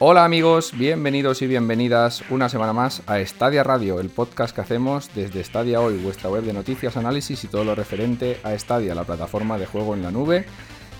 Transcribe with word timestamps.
Hola 0.00 0.24
amigos, 0.24 0.72
bienvenidos 0.76 1.40
y 1.40 1.46
bienvenidas 1.46 2.24
una 2.28 2.48
semana 2.48 2.72
más 2.72 3.02
a 3.06 3.24
Stadia 3.24 3.62
Radio, 3.62 4.00
el 4.00 4.10
podcast 4.10 4.54
que 4.54 4.60
hacemos 4.60 5.08
desde 5.14 5.44
Stadia 5.44 5.80
Hoy, 5.80 5.98
vuestra 5.98 6.28
web 6.30 6.42
de 6.42 6.52
noticias, 6.52 6.96
análisis 6.96 7.44
y 7.44 7.46
todo 7.46 7.64
lo 7.64 7.76
referente 7.76 8.40
a 8.42 8.58
Stadia, 8.58 8.94
la 8.94 9.04
plataforma 9.04 9.56
de 9.56 9.66
juego 9.66 9.94
en 9.94 10.02
la 10.02 10.10
nube 10.10 10.46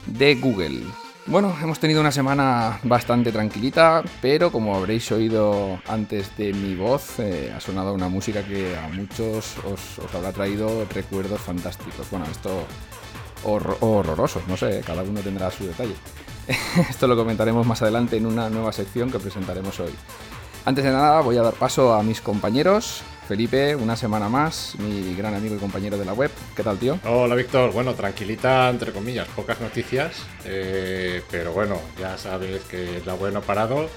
de 0.06 0.36
Google. 0.36 0.84
Bueno, 1.26 1.56
hemos 1.60 1.80
tenido 1.80 2.00
una 2.02 2.12
semana 2.12 2.78
bastante 2.84 3.32
tranquilita, 3.32 4.04
pero 4.22 4.52
como 4.52 4.76
habréis 4.76 5.10
oído 5.10 5.80
antes 5.88 6.36
de 6.36 6.52
mi 6.52 6.76
voz, 6.76 7.18
eh, 7.18 7.52
ha 7.54 7.60
sonado 7.60 7.94
una 7.94 8.08
música 8.08 8.44
que 8.44 8.76
a 8.76 8.88
muchos 8.88 9.56
os, 9.64 9.98
os 9.98 10.14
habrá 10.14 10.32
traído 10.32 10.86
recuerdos 10.94 11.40
fantásticos. 11.40 12.08
Bueno, 12.10 12.26
esto 12.30 12.64
horror, 13.42 13.76
horrorosos, 13.80 14.46
no 14.46 14.56
sé, 14.56 14.82
cada 14.86 15.02
uno 15.02 15.20
tendrá 15.20 15.50
su 15.50 15.66
detalle. 15.66 15.94
Esto 16.90 17.06
lo 17.06 17.16
comentaremos 17.16 17.66
más 17.66 17.82
adelante 17.82 18.16
en 18.16 18.26
una 18.26 18.50
nueva 18.50 18.72
sección 18.72 19.10
que 19.10 19.18
presentaremos 19.18 19.80
hoy. 19.80 19.92
Antes 20.64 20.84
de 20.84 20.90
nada 20.90 21.20
voy 21.20 21.36
a 21.36 21.42
dar 21.42 21.54
paso 21.54 21.94
a 21.94 22.02
mis 22.02 22.20
compañeros. 22.20 23.02
Felipe, 23.28 23.74
una 23.74 23.96
semana 23.96 24.28
más, 24.28 24.74
mi 24.78 25.14
gran 25.14 25.34
amigo 25.34 25.54
y 25.54 25.58
compañero 25.58 25.96
de 25.96 26.04
la 26.04 26.12
web. 26.12 26.30
¿Qué 26.54 26.62
tal, 26.62 26.76
tío? 26.76 26.98
Hola, 27.04 27.34
Víctor. 27.34 27.72
Bueno, 27.72 27.94
tranquilita, 27.94 28.68
entre 28.68 28.92
comillas, 28.92 29.26
pocas 29.28 29.60
noticias, 29.62 30.12
eh, 30.44 31.22
pero 31.30 31.52
bueno, 31.52 31.78
ya 31.98 32.18
sabes 32.18 32.62
que 32.64 33.00
la 33.06 33.14
web 33.14 33.32
no 33.32 33.38
ha 33.38 33.42
parado 33.42 33.88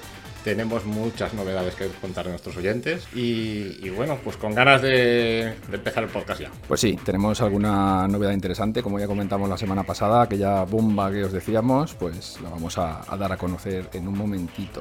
tenemos 0.44 0.84
muchas 0.84 1.34
novedades 1.34 1.74
que 1.74 1.88
contar 2.00 2.26
a 2.26 2.30
nuestros 2.30 2.56
oyentes 2.56 3.06
y, 3.14 3.88
bueno, 3.90 4.18
pues 4.22 4.36
con 4.36 4.54
ganas 4.54 4.82
de, 4.82 5.54
empezar 5.72 6.04
el 6.04 6.10
podcast 6.10 6.40
ya. 6.40 6.50
Pues 6.66 6.80
sí, 6.80 6.98
tenemos 7.04 7.40
alguna 7.40 8.06
novedad 8.08 8.32
interesante, 8.32 8.82
como 8.82 8.98
ya 8.98 9.06
comentamos 9.06 9.48
la 9.48 9.58
semana 9.58 9.82
pasada, 9.82 10.22
aquella 10.22 10.64
bomba 10.64 11.10
que 11.10 11.24
os 11.24 11.32
decíamos, 11.32 11.94
pues 11.94 12.38
la 12.42 12.50
vamos 12.50 12.78
a, 12.78 13.04
dar 13.18 13.32
a 13.32 13.36
conocer 13.36 13.90
en 13.92 14.08
un 14.08 14.16
momentito. 14.16 14.80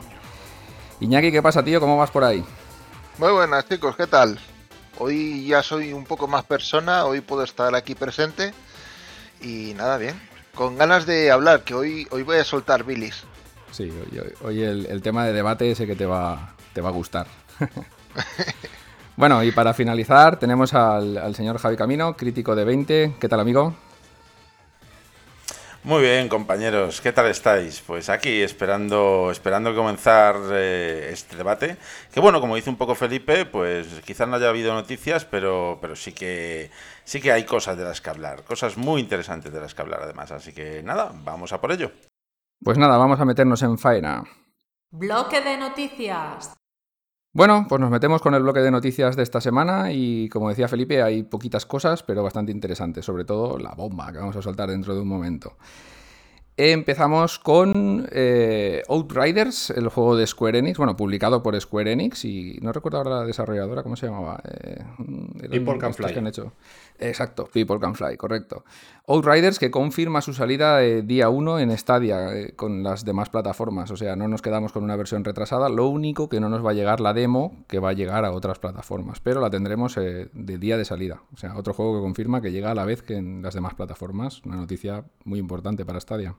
Iñaki, 0.99 1.31
¿qué 1.31 1.41
pasa, 1.41 1.63
tío? 1.63 1.79
¿Cómo 1.79 1.97
vas 1.97 2.11
por 2.11 2.23
ahí? 2.23 2.43
Muy 3.17 3.31
buenas, 3.31 3.67
chicos, 3.67 3.95
¿qué 3.95 4.07
tal? 4.07 4.39
Hoy 4.99 5.47
ya 5.47 5.61
soy 5.61 5.93
un 5.93 6.05
poco 6.05 6.27
más 6.27 6.43
persona, 6.43 7.05
hoy 7.05 7.21
puedo 7.21 7.43
estar 7.43 7.75
aquí 7.75 7.93
presente 7.93 8.53
y 9.41 9.73
nada, 9.75 9.97
bien. 9.97 10.19
Con 10.55 10.75
ganas 10.75 11.05
de 11.05 11.29
hablar, 11.29 11.63
que 11.63 11.75
hoy, 11.75 12.07
hoy 12.09 12.23
voy 12.23 12.37
a 12.37 12.43
soltar 12.43 12.83
bilis. 12.83 13.23
Sí, 13.71 13.91
hoy, 14.43 14.63
el, 14.63 15.01
tema 15.01 15.25
de 15.25 15.33
debate 15.33 15.71
ese 15.71 15.85
que 15.85 15.95
te 15.95 16.05
va, 16.05 16.55
te 16.73 16.81
va 16.81 16.89
a 16.89 16.93
gustar. 16.93 17.27
bueno, 19.17 19.43
y 19.43 19.51
para 19.51 19.73
finalizar 19.73 20.39
tenemos 20.39 20.73
al, 20.73 21.35
señor 21.35 21.57
Javi 21.59 21.75
Camino, 21.75 22.15
crítico 22.15 22.55
de 22.55 22.65
20. 22.65 23.15
¿Qué 23.19 23.29
tal, 23.29 23.39
amigo? 23.39 23.75
Muy 25.83 26.01
bien, 26.01 26.27
compañeros, 26.27 26.99
¿qué 26.99 27.13
tal 27.13 27.27
estáis? 27.27 27.81
Pues 27.85 28.09
aquí 28.09 28.41
esperando, 28.41 29.29
esperando 29.31 29.73
comenzar 29.73 30.35
eh, 30.51 31.09
este 31.13 31.37
debate. 31.37 31.77
Que 32.11 32.19
bueno, 32.19 32.41
como 32.41 32.57
dice 32.57 32.69
un 32.69 32.75
poco 32.75 32.93
Felipe, 32.93 33.45
pues 33.45 33.87
quizás 34.05 34.27
no 34.27 34.35
haya 34.35 34.49
habido 34.49 34.73
noticias, 34.73 35.23
pero, 35.23 35.77
pero 35.79 35.95
sí 35.95 36.11
que 36.11 36.71
sí 37.05 37.21
que 37.21 37.31
hay 37.31 37.45
cosas 37.45 37.77
de 37.77 37.85
las 37.85 38.01
que 38.01 38.09
hablar, 38.09 38.43
cosas 38.43 38.75
muy 38.75 38.99
interesantes 38.99 39.53
de 39.53 39.61
las 39.61 39.73
que 39.73 39.81
hablar 39.81 40.01
además. 40.03 40.31
Así 40.31 40.51
que 40.51 40.83
nada, 40.83 41.11
vamos 41.13 41.53
a 41.53 41.61
por 41.61 41.71
ello. 41.71 41.91
Pues 42.63 42.77
nada, 42.77 42.97
vamos 42.97 43.19
a 43.19 43.25
meternos 43.25 43.61
en 43.63 43.77
faena. 43.77 44.23
Bloque 44.91 45.41
de 45.41 45.57
noticias. 45.57 46.53
Bueno, 47.33 47.67
pues 47.69 47.79
nos 47.79 47.91
metemos 47.91 48.21
con 48.21 48.33
el 48.33 48.41
bloque 48.41 48.61
de 48.61 48.71
noticias 48.71 49.15
de 49.15 49.21
esta 49.21 49.39
semana 49.41 49.91
y 49.91 50.27
como 50.29 50.49
decía 50.49 50.67
Felipe, 50.67 51.03
hay 51.03 51.21
poquitas 51.23 51.67
cosas, 51.67 52.01
pero 52.01 52.23
bastante 52.23 52.51
interesantes, 52.51 53.05
sobre 53.05 53.25
todo 53.25 53.59
la 53.59 53.75
bomba 53.75 54.11
que 54.11 54.17
vamos 54.17 54.35
a 54.35 54.41
soltar 54.41 54.69
dentro 54.69 54.95
de 54.95 55.01
un 55.01 55.07
momento. 55.07 55.55
Empezamos 56.59 57.37
con 57.37 58.09
eh, 58.11 58.81
Outriders, 58.89 59.69
el 59.69 59.89
juego 59.89 60.15
de 60.15 60.25
Square 60.25 60.57
Enix, 60.57 60.79
bueno, 60.79 60.97
publicado 60.97 61.43
por 61.43 61.61
Square 61.61 61.91
Enix 61.91 62.25
y 62.25 62.57
no 62.63 62.73
recuerdo 62.73 62.97
ahora 62.97 63.11
la 63.11 63.25
desarrolladora, 63.25 63.83
¿cómo 63.83 63.95
se 63.95 64.07
llamaba? 64.07 64.41
Eh, 64.43 64.83
People 65.51 65.77
Can 65.77 65.93
Fly. 65.93 66.13
Que 66.13 66.17
han 66.17 66.25
hecho. 66.25 66.53
Exacto, 66.99 67.47
People 67.51 67.79
Can 67.79 67.95
Fly, 67.95 68.17
correcto. 68.17 68.63
Outriders 69.07 69.59
que 69.59 69.71
confirma 69.71 70.21
su 70.21 70.33
salida 70.33 70.83
eh, 70.83 71.01
día 71.01 71.29
1 71.29 71.59
en 71.59 71.77
Stadia 71.77 72.35
eh, 72.35 72.53
con 72.55 72.83
las 72.83 73.05
demás 73.05 73.29
plataformas, 73.29 73.91
o 73.91 73.97
sea, 73.97 74.15
no 74.15 74.27
nos 74.27 74.41
quedamos 74.41 74.71
con 74.71 74.83
una 74.83 74.95
versión 74.95 75.23
retrasada, 75.23 75.69
lo 75.69 75.87
único 75.87 76.27
que 76.27 76.39
no 76.39 76.49
nos 76.49 76.65
va 76.65 76.71
a 76.71 76.73
llegar 76.73 76.99
la 76.99 77.13
demo 77.13 77.63
que 77.67 77.79
va 77.79 77.89
a 77.89 77.93
llegar 77.93 78.25
a 78.25 78.31
otras 78.31 78.59
plataformas, 78.59 79.19
pero 79.19 79.39
la 79.41 79.49
tendremos 79.49 79.95
de 79.95 80.57
día 80.57 80.77
de 80.77 80.85
salida, 80.85 81.21
o 81.33 81.37
sea, 81.37 81.55
otro 81.55 81.73
juego 81.73 81.95
que 81.95 82.01
confirma 82.01 82.41
que 82.41 82.51
llega 82.51 82.71
a 82.71 82.75
la 82.75 82.85
vez 82.85 83.01
que 83.01 83.15
en 83.15 83.41
las 83.41 83.53
demás 83.53 83.75
plataformas, 83.75 84.41
una 84.45 84.55
noticia 84.55 85.03
muy 85.23 85.39
importante 85.39 85.85
para 85.85 85.99
Stadia. 85.99 86.35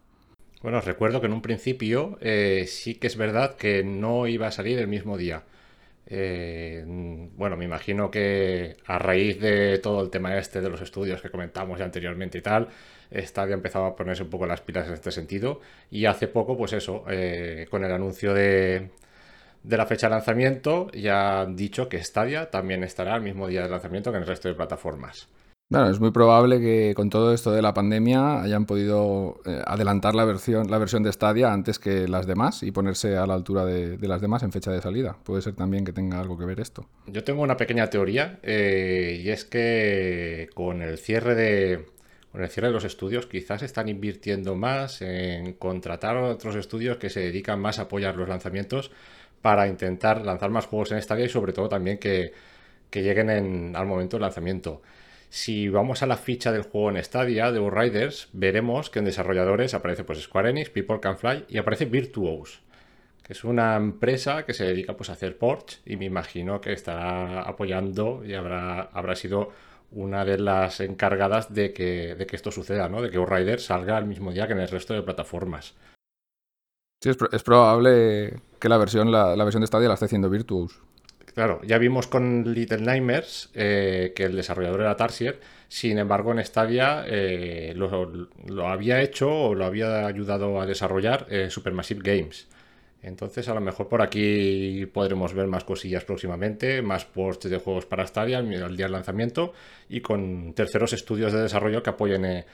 Bueno, 0.62 0.78
os 0.78 0.84
recuerdo 0.84 1.20
que 1.20 1.26
en 1.26 1.32
un 1.32 1.42
principio 1.42 2.18
eh, 2.20 2.64
sí 2.66 2.96
que 2.96 3.06
es 3.06 3.16
verdad 3.16 3.54
que 3.54 3.84
no 3.84 4.26
iba 4.26 4.48
a 4.48 4.52
salir 4.52 4.78
el 4.78 4.88
mismo 4.88 5.16
día. 5.16 5.44
Eh, 6.10 6.82
bueno, 6.86 7.56
me 7.56 7.66
imagino 7.66 8.10
que 8.10 8.76
a 8.86 8.98
raíz 8.98 9.38
de 9.40 9.78
todo 9.78 10.00
el 10.02 10.10
tema 10.10 10.36
este 10.38 10.60
de 10.60 10.70
los 10.70 10.80
estudios 10.80 11.20
que 11.20 11.30
comentamos 11.30 11.78
ya 11.78 11.84
anteriormente 11.84 12.38
y 12.38 12.40
tal, 12.40 12.68
Stadia 13.12 13.54
empezado 13.54 13.84
a 13.84 13.94
ponerse 13.96 14.22
un 14.22 14.30
poco 14.30 14.46
las 14.46 14.62
pilas 14.62 14.88
en 14.88 14.94
este 14.94 15.10
sentido. 15.10 15.60
Y 15.90 16.06
hace 16.06 16.28
poco, 16.28 16.56
pues 16.56 16.72
eso, 16.72 17.04
eh, 17.10 17.66
con 17.70 17.84
el 17.84 17.92
anuncio 17.92 18.32
de, 18.34 18.90
de 19.62 19.76
la 19.76 19.86
fecha 19.86 20.08
de 20.08 20.14
lanzamiento, 20.14 20.90
ya 20.92 21.42
han 21.42 21.56
dicho 21.56 21.88
que 21.88 22.02
Stadia 22.02 22.50
también 22.50 22.84
estará 22.84 23.14
el 23.16 23.22
mismo 23.22 23.46
día 23.46 23.62
de 23.62 23.68
lanzamiento 23.68 24.10
que 24.10 24.16
en 24.16 24.22
el 24.22 24.28
resto 24.28 24.48
de 24.48 24.54
plataformas. 24.54 25.28
Bueno, 25.70 25.90
es 25.90 26.00
muy 26.00 26.12
probable 26.12 26.60
que 26.60 26.94
con 26.96 27.10
todo 27.10 27.34
esto 27.34 27.52
de 27.52 27.60
la 27.60 27.74
pandemia 27.74 28.40
hayan 28.40 28.64
podido 28.64 29.38
eh, 29.44 29.60
adelantar 29.66 30.14
la 30.14 30.24
versión, 30.24 30.70
la 30.70 30.78
versión 30.78 31.02
de 31.02 31.12
Stadia 31.12 31.52
antes 31.52 31.78
que 31.78 32.08
las 32.08 32.26
demás 32.26 32.62
y 32.62 32.70
ponerse 32.70 33.18
a 33.18 33.26
la 33.26 33.34
altura 33.34 33.66
de, 33.66 33.98
las 34.08 34.22
demás 34.22 34.42
en 34.42 34.50
fecha 34.50 34.70
de 34.72 34.80
salida. 34.80 35.18
Puede 35.24 35.42
ser 35.42 35.56
también 35.56 35.84
que 35.84 35.92
tenga 35.92 36.20
algo 36.20 36.38
que 36.38 36.46
ver 36.46 36.58
esto. 36.58 36.86
Yo 37.06 37.22
tengo 37.22 37.42
una 37.42 37.58
pequeña 37.58 37.90
teoría 37.90 38.38
eh, 38.42 39.20
y 39.22 39.28
es 39.28 39.44
que 39.44 40.48
con 40.54 40.80
el 40.80 40.96
cierre 40.96 41.34
de 41.34 41.86
con 42.32 42.42
el 42.42 42.48
cierre 42.48 42.68
de 42.68 42.74
los 42.74 42.84
estudios 42.84 43.26
quizás 43.26 43.62
están 43.62 43.90
invirtiendo 43.90 44.54
más 44.54 45.02
en 45.02 45.52
contratar 45.52 46.16
otros 46.16 46.56
estudios 46.56 46.96
que 46.96 47.10
se 47.10 47.20
dedican 47.20 47.60
más 47.60 47.78
a 47.78 47.82
apoyar 47.82 48.16
los 48.16 48.26
lanzamientos 48.26 48.90
para 49.42 49.68
intentar 49.68 50.24
lanzar 50.24 50.48
más 50.48 50.64
juegos 50.64 50.92
en 50.92 51.02
Stadia 51.02 51.26
y 51.26 51.28
sobre 51.28 51.52
todo 51.52 51.68
también 51.68 51.98
que, 51.98 52.32
lleguen 52.90 53.76
al 53.76 53.86
momento 53.86 54.16
del 54.16 54.22
lanzamiento. 54.22 54.80
Si 55.30 55.68
vamos 55.68 56.02
a 56.02 56.06
la 56.06 56.16
ficha 56.16 56.52
del 56.52 56.62
juego 56.62 56.90
en 56.90 57.04
Stadia 57.04 57.52
de 57.52 57.70
Riders, 57.70 58.28
veremos 58.32 58.88
que 58.88 59.00
en 59.00 59.04
desarrolladores 59.04 59.74
aparece 59.74 60.04
pues 60.04 60.22
Square 60.22 60.50
Enix, 60.50 60.70
People 60.70 61.00
Can 61.00 61.18
Fly 61.18 61.44
y 61.48 61.58
aparece 61.58 61.84
Virtuos, 61.84 62.62
que 63.22 63.34
es 63.34 63.44
una 63.44 63.76
empresa 63.76 64.46
que 64.46 64.54
se 64.54 64.64
dedica 64.64 64.96
pues, 64.96 65.10
a 65.10 65.12
hacer 65.12 65.36
ports 65.36 65.82
y 65.84 65.96
me 65.96 66.06
imagino 66.06 66.60
que 66.62 66.72
estará 66.72 67.42
apoyando 67.42 68.24
y 68.24 68.32
habrá, 68.34 68.82
habrá 68.82 69.14
sido 69.14 69.52
una 69.90 70.24
de 70.24 70.38
las 70.38 70.80
encargadas 70.80 71.52
de 71.52 71.72
que, 71.74 72.14
de 72.14 72.26
que 72.26 72.36
esto 72.36 72.50
suceda, 72.50 72.88
¿no? 72.88 73.02
de 73.02 73.10
que 73.10 73.24
Riders 73.24 73.64
salga 73.64 73.98
el 73.98 74.06
mismo 74.06 74.32
día 74.32 74.46
que 74.46 74.54
en 74.54 74.60
el 74.60 74.68
resto 74.68 74.94
de 74.94 75.02
plataformas. 75.02 75.74
Sí, 77.02 77.10
es, 77.10 77.42
probable 77.44 78.40
que 78.58 78.68
la 78.68 78.76
versión, 78.76 79.12
la, 79.12 79.36
la 79.36 79.44
versión 79.44 79.60
de 79.60 79.66
Stadia 79.66 79.88
la 79.88 79.94
esté 79.94 80.06
haciendo 80.06 80.30
Virtuos. 80.30 80.82
Claro, 81.38 81.60
ya 81.62 81.78
vimos 81.78 82.08
con 82.08 82.52
Little 82.52 82.78
Nightmares 82.78 83.48
eh, 83.54 84.12
que 84.16 84.24
el 84.24 84.34
desarrollador 84.34 84.80
era 84.80 84.96
Tarsier, 84.96 85.38
sin 85.68 85.96
embargo 85.98 86.32
en 86.32 86.44
Stadia 86.44 87.04
eh, 87.06 87.74
lo, 87.76 88.66
había 88.66 89.00
hecho 89.02 89.30
o 89.30 89.54
lo 89.54 89.64
había 89.64 90.04
ayudado 90.08 90.60
a 90.60 90.66
desarrollar 90.66 91.28
eh, 91.30 91.48
Supermassive 91.48 92.00
Games. 92.02 92.48
Entonces 93.04 93.48
a 93.48 93.54
lo 93.54 93.60
mejor 93.60 93.86
por 93.86 94.02
aquí 94.02 94.84
podremos 94.86 95.32
ver 95.32 95.46
más 95.46 95.62
cosillas 95.62 96.02
próximamente, 96.02 96.82
más 96.82 97.04
ports 97.04 97.48
de 97.48 97.58
juegos 97.58 97.86
para 97.86 98.04
Stadia 98.04 98.38
al 98.38 98.76
día 98.76 98.86
del 98.86 98.92
lanzamiento 98.92 99.52
y 99.88 100.00
con 100.00 100.54
terceros 100.54 100.92
estudios 100.92 101.32
de 101.32 101.42
desarrollo 101.42 101.84
que 101.84 101.90
apoyen 101.90 102.44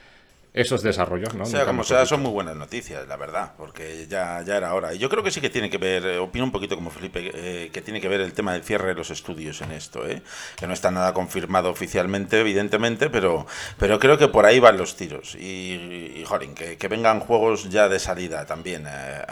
esos 0.55 0.81
desarrollos, 0.81 1.35
¿no? 1.35 1.45
Sea 1.45 1.65
como 1.65 1.83
sea, 1.83 2.05
son 2.05 2.21
muy 2.21 2.31
buenas 2.31 2.55
noticias, 2.55 3.05
la 3.09 3.17
verdad, 3.17 3.51
porque 3.57 4.07
ya, 4.07 4.41
ya 4.41 4.55
era 4.55 4.73
hora. 4.73 4.93
Y 4.93 4.97
yo 4.97 5.09
creo 5.09 5.21
que 5.21 5.29
sí 5.29 5.41
que 5.41 5.49
tiene 5.49 5.69
que 5.69 5.77
ver, 5.77 6.05
eh, 6.05 6.17
opino 6.17 6.45
un 6.45 6.51
poquito 6.51 6.75
como 6.75 6.91
Felipe, 6.91 7.29
eh, 7.33 7.69
que 7.73 7.81
tiene 7.81 7.99
que 7.99 8.07
ver 8.07 8.21
el 8.21 8.31
tema 8.31 8.53
del 8.53 8.63
cierre 8.63 8.87
de 8.87 8.93
los 8.93 9.11
estudios 9.11 9.59
en 9.61 9.73
esto, 9.73 10.07
¿eh? 10.07 10.21
que 10.55 10.65
no 10.65 10.73
está 10.73 10.91
nada 10.91 11.13
confirmado 11.13 11.69
oficialmente, 11.69 12.39
evidentemente, 12.39 13.09
pero, 13.09 13.45
pero 13.77 13.99
creo 13.99 14.17
que 14.17 14.29
por 14.29 14.45
ahí 14.45 14.59
van 14.61 14.77
los 14.77 14.95
tiros. 14.95 15.35
Y, 15.35 16.23
y 16.23 16.25
que, 16.55 16.77
que, 16.77 16.87
vengan 16.87 17.19
juegos 17.19 17.69
ya 17.69 17.89
de 17.89 17.99
salida 17.99 18.45
también, 18.45 18.85
eh, 18.87 19.23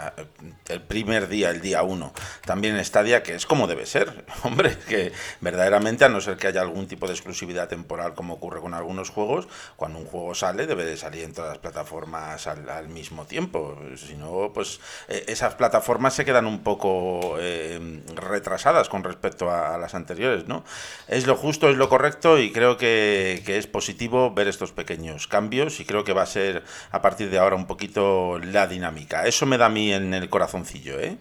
el 0.68 0.82
primer 0.82 1.28
día, 1.28 1.48
el 1.48 1.62
día 1.62 1.82
uno, 1.82 2.12
también 2.44 2.76
en 2.76 2.84
Stadia, 2.84 3.22
que 3.22 3.34
es 3.34 3.46
como 3.46 3.66
debe 3.66 3.86
ser. 3.86 4.26
Hombre, 4.42 4.76
que 4.86 5.12
verdaderamente, 5.40 6.04
a 6.04 6.10
no 6.10 6.20
ser 6.20 6.36
que 6.36 6.48
haya 6.48 6.60
algún 6.60 6.86
tipo 6.86 7.06
de 7.06 7.14
exclusividad 7.14 7.66
temporal 7.66 8.12
como 8.12 8.34
ocurre 8.34 8.60
con 8.60 8.74
algunos 8.74 9.08
juegos, 9.08 9.48
cuando 9.76 9.98
un 9.98 10.04
juego 10.04 10.34
sale, 10.34 10.66
debe 10.66 10.84
de 10.84 10.98
salir 10.98 11.13
salir 11.14 11.24
en 11.24 11.32
todas 11.32 11.50
las 11.50 11.58
plataformas 11.58 12.46
al, 12.46 12.88
mismo 12.88 13.24
tiempo. 13.24 13.78
Si 13.96 14.14
no, 14.16 14.50
pues 14.52 14.80
eh, 15.08 15.24
esas 15.28 15.54
plataformas 15.54 16.14
se 16.14 16.24
quedan 16.24 16.46
un 16.46 16.62
poco 16.62 17.36
eh, 17.38 18.02
retrasadas 18.14 18.88
con 18.88 19.04
respecto 19.04 19.50
a, 19.50 19.78
las 19.78 19.94
anteriores, 19.94 20.48
¿no? 20.48 20.64
Es 21.06 21.26
lo 21.26 21.36
justo, 21.36 21.70
es 21.70 21.76
lo 21.76 21.88
correcto 21.88 22.38
y 22.38 22.52
creo 22.52 22.76
que, 22.76 23.42
que, 23.46 23.58
es 23.58 23.66
positivo 23.66 24.32
ver 24.34 24.48
estos 24.48 24.72
pequeños 24.72 25.28
cambios 25.28 25.78
y 25.80 25.84
creo 25.84 26.04
que 26.04 26.12
va 26.12 26.22
a 26.22 26.26
ser 26.26 26.64
a 26.90 27.00
partir 27.00 27.30
de 27.30 27.38
ahora 27.38 27.56
un 27.56 27.66
poquito 27.66 28.38
la 28.40 28.66
dinámica. 28.66 29.26
Eso 29.26 29.46
me 29.46 29.58
da 29.58 29.66
a 29.66 29.70
mí 29.70 29.92
en 29.92 30.14
el 30.14 30.28
corazoncillo, 30.28 30.98
¿eh? 30.98 31.16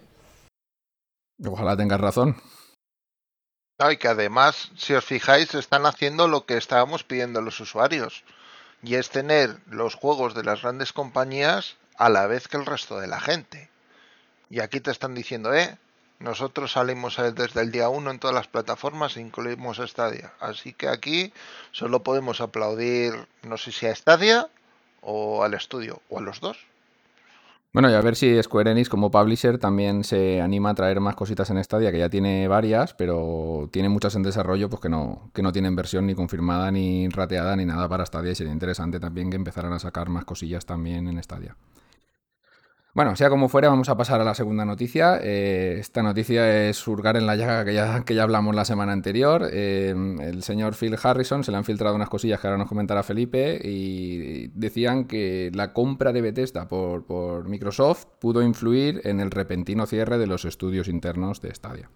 Ojalá 1.46 1.78
tengas 1.78 2.02
razón. 2.02 2.36
y 3.92 3.98
que 3.98 4.08
además, 4.08 4.72
si 4.76 4.94
os 4.94 5.06
fijáis, 5.06 5.54
están 5.54 5.86
haciendo 5.86 6.28
lo 6.28 6.46
que 6.46 6.58
estábamos 6.58 7.04
pidiendo 7.04 7.42
los 7.42 7.60
usuarios. 7.60 8.24
Y 8.84 8.96
es 8.96 9.10
tener 9.10 9.58
los 9.68 9.96
juegos 9.96 10.36
de 10.36 10.44
las 10.44 10.62
grandes 10.62 10.94
compañías 10.94 11.78
a 11.98 12.10
la 12.10 12.28
vez 12.28 12.48
que 12.48 12.58
el 12.58 12.66
resto 12.66 13.00
de 13.00 13.08
la 13.08 13.20
gente. 13.20 13.70
Y 14.50 14.60
aquí 14.60 14.80
te 14.82 14.92
están 14.92 15.16
diciendo, 15.16 15.54
eh, 15.54 15.78
nosotros 16.20 16.74
salimos 16.74 17.18
desde 17.18 17.62
el 17.62 17.72
día 17.72 17.90
1 17.90 18.12
en 18.12 18.20
todas 18.20 18.36
las 18.36 18.48
plataformas 18.48 19.18
e 19.18 19.22
incluimos 19.22 19.78
Stadia. 19.78 20.34
Así 20.40 20.74
que 20.74 20.88
aquí 20.88 21.34
solo 21.72 22.04
podemos 22.04 22.40
aplaudir, 22.40 23.28
no 23.42 23.58
sé 23.58 23.72
si 23.72 23.88
a 23.88 23.96
Stadia 23.96 24.48
o 25.02 25.44
al 25.44 25.54
estudio, 25.54 26.02
o 26.10 26.20
a 26.20 26.22
los 26.22 26.40
dos. 26.40 26.58
Bueno, 27.74 27.90
y 27.90 27.94
a 27.96 28.02
ver 28.02 28.16
si 28.16 28.42
Square 28.44 28.70
Enix 28.70 28.88
como 28.88 29.10
publisher 29.10 29.58
también 29.58 30.04
se 30.04 30.42
anima 30.42 30.70
a 30.70 30.76
traer 30.76 31.00
más 31.00 31.16
cositas 31.16 31.50
en 31.50 31.62
Stadia, 31.64 31.92
que 31.92 31.98
ya 31.98 32.08
tiene 32.08 32.48
varias, 32.48 32.94
pero 32.94 33.68
tiene 33.72 33.90
muchas 33.90 34.14
en 34.14 34.22
desarrollo 34.22 34.70
pues 34.70 34.80
que 34.80 34.90
no, 34.90 35.32
que 35.34 35.42
no 35.42 35.52
tienen 35.52 35.76
versión 35.76 36.06
ni 36.06 36.14
confirmada, 36.14 36.70
ni 36.70 37.10
rateada, 37.10 37.56
ni 37.56 37.66
nada 37.66 37.90
para 37.90 38.06
Stadia. 38.06 38.32
Y 38.32 38.36
sería 38.36 38.54
interesante 38.54 39.00
también 39.00 39.32
que 39.32 39.38
empezaran 39.38 39.74
a 39.74 39.80
sacar 39.80 40.10
más 40.10 40.24
cosillas 40.24 40.68
también 40.68 41.08
en 41.08 41.22
Stadia. 41.24 41.58
Bueno, 42.94 43.16
sea 43.16 43.32
como 43.32 43.50
fuera, 43.50 43.70
vamos 43.70 43.90
a 43.90 43.98
pasar 43.98 44.22
a 44.22 44.24
la 44.24 44.36
segunda 44.36 44.66
noticia. 44.66 45.20
Eh, 45.20 45.78
esta 45.80 46.04
noticia 46.04 46.70
es 46.70 46.78
surgar 46.78 47.18
en 47.18 47.26
la 47.26 47.36
llaga 47.36 47.66
que 47.66 47.74
ya, 47.74 48.06
que 48.06 48.14
ya 48.14 48.22
hablamos 48.22 48.54
la 48.54 48.66
semana 48.66 48.94
anterior. 48.94 49.50
Eh, 49.52 49.96
el 50.22 50.44
señor 50.44 50.76
Phil 50.76 50.96
Harrison 51.02 51.44
se 51.44 51.50
le 51.50 51.58
han 51.58 51.66
filtrado 51.66 51.96
unas 51.96 52.10
cosillas 52.10 52.40
que 52.40 52.46
ahora 52.46 52.60
nos 52.60 52.70
comentará 52.70 53.02
Felipe 53.02 53.60
y 53.64 54.50
decían 54.50 55.06
que 55.06 55.50
la 55.56 55.74
compra 55.74 56.14
de 56.14 56.22
Bethesda 56.22 56.68
por, 56.68 57.50
Microsoft 57.50 58.06
pudo 58.20 58.44
influir 58.44 59.02
en 59.06 59.22
el 59.22 59.32
repentino 59.32 59.88
cierre 59.88 60.20
de 60.20 60.28
los 60.28 60.46
estudios 60.46 60.88
internos 60.88 61.42
de 61.42 61.56
Stadia. 61.56 61.90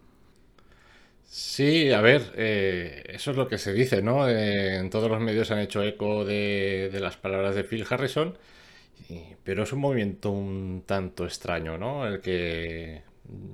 Sí, 1.25 1.91
a 1.91 2.01
ver, 2.01 2.33
eh, 2.37 3.03
eso 3.09 3.29
es 3.29 3.37
lo 3.37 3.47
que 3.47 3.59
se 3.59 3.71
dice, 3.71 4.01
¿no? 4.01 4.27
en 4.27 4.89
todos 4.89 5.11
los 5.11 5.19
medios 5.21 5.51
han 5.51 5.59
hecho 5.59 5.83
eco 5.83 6.25
de 6.25 6.97
las 6.99 7.17
palabras 7.17 7.53
de 7.53 7.63
Phil 7.63 7.85
Harrison 7.87 8.35
pero 9.43 9.63
es 9.63 9.73
un 9.73 9.79
movimiento 9.79 10.31
un 10.31 10.83
tanto 10.85 11.25
extraño, 11.25 11.77
¿no? 11.77 12.05
El 12.07 12.21
que 12.21 13.03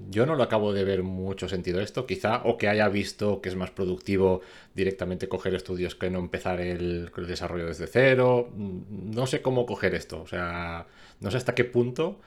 yo 0.10 0.26
no 0.26 0.36
lo 0.36 0.44
acabo 0.44 0.74
de 0.74 0.84
ver 0.84 1.04
mucho 1.04 1.50
sentido 1.50 1.82
esto, 1.82 2.06
quizá, 2.06 2.44
o 2.44 2.58
que 2.58 2.68
haya 2.68 2.88
visto 2.90 3.42
que 3.42 3.50
es 3.50 3.56
más 3.56 3.72
productivo 3.72 4.42
directamente 4.76 5.28
coger 5.28 5.56
estudios 5.56 5.96
que 5.96 6.10
no 6.10 6.20
empezar 6.20 6.62
el, 6.62 7.12
el 7.16 7.28
desarrollo 7.28 7.66
desde 7.66 7.88
cero. 7.88 8.50
No 8.56 9.26
sé 9.26 9.42
cómo 9.42 9.66
coger 9.66 9.96
esto, 9.96 10.22
o 10.22 10.28
sea, 10.28 10.88
no 11.20 11.32
sé 11.32 11.38
hasta 11.38 11.56
qué 11.56 11.64
punto 11.64 12.20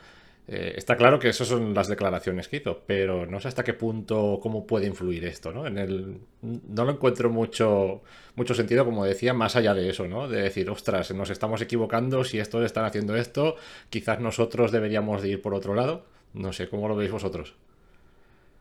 eh, 0.48 0.74
está 0.76 0.96
claro 0.96 1.18
que 1.18 1.28
esas 1.28 1.48
son 1.48 1.74
las 1.74 1.88
declaraciones 1.88 2.46
que 2.46 2.58
hizo, 2.58 2.82
pero 2.86 3.26
no 3.26 3.40
sé 3.40 3.48
hasta 3.48 3.64
qué 3.64 3.74
punto, 3.74 4.38
cómo 4.40 4.64
puede 4.64 4.86
influir 4.86 5.24
esto, 5.24 5.50
¿no? 5.50 5.66
En 5.66 5.76
el, 5.76 6.20
no 6.42 6.84
lo 6.84 6.92
encuentro 6.92 7.30
mucho, 7.30 8.02
mucho 8.36 8.54
sentido, 8.54 8.84
como 8.84 9.04
decía, 9.04 9.34
más 9.34 9.56
allá 9.56 9.74
de 9.74 9.90
eso, 9.90 10.06
¿no? 10.06 10.28
De 10.28 10.42
decir, 10.42 10.70
ostras, 10.70 11.10
nos 11.12 11.30
estamos 11.30 11.60
equivocando, 11.62 12.22
si 12.22 12.38
estos 12.38 12.64
están 12.64 12.84
haciendo 12.84 13.16
esto, 13.16 13.56
quizás 13.90 14.20
nosotros 14.20 14.70
deberíamos 14.70 15.20
de 15.22 15.30
ir 15.30 15.42
por 15.42 15.52
otro 15.52 15.74
lado. 15.74 16.04
No 16.32 16.52
sé, 16.52 16.68
¿cómo 16.68 16.86
lo 16.86 16.94
veis 16.94 17.10
vosotros? 17.10 17.56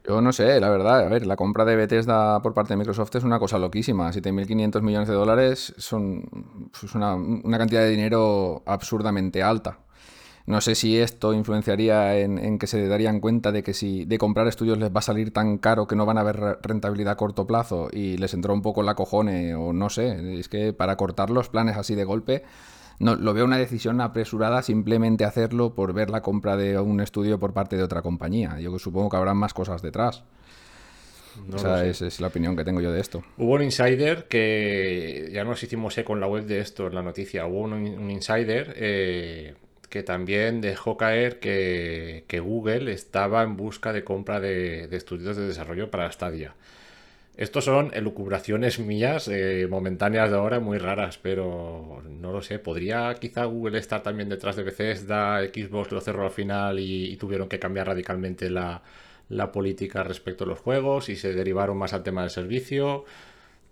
Yo 0.07 0.21
no 0.21 0.31
sé, 0.33 0.59
la 0.59 0.69
verdad. 0.69 1.01
A 1.01 1.09
ver, 1.09 1.25
la 1.25 1.35
compra 1.35 1.65
de 1.65 1.75
Bethesda 1.75 2.41
por 2.41 2.53
parte 2.53 2.73
de 2.73 2.77
Microsoft 2.77 3.15
es 3.15 3.23
una 3.23 3.39
cosa 3.39 3.57
loquísima. 3.59 4.11
7.500 4.11 4.81
millones 4.81 5.07
de 5.07 5.15
dólares 5.15 5.73
son 5.77 6.23
es 6.83 6.95
una, 6.95 7.15
una 7.15 7.57
cantidad 7.57 7.81
de 7.81 7.89
dinero 7.89 8.61
absurdamente 8.65 9.41
alta. 9.41 9.79
No 10.47 10.61
sé 10.61 10.75
si 10.75 10.99
esto 10.99 11.33
influenciaría 11.33 12.19
en, 12.19 12.59
que 12.59 12.67
se 12.67 12.87
darían 12.87 13.19
cuenta 13.19 13.51
de 13.51 13.63
que 13.63 13.73
si 13.73 14.05
de 14.05 14.19
comprar 14.19 14.47
estudios 14.47 14.77
les 14.77 14.91
va 14.91 14.99
a 14.99 15.01
salir 15.01 15.31
tan 15.31 15.57
caro 15.57 15.87
que 15.87 15.95
no 15.95 16.05
van 16.05 16.19
a 16.19 16.21
haber 16.21 16.59
rentabilidad 16.61 17.13
a 17.13 17.17
corto 17.17 17.47
plazo 17.47 17.89
y 17.91 18.17
les 18.17 18.33
entró 18.35 18.53
un 18.53 18.61
poco 18.61 18.83
la 18.83 18.93
cojone 18.93 19.55
o 19.55 19.73
no 19.73 19.89
sé. 19.89 20.39
Es 20.39 20.47
que 20.47 20.71
para 20.71 20.97
cortar 20.97 21.31
los 21.31 21.49
planes 21.49 21.77
así 21.77 21.95
de 21.95 22.03
golpe, 22.03 22.43
no, 22.99 23.15
lo 23.15 23.33
veo 23.33 23.43
una 23.43 23.57
decisión 23.57 23.99
apresurada 24.01 24.61
simplemente 24.61 25.25
hacerlo 25.25 25.73
por 25.73 25.93
ver 25.93 26.11
la 26.11 26.21
compra 26.21 26.55
de 26.57 26.79
un 26.79 27.01
estudio 27.01 27.39
por 27.39 27.53
parte 27.53 27.75
de 27.75 27.83
otra 27.83 28.03
compañía. 28.03 28.59
Yo 28.59 28.77
supongo 28.77 29.09
que 29.09 29.17
habrá 29.17 29.33
más 29.33 29.53
cosas 29.53 29.81
detrás. 29.81 30.23
esa 31.55 31.85
es, 31.85 32.21
la 32.21 32.27
opinión 32.27 32.55
que 32.55 32.63
tengo 32.63 32.81
yo 32.81 32.91
de 32.91 33.01
esto. 33.01 33.23
Hubo 33.37 33.53
un 33.53 33.63
insider 33.63 34.27
que 34.27 35.29
ya 35.33 35.43
nos 35.43 35.63
hicimos 35.63 35.97
eco 35.97 36.13
en 36.13 36.19
la 36.19 36.27
web 36.27 36.45
de 36.45 36.59
esto, 36.59 36.85
en 36.85 36.93
la 36.93 37.01
noticia. 37.01 37.47
Hubo 37.47 37.61
un, 37.61 38.11
insider 38.11 38.73
eh, 38.77 39.55
que 39.87 40.03
también 40.03 40.61
dejó 40.61 40.97
caer 40.97 41.39
que, 41.39 42.23
Google 42.43 42.91
estaba 42.91 43.43
en 43.43 43.57
busca 43.57 43.93
de 43.93 44.03
compra 44.03 44.39
de, 44.39 44.87
estudios 44.95 45.37
de 45.37 45.47
desarrollo 45.47 45.89
para 45.91 46.11
Stadia. 46.11 46.55
Estos 47.37 47.65
son 47.65 47.91
elucubraciones 47.93 48.79
mías, 48.79 49.27
eh, 49.27 49.67
momentáneas 49.69 50.29
de 50.31 50.37
ahora, 50.37 50.59
muy 50.61 50.77
raras, 50.77 51.17
pero 51.21 52.01
no 52.07 52.31
lo 52.31 52.41
sé. 52.41 52.59
¿Podría 52.59 53.13
quizá 53.15 53.43
Google 53.45 53.77
estar 53.77 54.01
también 54.03 54.29
detrás 54.29 54.55
de 54.55 54.63
Bethesda? 54.63 55.41
Xbox 55.41 55.91
lo 55.91 55.99
cerró 56.01 56.23
al 56.25 56.31
final 56.31 56.79
y, 56.79 57.15
tuvieron 57.17 57.49
que 57.49 57.59
cambiar 57.59 57.87
radicalmente 57.87 58.49
la, 58.49 58.81
política 59.51 60.03
respecto 60.03 60.45
a 60.45 60.47
los 60.47 60.59
juegos 60.59 61.09
y 61.09 61.15
se 61.17 61.33
derivaron 61.33 61.77
más 61.77 61.93
al 61.93 62.03
tema 62.03 62.21
del 62.21 62.29
servicio. 62.29 63.05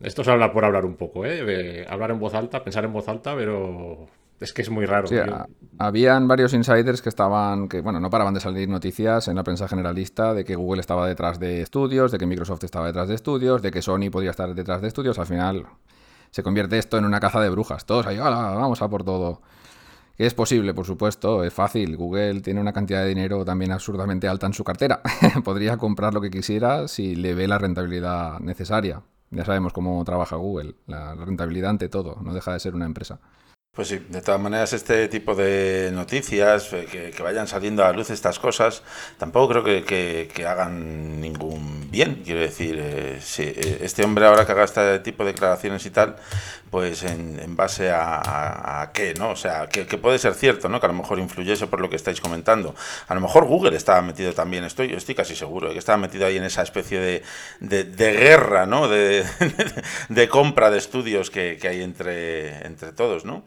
Esto 0.02 0.24
se 0.24 0.32
habla 0.32 0.52
por 0.52 0.66
hablar 0.66 0.86
un 0.86 0.96
poco, 0.96 1.26
¿eh? 1.26 1.86
hablar 1.90 2.12
en 2.12 2.20
voz 2.20 2.34
alta, 2.34 2.64
pensar 2.64 2.84
en 2.86 2.94
voz 2.94 3.08
alta, 3.08 3.36
pero 3.36 4.10
es 4.44 4.54
que 4.54 4.62
es 4.62 4.70
muy 4.70 4.86
raro. 4.86 5.08
habían 5.78 6.28
varios 6.28 6.54
insiders 6.54 7.02
que 7.02 7.10
estaban, 7.10 7.68
que 7.68 7.82
bueno, 7.82 8.00
no 8.00 8.10
paraban 8.10 8.34
de 8.34 8.40
salir 8.40 8.70
noticias 8.70 9.28
en 9.28 9.36
la 9.36 9.44
prensa 9.44 9.68
generalista 9.68 10.34
de 10.34 10.44
que 10.44 10.56
Google 10.56 10.82
estaba 10.82 11.08
detrás 11.08 11.40
de 11.40 11.62
estudios, 11.62 12.12
de 12.12 12.18
que 12.18 12.26
Microsoft 12.26 12.64
estaba 12.64 12.88
detrás 12.88 13.08
de 13.08 13.16
estudios, 13.16 13.62
de 13.62 13.72
que 13.72 13.82
Sony 13.82 14.10
podía 14.12 14.32
estar 14.32 14.54
detrás 14.54 14.82
de 14.82 14.88
estudios. 14.88 15.18
Al 15.18 15.26
final 15.26 15.66
se 16.32 16.44
convierte 16.44 16.78
esto 16.78 16.98
en 16.98 17.06
una 17.06 17.20
caza 17.20 17.42
de 17.42 17.50
brujas. 17.50 17.86
Todos 17.86 18.06
ahí, 18.08 18.18
vamos 18.18 18.82
a 18.82 18.90
por 18.90 19.04
todo. 19.04 19.42
Es 20.18 20.34
posible, 20.36 20.74
por 20.74 20.86
supuesto, 20.86 21.44
es 21.44 21.54
fácil. 21.54 21.98
Google 21.98 22.42
tiene 22.42 22.62
una 22.62 22.72
cantidad 22.72 23.02
de 23.02 23.10
dinero 23.10 23.44
también 23.44 23.72
absurdamente 23.72 24.28
alta 24.28 24.46
en 24.46 24.54
su 24.54 24.64
cartera. 24.64 25.02
Podría 25.44 25.78
comprar 25.78 26.14
lo 26.14 26.22
que 26.22 26.30
quisiera 26.30 26.88
si 26.88 27.16
le 27.16 27.34
ve 27.34 27.48
la 27.48 27.58
rentabilidad 27.58 28.40
necesaria. 28.40 29.02
Ya 29.32 29.46
sabemos 29.46 29.74
cómo 29.74 30.04
trabaja 30.06 30.36
Google, 30.36 30.76
la 30.86 31.16
rentabilidad 31.16 31.72
ante 31.72 31.90
todo, 31.90 32.18
no 32.22 32.36
deja 32.36 32.54
de 32.54 32.60
ser 32.60 32.76
una 32.76 32.86
empresa. 32.86 33.20
Pues 33.76 33.88
sí, 33.88 33.98
de 34.08 34.22
todas 34.22 34.40
maneras 34.40 34.72
este 34.74 35.08
tipo 35.08 35.34
de 35.34 35.90
noticias, 35.92 36.72
eh, 36.74 36.86
que, 36.86 37.24
vayan 37.24 37.48
saliendo 37.48 37.84
a 37.84 37.88
la 37.88 37.94
luz 37.94 38.12
estas 38.12 38.38
cosas, 38.38 38.84
tampoco 39.18 39.64
creo 39.64 39.64
que, 39.84 40.46
hagan 40.48 41.20
ningún 41.20 41.90
bien. 41.90 42.22
Quiero 42.24 42.42
decir, 42.42 42.78
eh, 42.80 43.18
si 43.20 43.42
eh, 43.42 43.80
este 43.82 44.04
hombre 44.04 44.28
ahora 44.28 44.46
que 44.46 44.52
haga 44.52 44.66
este 44.66 45.00
tipo 45.00 45.24
de 45.26 45.32
declaraciones 45.32 45.88
y 45.88 45.90
tal, 45.90 46.18
pues 46.70 47.02
en, 47.04 47.56
base 47.56 47.92
a, 47.92 48.92
qué, 48.94 49.16
¿no? 49.16 49.30
O 49.32 49.36
sea, 49.36 49.68
que, 49.70 49.86
puede 49.98 50.20
ser 50.20 50.36
cierto, 50.36 50.70
¿no? 50.70 50.80
Que 50.80 50.86
a 50.88 50.90
lo 50.90 50.96
mejor 50.96 51.20
influyese 51.20 51.66
por 51.68 51.82
lo 51.82 51.90
que 51.90 51.96
estáis 51.96 52.22
comentando. 52.22 52.76
A 53.08 53.16
lo 53.16 53.22
mejor 53.22 53.46
Google 53.46 53.76
estaba 53.76 54.02
metido 54.04 54.34
también, 54.34 54.64
estoy, 54.66 54.94
estoy 54.94 55.16
casi 55.16 55.36
seguro, 55.36 55.72
que 55.72 55.80
estaba 55.80 55.98
metido 55.98 56.28
ahí 56.28 56.38
en 56.38 56.44
esa 56.44 56.62
especie 56.62 57.00
de, 57.00 57.24
guerra, 57.96 58.68
¿no? 58.68 58.88
De, 58.94 59.26
de, 60.10 60.30
compra 60.30 60.70
de 60.72 60.78
estudios 60.78 61.30
que, 61.32 61.58
que 61.60 61.68
hay 61.68 61.82
entre, 61.82 62.66
entre 62.66 62.92
todos, 62.92 63.26
¿no? 63.26 63.44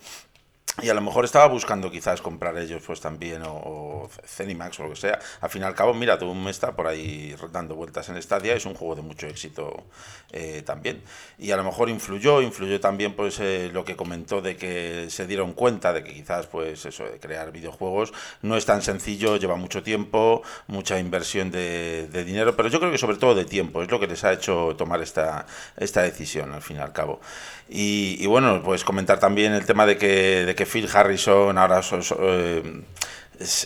Y 0.82 0.88
a 0.90 0.94
lo 0.94 1.00
mejor 1.00 1.24
estaba 1.24 1.46
buscando 1.46 1.90
quizás 1.90 2.20
comprar 2.20 2.56
ellos 2.58 2.82
pues 2.86 3.00
también 3.00 3.42
o, 3.42 3.52
o 3.54 4.08
o 4.08 4.82
lo 4.82 4.90
que 4.90 4.96
sea. 4.96 5.18
Al 5.40 5.50
fin 5.50 5.62
y 5.62 5.64
al 5.64 5.74
cabo, 5.74 5.94
mira, 5.94 6.18
me 6.18 6.50
está 6.50 6.74
por 6.74 6.86
ahí 6.86 7.34
dando 7.52 7.74
vueltas 7.74 8.08
en 8.08 8.20
Stadia, 8.20 8.54
es 8.54 8.66
un 8.66 8.74
juego 8.74 8.94
de 8.94 9.02
mucho 9.02 9.26
éxito 9.26 9.84
eh, 10.32 10.62
también. 10.64 11.02
Y 11.38 11.50
a 11.50 11.56
lo 11.56 11.64
mejor 11.64 11.88
influyó, 11.88 12.42
influyó 12.42 12.80
también 12.80 13.14
pues 13.14 13.40
eh, 13.40 13.70
lo 13.72 13.84
que 13.84 13.96
comentó 13.96 14.40
de 14.42 14.56
que 14.56 15.06
se 15.08 15.26
dieron 15.26 15.52
cuenta 15.52 15.92
de 15.92 16.04
que 16.04 16.12
quizás 16.12 16.46
pues 16.46 16.84
eso 16.84 17.04
de 17.04 17.18
crear 17.18 17.52
videojuegos 17.52 18.12
no 18.42 18.56
es 18.56 18.66
tan 18.66 18.82
sencillo, 18.82 19.36
lleva 19.36 19.56
mucho 19.56 19.82
tiempo, 19.82 20.42
mucha 20.66 20.98
inversión 20.98 21.50
de, 21.50 22.08
dinero, 22.26 22.56
pero 22.56 22.68
yo 22.68 22.80
creo 22.80 22.90
que 22.90 22.98
sobre 22.98 23.16
todo 23.16 23.34
de 23.34 23.44
tiempo, 23.44 23.82
es 23.82 23.90
lo 23.90 24.00
que 24.00 24.06
les 24.06 24.24
ha 24.24 24.32
hecho 24.32 24.74
tomar 24.76 25.02
esta, 25.02 25.46
esta 25.76 26.02
decisión 26.02 26.52
al 26.52 26.62
fin 26.62 26.78
y 26.78 26.80
al 26.80 26.92
cabo. 26.92 27.20
Y, 27.68 28.24
bueno, 28.26 28.62
pues 28.62 28.84
comentar 28.84 29.18
también 29.18 29.52
el 29.52 29.66
tema 29.66 29.86
de 29.86 29.98
que, 29.98 30.44
de 30.46 30.54
que 30.54 30.66
Phil 30.66 30.88
Harrison 30.92 31.58
ahora 31.58 31.80
eh, 32.20 32.82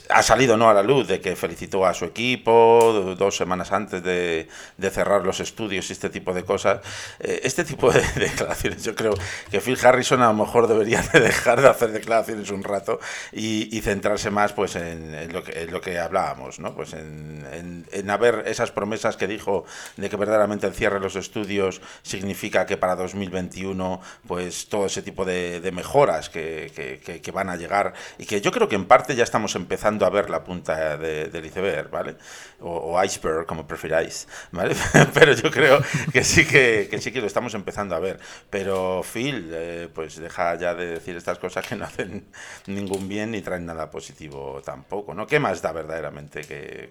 ha 0.08 0.22
salido 0.22 0.56
no 0.56 0.68
a 0.68 0.74
la 0.74 0.82
luz 0.82 1.06
de 1.06 1.20
que 1.20 1.36
felicitó 1.36 1.86
a 1.86 1.94
su 1.94 2.04
equipo 2.04 3.14
dos 3.16 3.36
semanas 3.36 3.72
antes 3.72 4.02
de, 4.02 4.48
cerrar 4.90 5.24
los 5.24 5.40
estudios 5.40 5.88
y 5.90 5.92
este 5.92 6.10
tipo 6.10 6.34
de 6.34 6.44
cosas. 6.44 6.80
Eh, 7.20 7.40
este 7.44 7.64
tipo 7.64 7.92
de, 7.92 8.00
declaraciones, 8.16 8.82
yo 8.82 8.94
creo 8.94 9.14
que 9.50 9.60
Phil 9.60 9.78
Harrison 9.82 10.22
a 10.22 10.28
lo 10.28 10.34
mejor 10.34 10.66
debería 10.66 11.02
de 11.02 11.20
dejar 11.20 11.60
de 11.60 11.68
hacer 11.68 11.92
declaraciones 11.92 12.50
un 12.50 12.64
rato 12.64 13.00
y, 13.32 13.80
centrarse 13.80 14.30
más 14.30 14.52
pues 14.52 14.76
en, 14.76 15.32
lo 15.32 15.42
que, 15.42 15.66
lo 15.66 15.80
que 15.80 15.98
hablábamos, 15.98 16.58
¿no? 16.58 16.74
Pues 16.74 16.92
en, 16.92 17.86
en, 17.90 18.10
haber 18.10 18.44
esas 18.46 18.70
promesas 18.70 19.16
que 19.16 19.26
dijo 19.26 19.64
de 19.96 20.10
que 20.10 20.16
verdaderamente 20.16 20.66
el 20.66 20.74
cierre 20.74 20.96
de 20.96 21.00
los 21.00 21.16
estudios 21.16 21.80
significa 22.02 22.66
que 22.66 22.76
para 22.76 22.94
2021 22.96 24.00
pues 24.26 24.68
todo 24.68 24.86
ese 24.86 25.00
tipo 25.00 25.24
de, 25.24 25.70
mejoras 25.72 26.28
que, 26.28 26.70
que, 26.74 27.20
que, 27.20 27.30
van 27.30 27.48
a 27.48 27.56
llegar 27.56 27.94
y 28.18 28.26
que 28.26 28.40
yo 28.40 28.50
creo 28.50 28.68
que 28.68 28.74
en 28.74 28.86
parte 28.86 29.14
ya 29.14 29.24
estamos 29.24 29.54
empezando 29.60 30.06
a 30.06 30.10
ver 30.10 30.30
la 30.30 30.42
punta 30.42 30.96
del 30.96 31.44
iceberg, 31.44 31.90
¿vale? 31.90 32.16
O, 32.60 33.02
iceberg, 33.02 33.46
como 33.46 33.66
preferáis, 33.66 34.26
¿vale? 34.52 34.74
Pero 35.14 35.32
yo 35.34 35.50
creo 35.50 35.80
que 36.12 36.24
sí 36.24 36.46
que, 36.46 36.88
sí 37.00 37.12
que 37.12 37.20
lo 37.20 37.26
estamos 37.26 37.54
empezando 37.54 37.94
a 37.94 38.00
ver. 38.00 38.18
Pero 38.50 39.02
Phil, 39.02 39.50
eh, 39.52 39.88
pues 39.94 40.16
deja 40.16 40.54
ya 40.56 40.74
de 40.74 40.86
decir 40.86 41.16
estas 41.16 41.38
cosas 41.38 41.66
que 41.66 41.76
no 41.76 41.84
hacen 41.84 42.26
ningún 42.66 43.08
bien 43.08 43.30
ni 43.30 43.42
traen 43.42 43.66
nada 43.66 43.90
positivo 43.90 44.60
tampoco, 44.64 45.14
¿no? 45.14 45.26
¿Qué 45.26 45.38
más 45.38 45.62
da 45.62 45.72
verdaderamente 45.72 46.42
que, 46.42 46.90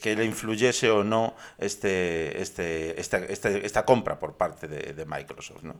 que 0.00 0.16
le 0.16 0.24
influyese 0.24 0.90
o 0.90 1.02
no 1.02 1.34
este, 1.58 2.40
este, 2.40 3.00
esta, 3.00 3.18
este, 3.18 3.66
esta 3.66 3.84
compra 3.84 4.18
por 4.18 4.36
parte 4.36 4.68
de, 4.68 4.92
de 4.92 5.04
Microsoft, 5.04 5.62
¿no? 5.62 5.74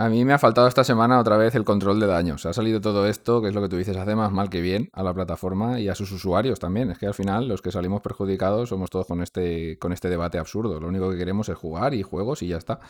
A 0.00 0.08
mí 0.08 0.24
me 0.24 0.32
ha 0.32 0.38
faltado 0.38 0.66
esta 0.66 0.82
semana 0.82 1.20
otra 1.20 1.36
vez 1.36 1.54
el 1.54 1.64
control 1.64 2.00
de 2.00 2.06
daños. 2.06 2.46
Ha 2.46 2.54
salido 2.54 2.80
todo 2.80 3.06
esto, 3.06 3.42
que 3.42 3.48
es 3.48 3.54
lo 3.54 3.60
que 3.60 3.68
tú 3.68 3.76
dices, 3.76 3.98
hace 3.98 4.16
más 4.16 4.32
mal 4.32 4.48
que 4.48 4.62
bien 4.62 4.88
a 4.94 5.02
la 5.02 5.12
plataforma 5.12 5.78
y 5.78 5.90
a 5.90 5.94
sus 5.94 6.10
usuarios 6.10 6.58
también. 6.58 6.90
Es 6.90 6.96
que 6.96 7.06
al 7.06 7.12
final 7.12 7.48
los 7.48 7.60
que 7.60 7.70
salimos 7.70 8.00
perjudicados 8.00 8.70
somos 8.70 8.88
todos 8.88 9.06
con 9.06 9.22
este, 9.22 9.78
con 9.78 9.92
este 9.92 10.08
debate 10.08 10.38
absurdo. 10.38 10.80
Lo 10.80 10.88
único 10.88 11.10
que 11.10 11.18
queremos 11.18 11.50
es 11.50 11.58
jugar 11.58 11.92
y 11.92 12.02
juegos 12.02 12.42
y 12.42 12.48
ya 12.48 12.56
está. 12.56 12.80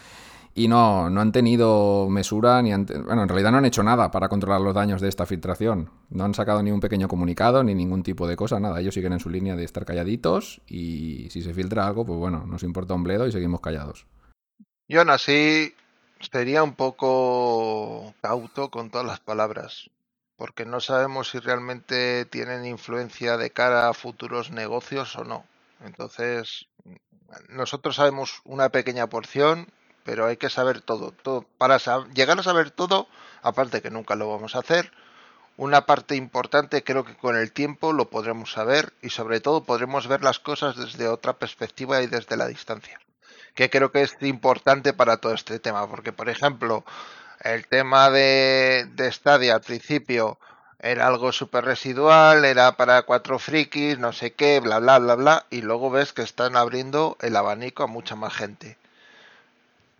Y 0.54 0.68
no, 0.68 1.10
no 1.10 1.20
han 1.20 1.32
tenido 1.32 2.08
mesura 2.08 2.62
ni 2.62 2.72
bueno, 2.72 3.22
en 3.24 3.28
realidad 3.28 3.50
no 3.50 3.58
han 3.58 3.64
hecho 3.64 3.82
nada 3.82 4.12
para 4.12 4.28
controlar 4.28 4.60
los 4.60 4.72
daños 4.72 5.00
de 5.00 5.08
esta 5.08 5.26
filtración. 5.26 5.90
No 6.10 6.22
han 6.22 6.34
sacado 6.34 6.62
ni 6.62 6.70
un 6.70 6.78
pequeño 6.78 7.08
comunicado 7.08 7.64
ni 7.64 7.74
ningún 7.74 8.04
tipo 8.04 8.28
de 8.28 8.36
cosa, 8.36 8.60
nada. 8.60 8.78
Ellos 8.78 8.94
siguen 8.94 9.14
en 9.14 9.18
su 9.18 9.30
línea 9.30 9.56
de 9.56 9.64
estar 9.64 9.84
calladitos 9.84 10.60
y 10.68 11.28
si 11.30 11.42
se 11.42 11.52
filtra 11.54 11.88
algo, 11.88 12.06
pues 12.06 12.20
bueno, 12.20 12.46
nos 12.46 12.62
importa 12.62 12.94
un 12.94 13.02
bledo 13.02 13.26
y 13.26 13.32
seguimos 13.32 13.60
callados. 13.60 14.06
Y 14.86 14.96
aún 14.96 15.10
así, 15.10 15.74
sería 16.20 16.62
un 16.62 16.74
poco 16.74 18.14
cauto 18.20 18.70
con 18.70 18.90
todas 18.90 19.06
las 19.06 19.20
palabras, 19.20 19.90
porque 20.36 20.64
no 20.64 20.80
sabemos 20.80 21.30
si 21.30 21.38
realmente 21.38 22.24
tienen 22.26 22.66
influencia 22.66 23.36
de 23.36 23.50
cara 23.50 23.88
a 23.88 23.94
futuros 23.94 24.50
negocios 24.50 25.16
o 25.16 25.24
no. 25.24 25.44
Entonces, 25.84 26.66
nosotros 27.48 27.96
sabemos 27.96 28.42
una 28.44 28.68
pequeña 28.68 29.06
porción, 29.08 29.68
pero 30.04 30.26
hay 30.26 30.36
que 30.36 30.50
saber 30.50 30.80
todo. 30.82 31.12
todo. 31.12 31.46
Para 31.58 31.78
llegar 32.14 32.38
a 32.38 32.42
saber 32.42 32.70
todo, 32.70 33.08
aparte 33.42 33.82
que 33.82 33.90
nunca 33.90 34.14
lo 34.14 34.30
vamos 34.30 34.54
a 34.54 34.60
hacer, 34.60 34.92
una 35.56 35.84
parte 35.86 36.16
importante 36.16 36.84
creo 36.84 37.04
que 37.04 37.16
con 37.16 37.36
el 37.36 37.52
tiempo 37.52 37.92
lo 37.92 38.08
podremos 38.08 38.52
saber 38.52 38.94
y 39.02 39.10
sobre 39.10 39.40
todo 39.40 39.64
podremos 39.64 40.06
ver 40.06 40.22
las 40.22 40.38
cosas 40.38 40.76
desde 40.76 41.08
otra 41.08 41.34
perspectiva 41.34 42.02
y 42.02 42.06
desde 42.06 42.36
la 42.36 42.46
distancia 42.46 42.98
que 43.60 43.68
creo 43.68 43.92
que 43.92 44.00
es 44.00 44.16
importante 44.22 44.94
para 44.94 45.18
todo 45.18 45.34
este 45.34 45.58
tema, 45.58 45.86
porque 45.86 46.14
por 46.14 46.30
ejemplo, 46.30 46.82
el 47.40 47.66
tema 47.66 48.08
de, 48.08 48.88
de 48.94 49.12
Stadia 49.12 49.56
al 49.56 49.60
principio 49.60 50.38
era 50.78 51.06
algo 51.06 51.30
súper 51.30 51.66
residual, 51.66 52.46
era 52.46 52.78
para 52.78 53.02
cuatro 53.02 53.38
frikis, 53.38 53.98
no 53.98 54.14
sé 54.14 54.32
qué, 54.32 54.60
bla, 54.60 54.78
bla, 54.78 54.98
bla, 54.98 55.14
bla, 55.14 55.46
y 55.50 55.60
luego 55.60 55.90
ves 55.90 56.14
que 56.14 56.22
están 56.22 56.56
abriendo 56.56 57.18
el 57.20 57.36
abanico 57.36 57.82
a 57.82 57.86
mucha 57.86 58.16
más 58.16 58.32
gente. 58.32 58.78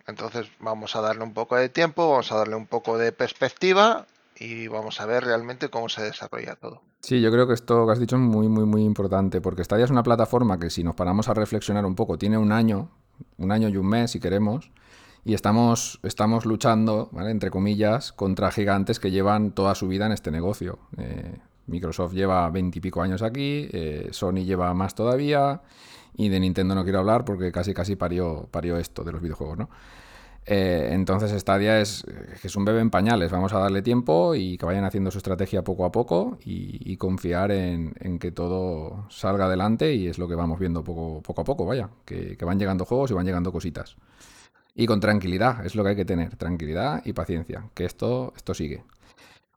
Entonces 0.07 0.47
vamos 0.59 0.95
a 0.95 1.01
darle 1.01 1.23
un 1.23 1.35
poco 1.35 1.55
de 1.55 1.69
tiempo, 1.69 2.09
vamos 2.09 2.31
a 2.31 2.37
darle 2.37 2.55
un 2.55 2.65
poco 2.65 2.97
de 2.97 3.11
perspectiva 3.11 4.07
y 4.39 4.69
vamos 4.69 4.99
a 4.99 5.05
ver 5.05 5.23
realmente 5.23 5.69
cómo 5.69 5.87
se 5.87 6.01
desarrolla 6.01 6.55
todo. 6.55 6.81
Sí, 7.01 7.21
yo 7.21 7.31
creo 7.31 7.45
que 7.45 7.53
esto 7.53 7.85
que 7.85 7.91
has 7.91 7.99
dicho 7.99 8.15
es 8.15 8.23
muy, 8.23 8.47
muy, 8.47 8.65
muy 8.65 8.83
importante, 8.83 9.39
porque 9.39 9.63
Stadia 9.63 9.85
es 9.85 9.91
una 9.91 10.01
plataforma 10.01 10.57
que 10.57 10.71
si 10.71 10.83
nos 10.83 10.95
paramos 10.95 11.29
a 11.29 11.35
reflexionar 11.35 11.85
un 11.85 11.93
poco, 11.93 12.17
tiene 12.17 12.39
un 12.39 12.51
año 12.51 12.89
un 13.37 13.51
año 13.51 13.69
y 13.69 13.77
un 13.77 13.87
mes, 13.87 14.11
si 14.11 14.19
queremos, 14.19 14.71
y 15.23 15.33
estamos, 15.33 15.99
estamos 16.03 16.45
luchando, 16.45 17.09
entre 17.19 17.51
comillas, 17.51 18.11
contra 18.11 18.51
gigantes 18.51 18.99
que 18.99 19.11
llevan 19.11 19.51
toda 19.51 19.75
su 19.75 19.87
vida 19.87 20.05
en 20.05 20.11
este 20.11 20.31
negocio. 20.31 20.79
Eh, 20.97 21.37
Microsoft 21.67 22.13
lleva 22.13 22.49
veintipico 22.49 23.01
años 23.01 23.21
aquí, 23.21 23.69
eh, 23.71 24.09
Sony 24.11 24.43
lleva 24.45 24.73
más 24.73 24.95
todavía, 24.95 25.61
y 26.15 26.29
de 26.29 26.39
Nintendo 26.39 26.75
no 26.75 26.83
quiero 26.83 26.99
hablar 26.99 27.23
porque 27.23 27.51
casi 27.51 27.73
casi 27.73 27.95
parió, 27.95 28.47
parió 28.51 28.77
esto 28.77 29.03
de 29.03 29.11
los 29.11 29.21
videojuegos, 29.21 29.57
¿no? 29.57 29.69
Eh, 30.45 30.89
entonces 30.91 31.31
Stadia 31.39 31.79
es, 31.81 32.03
es 32.43 32.55
un 32.55 32.65
bebé 32.65 32.81
en 32.81 32.89
pañales, 32.89 33.31
vamos 33.31 33.53
a 33.53 33.59
darle 33.59 33.83
tiempo 33.83 34.33
y 34.33 34.57
que 34.57 34.65
vayan 34.65 34.85
haciendo 34.85 35.11
su 35.11 35.19
estrategia 35.19 35.63
poco 35.63 35.85
a 35.85 35.91
poco 35.91 36.39
y, 36.43 36.97
confiar 36.97 37.51
en, 37.51 38.19
que 38.19 38.31
todo 38.31 39.05
salga 39.09 39.45
adelante 39.45 39.93
y 39.93 40.07
es 40.07 40.17
lo 40.17 40.27
que 40.27 40.35
vamos 40.35 40.59
viendo 40.59 40.83
poco, 40.83 41.41
a 41.41 41.43
poco, 41.43 41.65
vaya, 41.65 41.89
que, 42.05 42.37
van 42.43 42.59
llegando 42.59 42.85
juegos 42.85 43.11
y 43.11 43.13
van 43.13 43.25
llegando 43.25 43.51
cositas. 43.51 43.95
Y 44.75 44.87
con 44.87 44.99
tranquilidad, 44.99 45.65
es 45.65 45.75
lo 45.75 45.83
que 45.83 45.89
hay 45.89 45.95
que 45.95 46.05
tener, 46.05 46.35
tranquilidad 46.37 47.01
y 47.05 47.13
paciencia, 47.13 47.69
que 47.73 47.85
esto, 47.85 48.33
esto 48.35 48.53
sigue. 48.53 48.83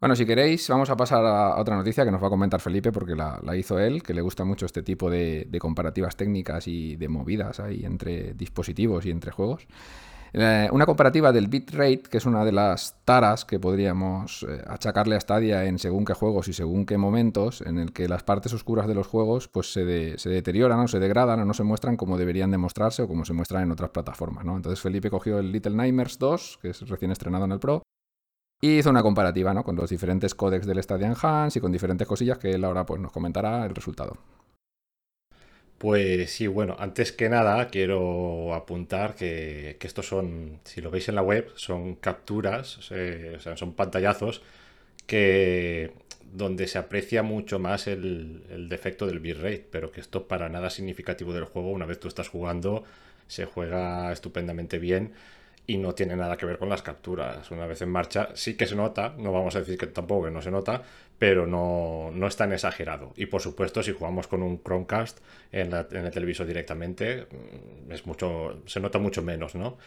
Bueno, 0.00 0.16
si 0.16 0.26
queréis, 0.26 0.68
vamos 0.68 0.90
a 0.90 0.96
pasar 0.96 1.24
a 1.24 1.56
otra 1.58 1.76
noticia 1.76 2.04
que 2.04 2.10
nos 2.10 2.22
va 2.22 2.26
a 2.26 2.30
comentar 2.30 2.60
Felipe 2.60 2.92
porque 2.92 3.14
la, 3.14 3.40
hizo 3.56 3.78
él, 3.78 4.02
que 4.02 4.12
le 4.12 4.20
gusta 4.20 4.44
mucho 4.44 4.66
este 4.66 4.82
tipo 4.82 5.08
de, 5.08 5.46
de 5.48 5.58
comparativas 5.58 6.16
técnicas 6.16 6.68
y 6.68 6.96
de 6.96 7.08
movidas 7.08 7.60
ahí 7.60 7.84
entre 7.84 8.34
dispositivos 8.34 9.06
y 9.06 9.10
entre 9.10 9.30
juegos. 9.30 9.66
Eh, 10.36 10.68
una 10.72 10.84
comparativa 10.84 11.30
del 11.30 11.46
bitrate, 11.46 12.02
que 12.10 12.18
es 12.18 12.26
una 12.26 12.44
de 12.44 12.50
las 12.50 12.96
taras 13.04 13.44
que 13.44 13.60
podríamos 13.60 14.44
eh, 14.48 14.64
achacarle 14.66 15.14
a 15.14 15.20
Stadia 15.20 15.64
en 15.64 15.78
según 15.78 16.04
qué 16.04 16.12
juegos 16.12 16.48
y 16.48 16.52
según 16.52 16.86
qué 16.86 16.98
momentos, 16.98 17.60
en 17.60 17.78
el 17.78 17.92
que 17.92 18.08
las 18.08 18.24
partes 18.24 18.52
oscuras 18.52 18.88
de 18.88 18.96
los 18.96 19.06
juegos 19.06 19.46
pues 19.46 19.72
se, 19.72 19.84
deterioran 19.84 20.80
o 20.80 20.88
se 20.88 20.98
degradan 20.98 21.38
o 21.38 21.44
no 21.44 21.54
se 21.54 21.62
muestran 21.62 21.96
como 21.96 22.18
deberían 22.18 22.50
demostrarse 22.50 23.02
o 23.02 23.08
como 23.08 23.24
se 23.24 23.32
muestran 23.32 23.62
en 23.62 23.70
otras 23.70 23.90
plataformas. 23.90 24.44
¿no? 24.44 24.56
Entonces 24.56 24.80
Felipe 24.80 25.08
cogió 25.08 25.38
el 25.38 25.52
Little 25.52 25.76
Nightmares 25.76 26.18
2, 26.18 26.58
que 26.60 26.70
es 26.70 26.80
recién 26.88 27.12
estrenado 27.12 27.44
en 27.44 27.52
el 27.52 27.60
Pro, 27.60 27.84
y 28.60 28.78
hizo 28.78 28.90
una 28.90 29.04
comparativa 29.04 29.54
¿no? 29.54 29.62
con 29.62 29.76
los 29.76 29.88
diferentes 29.88 30.34
códecs 30.34 30.66
del 30.66 30.82
Stadia 30.82 31.06
Enhance 31.06 31.60
y 31.60 31.62
con 31.62 31.70
diferentes 31.70 32.08
cosillas 32.08 32.38
que 32.38 32.50
él 32.50 32.64
ahora 32.64 32.84
pues, 32.84 33.00
nos 33.00 33.12
comentará 33.12 33.64
el 33.66 33.74
resultado. 33.74 34.16
Pues 35.78 36.30
sí, 36.30 36.46
bueno, 36.46 36.76
antes 36.78 37.12
que 37.12 37.28
nada 37.28 37.68
quiero 37.68 38.54
apuntar 38.54 39.14
que, 39.16 39.76
estos 39.80 40.06
son, 40.06 40.60
si 40.64 40.80
lo 40.80 40.90
veis 40.90 41.08
en 41.08 41.14
la 41.16 41.22
web, 41.22 41.50
son 41.56 41.96
capturas, 41.96 42.78
o 42.78 42.82
sea, 42.82 43.56
son 43.56 43.74
pantallazos 43.74 44.40
que 45.06 45.92
donde 46.32 46.66
se 46.68 46.78
aprecia 46.78 47.22
mucho 47.22 47.58
más 47.58 47.86
el, 47.86 48.44
el, 48.50 48.68
defecto 48.68 49.06
del 49.06 49.20
bitrate, 49.20 49.66
pero 49.70 49.92
que 49.92 50.00
esto 50.00 50.26
para 50.26 50.48
nada 50.48 50.70
significativo 50.70 51.32
del 51.34 51.44
juego, 51.44 51.70
una 51.70 51.86
vez 51.86 52.00
tú 52.00 52.08
estás 52.08 52.28
jugando, 52.28 52.84
se 53.28 53.44
juega 53.44 54.12
estupendamente 54.12 54.78
bien 54.78 55.12
y 55.66 55.78
no 55.78 55.94
tiene 55.94 56.16
nada 56.16 56.36
que 56.36 56.46
ver 56.46 56.58
con 56.58 56.68
las 56.68 56.82
capturas. 56.82 57.50
Una 57.50 57.66
vez 57.66 57.80
en 57.82 57.88
marcha 57.88 58.28
sí 58.34 58.54
que 58.54 58.66
se 58.66 58.76
nota, 58.76 59.14
no 59.16 59.32
vamos 59.32 59.56
a 59.56 59.60
decir 59.60 59.78
que 59.78 59.86
tampoco 59.86 60.26
que 60.26 60.30
no 60.30 60.42
se 60.42 60.50
nota, 60.50 60.82
pero 61.18 61.46
no, 61.46 62.10
no 62.12 62.26
es 62.26 62.36
tan 62.36 62.52
exagerado. 62.52 63.12
Y 63.16 63.26
por 63.26 63.40
supuesto, 63.40 63.82
si 63.82 63.92
jugamos 63.92 64.26
con 64.26 64.42
un 64.42 64.62
Chromecast 64.62 65.20
en, 65.52 65.72
el 65.72 66.10
televisor 66.10 66.46
directamente, 66.46 67.26
mm, 67.30 67.92
es 67.92 68.06
mucho, 68.06 68.62
se 68.66 68.80
nota 68.80 68.98
mucho 68.98 69.22
menos, 69.22 69.54
¿no? 69.54 69.78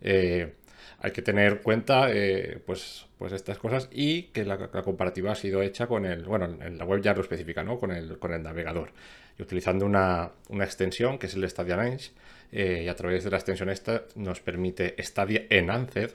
Eh, 0.00 0.54
hay 1.00 1.10
que 1.10 1.22
tener 1.22 1.60
cuenta 1.62 2.10
eh, 2.10 2.58
pues, 2.64 3.06
pues 3.18 3.32
estas 3.32 3.58
cosas 3.58 3.88
y 3.92 4.24
que 4.24 4.44
la, 4.44 4.58
comparativa 4.82 5.32
ha 5.32 5.34
sido 5.34 5.62
hecha 5.62 5.86
con 5.86 6.06
el, 6.06 6.24
bueno, 6.24 6.46
en 6.46 6.78
la 6.78 6.84
web 6.84 7.02
ya 7.02 7.14
lo 7.14 7.20
especifica, 7.20 7.62
¿no? 7.62 7.78
Con 7.78 7.90
el, 7.90 8.18
con 8.18 8.32
el 8.32 8.42
navegador. 8.42 8.90
Y 9.38 9.42
utilizando 9.42 9.84
una, 9.84 10.30
una 10.48 10.64
extensión 10.64 11.18
que 11.18 11.26
es 11.26 11.34
el 11.34 11.48
Stadia 11.48 11.76
Range, 11.76 12.10
eh, 12.52 12.82
y 12.84 12.88
a 12.88 12.94
través 12.94 13.24
de 13.24 13.30
la 13.30 13.36
extensión 13.36 13.68
esta 13.68 14.04
nos 14.14 14.40
permite 14.40 14.94
Stadia 15.02 15.46
Enhanced, 15.50 16.12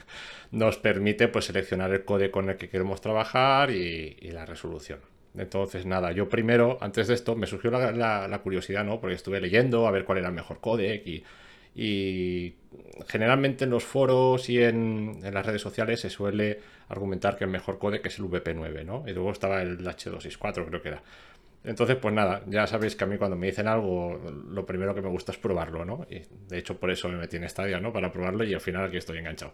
nos 0.50 0.76
permite 0.78 1.28
pues 1.28 1.46
seleccionar 1.46 1.92
el 1.92 2.04
código 2.04 2.32
con 2.32 2.50
el 2.50 2.56
que 2.56 2.68
queremos 2.68 3.00
trabajar 3.00 3.70
y, 3.70 4.16
la 4.32 4.44
resolución. 4.44 5.00
Entonces, 5.36 5.86
nada, 5.86 6.12
yo 6.12 6.28
primero, 6.28 6.78
antes 6.80 7.06
de 7.08 7.14
esto, 7.14 7.36
me 7.36 7.46
surgió 7.46 7.70
la, 7.70 8.40
curiosidad, 8.42 8.84
¿no? 8.84 9.00
Porque 9.00 9.14
estuve 9.14 9.40
leyendo 9.40 9.86
a 9.86 9.90
ver 9.90 10.04
cuál 10.04 10.18
era 10.18 10.28
el 10.28 10.34
mejor 10.34 10.60
codec 10.60 11.06
y, 11.06 12.54
generalmente 13.06 13.64
en 13.64 13.70
los 13.70 13.84
foros 13.84 14.48
y 14.50 14.60
en, 14.60 15.20
las 15.22 15.46
redes 15.46 15.62
sociales 15.62 16.00
se 16.00 16.10
suele 16.10 16.58
argumentar 16.88 17.36
que 17.36 17.44
el 17.44 17.50
mejor 17.50 17.78
codec 17.78 18.04
es 18.06 18.18
el 18.18 18.24
VP9, 18.24 18.84
¿no? 18.84 19.04
Y 19.06 19.12
luego 19.12 19.30
estaba 19.30 19.62
el 19.62 19.78
H264, 19.78 20.66
creo 20.66 20.82
que 20.82 20.88
era. 20.88 21.02
Entonces, 21.64 21.96
pues 21.96 22.14
nada, 22.14 22.42
ya 22.46 22.66
sabéis 22.66 22.96
que 22.96 23.04
a 23.04 23.06
mí 23.06 23.18
cuando 23.18 23.36
me 23.36 23.46
dicen 23.46 23.68
algo, 23.68 24.18
lo 24.48 24.64
primero 24.64 24.94
que 24.94 25.02
me 25.02 25.08
gusta 25.08 25.32
es 25.32 25.38
probarlo, 25.38 25.84
¿no? 25.84 26.06
Y 26.08 26.22
de 26.48 26.58
hecho 26.58 26.78
por 26.78 26.90
eso 26.90 27.08
me 27.08 27.16
metí 27.16 27.36
en 27.36 27.48
Stadia, 27.48 27.80
¿no? 27.80 27.92
Para 27.92 28.12
probarlo 28.12 28.44
y 28.44 28.54
al 28.54 28.60
final 28.60 28.86
aquí 28.86 28.96
estoy 28.96 29.18
enganchado. 29.18 29.52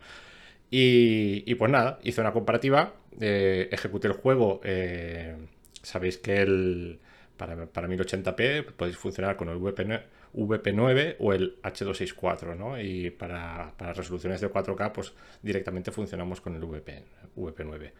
Y, 0.71 1.55
pues 1.55 1.71
nada, 1.71 2.01
hice 2.03 2.21
una 2.21 2.33
comparativa, 2.33 2.95
eh, 3.21 3.69
ejecuté 3.71 4.09
el 4.09 4.15
juego, 4.15 4.61
eh, 4.65 5.37
sabéis 5.83 6.19
que 6.19 6.43
el, 6.43 6.99
para, 7.37 7.67
para 7.67 7.89
1080p 7.89 8.73
podéis 8.73 8.97
funcionar 8.97 9.37
con 9.37 9.49
el 9.49 9.57
VP, 9.59 10.73
9 10.73 11.17
o 11.21 11.33
el 11.33 11.61
H264, 11.63 12.57
¿no? 12.57 12.81
Y 12.81 13.11
para, 13.11 13.73
resoluciones 13.95 14.41
de 14.41 14.51
4K, 14.51 14.93
pues 14.93 15.13
directamente 15.43 15.93
funcionamos 15.93 16.41
con 16.41 16.55
el 16.57 16.65
VP, 16.65 17.05
VP9. 17.37 17.93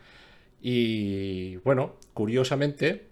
Y 0.61 1.57
bueno, 1.57 1.97
curiosamente, 2.13 3.07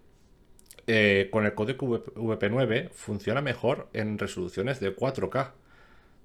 eh, 0.86 1.28
con 1.30 1.46
el 1.46 1.54
código 1.54 2.04
VP9 2.04 2.90
funciona 2.90 3.40
mejor 3.40 3.88
en 3.92 4.18
resoluciones 4.18 4.80
de 4.80 4.94
4K. 4.94 5.52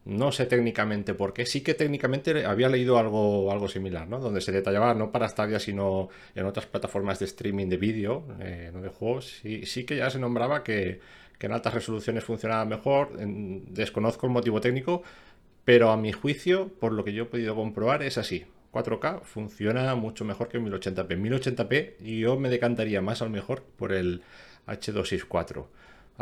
No 0.05 0.31
sé 0.31 0.45
técnicamente 0.45 1.13
por 1.13 1.33
qué. 1.33 1.45
Sí 1.45 1.61
que 1.61 1.73
técnicamente 1.73 2.45
había 2.45 2.69
leído 2.69 2.97
algo, 2.97 3.51
algo 3.51 3.67
similar, 3.67 4.07
¿no? 4.07 4.19
Donde 4.19 4.39
se 4.41 4.53
detallaba 4.53 4.93
no 4.93 5.11
para 5.11 5.27
Stadia, 5.27 5.59
sino 5.59 6.09
en 6.33 6.45
otras 6.45 6.65
plataformas 6.65 7.19
de 7.19 7.25
streaming 7.25 7.67
de 7.67 7.77
vídeo, 7.77 8.23
eh, 8.39 8.71
no 8.73 8.81
de 8.81 8.89
juegos. 8.89 9.41
Sí, 9.41 9.85
que 9.85 9.97
ya 9.97 10.09
se 10.09 10.17
nombraba 10.17 10.63
que, 10.63 11.01
en 11.39 11.51
altas 11.51 11.73
resoluciones 11.73 12.23
funcionaba 12.23 12.65
mejor. 12.65 13.17
desconozco 13.17 14.27
el 14.27 14.33
motivo 14.33 14.61
técnico, 14.61 15.03
pero 15.65 15.91
a 15.91 15.97
mi 15.97 16.13
juicio, 16.13 16.69
por 16.79 16.93
lo 16.93 17.03
que 17.03 17.13
yo 17.13 17.23
he 17.23 17.27
podido 17.27 17.55
comprobar, 17.55 18.01
es 18.01 18.17
así. 18.17 18.45
4K 18.71 19.21
funciona 19.23 19.93
mucho 19.95 20.23
mejor 20.25 20.47
que 20.47 20.59
1080p. 20.59 21.17
1080p 21.19 22.19
yo 22.19 22.39
me 22.39 22.49
decantaría 22.49 23.01
más 23.01 23.21
a 23.21 23.25
lo 23.25 23.31
mejor 23.31 23.63
por 23.77 23.91
el 23.91 24.21
H264. 24.67 25.65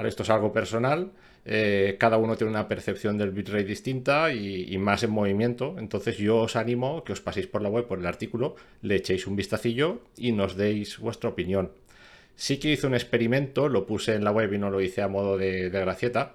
esto 0.06 0.24
es 0.24 0.30
algo 0.30 0.54
personal. 0.54 1.12
Eh, 1.48 1.98
cada 2.00 2.18
uno 2.18 2.36
tiene 2.36 2.52
una 2.52 2.68
percepción 2.68 3.18
del 3.18 3.32
bitrate 3.32 3.66
distinta 3.66 4.34
y, 4.34 4.78
más 4.78 5.04
en 5.04 5.12
movimiento. 5.12 5.76
Entonces 5.78 6.18
yo 6.18 6.38
os 6.38 6.56
animo 6.56 7.04
que 7.04 7.14
os 7.14 7.22
paséis 7.22 7.48
por 7.48 7.62
la 7.62 7.70
web, 7.70 7.86
por 7.86 8.00
el 8.00 8.06
artículo, 8.06 8.56
le 8.82 8.96
echéis 8.96 9.28
un 9.28 9.36
vistacillo 9.36 10.02
y 10.18 10.32
nos 10.32 10.56
deis 10.56 11.00
vuestra 11.00 11.30
opinión. 11.30 11.72
Sí 12.36 12.58
que 12.60 12.72
hice 12.72 12.88
un 12.88 12.96
experimento, 12.96 13.70
lo 13.70 13.86
puse 13.86 14.16
en 14.16 14.24
la 14.24 14.32
web 14.32 14.52
y 14.54 14.58
no 14.58 14.70
lo 14.70 14.82
hice 14.82 15.02
a 15.02 15.08
modo 15.08 15.38
de, 15.38 15.70
de 15.70 15.80
gracieta 15.80 16.34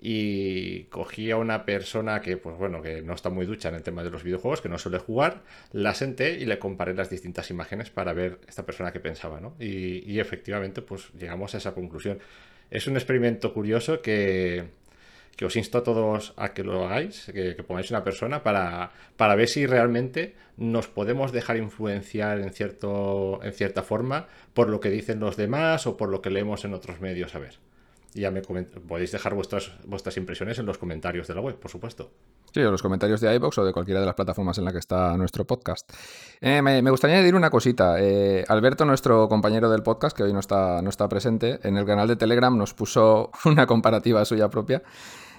y 0.00 0.84
cogí 0.84 1.30
a 1.30 1.36
una 1.36 1.66
persona 1.66 2.22
que, 2.22 2.38
pues 2.38 2.56
bueno, 2.56 2.80
que 2.80 3.02
no 3.02 3.12
está 3.12 3.28
muy 3.28 3.44
ducha 3.44 3.68
en 3.68 3.74
el 3.74 3.82
tema 3.82 4.02
de 4.02 4.10
los 4.10 4.22
videojuegos, 4.22 4.62
que 4.62 4.70
no 4.70 4.78
suele 4.78 4.98
jugar, 4.98 5.42
la 5.72 5.94
senté 5.94 6.38
y 6.40 6.46
le 6.46 6.58
comparé 6.58 6.94
las 6.94 7.10
distintas 7.10 7.50
imágenes 7.50 7.90
para 7.90 8.14
ver 8.14 8.38
esta 8.48 8.64
persona 8.64 8.92
que 8.92 9.00
pensaba, 9.00 9.40
¿no? 9.40 9.54
Y, 9.60 10.18
efectivamente, 10.18 10.80
pues 10.80 11.10
llegamos 11.18 11.54
a 11.54 11.58
esa 11.58 11.74
conclusión. 11.74 12.18
Es 12.70 12.86
un 12.86 12.96
experimento 12.96 13.52
curioso 13.52 14.00
que, 14.00 14.64
que 15.36 15.44
os 15.44 15.54
insto 15.56 15.78
a 15.78 15.82
todos 15.82 16.32
a 16.36 16.54
que 16.54 16.64
lo 16.64 16.86
hagáis, 16.86 17.26
que, 17.26 17.54
que 17.54 17.62
pongáis 17.62 17.90
una 17.90 18.02
persona 18.02 18.42
para, 18.42 18.92
para, 19.18 19.34
ver 19.34 19.48
si 19.48 19.66
realmente 19.66 20.34
nos 20.56 20.88
podemos 20.88 21.30
dejar 21.30 21.58
influenciar 21.58 22.40
en, 22.40 22.52
cierto, 22.52 23.40
en 23.42 23.52
cierta 23.52 23.82
forma 23.82 24.28
por 24.54 24.70
lo 24.70 24.80
que 24.80 24.88
dicen 24.88 25.20
los 25.20 25.36
demás 25.36 25.86
o 25.86 25.98
por 25.98 26.08
lo 26.08 26.22
que 26.22 26.30
leemos 26.30 26.64
en 26.64 26.72
otros 26.72 27.00
medios. 27.00 27.34
A 27.34 27.38
ver 27.38 27.69
ya 28.14 28.30
me 28.30 28.42
podéis 28.42 29.12
dejar 29.12 29.34
vuestras, 29.34 30.16
impresiones 30.16 30.58
en 30.58 30.66
los 30.66 30.78
comentarios 30.78 31.28
de 31.28 31.34
la 31.34 31.40
web, 31.40 31.56
por 31.56 31.70
supuesto. 31.70 32.10
Sí, 32.52 32.60
o 32.60 32.70
los 32.70 32.82
comentarios 32.82 33.20
de 33.20 33.32
iBox 33.36 33.58
o 33.58 33.64
de 33.64 33.72
cualquiera 33.72 34.00
de 34.00 34.06
las 34.06 34.14
plataformas 34.14 34.58
en 34.58 34.64
la 34.64 34.72
que 34.72 34.78
está 34.78 35.16
nuestro 35.16 35.46
podcast. 35.46 35.90
Eh, 36.40 36.60
me, 36.62 36.90
gustaría 36.90 37.16
añadir 37.16 37.36
una 37.36 37.50
cosita. 37.50 37.96
Eh, 38.00 38.44
Alberto, 38.48 38.84
nuestro 38.84 39.28
compañero 39.28 39.70
del 39.70 39.82
podcast, 39.82 40.16
que 40.16 40.24
hoy 40.24 40.32
no 40.32 40.40
está, 40.40 40.82
no 40.82 40.90
está 40.90 41.08
presente, 41.08 41.60
en 41.62 41.76
el 41.76 41.86
canal 41.86 42.08
de 42.08 42.16
Telegram 42.16 42.56
nos 42.56 42.74
puso 42.74 43.30
una 43.44 43.66
comparativa 43.66 44.24
suya 44.24 44.48
propia 44.48 44.82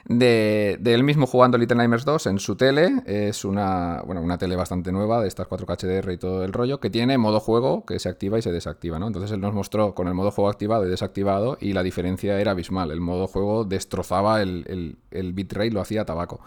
de, 0.05 0.79
él 0.83 1.03
mismo 1.03 1.27
jugando 1.27 1.57
Little 1.57 1.77
Nightmares 1.77 2.05
2 2.05 2.27
en 2.27 2.39
su 2.39 2.55
tele. 2.55 3.03
Es 3.05 3.45
una, 3.45 4.01
bueno, 4.05 4.21
una 4.21 4.37
tele 4.37 4.55
bastante 4.55 4.91
nueva 4.91 5.21
de 5.21 5.27
estas 5.27 5.47
4K 5.47 6.03
HDR 6.03 6.11
y 6.11 6.17
todo 6.17 6.43
el 6.43 6.53
rollo, 6.53 6.79
que 6.79 6.89
tiene 6.89 7.17
modo 7.17 7.39
juego 7.39 7.85
que 7.85 7.99
se 7.99 8.09
activa 8.09 8.39
y 8.39 8.41
se 8.41 8.51
desactiva, 8.51 8.99
¿no? 8.99 9.07
Entonces 9.07 9.31
él 9.31 9.41
nos 9.41 9.53
mostró 9.53 9.93
con 9.93 10.07
el 10.07 10.13
modo 10.13 10.31
juego 10.31 10.49
activado 10.49 10.85
y 10.85 10.89
desactivado 10.89 11.57
y 11.59 11.73
la 11.73 11.83
diferencia 11.83 12.39
era 12.39 12.51
abismal. 12.51 12.91
El 12.91 13.01
modo 13.01 13.27
juego 13.27 13.63
destrozaba 13.63 14.41
el, 14.41 14.97
el, 15.11 15.33
bitrate, 15.33 15.71
lo 15.71 15.81
hacía 15.81 16.05
tabaco. 16.05 16.41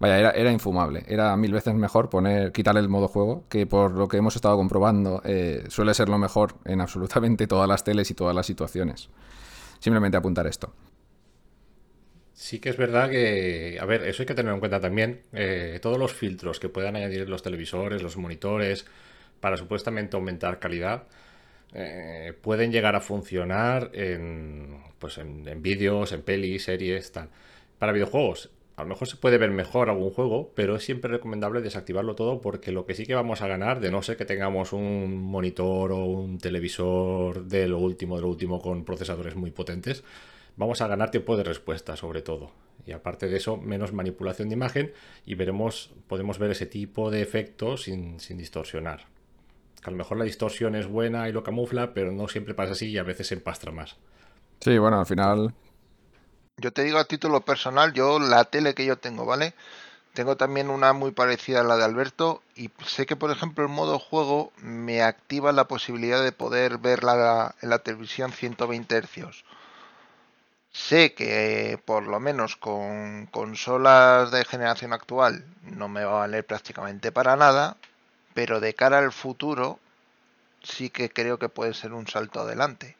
Vaya, 0.00 0.18
era, 0.18 0.30
era, 0.30 0.52
infumable. 0.52 1.04
Era 1.08 1.36
mil 1.36 1.52
veces 1.52 1.74
mejor 1.74 2.08
poner, 2.08 2.52
quitarle 2.52 2.80
el 2.80 2.88
modo 2.88 3.08
juego, 3.08 3.44
que 3.48 3.66
por 3.66 3.92
lo 3.92 4.06
que 4.06 4.16
hemos 4.16 4.36
estado 4.36 4.56
comprobando 4.56 5.20
eh, 5.24 5.64
suele 5.68 5.92
ser 5.92 6.08
lo 6.08 6.18
mejor 6.18 6.54
en 6.64 6.80
absolutamente 6.80 7.48
todas 7.48 7.68
las 7.68 7.82
teles 7.82 8.08
y 8.10 8.14
todas 8.14 8.34
las 8.34 8.46
situaciones. 8.46 9.10
Simplemente 9.80 10.16
apuntar 10.16 10.46
esto. 10.46 10.72
Sí 12.38 12.60
que 12.60 12.68
es 12.68 12.76
verdad 12.76 13.10
que, 13.10 13.78
a 13.80 13.84
ver, 13.84 14.04
eso 14.04 14.22
hay 14.22 14.26
que 14.26 14.34
tener 14.34 14.54
en 14.54 14.60
cuenta 14.60 14.78
también. 14.78 15.22
Eh, 15.32 15.80
todos 15.82 15.98
los 15.98 16.12
filtros 16.12 16.60
que 16.60 16.68
puedan 16.68 16.94
añadir 16.94 17.28
los 17.28 17.42
televisores, 17.42 18.00
los 18.00 18.16
monitores, 18.16 18.86
para 19.40 19.56
supuestamente 19.56 20.16
aumentar 20.16 20.60
calidad, 20.60 21.08
eh, 21.74 22.32
pueden 22.40 22.70
llegar 22.70 22.94
a 22.94 23.00
funcionar 23.00 23.90
en, 23.92 24.78
pues 25.00 25.18
en, 25.18 25.62
vídeos, 25.62 26.12
en 26.12 26.22
pelis, 26.22 26.62
series, 26.62 27.10
tal. 27.10 27.28
Para 27.76 27.90
videojuegos, 27.90 28.50
a 28.76 28.84
lo 28.84 28.90
mejor 28.90 29.08
se 29.08 29.16
puede 29.16 29.36
ver 29.36 29.50
mejor 29.50 29.90
algún 29.90 30.10
juego, 30.10 30.52
pero 30.54 30.76
es 30.76 30.84
siempre 30.84 31.10
recomendable 31.10 31.60
desactivarlo 31.60 32.14
todo 32.14 32.40
porque 32.40 32.70
lo 32.70 32.86
que 32.86 32.94
sí 32.94 33.04
que 33.04 33.16
vamos 33.16 33.42
a 33.42 33.48
ganar, 33.48 33.80
de 33.80 33.90
no 33.90 34.00
ser 34.02 34.16
que 34.16 34.24
tengamos 34.24 34.72
un 34.72 35.24
monitor 35.24 35.90
o 35.90 36.04
un 36.04 36.38
televisor 36.38 37.46
de 37.46 37.66
lo 37.66 37.78
último, 37.80 38.14
de 38.14 38.22
lo 38.22 38.28
último 38.28 38.60
con 38.62 38.84
procesadores 38.84 39.34
muy 39.34 39.50
potentes, 39.50 40.04
vamos 40.58 40.82
a 40.82 40.88
ganar 40.88 41.10
tiempo 41.10 41.36
de 41.36 41.44
respuesta 41.44 41.96
sobre 41.96 42.20
todo. 42.20 42.50
Y 42.84 42.92
aparte 42.92 43.28
de 43.28 43.36
eso, 43.36 43.56
menos 43.56 43.92
manipulación 43.92 44.48
de 44.48 44.54
imagen 44.54 44.92
y 45.24 45.34
veremos, 45.34 45.92
podemos 46.06 46.38
ver 46.38 46.50
ese 46.50 46.66
tipo 46.66 47.10
de 47.10 47.22
efectos 47.22 47.84
sin, 47.84 48.18
distorsionar. 48.36 49.06
a 49.84 49.90
lo 49.90 49.96
mejor 49.96 50.18
la 50.18 50.24
distorsión 50.24 50.74
es 50.74 50.86
buena 50.86 51.28
y 51.28 51.32
lo 51.32 51.42
camufla, 51.42 51.94
pero 51.94 52.12
no 52.12 52.28
siempre 52.28 52.54
pasa 52.54 52.72
así 52.72 52.88
y 52.88 52.98
a 52.98 53.02
veces 53.02 53.28
se 53.28 53.34
empastra 53.34 53.72
más. 53.72 53.96
Sí, 54.60 54.76
bueno, 54.78 54.98
al 54.98 55.06
final... 55.06 55.54
Yo 56.56 56.72
te 56.72 56.82
digo 56.82 56.98
a 56.98 57.04
título 57.04 57.40
personal, 57.42 57.92
yo 57.92 58.18
la 58.18 58.44
tele 58.44 58.74
que 58.74 58.84
yo 58.84 58.96
tengo, 58.98 59.24
¿vale? 59.24 59.54
Tengo 60.12 60.36
también 60.36 60.70
una 60.70 60.92
muy 60.92 61.12
parecida 61.12 61.60
a 61.60 61.64
la 61.64 61.76
de 61.76 61.84
Alberto 61.84 62.42
y 62.56 62.70
sé 62.84 63.06
que, 63.06 63.14
por 63.14 63.30
ejemplo, 63.30 63.62
el 63.64 63.70
modo 63.70 64.00
juego 64.00 64.50
me 64.60 65.02
activa 65.02 65.52
la 65.52 65.68
posibilidad 65.68 66.24
de 66.24 66.32
poder 66.32 66.78
verla 66.78 67.54
en 67.62 67.70
la 67.70 67.78
televisión 67.78 68.32
120 68.32 69.02
Hz 69.02 69.44
Sé 70.86 71.12
que 71.12 71.78
por 71.84 72.06
lo 72.06 72.20
menos 72.20 72.54
con 72.56 73.26
consolas 73.26 74.30
de 74.30 74.44
generación 74.44 74.92
actual 74.92 75.44
no 75.62 75.88
me 75.88 76.04
va 76.04 76.12
a 76.12 76.20
valer 76.20 76.46
prácticamente 76.46 77.10
para 77.10 77.34
nada, 77.36 77.76
pero 78.32 78.60
de 78.60 78.74
cara 78.74 78.98
al 78.98 79.12
futuro 79.12 79.80
sí 80.62 80.88
que 80.88 81.10
creo 81.10 81.38
que 81.40 81.48
puede 81.48 81.74
ser 81.74 81.92
un 81.92 82.06
salto 82.06 82.40
adelante. 82.40 82.96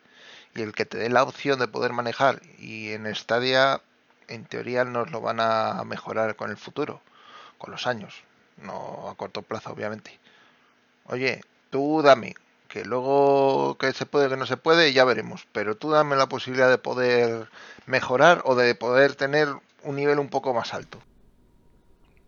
Y 0.57 0.63
el 0.63 0.73
que 0.73 0.87
te 0.87 0.99
dé 0.99 1.09
la 1.09 1.23
opción 1.23 1.61
de 1.61 1.69
poder 1.69 1.93
manejar 1.93 2.43
y 2.59 2.91
en 2.91 3.07
Stadia 3.15 3.81
en 4.27 4.45
teoría 4.45 4.85
nos 4.85 5.13
lo 5.13 5.21
van 5.21 5.39
a 5.41 5.83
mejorar 5.85 6.35
con 6.35 6.51
el 6.51 6.57
futuro, 6.57 7.01
con 7.59 7.71
los 7.71 7.87
años, 7.87 8.25
no 8.57 9.09
a 9.09 9.15
corto 9.15 9.43
plazo 9.43 9.71
obviamente. 9.71 10.19
Oye, 11.05 11.43
tú 11.71 12.03
dame 12.03 12.35
que 12.69 12.85
luego 12.85 13.77
que 13.79 13.93
se 13.93 14.07
puede, 14.07 14.29
que 14.29 14.37
no 14.37 14.47
se 14.47 14.57
puede, 14.57 14.93
ya 14.93 15.05
veremos. 15.05 15.47
Pero 15.53 15.77
tú 15.77 15.91
dame 15.91 16.17
la 16.17 16.29
posibilidad 16.29 16.71
de 16.71 16.79
poder 16.79 17.49
mejorar 17.87 18.43
o 18.45 18.55
de 18.55 18.75
poder 18.75 19.15
tener 19.15 19.49
un 19.83 19.97
nivel 19.97 20.19
un 20.19 20.29
poco 20.29 20.53
más 20.55 20.75
alto. 20.75 20.99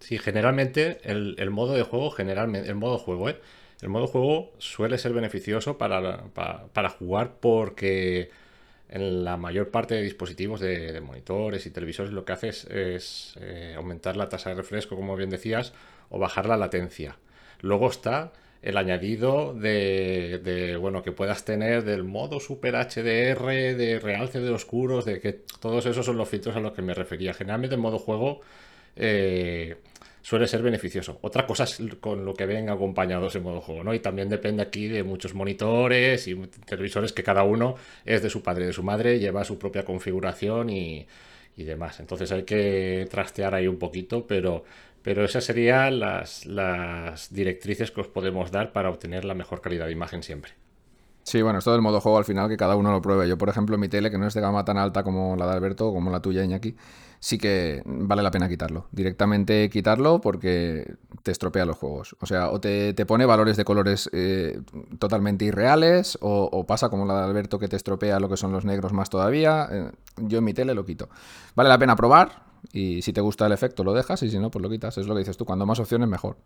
Sí, 0.01 0.19
generalmente 0.19 0.99
el, 1.05 1.51
modo 1.51 1.75
de 1.75 1.83
juego, 1.83 2.11
generalmente, 2.11 2.69
el 2.69 2.75
modo 2.75 2.99
juego, 2.99 3.29
¿eh? 3.29 3.41
El 3.83 3.91
modo 3.91 4.07
juego 4.07 4.53
suele 4.59 4.99
ser 4.99 5.13
beneficioso 5.13 5.79
para, 5.79 6.25
para, 6.35 6.89
jugar 6.91 7.33
porque 7.41 8.31
en 8.89 9.25
la 9.25 9.39
mayor 9.39 9.71
parte 9.71 9.95
de 9.95 10.03
dispositivos 10.03 10.61
de, 10.61 11.01
monitores 11.01 11.65
y 11.65 11.71
televisores 11.71 12.13
lo 12.13 12.27
que 12.27 12.33
haces 12.33 12.65
es 12.67 13.35
eh, 13.41 13.75
aumentar 13.77 14.17
la 14.17 14.29
tasa 14.29 14.51
de 14.51 14.57
refresco, 14.57 14.97
como 14.97 15.17
bien 15.17 15.31
decías, 15.31 15.73
o 16.11 16.19
bajar 16.19 16.47
la 16.47 16.59
latencia. 16.59 17.17
Luego 17.61 17.89
está 17.89 18.33
el 18.63 18.77
añadido 18.77 19.55
de, 19.55 20.77
bueno, 20.81 21.03
que 21.03 21.13
puedas 21.13 21.45
tener 21.45 21.85
del 21.85 22.05
modo 22.05 22.41
Super 22.41 22.75
HDR, 22.75 23.47
de 23.77 23.99
realce 24.03 24.41
de 24.41 24.51
oscuros, 24.51 25.05
de 25.05 25.21
que 25.21 25.33
todos 25.61 25.87
esos 25.87 26.05
son 26.05 26.17
los 26.19 26.29
filtros 26.29 26.57
a 26.57 26.61
los 26.61 26.73
que 26.73 26.83
me 26.83 26.93
refería. 26.93 27.33
Generalmente 27.33 27.77
el 27.77 27.81
modo 27.81 27.99
juego 27.99 28.41
eh, 28.97 29.77
suele 30.21 30.47
ser 30.47 30.61
beneficioso. 30.63 31.19
Otra 31.23 31.47
cosa 31.47 31.65
es 31.65 31.81
con 32.01 32.25
lo 32.25 32.35
que 32.35 32.45
venga 32.45 32.75
acompañado 32.75 33.29
ese 33.29 33.41
modo 33.41 33.63
juego, 33.63 33.83
¿no? 33.83 33.95
Y 33.95 34.01
también 34.01 34.29
depende 34.29 34.63
aquí 34.63 34.89
de 34.89 35.05
muchos 35.05 35.35
monitores 35.35 36.29
y 36.29 36.37
televisores 36.67 37.13
que 37.15 37.23
cada 37.23 37.45
uno 37.45 37.77
es 38.05 38.23
de 38.23 38.29
su 38.29 38.43
padre 38.43 38.65
y 38.65 38.67
de 38.69 38.73
su 38.75 38.83
madre, 38.83 39.19
lleva 39.19 39.43
su 39.45 39.59
propia 39.59 39.85
configuración 39.87 40.69
y, 40.69 41.07
y 41.57 41.65
demás. 41.65 42.01
Entonces 42.01 42.31
hay 42.33 42.43
que 42.43 43.07
trastear 43.11 43.55
ahí 43.55 43.67
un 43.67 43.79
poquito, 43.79 44.27
pero 44.27 44.65
pero 45.03 45.25
esas 45.25 45.45
serían 45.45 46.01
las, 46.01 46.47
las 46.47 47.33
directrices 47.33 47.91
que 47.91 48.01
os 48.01 48.09
podemos 48.09 48.51
dar 48.51 48.73
para 48.73 48.91
obtener 48.91 49.25
la 49.25 49.35
mejor 49.35 49.61
calidad 49.61 49.87
de 49.87 49.93
imagen 49.93 50.23
siempre. 50.23 50.53
Sí, 51.23 51.43
bueno, 51.43 51.59
esto 51.59 51.73
del 51.73 51.83
modo 51.83 52.01
juego 52.01 52.19
al 52.19 52.25
final 52.25 52.49
que 52.49 52.57
cada 52.57 52.77
uno 52.77 52.91
lo 52.91 53.03
pruebe. 53.03 53.29
Yo, 53.29 53.39
por 53.39 53.49
ejemplo, 53.49 53.77
mi 53.79 53.89
tele, 53.89 54.11
que 54.11 54.19
no 54.19 54.27
es 54.27 54.35
de 54.35 54.41
gama 54.41 54.65
tan 54.65 54.79
alta 54.79 55.03
como 55.03 55.37
la 55.37 55.47
de 55.47 55.53
Alberto 55.53 55.89
o 55.89 55.95
como 55.95 56.11
la 56.11 56.21
tuya, 56.21 56.43
Iñaki, 56.43 56.75
sí 57.21 57.39
que 57.39 57.83
vale 57.85 58.23
la 58.23 58.31
pena 58.31 58.49
quitarlo. 58.49 58.87
Directamente 58.91 59.69
quitarlo 59.71 60.21
porque 60.21 60.95
te 61.23 61.31
estropea 61.31 61.67
los 61.67 61.77
juegos. 61.77 62.17
O 62.21 62.27
sea, 62.27 62.51
o 62.51 62.59
te, 62.59 62.95
te 62.95 63.07
pone 63.07 63.27
valores 63.27 63.57
de 63.57 63.65
colores 63.65 64.09
eh, 64.13 64.61
totalmente 64.99 65.45
irreales, 65.45 66.19
o, 66.21 66.49
o, 66.51 66.67
pasa 66.67 66.89
como 66.89 67.05
la 67.05 67.19
de 67.19 67.25
Alberto 67.27 67.59
que 67.59 67.69
te 67.69 67.77
estropea 67.77 68.19
lo 68.19 68.29
que 68.29 68.37
son 68.37 68.51
los 68.51 68.65
negros 68.65 68.93
más 68.93 69.11
todavía. 69.11 69.69
Eh, 69.71 69.91
yo 70.17 70.39
en 70.39 70.45
mi 70.45 70.55
tele 70.55 70.75
lo 70.75 70.85
quito. 70.85 71.11
Vale 71.55 71.69
la 71.69 71.79
pena 71.79 71.95
probar, 71.95 72.50
y 72.73 73.03
si 73.03 73.13
te 73.13 73.21
gusta 73.21 73.47
el 73.47 73.53
efecto 73.53 73.85
lo 73.85 73.93
dejas, 73.93 74.23
y 74.23 74.31
si 74.31 74.39
no, 74.39 74.51
pues 74.51 74.63
lo 74.63 74.71
quitas. 74.71 74.97
Es 74.99 75.07
lo 75.07 75.15
que 75.15 75.21
dices 75.21 75.37
tú. 75.37 75.45
Cuando 75.45 75.67
más 75.67 75.79
opciones, 75.81 76.09
mejor. 76.09 76.37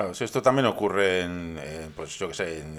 Claro, 0.00 0.14
esto 0.18 0.40
también 0.40 0.64
ocurre 0.64 1.20
en, 1.24 1.58
eh, 1.62 1.90
pues 1.94 2.18
yo 2.18 2.28
que 2.28 2.32
sé, 2.32 2.60
en, 2.60 2.78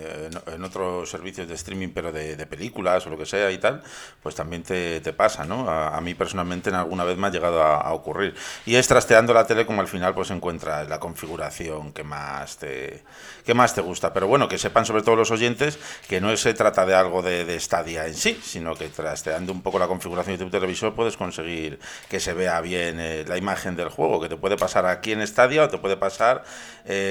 en, 0.52 0.64
otros 0.64 1.08
servicios 1.08 1.48
de 1.48 1.54
streaming, 1.54 1.90
pero 1.94 2.12
de, 2.12 2.36
de, 2.36 2.48
películas 2.48 3.06
o 3.06 3.12
lo 3.12 3.18
que 3.20 3.28
sea 3.28 3.52
y 3.52 3.60
tal, 3.60 3.84
pues 4.24 4.34
también 4.34 4.64
te, 4.64 5.02
te 5.02 5.14
pasa, 5.14 5.46
¿no? 5.46 5.70
A, 5.70 5.96
a, 5.96 6.02
mí 6.02 6.16
personalmente 6.16 6.72
en 6.72 6.78
alguna 6.78 7.04
vez 7.04 7.20
me 7.20 7.28
ha 7.28 7.30
llegado 7.30 7.62
a, 7.62 7.80
a, 7.80 7.94
ocurrir. 7.94 8.34
Y 8.66 8.74
es 8.74 8.88
trasteando 8.88 9.36
la 9.36 9.46
tele 9.46 9.68
como 9.68 9.82
al 9.82 9.88
final 9.88 10.16
pues 10.16 10.32
encuentras 10.32 10.90
la 10.90 11.00
configuración 11.00 11.94
que 11.94 12.04
más 12.04 12.58
te 12.58 13.04
que 13.46 13.54
más 13.54 13.74
te 13.76 13.82
gusta. 13.82 14.14
Pero 14.14 14.28
bueno, 14.28 14.48
que 14.48 14.58
sepan 14.58 14.86
sobre 14.86 15.04
todo 15.04 15.16
los 15.16 15.32
oyentes 15.32 15.78
que 16.08 16.22
no 16.22 16.36
se 16.38 16.54
trata 16.54 16.86
de 16.86 16.96
algo 16.96 17.22
de, 17.22 17.46
de 17.46 17.60
Stadia 17.60 18.08
en 18.08 18.16
sí, 18.16 18.40
sino 18.44 18.76
que 18.76 18.88
trasteando 18.88 19.52
un 19.52 19.62
poco 19.62 19.80
la 19.80 19.88
configuración 19.88 20.38
de 20.38 20.46
tu 20.46 20.52
televisor 20.52 20.96
puedes 20.96 21.18
conseguir 21.18 21.80
que 22.10 22.20
se 22.20 22.34
vea 22.34 22.60
bien 22.62 23.00
eh, 23.00 23.26
la 23.28 23.38
imagen 23.38 23.76
del 23.76 23.90
juego, 23.90 24.22
que 24.22 24.30
te 24.30 24.38
puede 24.38 24.58
pasar 24.58 24.86
aquí 24.86 25.12
en 25.12 25.26
Stadia 25.26 25.64
o 25.64 25.70
te 25.70 25.78
puede 25.78 25.98
pasar 25.98 26.44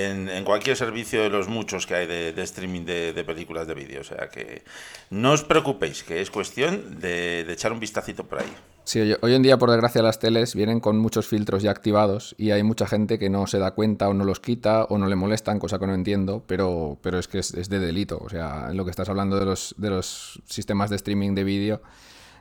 en, 0.05 0.29
en, 0.29 0.45
cualquier 0.45 0.77
servicio 0.77 1.23
de 1.23 1.31
los 1.31 1.49
muchos 1.49 1.87
que 1.87 1.95
hay 1.95 2.07
de, 2.07 2.33
de 2.33 2.43
streaming 2.43 2.85
de, 2.85 3.13
de, 3.13 3.25
películas 3.25 3.67
de 3.67 3.75
vídeo. 3.75 4.01
O 4.01 4.05
sea 4.05 4.29
que 4.29 4.63
no 5.11 5.33
os 5.33 5.45
preocupéis, 5.45 6.03
que 6.03 6.21
es 6.21 6.31
cuestión 6.31 7.01
de, 7.01 7.45
de, 7.45 7.53
echar 7.53 7.73
un 7.73 7.81
vistacito 7.81 8.25
por 8.25 8.41
ahí. 8.41 8.53
Sí, 8.85 9.15
hoy 9.21 9.35
en 9.35 9.43
día, 9.43 9.59
por 9.59 9.71
desgracia, 9.71 10.03
las 10.03 10.19
teles 10.19 10.55
vienen 10.55 10.81
con 10.81 10.99
muchos 10.99 11.27
filtros 11.27 11.63
ya 11.63 11.71
activados 11.71 12.35
y 12.39 12.51
hay 12.51 12.63
mucha 12.63 12.87
gente 12.87 13.19
que 13.19 13.31
no 13.31 13.47
se 13.47 13.59
da 13.59 13.73
cuenta 13.73 14.09
o 14.09 14.15
no 14.15 14.25
los 14.25 14.41
quita 14.41 14.85
o 14.85 14.99
no 14.99 15.07
le 15.07 15.17
molestan, 15.17 15.59
cosa 15.59 15.79
que 15.79 15.87
no 15.87 15.95
entiendo, 15.95 16.43
pero, 16.47 16.99
pero 17.03 17.19
es 17.19 17.29
que 17.29 17.39
es, 17.39 17.55
es 17.55 17.69
de 17.69 17.79
delito. 17.79 18.19
O 18.19 18.29
sea, 18.29 18.73
lo 18.73 18.85
que 18.85 18.91
estás 18.91 19.09
hablando 19.09 19.39
de 19.39 19.45
los, 19.45 19.75
de 19.79 19.91
los 19.91 20.43
sistemas 20.47 20.91
de 20.91 20.97
streaming 20.97 21.35
de 21.35 21.45
vídeo, 21.45 21.83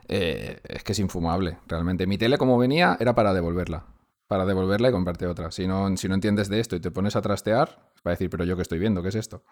eh, 0.08 0.58
es 0.64 0.82
que 0.82 0.92
es 0.92 0.98
infumable, 0.98 1.58
realmente. 1.68 2.06
Mi 2.06 2.18
tele, 2.18 2.36
como 2.36 2.58
venía, 2.58 2.96
era 2.98 3.14
para 3.14 3.32
devolverla 3.32 3.84
para 4.30 4.46
devolverla 4.46 4.90
y 4.90 4.92
comprarte 4.92 5.26
otra. 5.26 5.50
Si 5.50 5.66
no, 5.66 5.96
si 5.96 6.06
no 6.06 6.14
entiendes 6.14 6.48
de 6.48 6.60
esto 6.60 6.76
y 6.76 6.80
te 6.80 6.92
pones 6.92 7.16
a 7.16 7.20
trastear, 7.20 7.80
va 8.06 8.10
a 8.10 8.10
decir, 8.10 8.30
pero 8.30 8.44
yo 8.44 8.54
que 8.54 8.62
estoy 8.62 8.78
viendo, 8.78 9.02
¿qué 9.02 9.08
es 9.08 9.16
esto? 9.16 9.42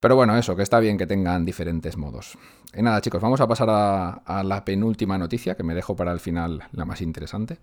Pero 0.00 0.16
bueno, 0.16 0.34
eso, 0.38 0.56
que 0.56 0.62
está 0.62 0.80
bien 0.80 0.96
que 0.96 1.06
tengan 1.06 1.44
diferentes 1.44 1.98
modos. 1.98 2.38
Y 2.72 2.80
nada, 2.80 3.02
chicos, 3.02 3.20
vamos 3.20 3.42
a 3.42 3.46
pasar 3.46 3.68
a, 3.68 4.42
la 4.42 4.64
penúltima 4.64 5.18
noticia, 5.18 5.54
que 5.54 5.64
me 5.64 5.74
dejo 5.74 5.94
para 5.94 6.12
el 6.12 6.20
final 6.20 6.62
la 6.72 6.86
más 6.86 7.02
interesante. 7.02 7.58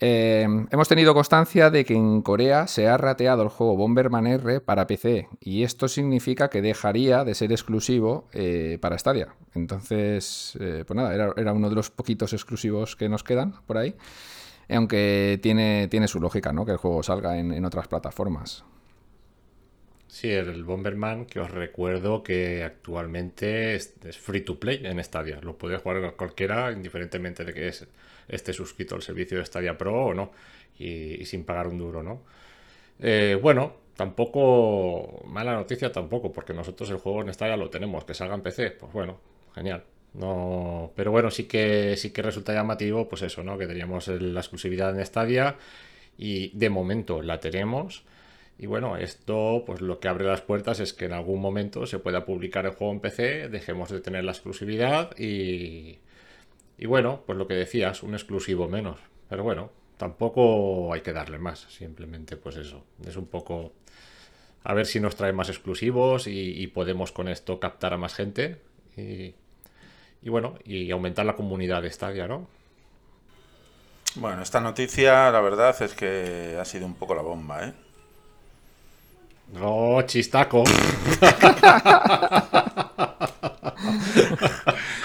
Eh, 0.00 0.48
hemos 0.72 0.88
tenido 0.88 1.14
constancia 1.14 1.70
de 1.70 1.84
que 1.84 1.94
en 1.94 2.20
Corea 2.20 2.66
se 2.66 2.88
ha 2.88 2.96
rateado 2.96 3.44
el 3.44 3.50
juego 3.50 3.76
Bomberman 3.76 4.26
R 4.26 4.60
para 4.62 4.88
PC 4.88 5.28
y 5.38 5.62
esto 5.62 5.86
significa 5.86 6.50
que 6.50 6.60
dejaría 6.60 7.22
de 7.22 7.36
ser 7.36 7.52
exclusivo 7.52 8.26
eh, 8.32 8.78
para 8.80 8.98
Stadia. 8.98 9.36
Entonces, 9.54 10.58
eh, 10.60 10.82
pues 10.84 10.96
nada, 10.96 11.14
era, 11.14 11.32
era, 11.36 11.52
uno 11.52 11.68
de 11.68 11.76
los 11.76 11.92
poquitos 11.92 12.32
exclusivos 12.32 12.96
que 12.96 13.08
nos 13.08 13.22
quedan 13.22 13.54
por 13.64 13.78
ahí. 13.78 13.94
Aunque 14.68 15.38
tiene, 15.42 15.88
tiene 15.88 16.08
su 16.08 16.20
lógica, 16.20 16.52
¿no? 16.52 16.64
Que 16.64 16.72
el 16.72 16.78
juego 16.78 17.02
salga 17.02 17.38
en, 17.38 17.64
otras 17.64 17.88
plataformas. 17.88 18.64
Sí, 20.08 20.30
el 20.30 20.64
Bomberman, 20.64 21.26
que 21.26 21.40
os 21.40 21.50
recuerdo 21.50 22.22
que 22.22 22.62
actualmente 22.62 23.74
es, 23.74 23.94
free 24.20 24.42
to 24.42 24.60
play 24.60 24.80
en 24.84 25.02
Stadia. 25.02 25.40
Lo 25.42 25.58
puede 25.58 25.78
jugar 25.78 26.14
cualquiera, 26.16 26.70
indiferentemente 26.72 27.44
de 27.44 27.52
que 27.52 27.68
es, 27.68 27.86
esté 28.28 28.52
suscrito 28.52 28.94
al 28.94 29.02
servicio 29.02 29.38
de 29.38 29.44
Stadia 29.44 29.76
Pro 29.76 30.06
o 30.06 30.14
no, 30.14 30.30
y, 30.78 31.20
y 31.20 31.24
sin 31.26 31.44
pagar 31.44 31.66
un 31.66 31.78
duro, 31.78 32.02
¿no? 32.02 32.22
Eh, 33.00 33.38
bueno, 33.40 33.74
tampoco, 33.96 35.22
mala 35.26 35.54
noticia 35.54 35.92
tampoco, 35.92 36.32
porque 36.32 36.54
nosotros 36.54 36.90
el 36.90 36.98
juego 36.98 37.22
en 37.22 37.32
Stadia 37.32 37.56
lo 37.56 37.70
tenemos, 37.70 38.04
que 38.04 38.14
salga 38.14 38.34
en 38.34 38.42
PC, 38.42 38.70
pues 38.72 38.92
bueno, 38.92 39.18
genial. 39.54 39.84
No, 40.14 40.92
pero 40.94 41.10
bueno, 41.10 41.30
sí 41.30 41.44
que 41.44 41.96
sí 41.96 42.10
que 42.10 42.22
resulta 42.22 42.54
llamativo, 42.54 43.08
pues 43.08 43.22
eso, 43.22 43.42
¿no? 43.42 43.58
Que 43.58 43.66
teníamos 43.66 44.06
la 44.08 44.40
exclusividad 44.40 44.96
en 44.98 45.04
Stadia 45.04 45.56
y 46.16 46.56
de 46.56 46.70
momento 46.70 47.22
la 47.22 47.40
tenemos. 47.40 48.04
Y 48.58 48.66
bueno, 48.66 48.96
esto 48.96 49.64
pues 49.66 49.80
lo 49.80 49.98
que 49.98 50.08
abre 50.08 50.24
las 50.26 50.40
puertas 50.42 50.78
es 50.80 50.92
que 50.94 51.06
en 51.06 51.12
algún 51.12 51.40
momento 51.40 51.86
se 51.86 51.98
pueda 51.98 52.24
publicar 52.24 52.66
el 52.66 52.72
juego 52.72 52.92
en 52.92 53.00
PC, 53.00 53.48
dejemos 53.48 53.90
de 53.90 54.00
tener 54.00 54.24
la 54.24 54.32
exclusividad 54.32 55.18
y, 55.18 55.98
y 56.78 56.86
bueno, 56.86 57.22
pues 57.26 57.36
lo 57.38 57.48
que 57.48 57.54
decías, 57.54 58.02
un 58.04 58.14
exclusivo 58.14 58.68
menos. 58.68 59.00
Pero 59.28 59.42
bueno, 59.42 59.72
tampoco 59.96 60.92
hay 60.94 61.00
que 61.00 61.12
darle 61.12 61.38
más, 61.38 61.60
simplemente 61.70 62.36
pues 62.36 62.56
eso, 62.56 62.84
es 63.06 63.16
un 63.16 63.26
poco 63.26 63.72
a 64.62 64.74
ver 64.74 64.86
si 64.86 65.00
nos 65.00 65.16
trae 65.16 65.32
más 65.32 65.48
exclusivos 65.48 66.26
y, 66.28 66.62
y 66.62 66.68
podemos 66.68 67.12
con 67.12 67.28
esto 67.28 67.60
captar 67.60 67.94
a 67.94 67.98
más 67.98 68.14
gente 68.14 68.58
y, 68.96 69.34
y 70.24 70.30
bueno, 70.30 70.54
y 70.64 70.90
aumentar 70.90 71.26
la 71.26 71.36
comunidad 71.36 71.82
de 71.82 71.92
Stadia, 71.92 72.26
¿no? 72.26 72.46
Bueno, 74.14 74.42
esta 74.42 74.58
noticia 74.58 75.30
la 75.30 75.42
verdad 75.42 75.76
es 75.82 75.92
que 75.92 76.56
ha 76.58 76.64
sido 76.64 76.86
un 76.86 76.94
poco 76.94 77.14
la 77.14 77.20
bomba, 77.20 77.66
¿eh? 77.66 77.74
No, 79.52 80.00
chistaco. 80.06 80.64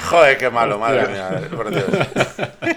Joder, 0.09 0.37
qué 0.37 0.49
malo, 0.49 0.79
madre 0.79 1.07
mía. 1.09 1.49
Por 1.53 1.69
Dios. 1.69 1.83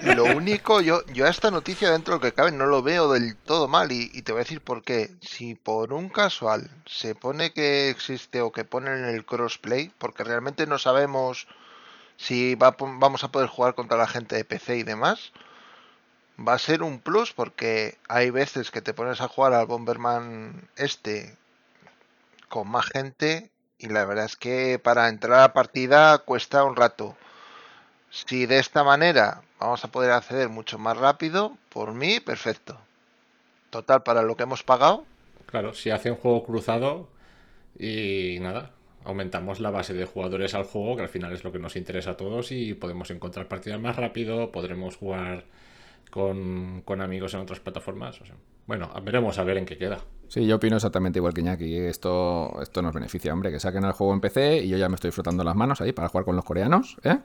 Lo 0.17 0.25
único, 0.25 0.81
yo, 0.81 1.07
yo 1.07 1.27
a 1.27 1.31
esta 1.31 1.53
noticia 1.53 1.93
dentro 1.93 2.15
de 2.15 2.19
lo 2.19 2.23
que 2.23 2.35
cabe 2.35 2.51
no 2.51 2.67
lo 2.67 2.83
veo 2.83 3.13
del 3.13 3.37
todo 3.37 3.69
mal 3.69 3.93
y, 3.93 4.11
y, 4.13 4.23
te 4.23 4.33
voy 4.33 4.41
a 4.41 4.45
decir 4.45 4.61
por 4.61 4.83
qué. 4.83 5.11
Si 5.21 5.55
por 5.55 5.93
un 5.93 6.09
casual 6.09 6.69
se 6.87 7.15
pone 7.15 7.53
que 7.53 7.89
existe 7.89 8.41
o 8.41 8.51
que 8.51 8.65
ponen 8.65 9.05
el 9.05 9.25
crossplay, 9.25 9.93
porque 9.99 10.25
realmente 10.25 10.67
no 10.67 10.79
sabemos 10.79 11.47
si 12.17 12.55
va, 12.55 12.77
vamos 12.79 13.25
a 13.25 13.33
poder 13.33 13.49
jugar 13.49 13.75
contra 13.75 13.99
la 13.99 14.07
gente 14.07 14.37
de 14.37 14.45
PC 14.45 14.79
y 14.79 14.83
demás, 14.83 15.33
va 16.37 16.55
a 16.55 16.59
ser 16.59 16.83
un 16.83 17.01
plus 17.01 17.33
porque 17.33 17.99
hay 18.09 18.31
veces 18.31 18.71
que 18.71 18.83
te 18.83 18.95
pones 18.95 19.21
a 19.21 19.29
jugar 19.29 19.53
al 19.53 19.67
Bomberman 19.67 20.69
este 20.77 21.37
con 22.49 22.69
más 22.69 22.87
gente 22.87 23.51
y 23.79 23.89
la 23.89 24.05
verdad 24.05 24.27
es 24.27 24.37
que 24.37 24.79
para 24.79 25.09
entrar 25.09 25.39
a 25.39 25.43
la 25.43 25.53
partida 25.53 26.19
cuesta 26.19 26.65
un 26.65 26.77
rato. 26.77 27.17
Si 28.11 28.47
de 28.47 28.59
esta 28.59 28.85
manera 28.85 29.43
vamos 29.59 29.85
a 29.85 29.91
poder 29.91 30.13
acceder 30.13 30.49
mucho 30.49 30.79
más 30.79 30.97
rápido, 30.97 31.57
por 31.71 31.95
mí, 31.95 32.21
perfecto. 32.21 32.79
Total, 33.71 34.03
para 34.03 34.23
lo 34.23 34.37
que 34.37 34.43
hemos 34.43 34.63
pagado. 34.63 35.07
Claro, 35.47 35.73
si 35.73 35.91
hace 35.91 36.11
un 36.11 36.17
juego 36.19 36.45
cruzado 36.45 37.09
y 37.79 38.39
nada, 38.41 38.73
aumentamos 39.05 39.61
la 39.61 39.71
base 39.71 39.95
de 39.95 40.05
jugadores 40.05 40.55
al 40.55 40.65
juego, 40.65 40.97
que 40.97 41.03
al 41.03 41.09
final 41.09 41.33
es 41.33 41.45
lo 41.45 41.53
que 41.53 41.59
nos 41.59 41.77
interesa 41.77 42.13
a 42.13 42.17
todos 42.17 42.53
y 42.53 42.75
podemos 42.75 43.11
encontrar 43.11 43.49
partidas 43.49 43.81
más 43.81 43.97
rápido, 43.97 44.53
podremos 44.53 44.97
jugar 44.97 45.45
con, 46.11 46.83
con 46.85 47.01
amigos 47.01 47.35
en 47.35 47.41
otras 47.41 47.61
plataformas. 47.61 48.21
O 48.21 48.27
sea, 48.27 48.37
bueno, 48.67 48.91
veremos 49.03 49.39
a 49.39 49.45
ver 49.45 49.57
en 49.57 49.67
qué 49.67 49.77
queda. 49.77 49.99
Sí, 50.29 50.47
yo 50.47 50.57
opino 50.57 50.77
exactamente 50.77 51.19
igual 51.19 51.35
que 51.35 51.43
Iñaki. 51.43 51.77
Esto, 51.77 52.59
esto 52.63 52.81
nos 52.81 52.95
beneficia, 52.95 53.33
hombre, 53.33 53.51
que 53.51 53.61
saquen 53.61 53.85
el 53.85 53.93
juego 53.93 54.15
en 54.15 54.21
PC 54.21 54.65
y 54.65 54.69
yo 54.69 54.79
ya 54.79 54.89
me 54.89 54.95
estoy 54.95 55.11
frotando 55.11 55.45
las 55.45 55.55
manos 55.55 55.81
ahí 55.81 55.93
para 55.93 56.09
jugar 56.09 56.25
con 56.25 56.37
los 56.37 56.45
coreanos, 56.45 56.97
¿eh? 57.05 57.19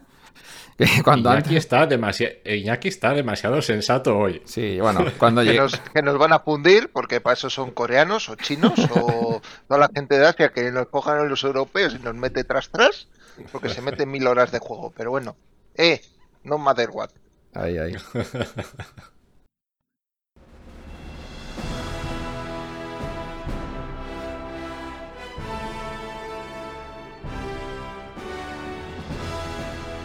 Cuando 1.04 1.30
Iñaki, 1.30 1.50
antes... 1.50 1.64
está 1.64 1.88
demasiado, 1.88 2.34
Iñaki 2.46 2.88
está 2.88 3.14
demasiado 3.14 3.62
sensato 3.62 4.18
hoy. 4.18 4.42
Sí, 4.46 4.80
bueno, 4.80 5.06
cuando 5.18 5.42
que, 5.44 5.56
nos, 5.56 5.76
que 5.78 6.02
nos 6.02 6.18
van 6.18 6.34
a 6.34 6.40
fundir, 6.40 6.92
porque 6.92 7.20
para 7.20 7.34
eso 7.34 7.50
son 7.50 7.72
coreanos 7.72 8.30
o 8.30 8.36
chinos 8.36 8.74
o 8.92 9.42
toda 9.68 9.80
la 9.80 9.90
gente 9.94 10.20
de 10.20 10.28
Asia 10.28 10.50
que 10.50 10.72
nos 10.72 10.88
cojan 10.90 11.20
a 11.20 11.24
los 11.24 11.44
europeos 11.44 11.96
y 11.96 12.04
nos 12.04 12.16
mete 12.16 12.44
tras 12.44 12.70
tras, 12.70 13.08
porque 13.52 13.70
se 13.70 13.82
meten 13.82 14.12
mil 14.12 14.28
horas 14.28 14.52
de 14.52 14.60
juego. 14.60 14.94
Pero 14.96 15.10
bueno, 15.10 15.36
eh, 15.76 16.02
no 16.44 16.58
matter 16.58 16.90
what. 16.92 17.10
Ahí, 17.54 17.78
ahí. 17.78 17.96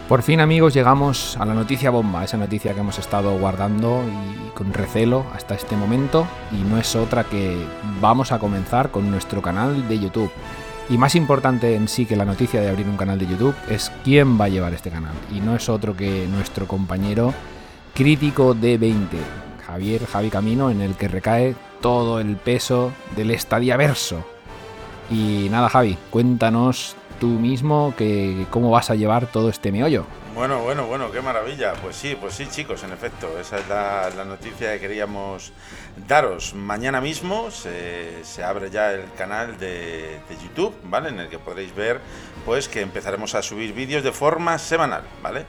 Por 0.07 0.21
fin 0.21 0.41
amigos 0.41 0.73
llegamos 0.73 1.37
a 1.37 1.45
la 1.45 1.53
noticia 1.53 1.89
bomba, 1.89 2.25
esa 2.25 2.35
noticia 2.35 2.73
que 2.73 2.81
hemos 2.81 2.99
estado 2.99 3.39
guardando 3.39 4.03
y 4.05 4.49
con 4.49 4.73
recelo 4.73 5.25
hasta 5.33 5.55
este 5.55 5.77
momento 5.77 6.27
y 6.51 6.57
no 6.57 6.77
es 6.77 6.95
otra 6.97 7.23
que 7.23 7.57
vamos 8.01 8.33
a 8.33 8.37
comenzar 8.37 8.91
con 8.91 9.09
nuestro 9.09 9.41
canal 9.41 9.87
de 9.87 9.99
YouTube. 9.99 10.29
Y 10.89 10.97
más 10.97 11.15
importante 11.15 11.75
en 11.75 11.87
sí 11.87 12.05
que 12.05 12.17
la 12.17 12.25
noticia 12.25 12.59
de 12.59 12.69
abrir 12.69 12.85
un 12.87 12.97
canal 12.97 13.17
de 13.17 13.27
YouTube 13.27 13.55
es 13.69 13.93
quién 14.03 14.39
va 14.39 14.45
a 14.45 14.49
llevar 14.49 14.73
este 14.73 14.89
canal 14.89 15.13
y 15.33 15.39
no 15.39 15.55
es 15.55 15.69
otro 15.69 15.95
que 15.95 16.27
nuestro 16.27 16.67
compañero 16.67 17.33
crítico 17.93 18.53
de 18.53 18.77
20, 18.77 19.17
Javier 19.65 20.05
Javi 20.05 20.29
Camino, 20.29 20.69
en 20.69 20.81
el 20.81 20.95
que 20.95 21.07
recae 21.07 21.55
todo 21.79 22.19
el 22.19 22.35
peso 22.35 22.91
del 23.15 23.31
estadiaverso. 23.31 24.25
Y 25.09 25.47
nada, 25.49 25.69
Javi, 25.69 25.97
cuéntanos 26.09 26.97
tú 27.19 27.27
mismo 27.27 27.93
que, 27.97 28.45
cómo 28.49 28.71
vas 28.71 28.89
a 28.89 28.95
llevar 28.95 29.27
todo 29.27 29.49
este 29.49 29.71
meollo. 29.71 30.05
Bueno, 30.33 30.63
bueno, 30.63 30.87
bueno, 30.87 31.11
qué 31.11 31.21
maravilla. 31.21 31.73
Pues 31.73 31.95
sí, 31.95 32.17
pues 32.19 32.33
sí, 32.33 32.47
chicos, 32.49 32.83
en 32.83 32.91
efecto, 32.91 33.37
esa 33.39 33.59
es 33.59 33.67
la, 33.67 34.25
noticia 34.25 34.73
que 34.73 34.79
queríamos 34.79 35.53
daros. 36.07 36.55
Mañana 36.55 37.01
mismo 37.01 37.51
se, 37.51 38.25
se 38.25 38.43
abre 38.43 38.71
ya 38.71 38.93
el 38.93 39.11
canal 39.13 39.59
de, 39.59 40.21
de, 40.27 40.35
YouTube, 40.43 40.73
¿vale? 40.85 41.09
En 41.09 41.19
el 41.19 41.29
que 41.29 41.37
podréis 41.37 41.75
ver, 41.75 41.99
pues, 42.45 42.67
que 42.67 42.81
empezaremos 42.81 43.35
a 43.35 43.43
subir 43.43 43.73
vídeos 43.73 44.03
de 44.03 44.11
forma 44.11 44.57
semanal, 44.57 45.03
¿vale? 45.21 45.45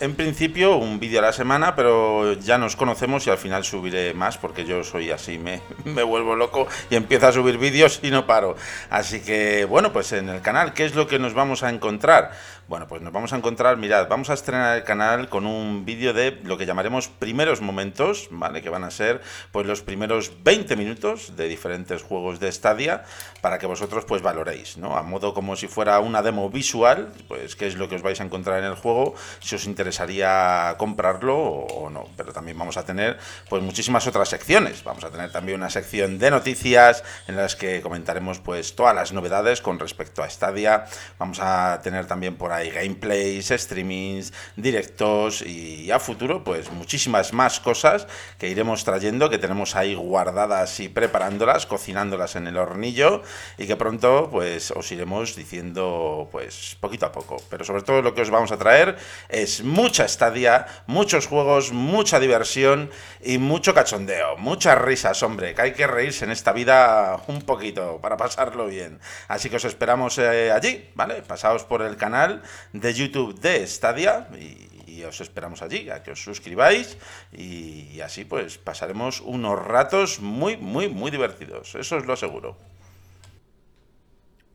En 0.00 0.14
principio, 0.14 0.76
un 0.76 0.98
vídeo 0.98 1.18
a 1.18 1.22
la 1.22 1.32
semana, 1.32 1.74
pero 1.74 2.34
ya 2.34 2.56
nos 2.56 2.76
conocemos 2.76 3.26
y 3.26 3.30
al 3.30 3.38
final 3.38 3.64
subiré 3.64 4.14
más, 4.14 4.38
porque 4.38 4.64
yo 4.64 4.82
soy 4.82 5.10
así, 5.10 5.38
me, 5.38 5.60
me 5.84 6.04
vuelvo 6.04 6.36
loco 6.36 6.68
y 6.88 6.96
empiezo 6.96 7.26
a 7.26 7.32
subir 7.32 7.58
vídeos 7.58 8.00
y 8.02 8.10
no 8.10 8.26
paro. 8.26 8.56
Así 8.88 9.20
que, 9.20 9.66
bueno, 9.66 9.92
pues 9.92 10.12
en 10.12 10.28
el 10.28 10.40
canal, 10.40 10.72
¿qué 10.72 10.84
es 10.84 10.94
lo 10.94 11.06
que 11.06 11.18
nos 11.18 11.34
vamos 11.34 11.62
a 11.62 11.70
encontrar? 11.70 12.32
Bueno, 12.66 12.88
pues 12.88 13.02
nos 13.02 13.12
vamos 13.12 13.30
a 13.34 13.36
encontrar, 13.36 13.76
mirad, 13.76 14.08
vamos 14.08 14.30
a 14.30 14.32
estrenar 14.32 14.78
el 14.78 14.84
canal 14.84 15.28
con 15.28 15.44
un 15.44 15.84
vídeo 15.84 16.14
de 16.14 16.40
lo 16.44 16.56
que 16.56 16.64
llamaremos 16.64 17.08
primeros 17.08 17.60
momentos, 17.60 18.28
¿vale? 18.30 18.62
Que 18.62 18.70
van 18.70 18.84
a 18.84 18.90
ser 18.90 19.20
pues 19.52 19.66
los 19.66 19.82
primeros 19.82 20.32
20 20.42 20.74
minutos 20.76 21.36
de 21.36 21.46
diferentes 21.46 22.02
juegos 22.02 22.40
de 22.40 22.50
Stadia 22.50 23.04
para 23.42 23.58
que 23.58 23.66
vosotros 23.66 24.06
pues 24.06 24.22
valoréis, 24.22 24.78
¿no? 24.78 24.96
A 24.96 25.02
modo 25.02 25.34
como 25.34 25.56
si 25.56 25.68
fuera 25.68 26.00
una 26.00 26.22
demo 26.22 26.48
visual, 26.48 27.12
pues 27.28 27.54
qué 27.54 27.66
es 27.66 27.76
lo 27.76 27.90
que 27.90 27.96
os 27.96 28.02
vais 28.02 28.18
a 28.22 28.24
encontrar 28.24 28.60
en 28.60 28.64
el 28.64 28.76
juego, 28.76 29.14
si 29.40 29.56
os 29.56 29.66
interesaría 29.66 30.74
comprarlo 30.78 31.36
o, 31.36 31.90
no. 31.90 32.06
Pero 32.16 32.32
también 32.32 32.58
vamos 32.58 32.78
a 32.78 32.86
tener 32.86 33.18
pues 33.50 33.62
muchísimas 33.62 34.06
otras 34.06 34.30
secciones. 34.30 34.82
Vamos 34.84 35.04
a 35.04 35.10
tener 35.10 35.30
también 35.30 35.58
una 35.58 35.68
sección 35.68 36.18
de 36.18 36.30
noticias 36.30 37.04
en 37.28 37.36
las 37.36 37.56
que 37.56 37.82
comentaremos 37.82 38.38
pues 38.38 38.74
todas 38.74 38.94
las 38.94 39.12
novedades 39.12 39.60
con 39.60 39.78
respecto 39.78 40.22
a 40.22 40.30
Stadia. 40.30 40.86
Vamos 41.18 41.40
a 41.42 41.80
tener 41.82 42.06
también 42.06 42.36
por 42.36 42.53
hay 42.54 42.70
gameplays, 42.70 43.48
streamings, 43.48 44.32
directos 44.56 45.42
y 45.42 45.90
a 45.90 45.98
futuro 45.98 46.44
pues 46.44 46.70
muchísimas 46.70 47.32
más 47.32 47.60
cosas 47.60 48.06
que 48.38 48.48
iremos 48.48 48.84
trayendo, 48.84 49.30
que 49.30 49.38
tenemos 49.38 49.76
ahí 49.76 49.94
guardadas 49.94 50.80
y 50.80 50.88
preparándolas, 50.88 51.66
cocinándolas 51.66 52.36
en 52.36 52.46
el 52.46 52.56
hornillo 52.56 53.22
y 53.58 53.66
que 53.66 53.76
pronto 53.76 54.28
pues 54.30 54.70
os 54.70 54.90
iremos 54.92 55.36
diciendo 55.36 56.28
pues 56.30 56.76
poquito 56.80 57.06
a 57.06 57.12
poco. 57.12 57.36
Pero 57.50 57.64
sobre 57.64 57.82
todo 57.82 58.02
lo 58.02 58.14
que 58.14 58.22
os 58.22 58.30
vamos 58.30 58.52
a 58.52 58.58
traer 58.58 58.96
es 59.28 59.62
mucha 59.62 60.04
estadia, 60.04 60.66
muchos 60.86 61.26
juegos, 61.26 61.72
mucha 61.72 62.20
diversión 62.20 62.90
y 63.22 63.38
mucho 63.38 63.74
cachondeo, 63.74 64.36
muchas 64.36 64.78
risas, 64.78 65.22
hombre, 65.22 65.54
que 65.54 65.62
hay 65.62 65.72
que 65.72 65.86
reírse 65.86 66.24
en 66.24 66.30
esta 66.30 66.52
vida 66.52 67.20
un 67.26 67.42
poquito 67.42 68.00
para 68.00 68.16
pasarlo 68.16 68.66
bien. 68.66 69.00
Así 69.28 69.50
que 69.50 69.56
os 69.56 69.64
esperamos 69.64 70.18
eh, 70.18 70.52
allí, 70.52 70.90
¿vale? 70.94 71.22
Pasaos 71.22 71.64
por 71.64 71.82
el 71.82 71.96
canal 71.96 72.42
de 72.72 72.92
YouTube 72.92 73.38
de 73.40 73.66
Stadia 73.66 74.28
y, 74.38 75.02
os 75.04 75.20
esperamos 75.20 75.60
allí, 75.60 75.90
a 75.90 76.02
que 76.02 76.12
os 76.12 76.22
suscribáis 76.22 76.96
y, 77.32 77.90
y, 77.92 78.00
así 78.00 78.24
pues 78.24 78.58
pasaremos 78.58 79.20
unos 79.20 79.58
ratos 79.58 80.20
muy, 80.20 80.56
muy, 80.56 80.88
muy 80.88 81.10
divertidos, 81.10 81.74
eso 81.74 81.96
os 81.96 82.06
lo 82.06 82.14
aseguro. 82.14 82.56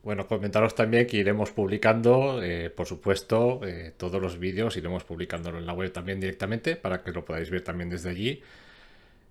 Bueno, 0.01 0.27
comentaros 0.27 0.75
también 0.75 1.05
que 1.07 1.17
iremos 1.17 1.51
publicando, 1.51 2.41
eh, 2.41 2.69
por 2.69 2.87
supuesto, 2.87 3.59
eh, 3.65 3.93
todos 3.97 4.21
los 4.21 4.39
vídeos, 4.39 4.77
iremos 4.77 5.03
publicándolo 5.03 5.57
en 5.57 5.65
la 5.65 5.73
web 5.73 5.91
también 5.91 6.19
directamente 6.21 6.77
para 6.77 7.03
que 7.03 7.11
lo 7.11 7.25
podáis 7.25 7.49
ver 7.49 7.61
también 7.63 7.89
desde 7.89 8.09
allí. 8.09 8.41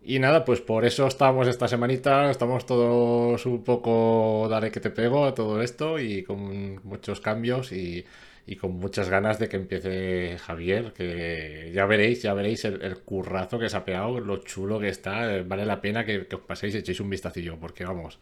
Y 0.03 0.19
nada, 0.19 0.45
pues 0.45 0.61
por 0.61 0.85
eso 0.85 1.07
estamos 1.07 1.49
esta 1.49 1.69
semanita, 1.69 2.31
estamos 2.31 2.67
todos 2.67 3.45
un 3.47 3.65
poco 3.65 4.47
dale 4.51 4.71
que 4.71 4.81
te 4.81 4.91
pego 4.91 5.25
a 5.27 5.35
todo 5.35 5.63
esto 5.63 5.99
y 5.99 6.23
con 6.23 6.81
muchos 6.85 7.21
cambios 7.21 7.73
y, 7.73 8.05
y 8.49 8.57
con 8.57 8.73
muchas 8.73 9.11
ganas 9.11 9.39
de 9.39 9.47
que 9.47 9.59
empiece 9.59 10.39
Javier, 10.39 10.95
que 10.95 11.71
ya 11.75 11.85
veréis, 11.85 12.23
ya 12.23 12.33
veréis 12.33 12.65
el, 12.65 12.99
currazo 13.03 13.59
que 13.59 13.69
se 13.69 13.77
ha 13.77 13.85
pegado, 13.85 14.21
lo 14.21 14.39
chulo 14.39 14.81
que 14.81 14.89
está, 14.89 15.37
eh, 15.37 15.43
vale 15.43 15.67
la 15.67 15.83
pena 15.83 16.07
que, 16.07 16.27
os 16.33 16.41
paséis 16.41 16.75
y 16.75 16.79
echéis 16.79 17.01
un 17.01 17.11
vistacillo, 17.11 17.59
porque 17.61 17.85
vamos, 17.85 18.19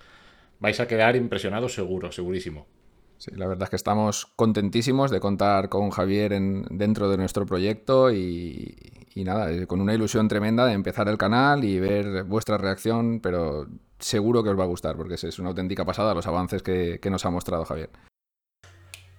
vais 0.59 0.81
a 0.81 0.89
quedar 0.89 1.15
impresionados 1.15 1.75
seguro, 1.75 2.11
segurísimo. 2.11 2.67
Sí, 3.19 3.31
la 3.37 3.47
verdad 3.47 3.65
es 3.65 3.71
que 3.71 3.77
estamos 3.77 4.27
contentísimos 4.35 5.13
de 5.13 5.21
contar 5.21 5.69
con 5.69 5.91
Javier 5.91 6.33
en, 6.33 6.65
dentro 6.71 7.09
de 7.09 7.19
nuestro 7.19 7.47
proyecto 7.47 8.11
y, 8.11 8.75
nada, 9.15 9.53
eh, 9.53 9.69
con 9.69 9.81
una 9.81 9.95
ilusión 9.95 10.27
tremenda 10.27 10.67
de 10.67 10.73
empezar 10.73 11.09
el 11.09 11.19
canal 11.19 11.63
y 11.63 11.79
ver 11.79 12.25
vuestra 12.25 12.59
reacción, 12.59 13.21
pero 13.23 13.69
seguro 14.01 14.43
que 14.43 14.51
os 14.51 14.59
va 14.59 14.65
a 14.65 14.67
gustar 14.75 14.97
porque 14.97 15.15
es 15.15 15.39
una 15.39 15.51
auténtica 15.51 15.85
pasada 15.85 16.15
los 16.15 16.27
avances 16.27 16.65
que 16.65 17.11
nos 17.11 17.25
ha 17.25 17.31
mostrado 17.31 17.65
Javier. 17.65 17.91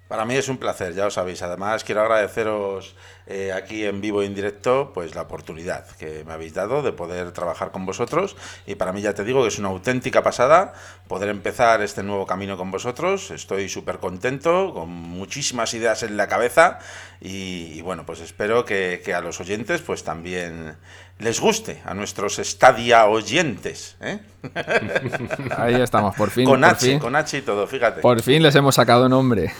Para 0.08 0.26
mí 0.26 0.36
es 0.36 0.48
un 0.48 0.58
placer, 0.58 0.94
ya 0.94 1.08
os 1.08 1.14
sabéis. 1.14 1.42
Además, 1.42 1.84
quiero 1.84 2.02
agradeceros 2.02 2.96
eh, 3.30 3.52
aquí 3.52 3.86
en 3.86 4.00
vivo 4.00 4.24
y 4.24 4.26
en 4.26 4.34
directo 4.34 4.92
pues 4.94 5.14
la 5.14 5.24
oportunidad 5.24 5.86
que 5.98 6.24
me 6.26 6.34
habéis 6.34 6.54
dado 6.54 6.82
de 6.82 6.94
poder 6.94 7.32
trabajar 7.32 7.72
con 7.72 7.86
vosotros. 7.86 8.38
Y 8.66 8.76
para 8.76 8.94
mí 8.94 9.02
ya 9.02 9.14
te 9.14 9.26
digo 9.26 9.42
que 9.42 9.50
es 9.50 9.60
una 9.60 9.68
auténtica 9.68 10.24
pasada 10.24 10.74
poder 11.08 11.30
empezar 11.30 11.82
este 11.82 12.04
nuevo 12.04 12.26
camino 12.26 12.58
con 12.58 12.72
vosotros. 12.72 13.32
Estoy 13.32 13.68
súper 13.68 13.98
contento, 13.98 14.74
con 14.74 14.90
muchísimas 14.90 15.74
ideas 15.74 16.04
en 16.04 16.16
la 16.16 16.28
cabeza. 16.28 16.80
Y, 17.20 17.82
bueno, 17.82 18.06
pues 18.06 18.22
espero 18.22 18.64
que, 18.64 19.02
que 19.04 19.14
a 19.14 19.22
los 19.22 19.42
oyentes 19.42 19.82
pues 19.82 20.04
también 20.04 20.78
les 21.20 21.40
guste 21.40 21.82
a 21.84 21.94
nuestros 21.94 22.36
Stadia 22.36 23.06
oyentes. 23.08 23.96
¿eh? 24.02 24.20
Ahí 25.58 25.82
estamos, 25.82 26.16
por 26.16 26.30
fin. 26.30 26.46
Con 26.46 26.64
H, 26.64 27.00
con 27.00 27.16
H 27.16 27.38
y 27.38 27.42
todo, 27.42 27.66
fíjate. 27.66 28.02
Por 28.02 28.22
fin 28.22 28.44
les 28.44 28.54
hemos 28.56 28.76
sacado 28.76 29.10
nombre. 29.10 29.52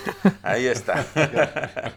Ahí 0.44 0.66
está. 0.66 1.06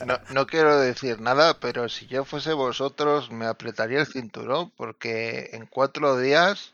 No, 0.07 0.19
no, 0.31 0.47
quiero 0.47 0.79
decir 0.81 1.21
nada, 1.21 1.60
pero 1.61 1.89
si 1.89 2.07
yo 2.07 2.25
fuese 2.25 2.53
vosotros 2.53 3.31
me 3.31 3.47
apretaría 3.47 4.01
el 4.01 4.07
cinturón 4.07 4.71
porque 4.77 5.51
en 5.53 5.67
cuatro 5.67 6.19
días 6.19 6.73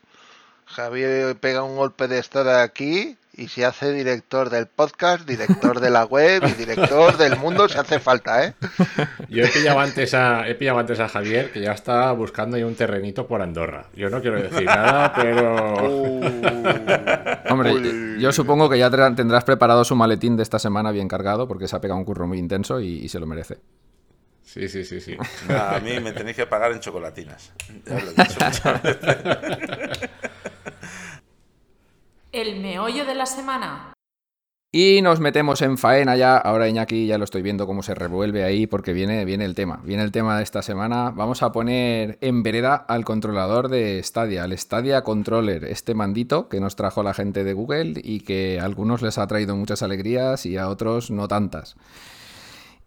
Javier 0.65 1.35
pega 1.37 1.63
un 1.63 1.77
golpe 1.77 2.07
de 2.07 2.19
estar 2.19 2.47
aquí 2.47 3.17
y 3.37 3.47
se 3.49 3.65
hace 3.65 3.93
director 3.93 4.49
del 4.49 4.65
podcast, 4.65 5.27
director 5.27 5.79
de 5.79 5.91
la 5.91 6.05
web 6.05 6.43
y 6.43 6.53
director 6.53 7.17
del 7.17 7.37
mundo 7.37 7.69
si 7.69 7.77
hace 7.77 7.99
falta, 7.99 8.43
¿eh? 8.43 8.53
Yo 9.29 9.45
he 9.45 9.47
pillado 9.47 9.79
antes 9.79 10.13
a, 10.15 10.47
he 10.47 10.55
pillado 10.55 10.79
antes 10.79 10.99
a 10.99 11.07
Javier 11.07 11.51
que 11.51 11.61
ya 11.61 11.71
está 11.71 12.11
buscando 12.13 12.57
ahí 12.57 12.63
un 12.63 12.73
terrenito 12.73 13.27
por 13.27 13.41
Andorra. 13.41 13.85
Yo 13.95 14.09
no 14.09 14.21
quiero 14.21 14.41
decir 14.41 14.65
nada, 14.65 15.13
pero... 15.13 15.87
Uh. 15.87 16.21
Hombre, 17.49 18.19
yo 18.19 18.31
supongo 18.31 18.69
que 18.69 18.79
ya 18.79 18.89
tendrás 19.15 19.43
preparado 19.43 19.85
su 19.85 19.95
maletín 19.95 20.35
de 20.35 20.43
esta 20.43 20.57
semana 20.57 20.91
bien 20.91 21.07
cargado 21.07 21.47
porque 21.47 21.67
se 21.67 21.75
ha 21.75 21.81
pegado 21.81 21.99
un 21.99 22.05
curro 22.05 22.27
muy 22.27 22.39
intenso 22.39 22.79
y, 22.79 22.97
y 22.97 23.09
se 23.09 23.19
lo 23.19 23.27
merece. 23.27 23.59
Sí, 24.57 24.69
sí, 24.69 24.83
sí, 24.83 24.99
sí. 24.99 25.17
a 25.49 25.79
mí 25.79 25.99
me 25.99 26.11
tenéis 26.13 26.35
que 26.35 26.47
pagar 26.47 26.71
en 26.71 26.79
chocolatinas. 26.79 27.53
Ya 27.85 27.93
lo 27.93 28.09
he 28.09 28.13
dicho 28.13 28.39
muchas 28.43 28.63
veces. 28.83 30.09
El 32.31 32.59
meollo 32.59 33.05
de 33.05 33.15
la 33.15 33.25
semana. 33.25 33.93
Y 34.71 35.01
nos 35.01 35.19
metemos 35.19 35.61
en 35.61 35.77
faena 35.77 36.15
ya. 36.17 36.37
Ahora 36.37 36.67
Iñaki 36.67 37.07
ya 37.07 37.17
lo 37.17 37.23
estoy 37.23 37.41
viendo 37.41 37.67
cómo 37.67 37.83
se 37.83 37.95
revuelve 37.95 38.43
ahí 38.43 38.67
porque 38.67 38.93
viene, 38.93 39.25
viene 39.25 39.45
el 39.45 39.55
tema. 39.55 39.79
Viene 39.83 40.03
el 40.03 40.11
tema 40.11 40.37
de 40.37 40.43
esta 40.43 40.61
semana. 40.61 41.11
Vamos 41.11 41.41
a 41.43 41.51
poner 41.51 42.17
en 42.21 42.43
vereda 42.43 42.75
al 42.75 43.05
controlador 43.05 43.69
de 43.69 44.01
Stadia, 44.03 44.43
el 44.43 44.57
Stadia 44.57 45.03
Controller, 45.03 45.65
este 45.65 45.93
mandito 45.93 46.49
que 46.49 46.59
nos 46.59 46.75
trajo 46.75 47.01
la 47.01 47.13
gente 47.13 47.43
de 47.43 47.53
Google 47.53 47.93
y 48.03 48.21
que 48.21 48.59
a 48.59 48.65
algunos 48.65 49.01
les 49.01 49.17
ha 49.19 49.27
traído 49.27 49.55
muchas 49.55 49.83
alegrías 49.83 50.45
y 50.45 50.57
a 50.57 50.67
otros 50.67 51.11
no 51.11 51.27
tantas. 51.27 51.75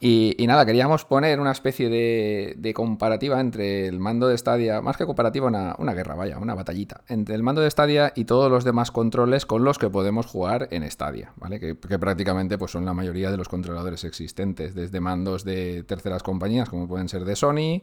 Y, 0.02 0.34
nada, 0.46 0.64
queríamos 0.64 1.04
poner 1.04 1.40
una 1.40 1.52
especie 1.52 1.90
de, 1.90 2.72
comparativa 2.74 3.38
entre 3.38 3.86
el 3.86 4.00
mando 4.00 4.28
de 4.28 4.38
Stadia, 4.38 4.80
más 4.80 4.96
que 4.96 5.04
comparativa, 5.04 5.46
una, 5.46 5.92
guerra, 5.92 6.14
vaya, 6.14 6.38
una 6.38 6.54
batallita, 6.54 7.02
entre 7.06 7.34
el 7.34 7.42
mando 7.42 7.60
de 7.60 7.70
Stadia 7.70 8.10
y 8.16 8.24
todos 8.24 8.50
los 8.50 8.64
demás 8.64 8.90
controles 8.90 9.44
con 9.44 9.62
los 9.62 9.78
que 9.78 9.90
podemos 9.90 10.24
jugar 10.24 10.68
en 10.70 10.90
Stadia, 10.90 11.34
¿vale? 11.36 11.60
Que, 11.60 11.76
que, 11.76 11.98
prácticamente 11.98 12.56
pues, 12.56 12.70
son 12.70 12.86
la 12.86 12.94
mayoría 12.94 13.30
de 13.30 13.36
los 13.36 13.50
controladores 13.50 14.04
existentes, 14.04 14.74
desde 14.74 15.00
mandos 15.00 15.44
de 15.44 15.82
terceras 15.82 16.22
compañías 16.22 16.70
como 16.70 16.88
pueden 16.88 17.10
ser 17.10 17.26
de 17.26 17.36
Sony, 17.36 17.82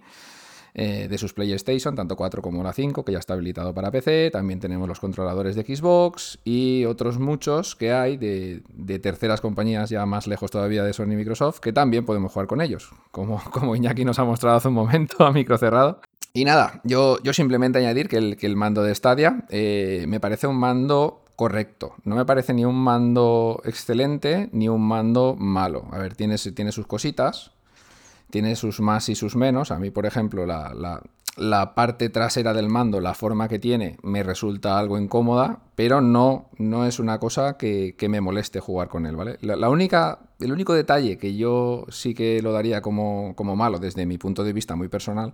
eh, 0.79 1.07
de 1.09 1.17
sus 1.17 1.33
PlayStation, 1.33 1.95
tanto 1.95 2.15
4 2.15 2.39
como 2.43 2.61
la 2.61 2.71
5, 2.71 3.03
que 3.03 3.11
ya 3.11 3.17
está 3.17 3.33
habilitado 3.33 3.73
para 3.73 3.89
PC. 3.89 4.29
También 4.31 4.59
tenemos 4.59 4.87
los 4.87 4.99
controladores 4.99 5.55
de 5.55 5.63
Xbox 5.63 6.37
y 6.45 6.85
otros 6.85 7.17
muchos 7.17 7.75
que 7.75 7.91
hay 7.91 8.15
de, 8.15 8.61
terceras 8.99 9.41
compañías 9.41 9.89
ya 9.89 10.05
más 10.05 10.27
lejos 10.27 10.51
todavía 10.51 10.83
de 10.83 10.93
Sony 10.93 11.13
y 11.13 11.15
Microsoft, 11.15 11.61
que 11.61 11.73
también 11.73 12.05
podemos 12.05 12.31
jugar 12.31 12.45
con 12.45 12.61
ellos, 12.61 12.91
como, 13.09 13.41
como 13.51 13.75
Iñaki 13.75 14.05
nos 14.05 14.19
ha 14.19 14.23
mostrado 14.23 14.57
hace 14.57 14.67
un 14.67 14.75
momento 14.75 15.25
a 15.25 15.31
micro 15.31 15.57
cerrado. 15.57 15.99
Y 16.31 16.45
nada, 16.45 16.79
yo, 16.83 17.17
yo 17.23 17.33
simplemente 17.33 17.79
añadir 17.79 18.07
que 18.07 18.17
el, 18.17 18.37
que 18.37 18.45
el 18.45 18.55
mando 18.55 18.83
de 18.83 18.93
Stadia 18.93 19.45
eh, 19.49 20.05
me 20.07 20.19
parece 20.19 20.45
un 20.45 20.57
mando 20.57 21.23
correcto. 21.35 21.95
No 22.03 22.15
me 22.15 22.25
parece 22.25 22.53
ni 22.53 22.65
un 22.65 22.75
mando 22.75 23.61
excelente 23.63 24.49
ni 24.51 24.69
un 24.69 24.87
mando 24.87 25.35
malo. 25.35 25.87
A 25.91 25.97
ver, 25.97 26.15
tiene, 26.15 26.35
tiene 26.37 26.71
sus 26.71 26.85
cositas, 26.85 27.51
tiene 28.29 28.55
sus 28.55 28.79
más 28.79 29.09
y 29.09 29.15
sus 29.15 29.35
menos. 29.35 29.71
A 29.71 29.79
mí, 29.79 29.89
por 29.89 30.05
ejemplo, 30.05 30.45
la, 30.45 30.73
la 31.37 31.75
parte 31.75 32.09
trasera 32.09 32.53
del 32.53 32.67
mando, 32.67 32.99
la 32.99 33.13
forma 33.13 33.47
que 33.47 33.59
tiene, 33.59 33.97
me 34.01 34.23
resulta 34.23 34.77
algo 34.79 34.97
incómoda, 34.97 35.59
pero 35.75 36.01
no, 36.01 36.49
no 36.57 36.85
es 36.85 36.99
una 36.99 37.19
cosa 37.19 37.57
que, 37.57 37.95
me 38.09 38.21
moleste 38.21 38.59
jugar 38.59 38.89
con 38.89 39.05
él, 39.05 39.15
¿vale? 39.15 39.37
La, 39.41 39.69
única, 39.69 40.19
el 40.39 40.51
único 40.51 40.73
detalle 40.73 41.17
que 41.17 41.35
yo 41.35 41.85
sí 41.89 42.15
que 42.15 42.41
lo 42.41 42.51
daría 42.51 42.81
como, 42.81 43.33
como, 43.35 43.55
malo 43.55 43.77
desde 43.77 44.05
mi 44.05 44.17
punto 44.17 44.43
de 44.43 44.53
vista 44.53 44.75
muy 44.75 44.87
personal 44.87 45.33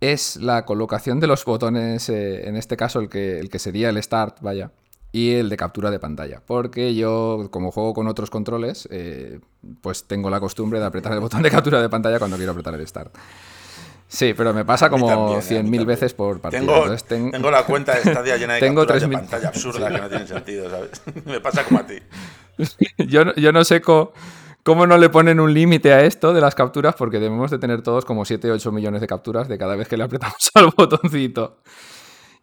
es 0.00 0.36
la 0.36 0.64
colocación 0.64 1.18
de 1.20 1.26
los 1.26 1.44
botones, 1.44 2.08
eh, 2.08 2.48
en 2.48 2.56
este 2.56 2.76
caso 2.76 3.00
el 3.00 3.08
que, 3.08 3.40
el 3.40 3.48
que 3.48 3.58
sería 3.58 3.88
el 3.88 4.00
Start, 4.02 4.40
vaya, 4.42 4.70
y 5.16 5.32
el 5.32 5.48
de 5.48 5.56
captura 5.56 5.90
de 5.90 5.98
pantalla. 5.98 6.42
Porque 6.44 6.94
yo, 6.94 7.48
como 7.50 7.72
juego 7.72 7.94
con 7.94 8.06
otros 8.06 8.28
controles, 8.28 8.86
eh, 8.90 9.40
pues 9.80 10.04
tengo 10.04 10.28
la 10.28 10.40
costumbre 10.40 10.78
de 10.78 10.84
apretar 10.84 11.14
el 11.14 11.20
botón 11.20 11.40
de 11.40 11.50
captura 11.50 11.80
de 11.80 11.88
pantalla 11.88 12.18
cuando 12.18 12.36
quiero 12.36 12.52
apretar 12.52 12.74
el 12.74 12.86
Start. 12.86 13.14
Sí, 14.08 14.34
pero 14.36 14.52
me 14.52 14.66
pasa 14.66 14.90
como 14.90 15.38
100.000 15.40 15.86
veces 15.86 16.12
por 16.12 16.38
partida. 16.38 16.60
Tengo, 17.08 17.50
la 17.50 17.64
cuenta 17.64 17.94
de 17.94 18.02
Stadia 18.02 18.36
llena 18.36 18.54
de 18.54 18.60
tengo 18.60 18.82
capturas 18.82 19.08
de 19.08 19.08
pantalla 19.08 19.48
absurda 19.48 19.88
que 19.90 20.00
no 20.02 20.08
tienen 20.10 20.28
sentido, 20.28 20.68
¿sabes? 20.68 21.00
me 21.24 21.40
pasa 21.40 21.64
como 21.64 21.80
a 21.80 21.86
ti. 21.86 21.96
yo, 22.98 23.34
yo 23.36 23.52
no 23.52 23.64
sé 23.64 23.80
cómo, 23.80 24.86
no 24.86 24.98
le 24.98 25.08
ponen 25.08 25.40
un 25.40 25.54
límite 25.54 25.94
a 25.94 26.02
esto 26.02 26.34
de 26.34 26.42
las 26.42 26.54
capturas, 26.54 26.94
porque 26.94 27.20
debemos 27.20 27.50
de 27.50 27.58
tener 27.58 27.80
todos 27.80 28.04
como 28.04 28.26
7 28.26 28.50
o 28.50 28.54
8 28.54 28.70
millones 28.70 29.00
de 29.00 29.06
capturas 29.06 29.48
de 29.48 29.56
cada 29.56 29.76
vez 29.76 29.88
que 29.88 29.96
le 29.96 30.04
apretamos 30.04 30.50
al 30.54 30.66
botoncito. 30.76 31.56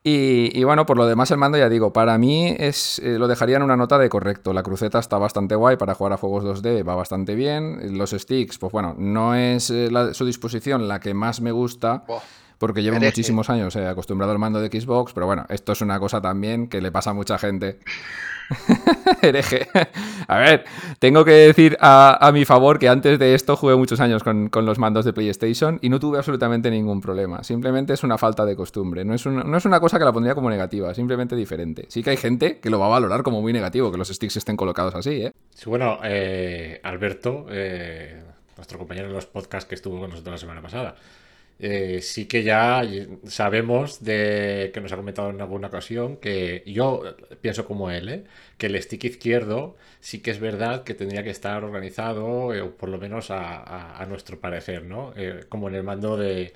Y, 0.06 0.62
bueno, 0.66 0.86
por 0.86 0.98
lo 0.98 1.06
demás 1.06 1.32
el 1.32 1.38
mando 1.38 1.58
ya 1.58 1.70
digo, 1.70 1.94
para 1.94 2.18
mí 2.18 2.54
es 2.60 3.00
eh, 3.00 3.18
lo 3.18 3.30
dejaría 3.30 3.56
en 3.56 3.64
una 3.64 3.78
nota 3.78 3.98
de 3.98 4.10
correcto. 4.10 4.52
La 4.52 4.62
cruceta 4.62 5.00
está 5.00 5.18
bastante 5.18 5.56
guay 5.56 5.78
para 5.78 5.96
jugar 5.96 6.12
a 6.12 6.18
juegos 6.18 6.44
2D, 6.44 6.86
va 6.86 6.96
bastante 6.96 7.36
bien. 7.36 7.98
Los 7.98 8.12
sticks, 8.12 8.58
pues 8.58 8.74
bueno, 8.74 8.96
no 8.98 9.34
es 9.34 9.70
eh, 9.70 9.90
su 10.12 10.26
disposición 10.26 10.90
la 10.90 11.00
que 11.00 11.14
más 11.14 11.40
me 11.40 11.52
gusta. 11.52 12.04
porque 12.58 12.84
llevo 12.84 13.00
muchísimos 13.00 13.50
años 13.50 13.76
eh, 13.78 13.88
acostumbrado 13.88 14.34
al 14.34 14.40
mando 14.40 14.60
de 14.60 14.68
Xbox, 14.68 15.14
pero 15.14 15.26
bueno, 15.26 15.46
esto 15.48 15.72
es 15.72 15.82
una 15.82 16.00
cosa 16.00 16.22
también 16.22 16.68
que 16.68 16.82
le 16.82 16.92
pasa 16.92 17.12
a 17.12 17.14
mucha 17.14 17.38
gente. 17.38 17.80
Hereje. 19.22 19.68
A 20.28 20.38
ver, 20.38 20.66
tengo 21.00 21.26
que 21.26 21.32
decir 21.32 21.78
a, 21.80 22.32
mi 22.34 22.46
favor 22.46 22.80
que 22.80 22.90
antes 22.90 23.20
de 23.20 23.36
esto 23.36 23.56
jugué 23.56 23.76
muchos 23.76 24.00
años 24.00 24.24
con, 24.24 24.50
los 24.66 24.80
mandos 24.80 25.06
de 25.06 25.14
PlayStation 25.14 25.80
y 25.82 25.90
no 25.90 26.00
tuve 26.00 26.18
absolutamente 26.18 26.72
ningún 26.72 27.02
problema. 27.02 27.44
Simplemente 27.44 27.94
es 27.94 28.04
una 28.04 28.18
falta 28.18 28.46
de 28.46 28.56
costumbre. 28.56 29.06
No 29.06 29.14
es, 29.14 29.26
no 29.26 29.58
es 29.58 29.66
una 29.66 29.80
cosa 29.80 30.00
que 30.00 30.06
la 30.06 30.14
pondría 30.14 30.36
como 30.36 30.50
negativa, 30.50 30.94
simplemente 30.94 31.36
diferente. 31.36 31.86
Sí 31.90 32.04
que 32.04 32.12
hay 32.12 32.18
gente 32.18 32.60
que 32.60 32.70
lo 32.70 32.80
va 32.80 32.88
a 32.88 32.90
valorar 32.90 33.24
como 33.24 33.42
muy 33.42 33.54
negativo, 33.54 33.92
que 33.92 33.98
los 33.98 34.10
sticks 34.10 34.38
estén 34.38 34.58
colocados 34.58 34.96
así, 34.96 35.24
¿eh? 35.24 35.32
Sí, 35.54 35.70
bueno, 35.70 36.00
eh, 36.04 36.80
Alberto, 36.84 37.46
eh, 37.50 38.22
nuestro 38.58 38.78
compañero 38.78 39.08
de 39.08 39.14
los 39.14 39.26
podcasts 39.26 39.68
que 39.68 39.76
estuvo 39.76 40.00
con 40.00 40.10
nosotros 40.10 40.34
la 40.34 40.38
semana 40.38 40.62
pasada. 40.62 40.96
Eh, 41.66 42.02
sí 42.02 42.26
que 42.28 42.44
ya 42.44 42.84
sabemos 43.26 44.04
de 44.04 44.72
que 44.74 44.82
nos 44.82 44.92
ha 44.92 44.98
comentado 44.98 45.30
en 45.30 45.40
alguna 45.40 45.70
ocasión 45.70 46.18
que 46.18 46.62
yo 46.66 47.04
pienso 47.40 47.66
como 47.66 47.90
él, 47.90 48.10
¿eh? 48.10 48.24
que 48.58 48.66
el 48.66 48.82
stick 48.82 49.06
izquierdo 49.06 49.78
sí 50.02 50.22
que 50.22 50.32
es 50.32 50.40
verdad 50.42 50.84
que 50.84 50.94
tendría 50.94 51.24
que 51.24 51.30
estar 51.30 51.64
organizado, 51.64 52.54
eh, 52.54 52.62
o 52.62 52.76
por 52.76 52.90
lo 52.90 52.98
menos 52.98 53.32
a, 53.32 54.06
nuestro 54.10 54.42
parecer, 54.42 54.84
¿no? 54.84 55.14
como 55.48 55.70
en 55.70 55.76
el 55.76 55.84
mando 55.84 56.18
de, 56.18 56.54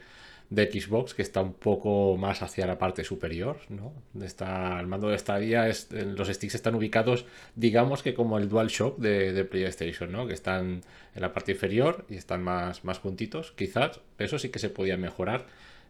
de 0.49 0.71
Xbox, 0.71 1.13
que 1.13 1.21
está 1.21 1.41
un 1.41 1.53
poco 1.53 2.15
más 2.17 2.41
hacia 2.41 2.65
la 2.65 2.77
parte 2.77 3.03
superior, 3.03 3.57
¿no? 3.69 3.93
Está, 4.23 4.79
el 4.79 4.87
mando 4.87 5.09
de 5.09 5.17
Stadia, 5.17 5.67
es, 5.67 5.91
los 5.91 6.29
sticks 6.29 6.55
están 6.55 6.75
ubicados, 6.75 7.25
digamos 7.55 8.01
que 8.01 8.13
como 8.13 8.37
el 8.37 8.47
DualShock 8.47 8.97
de, 8.97 9.33
de 9.33 9.43
PlayStation, 9.43 10.11
¿no? 10.11 10.25
Que 10.25 10.33
están 10.33 10.83
en 11.15 11.21
la 11.21 11.33
parte 11.33 11.51
inferior 11.51 12.05
y 12.09 12.15
están 12.15 12.43
más, 12.43 12.85
más 12.85 12.99
juntitos, 12.99 13.51
quizás, 13.57 13.99
eso 14.19 14.39
sí 14.39 14.49
que 14.49 14.59
se 14.59 14.69
podía 14.69 14.95
mejorar. 14.95 15.47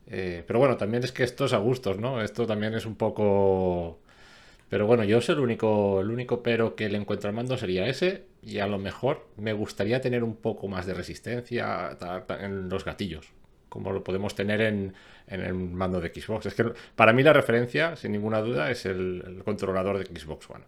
Eh, 0.09 0.43
pero 0.47 0.59
bueno, 0.59 0.77
también 0.77 1.03
es 1.03 1.11
que 1.11 1.23
esto 1.23 1.45
es 1.45 1.53
a 1.53 1.57
gustos, 1.57 1.99
¿no? 1.99 2.21
Esto 2.21 2.47
también 2.47 2.73
es 2.73 2.85
un 2.85 2.95
poco... 2.95 3.99
Pero 4.69 4.85
bueno, 4.87 5.03
yo 5.03 5.21
sé 5.21 5.33
el 5.33 5.39
único, 5.39 6.01
el 6.01 6.09
único 6.09 6.43
pero 6.43 6.75
que 6.75 6.89
le 6.89 6.97
encuentro 6.97 7.29
al 7.29 7.35
mando 7.35 7.57
sería 7.57 7.87
ese. 7.87 8.25
Y 8.43 8.59
a 8.59 8.67
lo 8.67 8.77
mejor 8.79 9.27
me 9.37 9.53
gustaría 9.53 10.01
tener 10.01 10.23
un 10.23 10.35
poco 10.35 10.67
más 10.67 10.85
de 10.85 10.93
resistencia 10.93 11.97
en 12.41 12.69
los 12.69 12.85
gatillos 12.85 13.33
como 13.69 13.91
lo 13.91 14.03
podemos 14.03 14.35
tener 14.35 14.61
en, 14.61 14.93
el 15.27 15.53
mando 15.53 15.99
de 15.99 16.09
Xbox. 16.09 16.45
Es 16.45 16.53
que 16.53 16.71
para 16.95 17.13
mí 17.13 17.23
la 17.23 17.33
referencia, 17.33 17.95
sin 17.95 18.13
ninguna 18.13 18.41
duda, 18.41 18.71
es 18.71 18.85
el, 18.85 19.41
controlador 19.43 19.97
de 19.99 20.19
Xbox 20.19 20.49
One. 20.49 20.63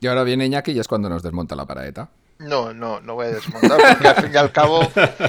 Y 0.00 0.06
ahora 0.06 0.22
viene 0.22 0.46
Iñaki 0.46 0.72
y 0.72 0.78
es 0.78 0.86
cuando 0.86 1.08
nos 1.08 1.22
desmonta 1.22 1.56
la 1.56 1.66
paraeta. 1.66 2.10
No, 2.38 2.72
no, 2.72 3.00
no 3.00 3.14
voy 3.14 3.26
a 3.26 3.30
desmontar 3.30 3.80
porque 3.88 4.08
al 4.08 4.14
fin 4.14 4.30
y 4.32 4.36
al 4.36 4.52
cabo, 4.52 4.80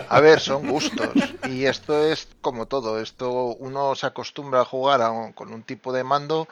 a 0.10 0.19
ver, 0.19 0.39
son 0.39 0.67
gustos. 0.67 1.10
Y 1.50 1.65
esto 1.65 2.06
es 2.06 2.28
como 2.41 2.67
todo. 2.67 3.00
Esto 3.00 3.32
uno 3.32 3.95
se 3.95 4.06
acostumbra 4.06 4.62
a 4.62 4.65
jugar 4.65 5.02
con 5.34 5.52
un 5.52 5.63
tipo 5.63 5.91
de 5.91 6.04
mando 6.04 6.48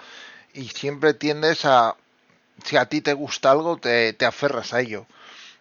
y 0.53 0.69
siempre 0.69 1.13
tiendes 1.13 1.65
a, 1.65 1.95
si 2.63 2.75
a 2.75 2.87
ti 2.87 3.01
te 3.01 3.13
gusta 3.13 3.51
algo, 3.51 3.77
te, 3.77 4.13
te 4.13 4.25
aferras 4.25 4.73
a 4.73 4.81
ello. 4.81 5.05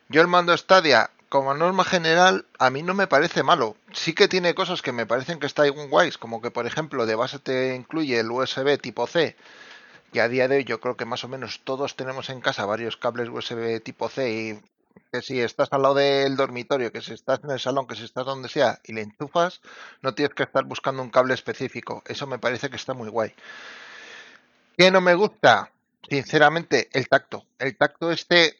Yo 0.09 0.23
el 0.23 0.29
mando 0.29 0.57
Stadia 0.57 1.11
como 1.37 1.53
norma 1.53 1.85
general, 1.85 2.47
a 2.59 2.71
mí 2.71 2.83
no 2.83 2.95
me 2.95 3.07
parece 3.07 3.43
malo. 3.43 3.77
Sí 3.93 4.15
que 4.15 4.27
tiene 4.27 4.55
cosas 4.55 4.81
que 4.81 4.93
me 4.93 5.05
parecen 5.05 5.39
que 5.39 5.47
están 5.47 5.71
guays, 5.91 6.17
como 6.17 6.41
que, 6.41 6.51
por 6.51 6.67
ejemplo, 6.67 7.05
de 7.05 7.15
base 7.15 7.39
te 7.39 7.75
incluye 7.75 8.19
el 8.19 8.31
USB 8.31 8.81
tipo 8.81 9.07
C, 9.07 9.37
que 10.15 10.23
a 10.23 10.29
día 10.29 10.49
de 10.49 10.57
hoy 10.57 10.65
yo 10.65 10.81
creo 10.81 10.97
que 10.97 11.05
más 11.05 11.25
o 11.25 11.29
menos 11.29 11.61
todos 11.63 11.95
tenemos 11.95 12.31
en 12.31 12.41
casa 12.41 12.65
varios 12.65 12.97
cables 12.97 13.29
USB 13.29 13.83
tipo 13.83 14.09
C 14.09 14.31
y 14.31 14.61
que 15.13 15.21
si 15.21 15.39
estás 15.43 15.69
al 15.73 15.83
lado 15.83 15.97
del 15.97 16.37
dormitorio, 16.37 16.91
que 16.91 17.03
si 17.03 17.13
estás 17.13 17.41
en 17.45 17.51
el 17.51 17.61
salón, 17.61 17.87
que 17.87 17.97
si 17.97 18.05
estás 18.05 18.25
donde 18.25 18.49
sea 18.49 18.81
y 18.83 18.95
le 18.95 19.03
enchufas, 19.03 19.61
no 20.01 20.15
tienes 20.15 20.35
que 20.35 20.45
estar 20.45 20.65
buscando 20.65 21.03
un 21.03 21.11
cable 21.11 21.35
específico. 21.35 22.03
Eso 22.07 22.27
me 22.27 22.39
parece 22.39 22.71
que 22.71 22.77
está 22.77 22.95
muy 22.95 23.11
guay. 23.11 23.35
¿Qué 24.79 24.91
no 24.91 25.03
me 25.03 25.15
gusta? 25.15 25.71
Sinceramente, 26.09 26.89
el 26.95 27.09
tacto. 27.09 27.45
El 27.59 27.77
tacto 27.77 28.11
este 28.11 28.57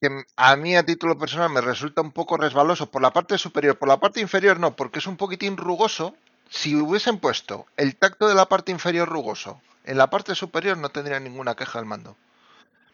que 0.00 0.24
a 0.36 0.56
mí 0.56 0.76
a 0.76 0.84
título 0.84 1.18
personal 1.18 1.50
me 1.50 1.60
resulta 1.60 2.00
un 2.00 2.12
poco 2.12 2.36
resbaloso 2.36 2.90
por 2.90 3.02
la 3.02 3.12
parte 3.12 3.38
superior, 3.38 3.78
por 3.78 3.88
la 3.88 4.00
parte 4.00 4.20
inferior 4.20 4.58
no, 4.58 4.74
porque 4.74 4.98
es 4.98 5.06
un 5.06 5.16
poquitín 5.16 5.56
rugoso. 5.56 6.14
Si 6.48 6.76
hubiesen 6.76 7.18
puesto 7.18 7.66
el 7.76 7.96
tacto 7.96 8.28
de 8.28 8.34
la 8.34 8.48
parte 8.48 8.70
inferior 8.70 9.08
rugoso 9.08 9.60
en 9.86 9.98
la 9.98 10.10
parte 10.10 10.34
superior 10.34 10.76
no 10.76 10.90
tendría 10.90 11.18
ninguna 11.20 11.54
queja 11.54 11.78
al 11.78 11.86
mando. 11.86 12.16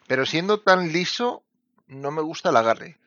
Pero 0.07 0.25
siendo 0.25 0.59
tan 0.59 0.91
liso, 0.91 1.43
no 1.87 2.11
me 2.11 2.21
gusta 2.21 2.49
el 2.49 2.57
agarre. 2.57 2.97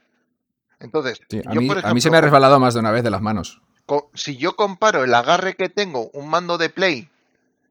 Entonces, 0.81 1.21
a, 1.47 1.55
mí, 1.95 2.01
se 2.01 2.11
me 2.11 2.19
ha 2.19 2.21
resbalado 2.21 2.61
más 2.61 2.75
de 2.75 2.81
una 2.81 2.91
vez 2.91 3.03
de 3.03 3.11
las 3.11 3.23
manos. 3.23 3.63
Si 4.15 4.37
yo 4.37 4.57
comparo 4.57 5.05
el 5.05 5.15
agarre 5.15 5.55
que 5.55 5.69
tengo, 5.69 6.11
un 6.13 6.29
mando 6.29 6.59
de 6.59 6.69
play, 6.69 7.09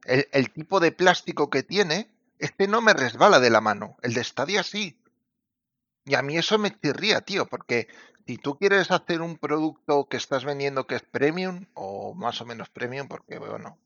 el, 0.05 0.27
el 0.31 0.49
tipo 0.49 0.79
de 0.79 0.91
plástico 0.91 1.49
que 1.49 1.61
tiene, 1.61 2.09
este 2.39 2.67
no 2.67 2.81
me 2.81 2.93
resbala 2.93 3.39
de 3.39 3.49
la 3.49 3.61
mano. 3.61 3.97
El 4.01 4.13
de 4.13 4.23
Stadia 4.23 4.63
sí. 4.63 4.97
Y 6.05 6.13
a 6.13 6.21
mí 6.21 6.37
eso 6.37 6.57
me 6.59 6.77
chirría, 6.79 7.21
tío, 7.21 7.47
porque 7.47 7.87
si 8.27 8.37
tú 8.37 8.57
quieres 8.57 8.91
hacer 8.91 9.21
un 9.21 9.37
producto 9.37 10.05
que 10.05 10.17
estás 10.17 10.45
vendiendo 10.45 10.85
que 10.85 10.95
es 10.95 11.01
premium 11.01 11.65
o 11.73 12.13
más 12.13 12.41
o 12.41 12.45
menos 12.45 12.69
premium, 12.69 13.07
porque 13.07 13.39
bueno, 13.39 13.77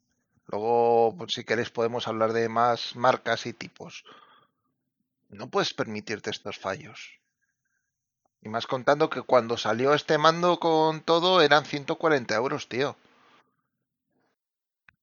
luego 0.47 1.15
pues, 1.17 1.33
si 1.33 1.45
queréis 1.45 1.69
podemos 1.69 2.07
hablar 2.09 2.33
de 2.33 2.49
más 2.49 2.95
marcas 2.97 3.45
y 3.45 3.53
tipos, 3.53 4.03
no 5.29 5.49
puedes 5.49 5.73
permitirte 5.73 6.29
estos 6.29 6.59
fallos. 6.59 7.19
Y 8.41 8.49
más 8.49 8.67
contando 8.67 9.09
que 9.09 9.21
cuando 9.21 9.57
salió 9.57 9.93
este 9.93 10.17
mando 10.17 10.59
con 10.59 11.01
todo 11.01 11.41
eran 11.41 11.65
140 11.65 12.35
euros, 12.35 12.67
tío. 12.67 12.97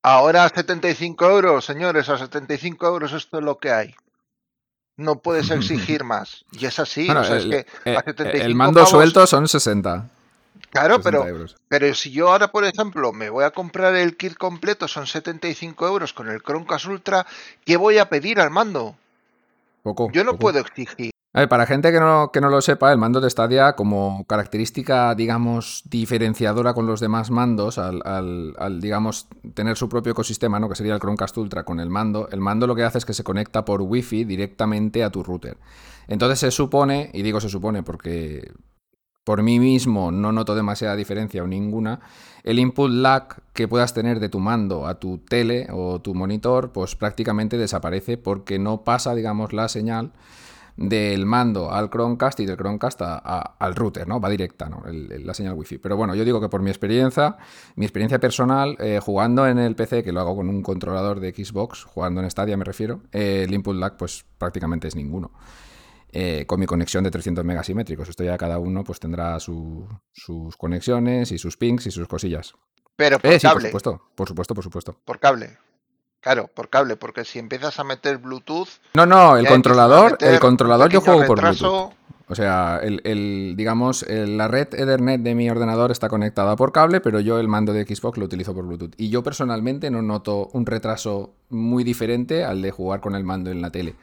Ahora 0.03 0.49
75 0.49 1.31
euros, 1.31 1.65
señores, 1.65 2.09
a 2.11 2.19
75 2.19 2.87
euros 2.87 3.13
esto 3.13 3.39
es 3.39 3.45
lo 3.45 3.59
que 3.59 3.73
hay 3.73 3.95
no 4.97 5.19
puedes 5.19 5.51
exigir 5.51 6.05
más. 6.05 6.45
Y 6.53 6.67
es 6.67 6.79
así. 6.79 7.09
el, 7.09 7.67
el 8.17 8.55
mando 8.55 8.85
suelto 8.87 9.27
son 9.27 9.49
60. 9.49 10.09
Claro, 10.71 11.01
pero, 11.01 11.25
pero 11.69 11.95
si 11.95 12.11
yo 12.11 12.31
ahora, 12.31 12.53
por 12.53 12.65
ejemplo, 12.65 13.13
me 13.13 13.31
voy 13.31 13.45
a 13.45 13.51
comprar 13.51 13.95
el 13.95 14.17
kit 14.17 14.37
completo, 14.37 14.89
son 14.89 15.07
75 15.07 15.87
euros 15.87 16.13
con 16.13 16.29
el 16.29 16.43
Chromecast 16.43 16.87
Ultra, 16.87 17.27
¿qué 17.65 17.79
voy 17.79 17.97
a 17.99 18.09
pedir 18.11 18.41
al 18.41 18.51
mando? 18.51 18.95
Poco. 19.83 20.11
Yo 20.13 20.23
no 20.25 20.37
puedo 20.37 20.59
exigir 20.59 21.13
para 21.49 21.67
gente 21.67 21.93
que 21.93 22.01
no, 22.01 22.31
que 22.33 22.41
no 22.41 22.49
lo 22.49 22.63
sepa, 22.63 22.91
el 22.93 22.99
mando 22.99 23.21
de 23.21 23.29
Stadia, 23.29 23.75
como 23.75 24.25
característica, 24.27 25.15
digamos, 25.15 25.83
diferenciadora 25.85 26.73
con 26.73 26.87
los 26.87 26.99
demás 26.99 27.31
mandos, 27.31 27.77
al, 27.77 28.81
digamos, 28.81 29.29
tener 29.53 29.77
su 29.77 29.91
propio 29.91 30.13
ecosistema, 30.13 30.59
¿no? 30.59 30.71
que 30.71 30.75
sería 30.75 30.95
el 30.95 31.01
Chromecast 31.01 31.37
Ultra 31.37 31.65
con 31.65 31.79
el 31.79 31.91
mando, 31.91 32.27
el 32.33 32.41
mando 32.41 32.67
lo 32.67 32.75
que 32.75 32.85
hace 32.85 32.97
es 32.97 33.05
que 33.05 33.13
se 33.13 33.23
conecta 33.23 33.67
por 33.67 33.83
Wi-Fi 33.83 34.25
directamente 34.25 35.05
a 35.05 35.11
tu 35.11 35.23
router. 35.23 35.59
Entonces 36.09 36.39
se 36.39 36.51
supone, 36.51 37.11
y 37.13 37.21
digo 37.21 37.39
se 37.39 37.51
supone 37.51 37.83
porque 37.83 38.53
por 39.23 39.43
mí 39.43 39.59
mismo 39.59 40.11
no 40.11 40.33
noto 40.33 40.55
demasiada 40.55 40.97
diferencia 40.97 41.43
o 41.43 41.47
ninguna, 41.47 42.01
el 42.45 42.59
input 42.59 42.91
lag 42.91 43.43
que 43.53 43.69
puedas 43.69 43.93
tener 43.93 44.21
de 44.21 44.31
tu 44.31 44.39
mando 44.39 44.87
a 44.87 45.01
tu 45.01 45.19
tele 45.19 45.67
o 45.71 46.01
tu 46.01 46.15
monitor, 46.15 46.73
pues 46.73 46.97
prácticamente 46.97 47.59
desaparece 47.59 48.17
porque 48.17 48.59
no 48.59 48.85
pasa, 48.85 49.15
digamos, 49.15 49.53
la 49.53 49.69
señal 49.69 50.13
del 50.77 51.25
mando 51.25 51.73
al 51.73 51.89
Chromecast 51.91 52.41
y 52.41 52.47
del 52.47 52.57
Chromecast 52.57 53.01
al 53.03 53.75
router, 53.75 54.07
¿no? 54.07 54.21
Va 54.21 54.29
directa, 54.29 54.69
¿no? 54.69 54.83
la 54.87 55.35
señal 55.35 55.55
wifi. 55.55 55.79
Pero 55.79 55.97
bueno, 55.97 56.15
yo 56.15 56.25
digo 56.25 56.41
que 56.41 56.49
por 56.49 56.63
mi 56.63 56.71
experiencia, 56.71 57.37
mi 57.77 57.87
experiencia 57.87 58.19
personal, 58.19 58.77
eh, 58.79 59.01
jugando 59.03 59.47
en 59.47 59.59
el 59.59 59.75
PC, 59.75 60.03
que 60.03 60.13
lo 60.13 60.21
hago 60.21 60.37
con 60.37 60.49
un 60.49 60.63
controlador 60.63 61.21
de 61.21 61.33
Xbox, 61.33 61.85
jugando 61.85 62.21
en 62.21 62.31
Stadia 62.31 62.57
me 62.57 62.65
refiero, 62.65 63.01
eh, 63.13 63.45
el 63.47 63.55
input 63.55 63.77
lag 63.77 63.97
pues 63.97 64.25
prácticamente 64.39 64.89
es 64.89 64.97
ninguno. 64.97 65.33
Eh, 66.13 66.47
con 66.47 66.61
mi 66.61 66.67
conexión 66.67 67.05
de 67.05 67.11
300 67.11 67.45
megasimétricos. 67.45 68.09
Esto 68.09 68.25
ya 68.25 68.39
cada 68.39 68.59
uno 68.59 68.85
pues 68.85 69.01
tendrá 69.01 69.39
sus 69.39 70.57
conexiones 70.57 71.31
y 71.33 71.39
sus 71.39 71.57
pings 71.57 71.87
y 71.87 71.91
sus 71.91 72.09
cosillas. 72.09 72.55
Pero 72.97 73.19
por 73.19 73.39
cable. 73.39 73.41
por 73.41 73.63
supuesto, 73.63 74.03
por 74.15 74.29
supuesto, 74.29 74.55
por 74.55 74.65
supuesto. 74.65 75.01
Por 75.05 75.19
cable. 75.21 75.59
Claro, 76.27 76.51
por 76.53 76.69
cable, 76.71 76.97
porque 76.97 77.25
si 77.25 77.39
empiezas 77.39 77.79
a 77.79 77.85
meter 77.85 78.19
Bluetooth. 78.19 78.67
No, 78.95 79.07
no, 79.07 79.37
el 79.37 79.47
controlador, 79.47 80.19
el 80.21 80.41
controlador 80.41 80.91
yo 80.91 81.01
juego 81.01 81.25
por 81.25 81.41
Bluetooth. 81.41 81.93
O 82.27 82.35
sea, 82.35 82.81
el, 82.83 83.55
digamos, 83.57 84.05
la 84.09 84.49
red 84.49 84.75
Ethernet 84.75 85.21
de 85.21 85.37
mi 85.37 85.49
ordenador 85.49 85.93
está 85.93 86.09
conectada 86.09 86.57
por 86.57 86.73
cable, 86.73 87.01
pero 87.01 87.21
yo 87.21 87.39
el 87.39 87.47
mando 87.47 87.73
de 87.73 87.85
Xbox 87.85 88.19
lo 88.19 88.25
utilizo 88.25 88.53
por 88.57 88.67
Bluetooth. 88.67 88.95
Y 88.97 89.09
yo 89.09 89.23
personalmente 89.23 89.89
no 89.89 90.03
noto 90.03 90.51
un 90.53 90.67
retraso 90.67 91.31
muy 91.51 91.85
diferente 91.85 92.45
al 92.45 92.61
de 92.61 92.73
jugar 92.73 93.01
con 93.01 93.15
el 93.15 93.23
mando 93.23 93.53
en 93.53 93.63
la 93.63 93.71
tele. 93.71 93.95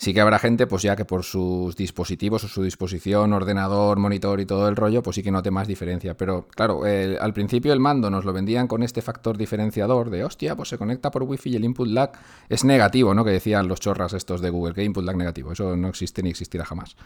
Sí 0.00 0.14
que 0.14 0.22
habrá 0.22 0.38
gente, 0.38 0.66
pues 0.66 0.82
ya 0.82 0.96
que 0.96 1.04
por 1.04 1.24
sus 1.24 1.76
dispositivos 1.76 2.42
o 2.44 2.48
su 2.48 2.62
disposición, 2.62 3.34
ordenador, 3.34 3.98
monitor 3.98 4.40
y 4.40 4.46
todo 4.46 4.66
el 4.66 4.74
rollo, 4.74 5.02
pues 5.02 5.16
sí 5.16 5.22
que 5.22 5.30
note 5.30 5.50
más 5.50 5.68
diferencia. 5.68 6.16
Pero 6.16 6.48
claro, 6.48 6.84
al 6.84 7.34
principio 7.34 7.74
el 7.74 7.80
mando 7.80 8.08
nos 8.08 8.24
lo 8.24 8.32
vendían 8.32 8.66
con 8.66 8.82
este 8.82 9.02
factor 9.02 9.36
diferenciador 9.36 10.08
de, 10.08 10.24
hostia, 10.24 10.56
pues 10.56 10.70
se 10.70 10.78
conecta 10.78 11.10
por 11.10 11.24
wifi 11.24 11.50
y 11.50 11.56
el 11.56 11.66
input 11.66 11.86
lag 11.86 12.12
es 12.48 12.64
negativo, 12.64 13.12
¿no? 13.12 13.26
Que 13.26 13.32
decían 13.32 13.68
los 13.68 13.78
chorras 13.78 14.14
estos 14.14 14.40
de 14.40 14.48
Google, 14.48 14.72
que 14.72 14.82
input 14.82 15.04
lag 15.04 15.18
negativo. 15.18 15.52
Eso 15.52 15.76
no 15.76 15.88
existe 15.88 16.22
ni 16.22 16.30
existirá 16.30 16.64
jamás 16.64 16.96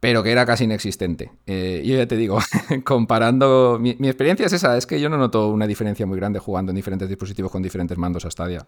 pero 0.00 0.22
que 0.22 0.30
era 0.30 0.46
casi 0.46 0.64
inexistente. 0.64 1.32
Eh, 1.46 1.82
yo 1.84 1.96
ya 1.96 2.06
te 2.06 2.16
digo, 2.16 2.38
comparando, 2.84 3.78
mi, 3.80 3.90
experiencia 3.90 4.46
es 4.46 4.52
esa, 4.52 4.76
es 4.76 4.86
que 4.86 5.00
yo 5.00 5.08
no 5.08 5.18
noto 5.18 5.48
una 5.48 5.66
diferencia 5.66 6.06
muy 6.06 6.16
grande 6.16 6.38
jugando 6.38 6.70
en 6.70 6.76
diferentes 6.76 7.08
dispositivos 7.08 7.50
con 7.50 7.62
diferentes 7.62 7.98
mandos 7.98 8.24
a 8.24 8.30
Stadia. 8.30 8.66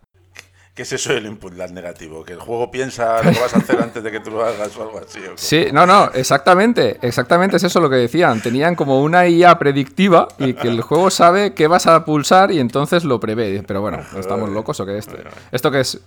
¿Qué 0.81 0.85
es 0.85 0.93
eso 0.95 1.13
del 1.13 1.27
input 1.27 1.53
lag 1.59 1.73
negativo? 1.73 2.25
¿Que 2.25 2.33
el 2.33 2.39
juego 2.39 2.71
piensa 2.71 3.23
lo 3.23 3.33
que 3.33 3.39
vas 3.39 3.53
a 3.53 3.59
hacer 3.59 3.83
antes 3.83 4.03
de 4.03 4.11
que 4.11 4.19
tú 4.19 4.31
lo 4.31 4.43
hagas 4.43 4.75
o 4.79 4.83
algo 4.83 4.99
así? 4.99 5.21
sí, 5.35 5.67
no, 5.75 5.85
no, 5.85 6.11
exactamente. 6.15 6.97
Exactamente 7.03 7.59
es 7.59 7.65
eso 7.65 7.83
lo 7.83 7.91
que 7.91 7.97
decían. 7.97 8.41
Tenían 8.41 8.75
como 8.75 9.03
una 9.03 9.29
IA 9.29 9.59
predictiva 9.59 10.29
y 10.39 10.55
que 10.55 10.69
el 10.69 10.81
juego 10.81 11.11
sabe 11.11 11.53
qué 11.53 11.67
vas 11.67 11.87
a 11.87 12.03
pulsar 12.07 12.51
y 12.51 12.61
entonces 12.61 13.05
lo 13.05 13.21
prevé. 13.21 13.63
Pero 13.63 13.83
bueno, 13.83 13.99
¿estamos 14.17 14.49
locos 14.49 14.81
o 14.81 14.87
qué? 14.87 14.97
Esto, 14.97 15.17
¿Esto 15.53 15.71
que 15.71 15.81
es? 15.81 16.01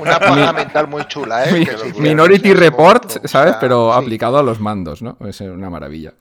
Una 0.00 0.18
paja 0.18 0.52
mental 0.52 0.88
muy 0.88 1.06
chula, 1.06 1.48
¿eh? 1.48 1.64
Minority 1.96 2.52
Report, 2.52 3.24
¿sabes? 3.28 3.54
Pero 3.60 3.92
aplicado 3.92 4.38
a 4.38 4.42
los 4.42 4.58
mandos, 4.58 5.02
¿no? 5.02 5.16
Es 5.24 5.40
una 5.40 5.70
maravilla. 5.70 6.14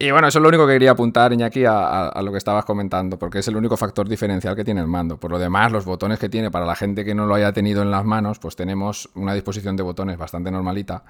Y 0.00 0.12
bueno, 0.12 0.28
eso 0.28 0.38
es 0.38 0.42
lo 0.44 0.48
único 0.48 0.64
que 0.64 0.74
quería 0.74 0.92
apuntar, 0.92 1.32
Iñaki, 1.32 1.64
a, 1.66 2.12
lo 2.22 2.30
que 2.30 2.38
estabas 2.38 2.64
comentando, 2.64 3.18
porque 3.18 3.40
es 3.40 3.48
el 3.48 3.56
único 3.56 3.76
factor 3.76 4.08
diferencial 4.08 4.54
que 4.54 4.64
tiene 4.64 4.80
el 4.80 4.86
mando. 4.86 5.18
Por 5.18 5.32
lo 5.32 5.40
demás, 5.40 5.72
los 5.72 5.84
botones 5.84 6.20
que 6.20 6.28
tiene, 6.28 6.52
para 6.52 6.64
la 6.64 6.76
gente 6.76 7.04
que 7.04 7.16
no 7.16 7.26
lo 7.26 7.34
haya 7.34 7.52
tenido 7.52 7.82
en 7.82 7.90
las 7.90 8.04
manos, 8.04 8.38
pues 8.38 8.54
tenemos 8.54 9.10
una 9.16 9.34
disposición 9.34 9.74
de 9.74 9.82
botones 9.82 10.16
bastante 10.16 10.52
normalita, 10.52 11.02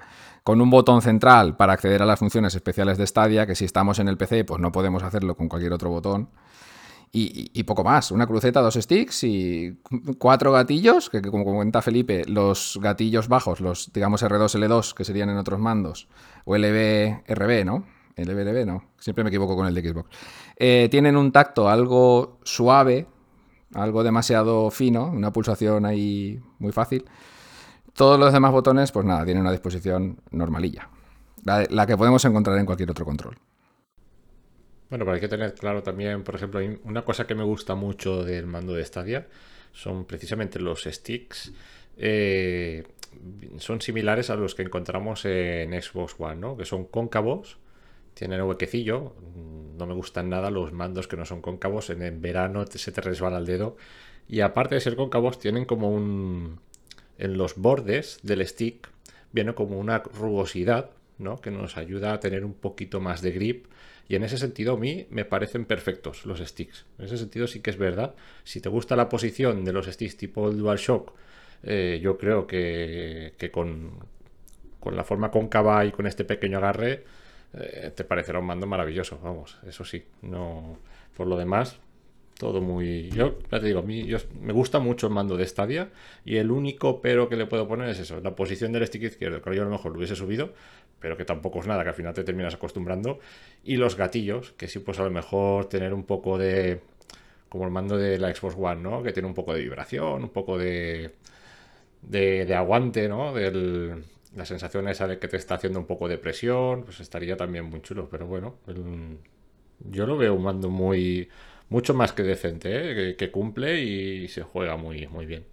con 0.43 0.59
un 0.59 0.71
botón 0.71 1.03
central 1.03 1.55
para 1.55 1.73
acceder 1.73 2.01
a 2.01 2.05
las 2.07 2.17
funciones 2.17 2.55
especiales 2.55 2.97
de 2.97 3.05
Stadia, 3.05 3.45
que 3.45 3.53
si 3.53 3.63
estamos 3.65 3.99
en 3.99 4.07
el 4.07 4.17
PC, 4.17 4.43
pues 4.43 4.59
no 4.59 4.71
podemos 4.71 5.03
hacerlo 5.03 5.37
con 5.37 5.49
cualquier 5.49 5.73
otro 5.73 5.91
botón. 5.91 6.29
Y, 7.11 7.63
poco 7.63 7.83
más, 7.83 8.09
una 8.09 8.25
cruceta, 8.25 8.59
dos 8.61 8.73
sticks 8.73 9.23
y 9.23 9.81
cuatro 10.17 10.51
gatillos, 10.51 11.11
que, 11.11 11.21
como 11.21 11.45
comenta 11.45 11.83
Felipe, 11.83 12.23
los 12.25 12.79
gatillos 12.81 13.27
bajos, 13.27 13.61
los 13.61 13.93
digamos 13.93 14.23
R2, 14.23 14.59
L2, 14.59 14.93
que 14.95 15.05
serían 15.05 15.29
en 15.29 15.37
otros 15.37 15.59
mandos, 15.59 16.07
o 16.45 16.55
LB, 16.57 17.23
RB, 17.27 17.65
¿no? 17.65 17.98
El 18.19 18.27
LBLB 18.27 18.65
no, 18.65 18.83
siempre 18.97 19.23
me 19.23 19.29
equivoco 19.29 19.55
con 19.55 19.65
el 19.65 19.73
de 19.73 19.81
Xbox. 19.81 20.09
Eh, 20.57 20.89
tienen 20.91 21.15
un 21.15 21.31
tacto 21.31 21.69
algo 21.69 22.39
suave, 22.43 23.07
algo 23.73 24.03
demasiado 24.03 24.69
fino, 24.71 25.05
una 25.05 25.31
pulsación 25.31 25.85
ahí 25.85 26.39
muy 26.59 26.73
fácil. 26.73 27.05
Todos 27.93 28.19
los 28.19 28.33
demás 28.33 28.51
botones, 28.51 28.91
pues 28.91 29.05
nada, 29.05 29.23
tienen 29.23 29.41
una 29.41 29.51
disposición 29.51 30.19
normalilla. 30.31 30.89
La, 31.45 31.87
que 31.87 31.95
podemos 31.95 32.23
encontrar 32.25 32.57
en 32.57 32.65
cualquier 32.65 32.91
otro 32.91 33.05
control. 33.05 33.37
Bueno, 34.89 35.05
pero 35.05 35.13
hay 35.13 35.21
que 35.21 35.29
tener 35.29 35.53
claro 35.53 35.81
también, 35.81 36.23
por 36.23 36.35
ejemplo, 36.35 36.59
una 36.83 37.03
cosa 37.03 37.25
que 37.25 37.35
me 37.35 37.43
gusta 37.43 37.75
mucho 37.75 38.23
del 38.23 38.47
mando 38.47 38.73
de 38.73 38.83
Stadia 38.83 39.27
son 39.71 40.03
precisamente 40.05 40.59
los 40.59 40.83
sticks. 40.83 41.53
Eh, 41.95 42.83
son 43.57 43.79
similares 43.79 44.29
a 44.29 44.35
los 44.35 44.55
que 44.55 44.63
encontramos 44.63 45.23
en 45.25 45.81
Xbox 45.81 46.15
One, 46.19 46.35
¿no? 46.35 46.57
Que 46.57 46.65
son 46.65 46.85
cóncavos 46.85 47.57
tienen 48.13 48.41
huequecillo. 48.41 49.13
No 49.77 49.85
me 49.85 49.93
gustan 49.93 50.29
nada 50.29 50.51
los 50.51 50.73
mandos 50.73 51.07
que 51.07 51.17
no 51.17 51.25
son 51.25 51.41
cóncavos. 51.41 51.89
En, 51.89 52.21
verano 52.21 52.65
se 52.65 52.91
te 52.91 53.01
resbala 53.01 53.37
el 53.37 53.45
dedo. 53.45 53.77
Y 54.27 54.41
aparte 54.41 54.75
de 54.75 54.81
ser 54.81 54.95
cóncavos, 54.95 55.39
tienen 55.39 55.65
como 55.65 55.91
un. 55.91 56.59
En 57.17 57.37
los 57.37 57.55
bordes 57.55 58.19
del 58.23 58.45
stick 58.47 58.89
viene 59.31 59.53
como 59.53 59.77
una 59.77 59.99
rugosidad, 59.99 60.91
¿no? 61.17 61.41
Que 61.41 61.51
nos 61.51 61.77
ayuda 61.77 62.13
a 62.13 62.19
tener 62.19 62.45
un 62.45 62.53
poquito 62.53 62.99
más 62.99 63.21
de 63.21 63.31
grip. 63.31 63.65
Y 64.07 64.15
en 64.15 64.23
ese 64.23 64.37
sentido, 64.37 64.73
a 64.73 64.77
mí 64.77 65.05
me 65.09 65.25
parecen 65.25 65.65
perfectos 65.65 66.25
los 66.25 66.39
sticks. 66.39 66.85
En 66.97 67.05
ese 67.05 67.17
sentido, 67.17 67.45
sí 67.47 67.59
que 67.59 67.69
es 67.69 67.77
verdad. 67.77 68.15
Si 68.43 68.59
te 68.61 68.69
gusta 68.69 68.95
la 68.95 69.09
posición 69.09 69.63
de 69.65 69.73
los 69.73 69.85
sticks 69.85 70.17
tipo 70.17 70.49
el 70.49 70.57
DualShock, 70.57 71.13
eh, 71.63 71.99
yo 72.01 72.17
creo 72.17 72.47
que, 72.47 73.33
que 73.37 73.51
con, 73.51 73.99
con 74.79 74.95
la 74.95 75.03
forma 75.03 75.31
cóncava 75.31 75.85
y 75.85 75.91
con 75.91 76.07
este 76.07 76.23
pequeño 76.23 76.57
agarre 76.57 77.03
eh, 77.53 77.91
te 77.95 78.03
parecerá 78.03 78.39
un 78.39 78.45
mando 78.45 78.67
maravilloso, 78.67 79.19
vamos, 79.21 79.57
eso 79.67 79.83
sí. 79.83 80.03
No, 80.21 80.77
por 81.15 81.27
lo 81.27 81.37
demás, 81.37 81.79
todo 82.37 82.61
muy. 82.61 83.09
Yo 83.09 83.37
ya 83.51 83.59
te 83.59 83.65
digo, 83.65 83.79
a 83.79 83.83
mí 83.83 84.09
me 84.41 84.53
gusta 84.53 84.79
mucho 84.79 85.07
el 85.07 85.13
mando 85.13 85.35
de 85.35 85.45
Stadia 85.45 85.89
y 86.25 86.37
el 86.37 86.51
único 86.51 87.01
pero 87.01 87.27
que 87.27 87.35
le 87.35 87.45
puedo 87.45 87.67
poner 87.67 87.89
es 87.89 87.99
eso, 87.99 88.21
la 88.21 88.35
posición 88.35 88.71
del 88.71 88.87
stick 88.87 89.03
izquierdo, 89.03 89.41
que 89.41 89.55
yo 89.55 89.61
a 89.63 89.65
lo 89.65 89.71
mejor 89.71 89.91
lo 89.91 89.97
hubiese 89.97 90.15
subido, 90.15 90.53
pero 90.99 91.17
que 91.17 91.25
tampoco 91.25 91.59
es 91.59 91.67
nada, 91.67 91.83
que 91.83 91.89
al 91.89 91.95
final 91.95 92.13
te 92.13 92.23
terminas 92.23 92.53
acostumbrando. 92.53 93.19
Y 93.63 93.77
los 93.77 93.95
gatillos, 93.95 94.53
que 94.53 94.67
sí, 94.67 94.79
pues 94.79 94.99
a 94.99 95.03
lo 95.03 95.11
mejor 95.11 95.65
tener 95.67 95.93
un 95.93 96.03
poco 96.03 96.37
de. 96.37 96.81
como 97.49 97.65
el 97.65 97.71
mando 97.71 97.97
de 97.97 98.17
la 98.19 98.33
Xbox 98.33 98.55
One, 98.57 98.81
¿no? 98.81 99.03
Que 99.03 99.11
tiene 99.13 99.27
un 99.27 99.33
poco 99.35 99.53
de 99.53 99.61
vibración, 99.61 100.23
un 100.23 100.29
poco 100.29 100.57
de. 100.57 101.11
De, 102.01 102.45
de 102.45 102.55
aguante, 102.55 103.09
¿no? 103.09 103.33
Del, 103.33 104.05
la 104.35 104.45
sensación 104.45 104.87
esa 104.87 105.07
de 105.07 105.19
que 105.19 105.27
te 105.27 105.37
está 105.37 105.55
haciendo 105.55 105.79
un 105.79 105.85
poco 105.85 106.07
de 106.07 106.17
presión, 106.17 106.83
pues 106.83 106.99
estaría 106.99 107.37
también 107.37 107.65
muy 107.65 107.81
chulo. 107.81 108.09
Pero 108.09 108.27
bueno, 108.27 108.55
yo 109.79 110.05
lo 110.05 110.17
veo 110.17 110.35
un 110.35 110.43
mando 110.43 110.69
muy, 110.69 111.29
mucho 111.69 111.93
más 111.93 112.13
que 112.13 112.23
decente, 112.23 113.09
¿eh? 113.09 113.15
que, 113.15 113.31
cumple 113.31 113.81
y 113.81 114.27
se 114.27 114.43
juega 114.43 114.75
muy, 114.77 115.07
muy 115.07 115.25
bien. 115.25 115.45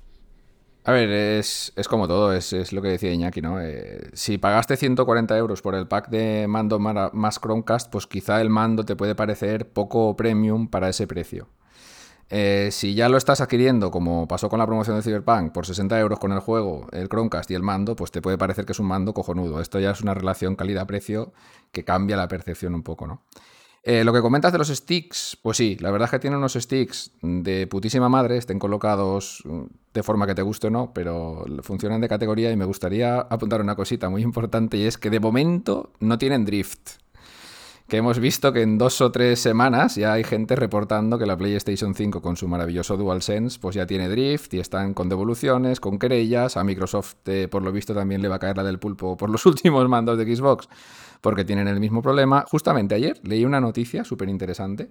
A 0.84 0.92
ver, 0.92 1.10
es, 1.10 1.72
como 1.88 2.06
todo, 2.06 2.32
es, 2.32 2.72
lo 2.72 2.80
que 2.80 2.88
decía 2.88 3.12
Iñaki, 3.12 3.42
¿no? 3.42 3.60
Eh, 3.60 4.08
si 4.12 4.38
pagaste 4.38 4.76
140 4.76 5.36
euros 5.36 5.60
por 5.60 5.74
el 5.74 5.88
pack 5.88 6.08
de 6.10 6.46
mando 6.46 6.78
más 6.78 7.40
Chromecast, 7.40 7.90
pues 7.90 8.06
quizá 8.06 8.40
el 8.40 8.50
mando 8.50 8.84
te 8.84 8.94
puede 8.94 9.16
parecer 9.16 9.68
poco 9.68 10.14
premium 10.14 10.68
para 10.68 10.88
ese 10.88 11.08
precio. 11.08 11.48
Eh, 12.28 12.70
si 12.72 12.94
ya 12.94 13.08
lo 13.08 13.16
estás 13.16 13.40
adquiriendo, 13.40 13.90
como 13.90 14.26
pasó 14.26 14.48
con 14.48 14.58
la 14.58 14.66
promoción 14.66 14.96
de 14.96 15.02
Cyberpunk, 15.02 15.52
por 15.52 15.64
60 15.64 15.98
euros 16.00 16.18
con 16.18 16.32
el 16.32 16.40
juego, 16.40 16.88
el 16.92 17.08
Chromecast 17.08 17.50
y 17.50 17.54
el 17.54 17.62
mando, 17.62 17.94
pues 17.94 18.10
te 18.10 18.20
puede 18.20 18.36
parecer 18.36 18.64
que 18.64 18.72
es 18.72 18.80
un 18.80 18.86
mando 18.86 19.14
cojonudo. 19.14 19.60
Esto 19.60 19.78
ya 19.78 19.92
es 19.92 20.00
una 20.00 20.14
relación 20.14 20.56
calidad-precio 20.56 21.32
que 21.70 21.84
cambia 21.84 22.16
la 22.16 22.26
percepción 22.26 22.74
un 22.74 22.82
poco, 22.82 23.06
¿no? 23.06 23.22
Eh, 23.88 24.02
lo 24.02 24.12
que 24.12 24.20
comentas 24.20 24.50
de 24.50 24.58
los 24.58 24.66
sticks, 24.66 25.38
pues 25.40 25.58
sí, 25.58 25.76
la 25.78 25.92
verdad 25.92 26.06
es 26.06 26.10
que 26.10 26.18
tiene 26.18 26.36
unos 26.36 26.54
sticks 26.54 27.12
de 27.22 27.68
putísima 27.68 28.08
madre, 28.08 28.36
estén 28.36 28.58
colocados 28.58 29.44
de 29.94 30.02
forma 30.02 30.26
que 30.26 30.34
te 30.34 30.42
guste 30.42 30.66
o 30.66 30.70
no, 30.70 30.92
pero 30.92 31.44
funcionan 31.62 32.00
de 32.00 32.08
categoría 32.08 32.50
y 32.50 32.56
me 32.56 32.64
gustaría 32.64 33.20
apuntar 33.20 33.60
una 33.60 33.76
cosita 33.76 34.08
muy 34.08 34.22
importante 34.22 34.76
y 34.76 34.86
es 34.86 34.98
que 34.98 35.08
de 35.08 35.20
momento 35.20 35.92
no 36.00 36.18
tienen 36.18 36.44
drift 36.44 36.98
que 37.88 37.98
hemos 37.98 38.18
visto 38.18 38.52
que 38.52 38.62
en 38.62 38.78
dos 38.78 39.00
o 39.00 39.12
tres 39.12 39.38
semanas 39.38 39.94
ya 39.94 40.12
hay 40.12 40.24
gente 40.24 40.56
reportando 40.56 41.18
que 41.18 41.26
la 41.26 41.36
PlayStation 41.36 41.94
5 41.94 42.20
con 42.20 42.36
su 42.36 42.48
maravilloso 42.48 42.96
DualSense 42.96 43.58
pues 43.60 43.76
ya 43.76 43.86
tiene 43.86 44.08
drift 44.08 44.52
y 44.54 44.58
están 44.58 44.92
con 44.92 45.08
devoluciones, 45.08 45.78
con 45.78 45.98
querellas. 45.98 46.56
A 46.56 46.64
Microsoft, 46.64 47.14
eh, 47.26 47.46
por 47.48 47.62
lo 47.62 47.70
visto, 47.70 47.94
también 47.94 48.22
le 48.22 48.28
va 48.28 48.36
a 48.36 48.38
caer 48.40 48.56
la 48.56 48.64
del 48.64 48.80
pulpo 48.80 49.16
por 49.16 49.30
los 49.30 49.46
últimos 49.46 49.88
mandos 49.88 50.18
de 50.18 50.36
Xbox 50.36 50.68
porque 51.20 51.44
tienen 51.44 51.68
el 51.68 51.78
mismo 51.78 52.02
problema. 52.02 52.44
Justamente 52.50 52.94
ayer 52.96 53.20
leí 53.22 53.44
una 53.44 53.60
noticia 53.60 54.04
súper 54.04 54.28
interesante 54.28 54.90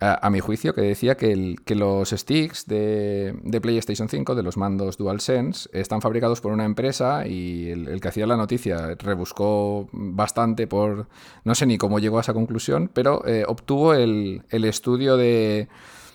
a, 0.00 0.30
mi 0.30 0.38
juicio, 0.38 0.74
que 0.74 0.82
decía 0.82 1.16
que, 1.16 1.56
los 1.74 2.10
sticks 2.10 2.66
de, 2.66 3.34
PlayStation 3.60 4.08
5, 4.08 4.34
de 4.36 4.42
los 4.44 4.56
mandos 4.56 4.96
DualSense, 4.96 5.68
están 5.72 6.00
fabricados 6.00 6.40
por 6.40 6.52
una 6.52 6.64
empresa 6.64 7.26
y 7.26 7.68
el, 7.70 8.00
que 8.00 8.08
hacía 8.08 8.26
la 8.26 8.36
noticia 8.36 8.94
rebuscó 8.94 9.88
bastante 9.92 10.66
por... 10.68 11.08
No 11.44 11.54
sé 11.54 11.66
ni 11.66 11.78
cómo 11.78 11.98
llegó 11.98 12.18
a 12.18 12.20
esa 12.20 12.32
conclusión, 12.32 12.90
pero 12.92 13.26
eh, 13.26 13.44
obtuvo 13.48 13.92
el, 13.92 14.44
estudio 14.50 15.16
de, 15.16 15.68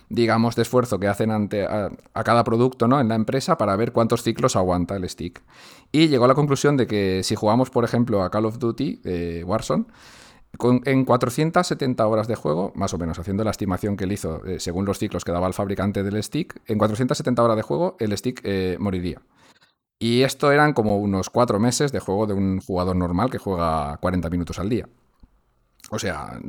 digamos, 0.07 0.55
de 0.55 0.61
esfuerzo 0.61 0.97
que 0.97 1.07
hacen 1.07 1.31
ante 1.31 1.65
a, 1.65 1.91
a, 2.13 2.23
cada 2.23 2.45
producto 2.45 2.88
¿no? 2.88 3.01
en 3.01 3.09
la 3.09 3.15
empresa 3.15 3.57
para 3.57 3.75
ver 3.75 3.91
cuántos 3.91 4.23
ciclos 4.23 4.55
aguanta 4.55 4.95
el 4.95 5.09
stick. 5.09 5.41
Y 5.91 6.07
llegó 6.07 6.23
a 6.23 6.29
la 6.29 6.36
conclusión 6.36 6.77
de 6.77 6.88
que 6.88 7.21
si 7.23 7.36
jugamos, 7.36 7.69
por 7.69 7.84
ejemplo, 7.84 8.23
a 8.23 8.31
Call 8.31 8.45
of 8.45 8.59
Duty, 8.59 9.01
eh, 9.03 9.43
Warzone, 9.45 9.86
con, 10.58 10.82
en 10.86 11.06
470 11.06 12.06
horas 12.06 12.28
de 12.28 12.36
juego, 12.36 12.72
más 12.76 12.93
o 12.93 12.97
menos, 12.97 13.18
haciendo 13.20 13.43
la 13.43 13.51
estimación 13.51 13.97
que 13.97 14.04
él 14.04 14.12
hizo 14.12 14.45
eh, 14.45 14.60
según 14.60 14.86
los 14.86 14.99
ciclos 14.99 15.24
que 15.24 15.32
daba 15.32 15.47
el 15.47 15.54
fabricante 15.54 16.04
del 16.04 16.22
stick, 16.24 16.62
en 16.68 16.78
470 16.78 17.43
horas 17.43 17.58
de 17.58 17.64
juego 17.64 17.95
el 17.99 18.16
stick 18.18 18.41
eh, 18.43 18.78
moriría. 18.80 19.22
Y 19.99 20.24
esto 20.24 20.51
eran 20.51 20.74
como 20.74 20.97
unos 20.97 21.30
cuatro 21.30 21.60
meses 21.60 21.91
de 21.91 21.99
juego 21.99 22.28
de 22.28 22.34
un 22.34 22.60
jugador 22.60 22.95
normal 22.95 23.30
que 23.30 23.38
juega 23.38 23.97
40 23.97 24.30
minutos 24.30 24.60
al 24.60 24.70
día. 24.70 24.88
O 25.89 25.97
sea... 25.97 26.39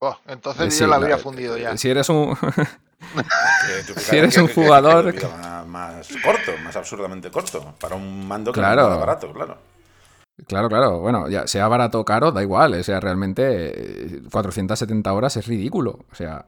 Oh, 0.00 0.16
entonces 0.26 0.78
yo 0.78 0.86
la 0.86 0.96
habría 0.96 1.16
fundido 1.16 1.56
ya. 1.56 1.76
Si 1.76 1.88
eres 1.88 2.08
un... 2.08 2.36
si 3.96 4.16
eres 4.16 4.36
un 4.36 4.48
jugador... 4.48 5.14
Más, 5.14 5.66
más, 5.66 6.08
corto, 6.22 6.52
más 6.62 6.76
absurdamente 6.76 7.30
corto, 7.30 7.74
para 7.80 7.94
un 7.94 8.26
mando 8.26 8.52
que 8.52 8.60
claro. 8.60 8.90
no 8.90 8.98
barato, 8.98 9.32
claro. 9.32 9.58
Claro, 10.46 10.68
claro. 10.68 11.00
Bueno, 11.00 11.28
ya 11.28 11.46
sea 11.46 11.68
barato 11.68 12.00
o 12.00 12.04
caro, 12.04 12.32
da 12.32 12.42
igual. 12.42 12.74
O 12.74 12.82
sea, 12.82 13.00
realmente 13.00 14.20
470 14.30 15.12
horas 15.12 15.36
es 15.36 15.46
ridículo. 15.46 16.00
O 16.10 16.14
sea, 16.14 16.46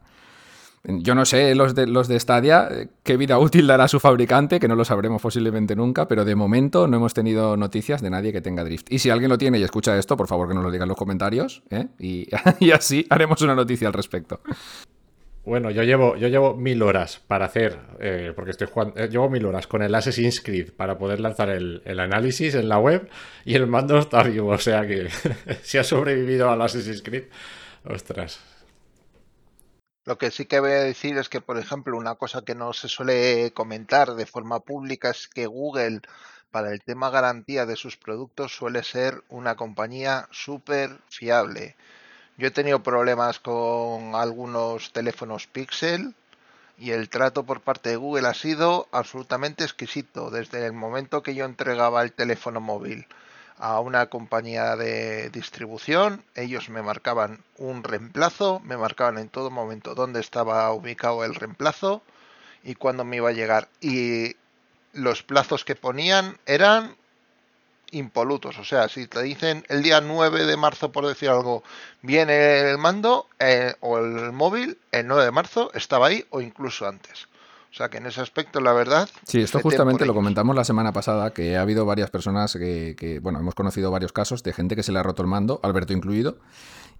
yo 0.88 1.14
no 1.14 1.24
sé 1.24 1.54
los 1.54 1.74
de, 1.74 1.86
los 1.86 2.06
de 2.08 2.18
Stadia 2.18 2.68
qué 3.02 3.16
vida 3.16 3.38
útil 3.40 3.66
dará 3.66 3.88
su 3.88 4.00
fabricante, 4.00 4.60
que 4.60 4.68
no 4.68 4.74
lo 4.76 4.84
sabremos 4.84 5.22
posiblemente 5.22 5.76
nunca, 5.76 6.08
pero 6.08 6.24
de 6.24 6.34
momento 6.34 6.86
no 6.86 6.96
hemos 6.96 7.14
tenido 7.14 7.56
noticias 7.56 8.02
de 8.02 8.10
nadie 8.10 8.32
que 8.32 8.40
tenga 8.40 8.64
Drift. 8.64 8.92
Y 8.92 8.98
si 8.98 9.10
alguien 9.10 9.30
lo 9.30 9.38
tiene 9.38 9.58
y 9.58 9.62
escucha 9.62 9.96
esto, 9.96 10.16
por 10.16 10.28
favor 10.28 10.48
que 10.48 10.54
nos 10.54 10.64
lo 10.64 10.70
diga 10.70 10.84
en 10.84 10.88
los 10.88 10.98
comentarios, 10.98 11.62
¿eh? 11.70 11.88
y, 11.98 12.28
y 12.60 12.70
así 12.72 13.06
haremos 13.10 13.40
una 13.42 13.54
noticia 13.54 13.88
al 13.88 13.94
respecto. 13.94 14.40
Bueno, 15.46 15.70
yo 15.70 15.84
llevo, 15.84 16.16
yo 16.16 16.26
llevo 16.26 16.54
mil 16.56 16.82
horas 16.82 17.20
para 17.24 17.44
hacer, 17.44 17.78
eh, 18.00 18.32
porque 18.34 18.50
estoy 18.50 18.66
jugando, 18.66 18.98
eh, 19.00 19.08
llevo 19.08 19.30
mil 19.30 19.46
horas 19.46 19.68
con 19.68 19.80
el 19.80 19.94
Assassin's 19.94 20.40
Creed 20.40 20.72
para 20.72 20.98
poder 20.98 21.20
lanzar 21.20 21.50
el, 21.50 21.82
el, 21.84 22.00
análisis 22.00 22.56
en 22.56 22.68
la 22.68 22.80
web 22.80 23.08
y 23.44 23.54
el 23.54 23.68
mando 23.68 23.96
está 23.96 24.24
vivo, 24.24 24.50
o 24.50 24.58
sea 24.58 24.84
que 24.88 25.08
si 25.62 25.78
ha 25.78 25.84
sobrevivido 25.84 26.50
al 26.50 26.60
Assassin's 26.62 27.00
Creed, 27.00 27.26
ostras. 27.84 28.40
Lo 30.04 30.18
que 30.18 30.32
sí 30.32 30.46
que 30.46 30.58
voy 30.58 30.72
a 30.72 30.82
decir 30.82 31.16
es 31.16 31.28
que, 31.28 31.40
por 31.40 31.58
ejemplo, 31.58 31.96
una 31.96 32.16
cosa 32.16 32.42
que 32.44 32.56
no 32.56 32.72
se 32.72 32.88
suele 32.88 33.52
comentar 33.52 34.16
de 34.16 34.26
forma 34.26 34.58
pública 34.58 35.10
es 35.10 35.28
que 35.28 35.46
Google, 35.46 36.00
para 36.50 36.72
el 36.72 36.82
tema 36.82 37.10
garantía 37.10 37.66
de 37.66 37.76
sus 37.76 37.96
productos, 37.96 38.50
suele 38.50 38.82
ser 38.82 39.22
una 39.28 39.54
compañía 39.54 40.26
súper 40.32 40.98
fiable. 41.08 41.76
Yo 42.38 42.48
he 42.48 42.50
tenido 42.50 42.82
problemas 42.82 43.40
con 43.40 44.14
algunos 44.14 44.92
teléfonos 44.92 45.46
Pixel 45.46 46.14
y 46.76 46.90
el 46.90 47.08
trato 47.08 47.44
por 47.44 47.62
parte 47.62 47.88
de 47.88 47.96
Google 47.96 48.28
ha 48.28 48.34
sido 48.34 48.88
absolutamente 48.92 49.64
exquisito. 49.64 50.30
Desde 50.30 50.66
el 50.66 50.74
momento 50.74 51.22
que 51.22 51.34
yo 51.34 51.46
entregaba 51.46 52.02
el 52.02 52.12
teléfono 52.12 52.60
móvil 52.60 53.06
a 53.56 53.80
una 53.80 54.06
compañía 54.10 54.76
de 54.76 55.30
distribución, 55.30 56.22
ellos 56.34 56.68
me 56.68 56.82
marcaban 56.82 57.42
un 57.56 57.82
reemplazo, 57.82 58.60
me 58.60 58.76
marcaban 58.76 59.16
en 59.16 59.30
todo 59.30 59.50
momento 59.50 59.94
dónde 59.94 60.20
estaba 60.20 60.70
ubicado 60.74 61.24
el 61.24 61.34
reemplazo 61.34 62.02
y 62.62 62.74
cuándo 62.74 63.04
me 63.04 63.16
iba 63.16 63.30
a 63.30 63.32
llegar. 63.32 63.68
Y 63.80 64.36
los 64.92 65.22
plazos 65.22 65.64
que 65.64 65.74
ponían 65.74 66.36
eran 66.44 66.96
impolutos. 67.90 68.58
O 68.58 68.64
sea, 68.64 68.88
si 68.88 69.06
te 69.06 69.22
dicen 69.22 69.64
el 69.68 69.82
día 69.82 70.00
9 70.00 70.44
de 70.44 70.56
marzo, 70.56 70.92
por 70.92 71.06
decir 71.06 71.28
algo, 71.28 71.62
viene 72.02 72.70
el 72.70 72.78
mando 72.78 73.26
eh, 73.38 73.74
o 73.80 73.98
el 73.98 74.32
móvil, 74.32 74.78
el 74.92 75.06
9 75.06 75.24
de 75.24 75.30
marzo 75.30 75.70
estaba 75.74 76.08
ahí 76.08 76.24
o 76.30 76.40
incluso 76.40 76.86
antes. 76.86 77.28
O 77.72 77.76
sea 77.76 77.90
que 77.90 77.98
en 77.98 78.06
ese 78.06 78.22
aspecto, 78.22 78.60
la 78.60 78.72
verdad. 78.72 79.06
Sí, 79.26 79.42
esto 79.42 79.60
justamente 79.60 80.06
lo 80.06 80.14
comentamos 80.14 80.56
la 80.56 80.64
semana 80.64 80.92
pasada, 80.92 81.34
que 81.34 81.58
ha 81.58 81.60
habido 81.60 81.84
varias 81.84 82.10
personas 82.10 82.54
que, 82.54 82.96
que, 82.98 83.18
bueno, 83.18 83.38
hemos 83.38 83.54
conocido 83.54 83.90
varios 83.90 84.12
casos 84.12 84.42
de 84.42 84.54
gente 84.54 84.76
que 84.76 84.82
se 84.82 84.92
le 84.92 84.98
ha 84.98 85.02
roto 85.02 85.20
el 85.20 85.28
mando, 85.28 85.60
Alberto 85.62 85.92
incluido. 85.92 86.38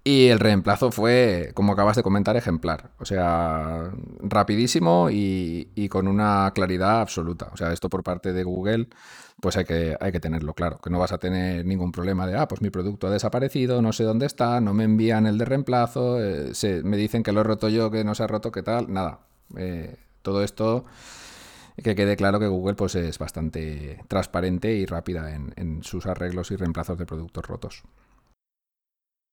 Y 0.07 0.29
el 0.29 0.39
reemplazo 0.39 0.93
fue, 0.93 1.51
como 1.55 1.73
acabas 1.73 1.97
de 1.97 2.05
comentar, 2.05 2.37
ejemplar. 2.37 2.93
O 3.01 3.05
sea, 3.05 3.91
rapidísimo 4.21 5.09
y, 5.11 5.89
con 5.91 6.07
una 6.07 6.53
claridad 6.55 7.01
absoluta. 7.01 7.49
O 7.53 7.57
sea, 7.57 7.73
esto 7.73 7.91
por 7.91 8.05
parte 8.05 8.33
de 8.33 8.45
Google, 8.45 8.89
pues 9.41 9.57
hay 9.57 9.65
que, 9.65 9.97
hay 9.99 10.13
que 10.13 10.21
tenerlo 10.21 10.55
claro. 10.55 10.79
Que 10.79 10.91
no 10.91 11.01
vas 11.01 11.11
a 11.11 11.19
tener 11.19 11.67
ningún 11.67 11.91
problema 11.91 12.25
de, 12.29 12.37
ah, 12.37 12.47
pues 12.47 12.63
mi 12.63 12.71
producto 12.71 13.09
ha 13.09 13.11
desaparecido, 13.11 13.83
no 13.83 13.93
sé 13.93 14.05
dónde 14.05 14.27
está, 14.27 14.61
no 14.61 14.75
me 14.75 14.85
envían 14.85 15.27
el 15.27 15.39
de 15.39 15.45
reemplazo, 15.45 16.23
eh, 16.23 16.55
se, 16.55 16.85
me 16.85 16.97
dicen 16.97 17.25
que 17.25 17.33
lo 17.33 17.41
he 17.41 17.45
roto 17.45 17.69
yo, 17.69 17.91
que 17.91 18.05
no 18.05 18.15
se 18.15 18.23
ha 18.23 18.29
roto, 18.29 18.53
qué 18.53 18.63
tal. 18.63 18.93
Nada. 18.93 19.27
Eh, 19.57 19.97
todo 20.23 20.45
esto 20.45 20.85
que 21.83 21.97
quede 21.97 22.15
claro 22.15 22.39
que 22.39 22.47
Google 22.47 22.75
pues, 22.75 22.95
es 22.95 23.19
bastante 23.19 24.05
transparente 24.07 24.73
y 24.73 24.87
rápida 24.87 25.35
en 25.35 25.83
sus 25.83 26.07
arreglos 26.07 26.53
y 26.53 26.57
reemplazos 26.57 26.97
de 26.97 27.07
productos 27.07 27.45
rotos. 27.45 27.83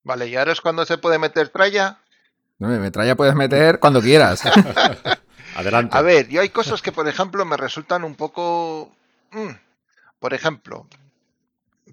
Vale, 0.04 0.28
¿y 0.28 0.36
ahora 0.36 0.52
es 0.52 0.62
cuando 0.62 0.86
se 0.86 0.98
puede 0.98 1.18
meter 1.18 1.50
tralla? 1.50 2.00
No, 2.60 2.68
metralla 2.68 3.16
puedes 3.16 3.36
meter 3.36 3.80
cuando 3.80 4.02
quieras. 4.02 4.42
Adelante. 5.56 5.98
A 5.98 6.02
ver, 6.02 6.28
yo 6.30 6.42
hay 6.42 6.50
cosas 6.50 6.82
que, 6.82 6.92
por 6.92 7.08
ejemplo, 7.08 7.46
me 7.46 7.58
resultan 7.58 8.04
un 8.04 8.16
poco... 8.16 8.92
Mm. 9.32 9.50
Por 10.20 10.34
ejemplo, 10.34 10.88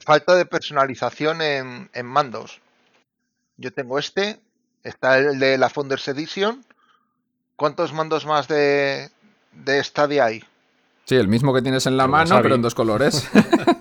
falta 0.05 0.37
de 0.37 0.47
personalización 0.47 1.43
en, 1.43 1.91
en, 1.93 2.07
mandos. 2.07 2.61
Yo 3.57 3.73
tengo 3.73 3.99
este, 3.99 4.39
está 4.85 5.19
el 5.19 5.41
de 5.41 5.59
la 5.59 5.69
Founders 5.69 6.07
Edition. 6.07 6.65
¿Cuántos 7.57 7.93
mandos 7.93 8.27
más 8.27 8.47
de, 8.47 9.11
de 9.53 9.83
Stadia 9.83 10.27
hay? 10.27 10.45
Sí, 11.05 11.17
el 11.17 11.27
mismo 11.27 11.53
que 11.53 11.63
tienes 11.63 11.87
en 11.87 11.97
la 11.97 12.07
mano, 12.07 12.41
pero 12.41 12.55
en 12.55 12.63
dos 12.63 12.77
colores. 12.77 13.29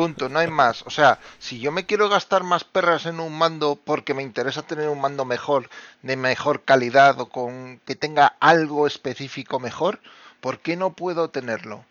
Punto, 0.00 0.28
no 0.30 0.38
hay 0.38 0.48
más. 0.48 0.82
O 0.86 0.90
sea, 0.90 1.18
si 1.38 1.60
yo 1.60 1.72
me 1.72 1.84
quiero 1.84 2.08
gastar 2.08 2.42
más 2.42 2.64
perras 2.64 3.04
en 3.06 3.20
un 3.20 3.36
mando 3.36 3.76
porque 3.84 4.14
me 4.14 4.22
interesa 4.22 4.62
tener 4.62 4.88
un 4.88 5.00
mando 5.00 5.24
mejor, 5.24 5.68
de 6.02 6.16
mejor 6.16 6.62
calidad 6.62 7.20
o 7.20 7.28
con 7.28 7.80
que 7.84 7.96
tenga 7.96 8.34
algo 8.40 8.86
específico 8.86 9.60
mejor, 9.60 10.00
¿por 10.40 10.58
qué 10.60 10.76
no 10.76 10.90
puedo 10.94 11.28
tenerlo? 11.28 11.84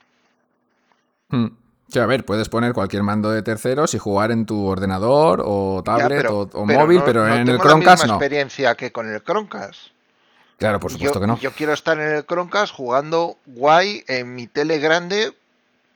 Hmm. 1.29 1.47
A 1.95 2.05
ver, 2.05 2.23
puedes 2.25 2.49
poner 2.49 2.73
cualquier 2.73 3.01
mando 3.03 3.31
de 3.31 3.41
terceros 3.41 3.93
y 3.93 3.99
jugar 3.99 4.31
en 4.31 4.45
tu 4.45 4.65
ordenador 4.67 5.41
o 5.45 5.81
tablet 5.83 6.09
Ya, 6.09 6.15
pero- 6.17 6.39
o, 6.39 6.41
o 6.41 6.65
pero 6.67 6.79
móvil, 6.79 6.99
no- 6.99 7.05
pero 7.05 7.27
no 7.27 7.33
en 7.35 7.45
tengo 7.45 7.51
el 7.51 7.57
la 7.57 7.63
Chromecast 7.63 8.03
misma 8.03 8.07
no. 8.07 8.13
experiencia 8.19 8.75
que 8.75 8.91
con 8.91 9.11
el 9.11 9.23
Chromecast. 9.23 9.79
Claro, 10.57 10.79
por 10.79 10.91
supuesto 10.91 11.15
yo, 11.17 11.21
que 11.21 11.27
no. 11.27 11.39
yo 11.39 11.51
quiero 11.51 11.73
estar 11.73 11.99
en 11.99 12.15
el 12.17 12.25
Chromecast 12.25 12.73
jugando 12.73 13.37
guay 13.45 14.03
en 14.07 14.35
mi 14.35 14.47
tele 14.47 14.77
grande 14.79 15.33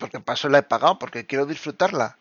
porque 0.04 0.20
paso 0.20 0.50
la 0.50 0.58
he 0.58 0.64
pagado 0.64 1.00
porque 1.00 1.26
quiero 1.26 1.46
disfrutarla. 1.46 2.18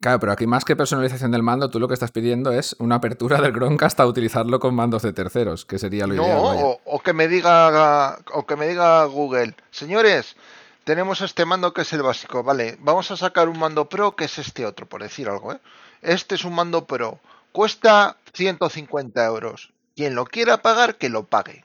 Claro, 0.00 0.20
pero 0.20 0.30
aquí 0.30 0.46
más 0.46 0.64
que 0.64 0.76
personalización 0.76 1.32
del 1.32 1.42
mando, 1.42 1.68
tú 1.68 1.80
lo 1.80 1.88
que 1.88 1.94
estás 1.94 2.12
pidiendo 2.12 2.52
es 2.52 2.76
una 2.78 2.94
apertura 2.96 3.40
del 3.40 3.52
Chromecast 3.52 3.98
a 3.98 4.06
utilizarlo 4.06 4.60
con 4.60 4.72
mandos 4.76 5.02
de 5.02 5.12
terceros, 5.12 5.64
que 5.64 5.80
sería 5.80 6.06
lo 6.06 6.14
No, 6.14 6.22
ideal. 6.22 6.38
o, 6.40 6.80
o 6.84 7.00
que 7.00 7.12
me 7.12 7.26
diga 7.26 8.18
o 8.32 8.46
que 8.46 8.54
me 8.54 8.68
diga 8.68 9.04
Google, 9.06 9.56
señores, 9.72 10.36
tenemos 10.84 11.22
este 11.22 11.44
mando 11.44 11.72
que 11.74 11.82
es 11.82 11.92
el 11.92 12.02
básico, 12.02 12.44
vale, 12.44 12.76
vamos 12.80 13.10
a 13.10 13.16
sacar 13.16 13.48
un 13.48 13.58
mando 13.58 13.88
pro 13.88 14.14
que 14.14 14.26
es 14.26 14.38
este 14.38 14.64
otro, 14.64 14.86
por 14.86 15.02
decir 15.02 15.28
algo, 15.28 15.54
¿eh? 15.54 15.58
Este 16.02 16.36
es 16.36 16.44
un 16.44 16.54
mando 16.54 16.84
pro, 16.84 17.18
cuesta 17.50 18.16
150 18.34 19.24
euros. 19.24 19.72
Quien 19.96 20.14
lo 20.14 20.24
quiera 20.24 20.58
pagar, 20.58 20.94
que 20.98 21.08
lo 21.08 21.24
pague. 21.24 21.64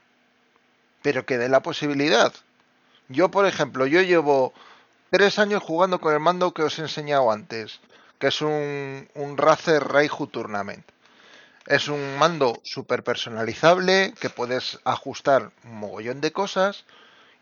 Pero 1.02 1.26
que 1.26 1.38
dé 1.38 1.48
la 1.48 1.60
posibilidad. 1.62 2.32
Yo, 3.08 3.30
por 3.30 3.44
ejemplo, 3.44 3.86
yo 3.86 4.00
llevo 4.02 4.52
tres 5.10 5.38
años 5.38 5.62
jugando 5.62 6.00
con 6.00 6.14
el 6.14 6.20
mando 6.20 6.54
que 6.54 6.62
os 6.62 6.78
he 6.78 6.82
enseñado 6.82 7.30
antes, 7.30 7.80
que 8.18 8.28
es 8.28 8.40
un, 8.40 9.08
un 9.14 9.36
Razer 9.36 9.82
Raiju 9.82 10.28
Tournament. 10.28 10.84
Es 11.66 11.88
un 11.88 12.16
mando 12.18 12.60
súper 12.64 13.02
personalizable 13.02 14.14
que 14.20 14.30
puedes 14.30 14.78
ajustar 14.84 15.50
un 15.64 15.78
mogollón 15.78 16.20
de 16.20 16.32
cosas. 16.32 16.84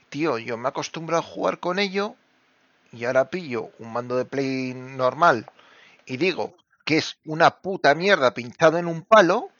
Tío, 0.08 0.38
yo 0.38 0.56
me 0.56 0.68
acostumbro 0.68 1.18
a 1.18 1.22
jugar 1.22 1.60
con 1.60 1.78
ello 1.78 2.14
y 2.92 3.04
ahora 3.04 3.30
pillo 3.30 3.70
un 3.78 3.92
mando 3.92 4.16
de 4.16 4.24
Play 4.24 4.74
normal 4.74 5.46
y 6.06 6.16
digo 6.16 6.54
que 6.84 6.96
es 6.96 7.18
una 7.26 7.50
puta 7.50 7.94
mierda 7.94 8.32
pinchado 8.32 8.78
en 8.78 8.86
un 8.86 9.02
palo. 9.02 9.50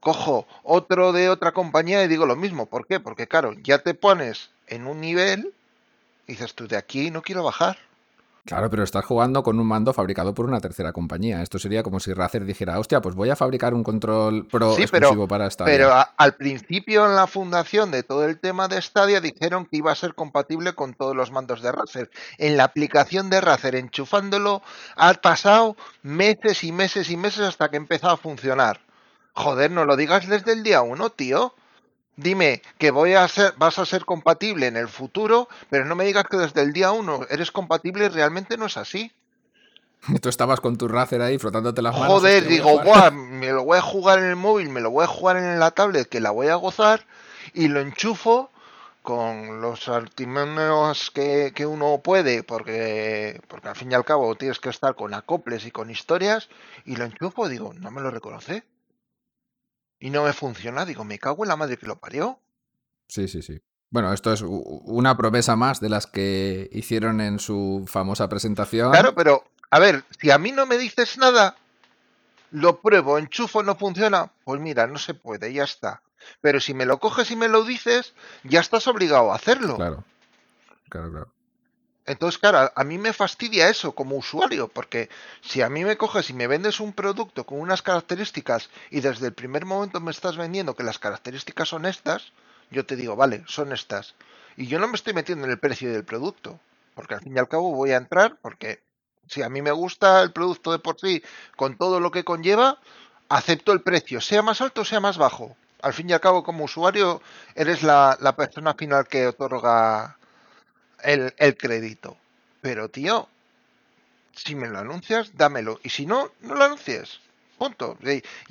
Cojo 0.00 0.46
otro 0.62 1.12
de 1.12 1.28
otra 1.28 1.52
compañía 1.52 2.02
y 2.02 2.08
digo 2.08 2.26
lo 2.26 2.36
mismo. 2.36 2.66
¿Por 2.66 2.86
qué? 2.86 2.98
Porque 2.98 3.26
claro, 3.26 3.52
ya 3.62 3.78
te 3.78 3.92
pones 3.92 4.50
en 4.66 4.86
un 4.86 5.00
nivel 5.00 5.52
y 6.26 6.32
dices 6.32 6.54
tú 6.54 6.66
de 6.68 6.76
aquí 6.76 7.10
no 7.10 7.22
quiero 7.22 7.42
bajar. 7.44 7.78
Claro, 8.44 8.70
pero 8.70 8.84
estás 8.84 9.04
jugando 9.04 9.42
con 9.42 9.58
un 9.58 9.66
mando 9.66 9.92
fabricado 9.92 10.32
por 10.32 10.46
una 10.46 10.60
tercera 10.60 10.92
compañía. 10.92 11.42
Esto 11.42 11.58
sería 11.58 11.82
como 11.82 11.98
si 11.98 12.12
Razer 12.12 12.44
dijera, 12.44 12.78
hostia, 12.78 13.00
pues 13.00 13.16
voy 13.16 13.28
a 13.28 13.34
fabricar 13.34 13.74
un 13.74 13.82
control 13.82 14.46
pro 14.46 14.76
Sí, 14.76 14.82
exclusivo 14.82 15.26
pero, 15.26 15.26
para 15.28 15.50
Stadia. 15.50 15.72
pero 15.74 15.92
a- 15.92 16.12
al 16.16 16.34
principio 16.36 17.06
en 17.06 17.16
la 17.16 17.26
fundación 17.26 17.90
de 17.90 18.04
todo 18.04 18.24
el 18.24 18.38
tema 18.38 18.68
de 18.68 18.80
Stadia 18.80 19.20
dijeron 19.20 19.66
que 19.66 19.78
iba 19.78 19.90
a 19.90 19.96
ser 19.96 20.14
compatible 20.14 20.74
con 20.74 20.94
todos 20.94 21.16
los 21.16 21.32
mandos 21.32 21.60
de 21.60 21.72
Razer. 21.72 22.08
En 22.38 22.56
la 22.56 22.62
aplicación 22.62 23.30
de 23.30 23.40
Razer, 23.40 23.74
enchufándolo, 23.74 24.62
ha 24.94 25.12
pasado 25.14 25.76
meses 26.04 26.62
y 26.62 26.70
meses 26.70 27.10
y 27.10 27.16
meses 27.16 27.40
hasta 27.40 27.68
que 27.68 27.78
empezó 27.78 28.10
a 28.10 28.16
funcionar. 28.16 28.78
Joder, 29.32 29.72
no 29.72 29.84
lo 29.86 29.96
digas 29.96 30.28
desde 30.28 30.52
el 30.52 30.62
día 30.62 30.82
uno, 30.82 31.10
tío. 31.10 31.52
Dime 32.16 32.62
que 32.78 32.90
voy 32.90 33.12
a 33.12 33.28
ser, 33.28 33.52
vas 33.58 33.78
a 33.78 33.84
ser 33.84 34.06
compatible 34.06 34.66
en 34.66 34.76
el 34.76 34.88
futuro, 34.88 35.48
pero 35.68 35.84
no 35.84 35.94
me 35.94 36.04
digas 36.04 36.24
que 36.30 36.38
desde 36.38 36.62
el 36.62 36.72
día 36.72 36.90
uno 36.92 37.20
eres 37.28 37.52
compatible 37.52 38.06
y 38.06 38.08
realmente 38.08 38.56
no 38.56 38.66
es 38.66 38.78
así. 38.78 39.12
Tú 40.22 40.28
estabas 40.28 40.60
con 40.60 40.78
tu 40.78 40.88
Razer 40.88 41.20
ahí 41.20 41.38
frotándote 41.38 41.82
las 41.82 41.92
manos. 41.92 42.08
Joder, 42.08 42.42
hostia, 42.42 42.56
digo. 42.56 42.82
Buah, 42.82 43.10
me 43.10 43.50
lo 43.52 43.64
voy 43.64 43.78
a 43.78 43.82
jugar 43.82 44.18
en 44.20 44.26
el 44.26 44.36
móvil, 44.36 44.70
me 44.70 44.80
lo 44.80 44.90
voy 44.90 45.04
a 45.04 45.08
jugar 45.08 45.36
en 45.36 45.58
la 45.58 45.70
tablet, 45.72 46.08
que 46.08 46.20
la 46.20 46.30
voy 46.30 46.48
a 46.48 46.54
gozar, 46.54 47.04
y 47.52 47.68
lo 47.68 47.80
enchufo 47.80 48.50
con 49.02 49.60
los 49.60 49.88
artimonios 49.88 51.10
que, 51.12 51.52
que 51.54 51.66
uno 51.66 52.00
puede, 52.02 52.42
porque, 52.42 53.40
porque 53.46 53.68
al 53.68 53.76
fin 53.76 53.92
y 53.92 53.94
al 53.94 54.04
cabo 54.04 54.34
tienes 54.34 54.58
que 54.58 54.68
estar 54.68 54.94
con 54.96 55.14
acoples 55.14 55.64
y 55.64 55.70
con 55.70 55.90
historias, 55.90 56.48
y 56.84 56.96
lo 56.96 57.04
enchufo, 57.04 57.48
digo, 57.48 57.72
no 57.74 57.90
me 57.90 58.00
lo 58.00 58.10
reconoce. 58.10 58.64
Y 59.98 60.10
no 60.10 60.24
me 60.24 60.32
funciona, 60.32 60.84
digo, 60.84 61.04
me 61.04 61.18
cago 61.18 61.44
en 61.44 61.48
la 61.48 61.56
madre 61.56 61.76
que 61.76 61.86
lo 61.86 61.96
parió. 61.96 62.38
Sí, 63.08 63.28
sí, 63.28 63.42
sí. 63.42 63.60
Bueno, 63.90 64.12
esto 64.12 64.32
es 64.32 64.42
una 64.42 65.16
promesa 65.16 65.56
más 65.56 65.80
de 65.80 65.88
las 65.88 66.06
que 66.06 66.68
hicieron 66.72 67.20
en 67.20 67.38
su 67.38 67.84
famosa 67.86 68.28
presentación. 68.28 68.90
Claro, 68.90 69.14
pero, 69.14 69.44
a 69.70 69.78
ver, 69.78 70.04
si 70.20 70.30
a 70.30 70.38
mí 70.38 70.52
no 70.52 70.66
me 70.66 70.76
dices 70.76 71.16
nada, 71.18 71.56
lo 72.50 72.80
pruebo, 72.80 73.18
enchufo, 73.18 73.62
no 73.62 73.76
funciona, 73.76 74.30
pues 74.44 74.60
mira, 74.60 74.86
no 74.86 74.98
se 74.98 75.14
puede, 75.14 75.52
ya 75.52 75.64
está. 75.64 76.02
Pero 76.40 76.60
si 76.60 76.74
me 76.74 76.84
lo 76.84 76.98
coges 76.98 77.30
y 77.30 77.36
me 77.36 77.48
lo 77.48 77.64
dices, 77.64 78.14
ya 78.42 78.60
estás 78.60 78.88
obligado 78.88 79.32
a 79.32 79.36
hacerlo. 79.36 79.76
Claro, 79.76 80.04
claro, 80.88 81.10
claro. 81.10 81.35
Entonces, 82.06 82.38
claro, 82.38 82.70
a- 82.74 82.84
mí 82.84 82.98
me 82.98 83.12
fastidia 83.12 83.68
eso 83.68 83.94
como 83.94 84.16
usuario, 84.16 84.68
porque 84.68 85.08
si 85.42 85.60
a 85.62 85.68
mí 85.68 85.84
me 85.84 85.96
coges 85.96 86.30
y 86.30 86.34
me 86.34 86.46
vendes 86.46 86.80
un 86.80 86.92
producto 86.92 87.44
con 87.44 87.60
unas 87.60 87.82
características 87.82 88.70
y 88.90 89.00
desde 89.00 89.26
el 89.26 89.34
primer 89.34 89.64
momento 89.66 90.00
me 90.00 90.12
estás 90.12 90.36
vendiendo 90.36 90.74
que 90.76 90.84
las 90.84 90.98
características 91.00 91.68
son 91.68 91.84
estas, 91.84 92.32
yo 92.70 92.86
te 92.86 92.96
digo, 92.96 93.16
vale, 93.16 93.44
son 93.48 93.72
estas. 93.72 94.14
Y 94.56 94.66
yo 94.68 94.78
no 94.78 94.88
me 94.88 94.94
estoy 94.96 95.14
metiendo 95.14 95.44
en 95.44 95.50
el 95.50 95.58
precio 95.58 95.92
del 95.92 96.04
producto, 96.04 96.60
porque 96.94 97.14
al 97.14 97.20
fin 97.20 97.36
y 97.36 97.38
al 97.40 97.48
cabo 97.48 97.74
voy 97.74 97.90
a 97.90 97.96
entrar, 97.96 98.36
porque 98.40 98.82
si 99.28 99.42
a 99.42 99.48
mí 99.48 99.60
me 99.60 99.72
gusta 99.72 100.22
el 100.22 100.32
producto 100.32 100.70
de 100.72 100.78
por 100.78 100.98
sí, 101.00 101.22
con 101.56 101.76
todo 101.76 101.98
lo 102.00 102.10
que 102.12 102.24
conlleva, 102.24 102.78
acepto 103.28 103.72
el 103.72 103.82
precio, 103.82 104.20
sea 104.20 104.42
más 104.42 104.60
alto 104.60 104.82
o 104.82 104.84
sea 104.84 105.00
más 105.00 105.18
bajo. 105.18 105.56
Al 105.82 105.92
fin 105.92 106.08
y 106.08 106.12
al 106.12 106.20
cabo, 106.20 106.42
como 106.42 106.64
usuario, 106.64 107.20
eres 107.54 107.82
la 107.82 108.36
persona 108.36 108.74
final 108.74 109.06
que 109.08 109.26
otorga 109.26 110.18
el, 111.02 111.34
el 111.38 111.56
crédito. 111.56 112.16
Pero, 112.60 112.88
tío, 112.88 113.28
si 114.34 114.54
me 114.54 114.68
lo 114.68 114.78
anuncias, 114.78 115.32
dámelo. 115.36 115.80
Y 115.82 115.90
si 115.90 116.06
no, 116.06 116.30
no 116.40 116.54
lo 116.54 116.64
anuncies. 116.64 117.20
Punto. 117.58 117.96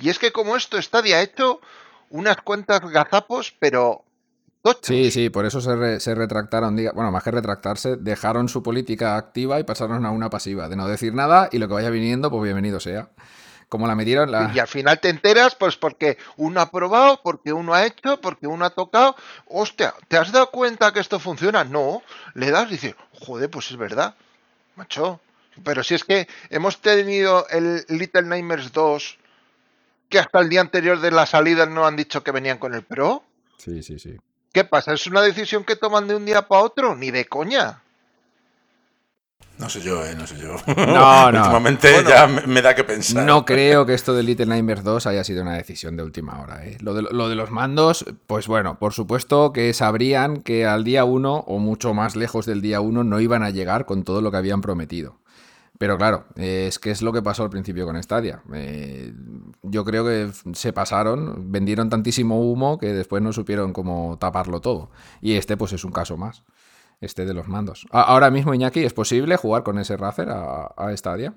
Y 0.00 0.08
es 0.08 0.18
que 0.18 0.32
como 0.32 0.56
esto 0.56 0.78
está 0.78 1.02
de 1.02 1.20
hecho 1.20 1.60
unas 2.10 2.38
cuantas 2.38 2.80
gazapos, 2.80 3.54
pero. 3.58 4.02
Sí, 4.82 5.12
sí, 5.12 5.30
por 5.30 5.46
eso 5.46 5.60
se, 5.60 5.76
re- 5.76 6.00
se 6.00 6.12
retractaron, 6.16 6.74
bueno, 6.74 7.12
más 7.12 7.22
que 7.22 7.30
retractarse, 7.30 7.94
dejaron 7.96 8.48
su 8.48 8.64
política 8.64 9.16
activa 9.16 9.60
y 9.60 9.64
pasaron 9.64 10.04
a 10.04 10.10
una 10.10 10.28
pasiva, 10.28 10.68
de 10.68 10.74
no 10.74 10.88
decir 10.88 11.14
nada 11.14 11.48
y 11.52 11.58
lo 11.58 11.68
que 11.68 11.74
vaya 11.74 11.90
viniendo, 11.90 12.30
pues 12.30 12.42
bienvenido 12.42 12.80
sea. 12.80 13.08
Como 13.68 13.86
la 13.88 13.96
metieron, 13.96 14.30
la... 14.30 14.52
Y 14.54 14.58
al 14.60 14.68
final 14.68 15.00
te 15.00 15.08
enteras, 15.08 15.56
pues 15.56 15.76
porque 15.76 16.18
uno 16.36 16.60
ha 16.60 16.70
probado, 16.70 17.20
porque 17.22 17.52
uno 17.52 17.74
ha 17.74 17.84
hecho, 17.84 18.20
porque 18.20 18.46
uno 18.46 18.64
ha 18.64 18.70
tocado. 18.70 19.16
Hostia, 19.46 19.94
¿te 20.06 20.16
has 20.16 20.30
dado 20.30 20.50
cuenta 20.50 20.92
que 20.92 21.00
esto 21.00 21.18
funciona? 21.18 21.64
No. 21.64 22.02
Le 22.34 22.50
das 22.52 22.68
y 22.68 22.72
dices, 22.72 22.94
joder, 23.12 23.50
pues 23.50 23.70
es 23.70 23.76
verdad. 23.76 24.14
Macho. 24.76 25.20
Pero 25.64 25.82
si 25.82 25.94
es 25.94 26.04
que 26.04 26.28
hemos 26.50 26.80
tenido 26.80 27.46
el 27.48 27.84
Little 27.88 28.22
Nightmares 28.22 28.72
2, 28.72 29.18
que 30.08 30.18
hasta 30.20 30.38
el 30.40 30.48
día 30.48 30.60
anterior 30.60 31.00
de 31.00 31.10
la 31.10 31.26
salida 31.26 31.66
no 31.66 31.86
han 31.86 31.96
dicho 31.96 32.22
que 32.22 32.30
venían 32.30 32.58
con 32.58 32.74
el 32.74 32.82
Pro. 32.82 33.24
Sí, 33.58 33.82
sí, 33.82 33.98
sí. 33.98 34.16
¿Qué 34.52 34.64
pasa? 34.64 34.92
¿Es 34.92 35.06
una 35.06 35.22
decisión 35.22 35.64
que 35.64 35.76
toman 35.76 36.06
de 36.06 36.14
un 36.14 36.24
día 36.24 36.46
para 36.46 36.62
otro? 36.62 36.94
Ni 36.94 37.10
de 37.10 37.26
coña. 37.26 37.82
No 39.58 39.70
sé 39.70 39.80
yo, 39.80 40.04
¿eh? 40.04 40.14
No 40.14 40.26
sé 40.26 40.36
yo. 40.38 40.56
No, 40.76 41.32
no. 41.32 41.38
Últimamente 41.40 41.90
Bueno. 41.92 42.08
ya 42.10 42.26
me, 42.26 42.46
me 42.46 42.60
da 42.62 42.74
que 42.74 42.84
pensar. 42.84 43.24
No 43.24 43.44
creo 43.44 43.86
que 43.86 43.94
esto 43.94 44.12
de 44.14 44.22
Little 44.22 44.46
Nightmares 44.46 44.84
2 44.84 45.06
haya 45.06 45.24
sido 45.24 45.42
una 45.42 45.54
decisión 45.54 45.96
de 45.96 46.02
última 46.02 46.40
hora. 46.40 46.66
¿eh? 46.66 46.76
Lo, 46.80 46.92
de, 46.94 47.02
lo 47.02 47.28
de 47.28 47.34
los 47.36 47.50
mandos, 47.50 48.04
pues 48.26 48.48
bueno, 48.48 48.78
por 48.78 48.92
supuesto 48.92 49.52
que 49.52 49.72
sabrían 49.72 50.42
que 50.42 50.66
al 50.66 50.84
día 50.84 51.04
1 51.04 51.34
o 51.46 51.58
mucho 51.58 51.94
más 51.94 52.16
lejos 52.16 52.44
del 52.44 52.60
día 52.60 52.80
1 52.80 53.02
no 53.04 53.20
iban 53.20 53.42
a 53.42 53.50
llegar 53.50 53.86
con 53.86 54.04
todo 54.04 54.20
lo 54.20 54.30
que 54.30 54.36
habían 54.36 54.60
prometido. 54.60 55.18
Pero 55.78 55.98
claro, 55.98 56.24
eh, 56.36 56.66
es 56.68 56.78
que 56.78 56.90
es 56.90 57.02
lo 57.02 57.12
que 57.12 57.20
pasó 57.22 57.42
al 57.42 57.50
principio 57.50 57.84
con 57.84 58.02
Stadia. 58.02 58.40
Eh, 58.54 59.12
yo 59.62 59.84
creo 59.84 60.04
que 60.04 60.30
se 60.54 60.72
pasaron, 60.72 61.50
vendieron 61.52 61.90
tantísimo 61.90 62.40
humo 62.40 62.78
que 62.78 62.92
después 62.94 63.22
no 63.22 63.32
supieron 63.32 63.72
cómo 63.74 64.16
taparlo 64.18 64.60
todo. 64.60 64.90
Y 65.20 65.34
este 65.34 65.56
pues 65.58 65.72
es 65.74 65.84
un 65.84 65.92
caso 65.92 66.16
más, 66.16 66.44
este 67.00 67.24
de 67.26 67.34
los 67.34 67.48
mandos. 67.48 67.86
Ahora 67.90 68.30
mismo, 68.30 68.54
Iñaki, 68.54 68.84
¿es 68.84 68.94
posible 68.94 69.36
jugar 69.36 69.62
con 69.62 69.78
ese 69.78 69.96
Razer 69.96 70.30
a, 70.30 70.66
a 70.66 70.96
Stadia? 70.96 71.34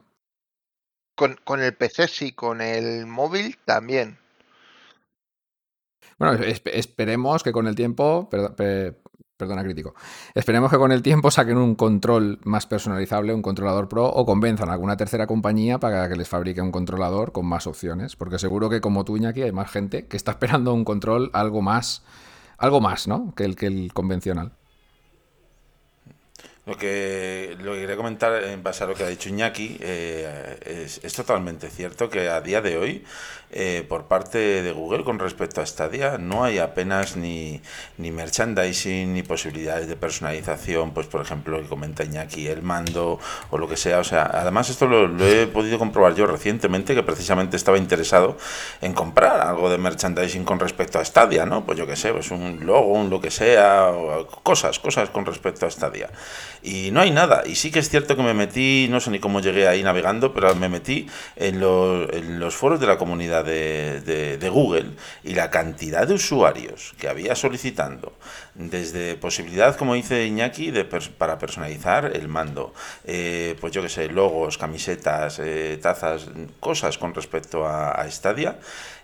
Con, 1.16 1.36
con 1.43 1.62
el 1.62 1.76
PC 1.78 2.07
sí, 2.07 2.32
con 2.32 2.62
el 2.62 3.05
móvil 3.05 3.60
también. 3.64 4.18
Bueno, 6.18 6.34
esp- 6.43 6.70
esperemos 6.74 7.43
que 7.43 7.51
con 7.51 7.68
el 7.68 7.76
tiempo, 7.76 8.30
perdo- 8.30 8.55
pe- 8.55 8.97
perdona 9.38 9.64
crítico, 9.64 9.93
esperemos 10.36 10.70
que 10.72 10.78
con 10.78 10.91
el 10.91 11.01
tiempo 11.01 11.32
saquen 11.32 11.57
un 11.57 11.76
control 11.76 12.39
más 12.43 12.66
personalizable, 12.68 13.34
un 13.34 13.41
controlador 13.41 13.88
pro, 13.88 14.05
o 14.07 14.26
convenzan 14.26 14.70
a 14.70 14.74
alguna 14.74 14.97
tercera 14.97 15.28
compañía 15.28 15.80
para 15.80 16.10
que 16.10 16.16
les 16.16 16.28
fabrique 16.28 16.62
un 16.62 16.72
controlador 16.72 17.32
con 17.32 17.45
más 17.45 17.68
opciones, 17.68 18.16
porque 18.16 18.39
seguro 18.39 18.70
que 18.70 18.82
como 18.82 19.05
tú, 19.05 19.16
Iñaki, 19.18 19.43
hay 19.43 19.51
más 19.53 19.72
gente 19.72 20.07
que 20.07 20.18
está 20.18 20.32
esperando 20.38 20.74
un 20.74 20.84
control 20.86 21.30
algo 21.34 21.62
más, 21.62 22.03
algo 22.57 22.82
más, 22.82 23.07
¿no? 23.07 23.34
Que 23.36 23.45
el, 23.45 23.55
que 23.55 23.68
el 23.68 23.93
convencional. 23.93 24.53
Lo 26.70 26.78
que, 26.78 27.57
lo 27.63 27.74
que 27.74 27.80
quería 27.80 27.95
comentar 27.95 28.43
en 28.43 28.61
base 28.61 28.84
a 28.84 28.88
lo 28.88 28.93
que 28.93 29.03
ha 29.03 29.07
dicho 29.07 29.28
Iñaki 29.28 29.78
eh, 29.80 30.99
es, 31.01 31.13
totalmente 31.15 31.67
cierto 31.67 32.11
que 32.11 32.30
a 32.30 32.41
día 32.41 32.61
de 32.61 32.78
hoy, 32.78 33.03
eh, 33.49 33.84
por 33.89 34.03
parte 34.03 34.61
de 34.61 34.72
Google 34.72 35.03
con 35.03 35.17
respecto 35.17 35.61
a 35.61 35.65
Stadia, 35.65 36.20
no 36.20 36.43
hay 36.43 36.59
apenas 36.59 37.17
ni, 37.17 37.59
ni 37.97 38.11
merchandising 38.11 39.15
ni 39.15 39.24
posibilidades 39.24 39.88
de 39.88 39.95
personalización, 39.95 40.93
pues 40.93 41.07
por 41.07 41.22
ejemplo, 41.22 41.57
lo 41.57 41.63
que 41.63 41.70
comenta 41.70 42.03
Iñaki, 42.03 42.45
el 42.45 42.61
mando 42.61 43.20
o 43.49 43.57
lo 43.57 43.67
que 43.67 43.76
sea. 43.76 43.97
O 43.97 44.03
sea, 44.03 44.30
además 44.32 44.70
esto 44.70 44.86
lo, 44.86 45.07
lo 45.07 45.26
he 45.26 45.47
podido 45.47 45.80
comprobar 45.80 46.13
yo 46.13 46.28
recientemente, 46.28 46.93
que 46.93 47.01
precisamente 47.01 47.57
estaba 47.57 47.80
interesado 47.80 48.38
en 48.82 48.93
comprar 48.93 49.41
algo 49.41 49.72
de 49.72 49.80
merchandising 49.80 50.43
con 50.43 50.59
respecto 50.59 50.99
a 50.99 51.05
Stadia, 51.05 51.47
¿no? 51.47 51.65
Pues 51.65 51.80
yo 51.80 51.88
qué 51.88 51.95
sé, 51.95 52.13
pues 52.13 52.30
un 52.30 52.63
logo, 52.63 52.93
un 52.93 53.09
lo 53.09 53.20
que 53.20 53.32
sea, 53.32 53.89
o 53.89 54.28
cosas, 54.28 54.78
cosas 54.78 55.09
con 55.09 55.26
respecto 55.26 55.65
a 55.65 55.72
Stadia. 55.72 56.11
Y 56.62 56.91
no 56.91 57.01
hay 57.01 57.12
nada. 57.12 57.43
Y 57.45 57.55
sí 57.55 57.72
que 57.72 57.80
es 57.80 57.89
cierto 57.89 58.16
que 58.18 58.24
me 58.24 58.34
metí, 58.34 58.88
no 58.89 58.99
sé 58.99 59.12
ni 59.12 59.20
cómo 59.20 59.39
llegué 59.39 59.68
ahí 59.68 59.82
navegando, 59.84 60.34
pero 60.34 60.53
me 60.55 60.68
metí 60.70 61.07
en, 61.36 61.60
lo- 61.60 62.12
en 62.14 62.39
los 62.39 62.55
foros 62.55 62.80
de 62.80 62.88
la 62.88 62.97
comunidad 62.97 63.45
de, 63.45 64.49
Google 64.51 64.91
y 65.24 65.36
la 65.36 65.49
cantidad 65.51 66.07
de 66.07 66.16
usuarios 66.16 66.93
que 66.99 67.07
había 67.07 67.36
solicitando, 67.36 68.14
desde 68.55 69.16
posibilidad, 69.16 69.76
como 69.76 69.93
dice 69.93 70.26
Iñaki, 70.26 70.72
de 70.72 70.89
pers- 70.89 71.10
para 71.10 71.38
personalizar 71.38 72.12
el 72.16 72.28
mando, 72.28 72.74
eh, 73.05 73.55
pues 73.62 73.72
yo 73.74 73.82
que 73.82 73.89
sé, 73.89 74.10
logos, 74.10 74.57
camisetas, 74.57 75.39
eh, 75.39 75.78
tazas, 75.82 76.28
cosas 76.60 76.97
con 76.97 77.14
respecto 77.14 77.66
a, 77.66 77.91
a 77.91 78.10
Stadia. 78.12 78.60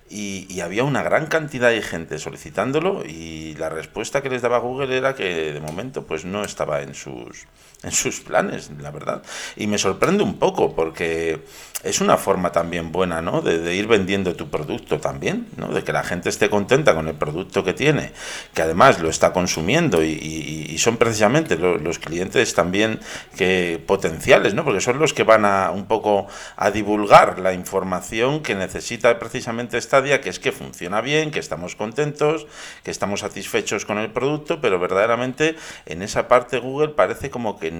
Y, 0.09 0.59
había 0.61 0.83
una 0.83 1.03
gran 1.03 1.27
cantidad 1.27 1.69
de 1.69 1.81
gente 1.81 2.17
solicitándolo 2.17 3.03
y 3.05 3.55
la 3.55 3.69
respuesta 3.69 4.21
que 4.21 4.29
les 4.29 4.41
daba 4.41 4.59
Google 4.59 4.95
era 4.95 5.13
que 5.15 5.53
de 5.53 5.59
momento 5.59 6.05
pues 6.05 6.25
no 6.25 6.43
estaba 6.43 6.81
en 6.81 6.95
sus 6.95 7.45
en 7.83 7.91
sus 7.91 8.19
planes, 8.21 8.71
la 8.81 8.89
verdad. 8.89 9.21
Y 9.55 9.67
me 9.67 9.77
sorprende 9.77 10.23
un 10.23 10.39
poco 10.39 10.75
porque 10.75 11.41
es 11.83 12.01
una 12.01 12.17
forma 12.17 12.51
también 12.51 12.91
buena, 12.91 13.21
¿no? 13.21 13.41
De, 13.41 13.75
ir 13.75 13.85
vendiendo 13.85 14.35
tu 14.35 14.49
producto 14.49 14.99
también, 14.99 15.47
¿no? 15.55 15.67
De 15.67 15.83
que 15.83 15.93
la 15.93 16.03
gente 16.03 16.29
esté 16.29 16.49
contenta 16.49 16.95
con 16.95 17.07
el 17.07 17.13
producto 17.13 17.63
que 17.63 17.73
tiene, 17.73 18.11
que 18.55 18.63
además 18.63 18.99
lo 18.99 19.09
está 19.09 19.31
consumiendo 19.33 20.03
y, 20.03 20.75
son 20.79 20.97
precisamente 20.97 21.57
lo- 21.57 21.77
los 21.77 21.99
clientes 21.99 22.53
también 22.53 22.99
que 23.37 23.81
potenciales, 23.85 24.53
¿no? 24.53 24.63
Porque 24.63 24.81
son 24.81 24.99
los 24.99 25.13
que 25.13 25.23
van 25.23 25.45
a 25.45 25.71
un 25.71 25.85
poco 25.85 26.27
a 26.57 26.69
divulgar 26.71 27.39
la 27.39 27.53
información 27.53 28.41
que 28.41 28.55
necesita 28.55 29.17
precisamente 29.19 29.77
Stadia, 29.95 30.19
que 30.19 30.29
es 30.29 30.39
que 30.39 30.51
funciona 30.51 30.99
bien, 30.99 31.31
que 31.31 31.39
estamos 31.39 31.75
contentos, 31.77 32.47
que 32.83 32.91
estamos 32.91 33.21
satisfechos 33.21 33.85
con 33.85 33.97
el 33.97 34.11
producto, 34.11 34.59
pero 34.59 34.77
verdaderamente 34.77 35.55
en 35.85 36.01
esa 36.01 36.27
parte 36.27 36.59
Google 36.59 36.89
parece 36.89 37.29
como 37.29 37.57
que 37.59 37.71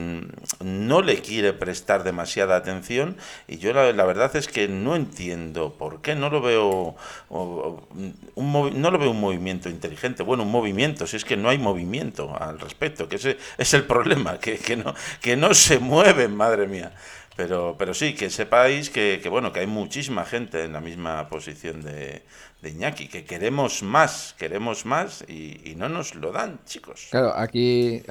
no 0.63 1.01
le 1.01 1.21
quiere 1.21 1.51
prestar 1.51 2.03
demasiada 2.03 2.55
atención 2.55 3.17
y 3.47 3.57
yo 3.57 3.73
la, 3.73 3.91
verdad 4.05 4.33
es 4.35 4.47
que 4.47 4.69
no 4.69 4.95
entiendo 4.95 5.73
por 5.77 6.01
qué, 6.01 6.15
no 6.15 6.29
lo 6.29 6.39
veo 6.41 6.95
o- 7.29 7.87
un 8.35 8.81
no 8.81 8.91
lo 8.91 8.97
veo 8.97 9.11
un 9.11 9.19
movimiento 9.19 9.69
inteligente, 9.69 10.23
bueno, 10.23 10.43
un 10.43 10.51
movimiento, 10.51 11.05
si 11.07 11.17
es 11.17 11.25
que 11.25 11.35
no 11.35 11.49
hay 11.49 11.57
movimiento 11.57 12.35
al 12.39 12.59
respecto, 12.59 13.09
que 13.09 13.17
ese 13.17 13.37
es 13.57 13.73
el 13.73 13.83
problema, 13.83 14.39
que, 14.39 14.57
que 14.57 14.77
no, 14.77 14.93
que 15.21 15.35
no 15.35 15.53
se 15.53 15.79
mueven, 15.79 16.35
madre 16.35 16.67
mía. 16.67 16.93
Pero, 17.35 17.75
pero 17.77 17.93
sí, 17.93 18.15
que 18.15 18.29
sepáis 18.29 18.89
que, 18.89 19.19
que, 19.21 19.29
bueno, 19.29 19.51
que 19.51 19.59
hay 19.59 19.67
muchísima 19.67 20.23
gente 20.25 20.63
en 20.63 20.73
la 20.73 20.79
misma 20.81 21.27
posición 21.29 21.81
de, 21.81 22.23
de 22.65 22.71
Iñaki, 22.71 23.07
que 23.07 23.25
queremos 23.25 23.83
más, 23.83 24.35
queremos 24.39 24.87
más 24.87 25.23
y, 25.27 25.75
no 25.77 25.87
nos 25.87 26.15
lo 26.15 26.31
dan, 26.31 26.59
chicos. 26.65 27.09
Claro, 27.11 27.31
aquí 27.35 28.01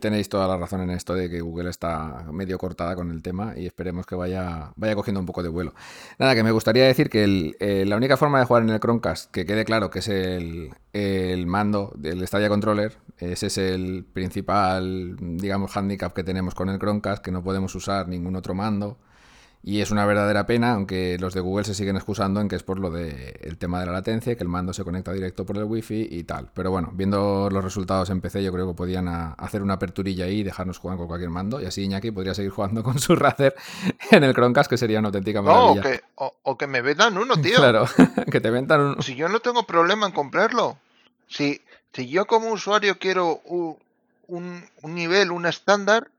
tenéis 0.00 0.28
toda 0.28 0.48
la 0.48 0.56
razón 0.56 0.80
en 0.80 0.90
esto 0.90 1.14
de 1.14 1.30
que 1.30 1.40
Google 1.40 1.70
está 1.70 2.26
medio 2.32 2.58
cortada 2.58 2.96
con 2.96 3.12
el 3.12 3.22
tema 3.22 3.54
y 3.56 3.66
esperemos 3.66 4.04
que 4.04 4.16
vaya, 4.16 4.72
vaya 4.74 4.96
cogiendo 4.96 5.20
un 5.20 5.26
poco 5.26 5.44
de 5.44 5.48
vuelo. 5.48 5.74
Nada, 6.18 6.34
que 6.34 6.42
me 6.42 6.50
gustaría 6.50 6.84
decir 6.84 7.08
que 7.08 7.22
el, 7.22 7.56
eh, 7.60 7.84
la 7.86 7.96
única 7.96 8.16
forma 8.16 8.40
de 8.40 8.46
jugar 8.46 8.64
en 8.64 8.70
el 8.70 8.80
Chromecast, 8.80 9.30
que 9.30 9.46
quede 9.46 9.64
claro 9.64 9.90
que 9.90 10.00
es 10.00 10.08
el, 10.08 10.70
el 10.92 11.46
mando 11.46 11.92
del 11.94 12.26
Stadia 12.26 12.48
Controller, 12.48 12.96
ese 13.18 13.46
es 13.46 13.58
el 13.58 14.04
principal, 14.12 15.14
digamos, 15.20 15.76
handicap 15.76 16.12
que 16.12 16.24
tenemos 16.24 16.56
con 16.56 16.68
el 16.68 16.80
Chromecast, 16.80 17.22
que 17.22 17.30
no 17.30 17.44
podemos 17.44 17.72
usar 17.76 18.08
ningún 18.08 18.34
otro 18.34 18.54
mando. 18.54 18.98
Y 19.66 19.80
es 19.80 19.90
una 19.90 20.04
verdadera 20.04 20.44
pena, 20.44 20.74
aunque 20.74 21.16
los 21.18 21.32
de 21.32 21.40
Google 21.40 21.64
se 21.64 21.74
siguen 21.74 21.96
excusando 21.96 22.42
en 22.42 22.48
que 22.48 22.56
es 22.56 22.62
por 22.62 22.78
lo 22.78 22.90
del 22.90 23.56
tema 23.56 23.80
de 23.80 23.86
la 23.86 23.92
latencia, 23.92 24.36
que 24.36 24.42
el 24.42 24.48
mando 24.50 24.74
se 24.74 24.84
conecta 24.84 25.10
directo 25.10 25.46
por 25.46 25.56
el 25.56 25.64
wifi 25.64 26.06
y 26.10 26.24
tal. 26.24 26.50
Pero 26.52 26.70
bueno, 26.70 26.90
viendo 26.92 27.48
los 27.50 27.64
resultados 27.64 28.10
en 28.10 28.20
PC, 28.20 28.44
yo 28.44 28.52
creo 28.52 28.68
que 28.68 28.74
podían 28.74 29.08
hacer 29.08 29.62
una 29.62 29.74
aperturilla 29.74 30.26
ahí 30.26 30.40
y 30.40 30.42
dejarnos 30.42 30.76
jugar 30.76 30.98
con 30.98 31.06
cualquier 31.06 31.30
mando. 31.30 31.62
Y 31.62 31.64
así 31.64 31.82
Iñaki 31.82 32.10
podría 32.10 32.34
seguir 32.34 32.50
jugando 32.50 32.82
con 32.82 32.98
su 32.98 33.16
Razer 33.16 33.54
en 34.10 34.22
el 34.22 34.34
Chromecast, 34.34 34.68
que 34.68 34.76
sería 34.76 34.98
una 34.98 35.08
auténtica 35.08 35.40
maravilla. 35.40 35.74
No, 35.74 35.80
o 35.80 35.82
que, 35.82 36.00
o, 36.16 36.34
o 36.42 36.58
que 36.58 36.66
me 36.66 36.82
vendan 36.82 37.16
uno, 37.16 37.34
tío. 37.38 37.56
Claro, 37.56 37.86
que 38.30 38.42
te 38.42 38.50
vendan 38.50 38.80
uno. 38.82 39.02
Si 39.02 39.14
yo 39.14 39.30
no 39.30 39.40
tengo 39.40 39.62
problema 39.62 40.06
en 40.06 40.12
comprarlo. 40.12 40.76
Si, 41.26 41.62
si 41.94 42.08
yo 42.10 42.26
como 42.26 42.50
usuario 42.50 42.98
quiero 42.98 43.40
un, 43.46 43.78
un, 44.26 44.62
un 44.82 44.94
nivel, 44.94 45.30
un 45.30 45.46
estándar, 45.46 46.10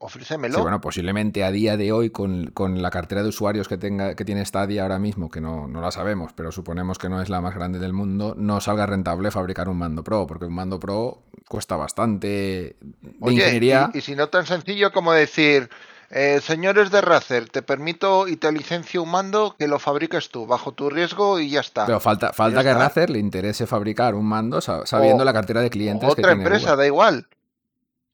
ofrécemelo. 0.00 0.56
Sí, 0.56 0.60
bueno, 0.62 0.80
posiblemente 0.80 1.44
a 1.44 1.52
día 1.52 1.76
de 1.76 1.92
hoy, 1.92 2.10
con, 2.10 2.46
con, 2.46 2.82
la 2.82 2.90
cartera 2.90 3.22
de 3.22 3.28
usuarios 3.28 3.68
que 3.68 3.78
tenga 3.78 4.14
que 4.14 4.24
tiene 4.24 4.44
Stadia 4.44 4.82
ahora 4.82 4.98
mismo, 4.98 5.30
que 5.30 5.40
no, 5.40 5.68
no, 5.68 5.80
la 5.80 5.90
sabemos, 5.90 6.32
pero 6.34 6.50
suponemos 6.50 6.98
que 6.98 7.08
no 7.08 7.22
es 7.22 7.28
la 7.28 7.40
más 7.40 7.54
grande 7.54 7.78
del 7.78 7.92
mundo, 7.92 8.34
no 8.36 8.60
salga 8.60 8.86
rentable 8.86 9.30
fabricar 9.30 9.68
un 9.68 9.78
mando 9.78 10.02
pro, 10.02 10.26
porque 10.26 10.46
un 10.46 10.54
mando 10.54 10.80
pro 10.80 11.22
cuesta 11.48 11.76
bastante 11.76 12.26
de 12.26 12.76
Oye, 13.20 13.36
ingeniería. 13.36 13.90
Y, 13.94 13.98
y, 13.98 14.00
si 14.00 14.16
no 14.16 14.28
tan 14.28 14.46
sencillo 14.46 14.90
como 14.90 15.12
decir, 15.12 15.68
eh, 16.12 16.40
señores 16.42 16.90
de 16.90 17.02
Razer, 17.02 17.48
te 17.48 17.62
permito 17.62 18.26
y 18.26 18.36
te 18.36 18.50
licencio 18.50 19.04
un 19.04 19.10
mando 19.10 19.54
que 19.56 19.68
lo 19.68 19.78
fabriques 19.78 20.30
tú, 20.30 20.44
bajo 20.44 20.72
tu 20.72 20.90
riesgo 20.90 21.38
y 21.38 21.50
ya 21.50 21.60
está. 21.60 21.86
Pero 21.86 22.00
falta, 22.00 22.32
falta 22.32 22.64
que 22.64 22.70
a 22.70 22.74
Razer 22.74 23.10
le 23.10 23.20
interese 23.20 23.66
fabricar 23.66 24.16
un 24.16 24.26
mando 24.26 24.60
sabiendo 24.60 25.22
o, 25.22 25.24
la 25.24 25.32
cartera 25.32 25.60
de 25.60 25.70
clientes. 25.70 26.08
Otra 26.08 26.34
que 26.34 26.38
empresa, 26.38 26.74
da 26.74 26.84
igual. 26.84 27.28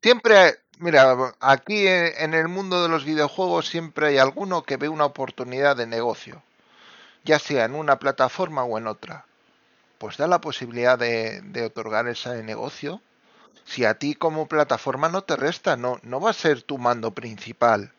Siempre 0.02 0.56
Mira, 0.78 1.34
aquí 1.40 1.86
en 1.86 2.34
el 2.34 2.48
mundo 2.48 2.82
de 2.82 2.88
los 2.88 3.04
videojuegos 3.04 3.68
siempre 3.68 4.08
hay 4.08 4.18
alguno 4.18 4.62
que 4.62 4.76
ve 4.76 4.88
una 4.88 5.06
oportunidad 5.06 5.76
de 5.76 5.86
negocio, 5.86 6.42
ya 7.24 7.38
sea 7.38 7.64
en 7.64 7.74
una 7.74 7.98
plataforma 7.98 8.64
o 8.64 8.76
en 8.76 8.86
otra. 8.86 9.24
Pues 9.98 10.18
da 10.18 10.26
la 10.26 10.40
posibilidad 10.40 10.98
de, 10.98 11.40
de 11.40 11.64
otorgar 11.64 12.06
ese 12.08 12.42
negocio. 12.42 13.00
Si 13.64 13.84
a 13.84 13.94
ti 13.94 14.14
como 14.14 14.46
plataforma 14.46 15.08
no 15.08 15.22
te 15.22 15.36
resta, 15.36 15.76
no, 15.76 15.98
no 16.02 16.20
va 16.20 16.30
a 16.30 16.34
ser 16.34 16.62
tu 16.62 16.76
mando 16.76 17.12
principal. 17.12 17.92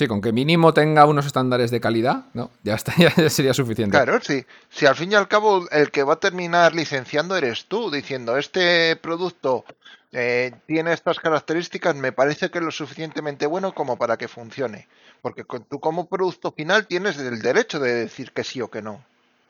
Sí, 0.00 0.06
con 0.06 0.22
que 0.22 0.32
mínimo 0.32 0.72
tenga 0.72 1.04
unos 1.04 1.26
estándares 1.26 1.70
de 1.70 1.78
calidad, 1.78 2.24
¿no? 2.32 2.50
Ya, 2.62 2.74
está, 2.74 2.94
ya 2.96 3.30
sería 3.30 3.54
suficiente. 3.54 3.96
Claro, 3.96 4.18
sí. 4.22 4.46
Si 4.70 4.86
al 4.86 4.96
fin 4.96 5.12
y 5.12 5.14
al 5.14 5.28
cabo 5.28 5.68
el 5.70 5.90
que 5.90 6.02
va 6.02 6.14
a 6.14 6.20
terminar 6.20 6.74
licenciando 6.74 7.36
eres 7.36 7.66
tú, 7.66 7.90
diciendo 7.90 8.36
este 8.36 8.96
producto 8.96 9.64
eh, 10.12 10.52
tiene 10.66 10.92
estas 10.92 11.20
características, 11.20 11.94
me 11.94 12.12
parece 12.12 12.50
que 12.50 12.58
es 12.58 12.64
lo 12.64 12.72
suficientemente 12.72 13.46
bueno 13.46 13.74
como 13.74 13.96
para 13.96 14.16
que 14.16 14.28
funcione. 14.28 14.88
Porque 15.22 15.44
tú 15.44 15.80
como 15.80 16.08
producto 16.08 16.52
final 16.52 16.86
tienes 16.86 17.18
el 17.18 17.42
derecho 17.42 17.78
de 17.78 17.94
decir 17.94 18.32
que 18.32 18.44
sí 18.44 18.60
o 18.60 18.70
que 18.70 18.82
no. 18.82 19.04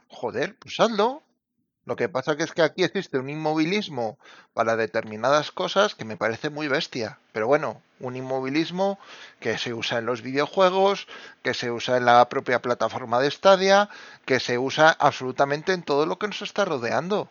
Joder, 0.09 0.57
pues 0.59 0.79
hazlo. 0.81 1.23
Lo 1.87 1.97
que 1.97 2.09
pasa 2.09 2.37
que 2.37 2.43
es 2.43 2.53
que 2.53 2.63
aquí 2.63 2.85
existe 2.85 3.19
un 3.19 3.31
inmovilismo 3.31 4.19
para 4.53 4.77
determinadas 4.77 5.51
cosas 5.51 5.95
que 5.95 6.05
me 6.05 6.17
parece 6.17 6.51
muy 6.51 6.69
bestia. 6.69 7.19
Pero 7.33 7.47
bueno, 7.47 7.81
un 8.01 8.17
inmovilismo 8.17 8.99
que 9.41 9.57
se 9.57 9.73
usa 9.73 9.99
en 9.99 10.07
los 10.07 10.21
videojuegos, 10.21 11.09
que 11.43 11.55
se 11.55 11.71
usa 11.71 11.97
en 11.97 12.05
la 12.05 12.29
propia 12.29 12.61
plataforma 12.61 13.19
de 13.19 13.31
Stadia, 13.31 13.89
que 14.27 14.41
se 14.41 14.59
usa 14.59 14.91
absolutamente 14.91 15.73
en 15.73 15.83
todo 15.83 16.05
lo 16.05 16.19
que 16.19 16.27
nos 16.27 16.43
está 16.43 16.65
rodeando. 16.65 17.31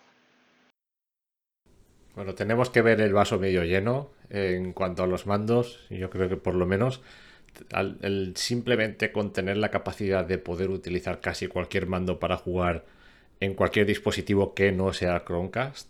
Bueno, 2.20 2.36
tenemos 2.36 2.70
que 2.70 2.82
ver 2.82 3.00
el 3.00 3.14
vaso 3.14 3.40
medio 3.40 3.64
lleno 3.64 4.10
en 4.30 4.74
cuanto 4.74 5.04
a 5.04 5.08
los 5.08 5.26
mandos. 5.26 5.80
Yo 5.90 6.10
creo 6.10 6.28
que 6.28 6.36
por 6.36 6.54
lo 6.54 6.66
menos 6.66 7.02
simplemente 8.36 9.14
contener 9.14 9.56
la 9.56 9.72
capacidad 9.72 10.26
de 10.26 10.38
poder 10.38 10.70
utilizar 10.70 11.22
casi 11.22 11.48
cualquier 11.48 11.88
mando 11.88 12.20
para 12.20 12.36
jugar 12.36 12.84
en 13.40 13.54
cualquier 13.54 13.86
dispositivo 13.86 14.54
que 14.54 14.74
no 14.74 14.92
sea 14.92 15.24
Chromecast, 15.24 15.88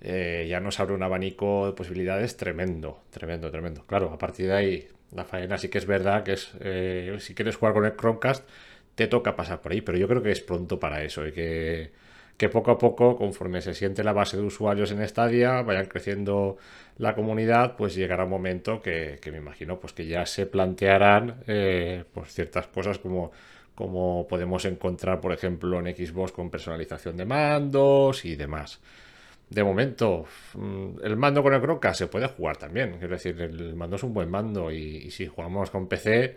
eh, 0.00 0.46
ya 0.48 0.60
nos 0.60 0.80
abre 0.80 0.94
un 0.94 1.02
abanico 1.02 1.66
de 1.66 1.74
posibilidades 1.74 2.38
tremendo, 2.38 3.02
tremendo, 3.10 3.50
tremendo. 3.50 3.84
Claro, 3.84 4.10
a 4.10 4.16
partir 4.16 4.46
de 4.46 4.54
ahí, 4.54 4.88
la 5.14 5.26
faena 5.26 5.58
sí 5.58 5.68
que 5.68 5.76
es 5.76 5.84
verdad 5.84 6.22
que 6.22 6.32
es, 6.32 6.52
eh, 6.60 7.18
si 7.20 7.34
quieres 7.34 7.56
jugar 7.56 7.74
con 7.74 7.84
el 7.84 7.96
Chromecast, 7.96 8.48
te 8.94 9.08
toca 9.08 9.36
pasar 9.36 9.60
por 9.60 9.72
ahí, 9.72 9.82
pero 9.82 9.98
yo 9.98 10.08
creo 10.08 10.22
que 10.22 10.32
es 10.32 10.40
pronto 10.40 10.80
para 10.80 11.04
eso 11.04 11.26
y 11.26 11.32
que, 11.32 11.90
que 12.36 12.48
poco 12.48 12.70
a 12.70 12.78
poco, 12.78 13.16
conforme 13.16 13.62
se 13.62 13.74
siente 13.74 14.04
la 14.04 14.12
base 14.12 14.36
de 14.36 14.42
usuarios 14.42 14.90
en 14.92 15.06
Stadia, 15.08 15.62
vayan 15.62 15.86
creciendo 15.86 16.58
la 16.98 17.14
comunidad, 17.14 17.76
pues 17.76 17.94
llegará 17.94 18.24
un 18.24 18.30
momento 18.30 18.82
que, 18.82 19.18
que 19.22 19.32
me 19.32 19.38
imagino 19.38 19.78
pues 19.80 19.92
que 19.92 20.06
ya 20.06 20.26
se 20.26 20.46
plantearán 20.46 21.42
eh, 21.46 22.04
pues 22.12 22.32
ciertas 22.32 22.66
cosas 22.68 22.98
como 22.98 23.32
como 23.76 24.26
podemos 24.26 24.64
encontrar, 24.64 25.20
por 25.20 25.32
ejemplo, 25.32 25.78
en 25.78 25.94
Xbox 25.94 26.32
con 26.32 26.50
personalización 26.50 27.16
de 27.16 27.26
mandos 27.26 28.24
y 28.24 28.34
demás. 28.34 28.80
De 29.50 29.62
momento, 29.62 30.24
mm, 30.54 31.04
el 31.04 31.16
mando 31.16 31.42
con 31.42 31.54
el 31.54 31.60
Chromecast 31.60 31.98
se 31.98 32.06
puede 32.08 32.26
jugar 32.26 32.56
también. 32.56 32.98
Es 33.00 33.08
decir, 33.10 33.40
el 33.40 33.76
mando 33.76 33.96
es 33.96 34.02
un 34.02 34.14
buen 34.14 34.30
mando 34.30 34.72
y, 34.72 34.78
y, 34.78 35.10
si 35.10 35.26
jugamos 35.26 35.70
con 35.70 35.88
PC, 35.88 36.36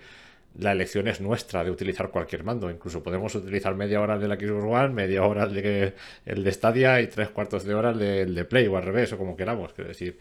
la 0.57 0.71
elección 0.71 1.07
es 1.07 1.21
nuestra 1.21 1.63
de 1.63 1.71
utilizar 1.71 2.09
cualquier 2.09 2.43
mando. 2.43 2.69
Incluso 2.69 3.03
podemos 3.03 3.33
utilizar 3.35 3.75
media 3.75 4.01
hora 4.01 4.17
del 4.17 4.31
Xbox 4.31 4.63
One, 4.63 4.89
media 4.89 5.23
hora 5.23 5.47
de 5.47 5.93
el 6.25 6.43
de 6.43 6.51
Stadia 6.51 7.01
y 7.01 7.07
tres 7.07 7.29
cuartos 7.29 7.63
de 7.63 7.73
hora 7.73 7.93
del 7.93 8.35
de 8.35 8.45
Play 8.45 8.67
o 8.67 8.77
al 8.77 8.83
revés 8.83 9.13
o 9.13 9.17
como 9.17 9.37
queramos. 9.37 9.71
Es 9.77 9.87
decir, 9.87 10.17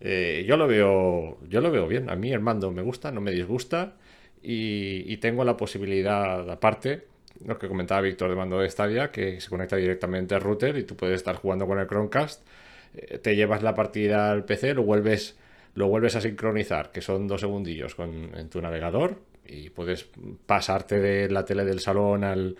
eh, 0.00 0.44
yo 0.46 0.56
lo 0.56 0.66
veo, 0.66 1.38
yo 1.48 1.60
lo 1.60 1.70
veo 1.70 1.86
bien. 1.88 2.10
A 2.10 2.16
mí 2.16 2.32
el 2.32 2.40
mando 2.40 2.70
me 2.70 2.82
gusta, 2.82 3.10
no 3.10 3.20
me 3.20 3.32
disgusta 3.32 3.94
y, 4.42 5.04
y, 5.06 5.16
tengo 5.18 5.44
la 5.44 5.56
posibilidad, 5.56 6.48
aparte, 6.50 7.04
lo 7.44 7.58
que 7.58 7.68
comentaba 7.68 8.00
Víctor 8.02 8.30
de 8.30 8.36
mando 8.36 8.58
de 8.58 8.70
Stadia, 8.70 9.10
que 9.10 9.40
se 9.40 9.48
conecta 9.48 9.76
directamente 9.76 10.34
al 10.34 10.42
router 10.42 10.76
y 10.76 10.84
tú 10.84 10.96
puedes 10.96 11.16
estar 11.16 11.36
jugando 11.36 11.66
con 11.66 11.78
el 11.78 11.86
Chromecast, 11.86 12.46
eh, 12.94 13.18
te 13.18 13.36
llevas 13.36 13.62
la 13.62 13.74
partida 13.74 14.30
al 14.30 14.44
PC, 14.44 14.74
lo 14.74 14.82
vuelves, 14.82 15.36
lo 15.74 15.88
vuelves 15.88 16.16
a 16.16 16.20
sincronizar, 16.20 16.92
que 16.92 17.00
son 17.00 17.26
dos 17.26 17.40
segundillos 17.40 17.94
con, 17.94 18.36
en 18.36 18.48
tu 18.50 18.60
navegador, 18.60 19.18
y 19.46 19.70
puedes 19.70 20.08
pasarte 20.46 21.00
de 21.00 21.30
la 21.30 21.44
tele 21.44 21.64
del 21.64 21.80
salón 21.80 22.24
al, 22.24 22.56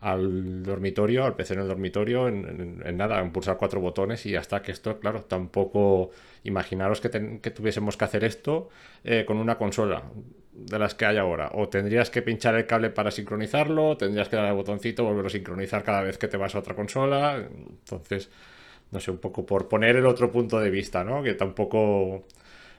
al 0.00 0.62
dormitorio, 0.62 1.24
al 1.24 1.34
PC 1.34 1.54
en 1.54 1.60
el 1.60 1.68
dormitorio, 1.68 2.28
en, 2.28 2.96
nada, 2.96 3.20
en 3.20 3.32
pulsar 3.32 3.56
cuatro 3.56 3.80
botones 3.80 4.24
y 4.26 4.36
hasta 4.36 4.62
que 4.62 4.72
esto, 4.72 4.98
claro, 5.00 5.22
tampoco 5.24 6.10
imaginaros 6.44 7.00
que, 7.00 7.08
ten, 7.08 7.40
que 7.40 7.50
tuviésemos 7.50 7.96
que 7.96 8.04
hacer 8.04 8.24
esto 8.24 8.68
eh, 9.04 9.24
con 9.26 9.38
una 9.38 9.56
consola 9.56 10.04
de 10.52 10.78
las 10.78 10.94
que 10.94 11.06
hay 11.06 11.16
ahora. 11.16 11.50
O 11.54 11.68
tendrías 11.68 12.10
que 12.10 12.22
pinchar 12.22 12.54
el 12.54 12.66
cable 12.66 12.90
para 12.90 13.10
sincronizarlo, 13.10 13.96
tendrías 13.96 14.28
que 14.28 14.36
dar 14.36 14.46
el 14.46 14.54
botoncito, 14.54 15.04
volverlo 15.04 15.26
a 15.28 15.30
sincronizar 15.30 15.82
cada 15.82 16.02
vez 16.02 16.18
que 16.18 16.28
te 16.28 16.36
vas 16.36 16.54
a 16.54 16.58
otra 16.58 16.74
consola. 16.74 17.36
Entonces, 17.36 18.30
no 18.90 19.00
sé, 19.00 19.10
un 19.10 19.18
poco 19.18 19.44
por 19.44 19.68
poner 19.68 19.96
el 19.96 20.06
otro 20.06 20.30
punto 20.30 20.60
de 20.60 20.70
vista, 20.70 21.04
¿no? 21.04 21.22
Que 21.22 21.34
tampoco 21.34 22.26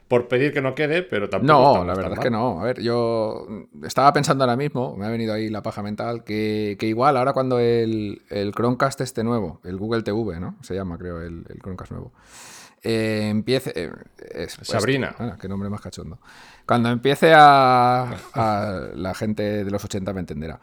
por 0.08 0.26
pedir 0.26 0.52
que 0.52 0.62
no 0.62 0.74
quede, 0.74 1.02
pero 1.02 1.28
tampoco. 1.28 1.78
No, 1.78 1.84
la 1.84 1.94
verdad 1.94 2.14
es 2.14 2.20
que 2.20 2.30
no. 2.30 2.60
A 2.60 2.64
ver, 2.64 2.80
yo 2.80 3.46
estaba 3.84 4.12
pensando 4.12 4.44
ahora 4.44 4.56
mismo, 4.56 4.96
me 4.96 5.06
ha 5.06 5.10
venido 5.10 5.34
ahí 5.34 5.50
la 5.50 5.62
paja 5.62 5.82
mental, 5.82 6.24
que, 6.24 6.76
que 6.80 6.86
igual 6.86 7.16
ahora 7.18 7.34
cuando 7.34 7.58
el, 7.58 8.22
el, 8.30 8.52
Chromecast 8.52 9.02
este 9.02 9.22
nuevo, 9.22 9.60
el 9.64 9.76
Google 9.76 10.02
TV, 10.02 10.40
¿no? 10.40 10.56
Se 10.62 10.74
llama, 10.74 10.96
creo, 10.96 11.20
el, 11.20 11.44
el 11.48 11.58
Chromecast 11.60 11.92
nuevo. 11.92 12.12
Eh, 12.82 13.28
empiece. 13.28 13.72
Eh, 13.74 13.90
es, 14.34 14.56
pues, 14.56 14.68
Sabrina. 14.68 15.14
Ah, 15.18 15.36
qué 15.40 15.48
nombre 15.48 15.68
más 15.68 15.80
cachondo. 15.80 16.18
Cuando 16.66 16.88
empiece 16.88 17.32
a, 17.34 18.08
a. 18.34 18.80
La 18.94 19.14
gente 19.14 19.64
de 19.64 19.70
los 19.70 19.84
80 19.84 20.12
me 20.12 20.20
entenderá. 20.20 20.60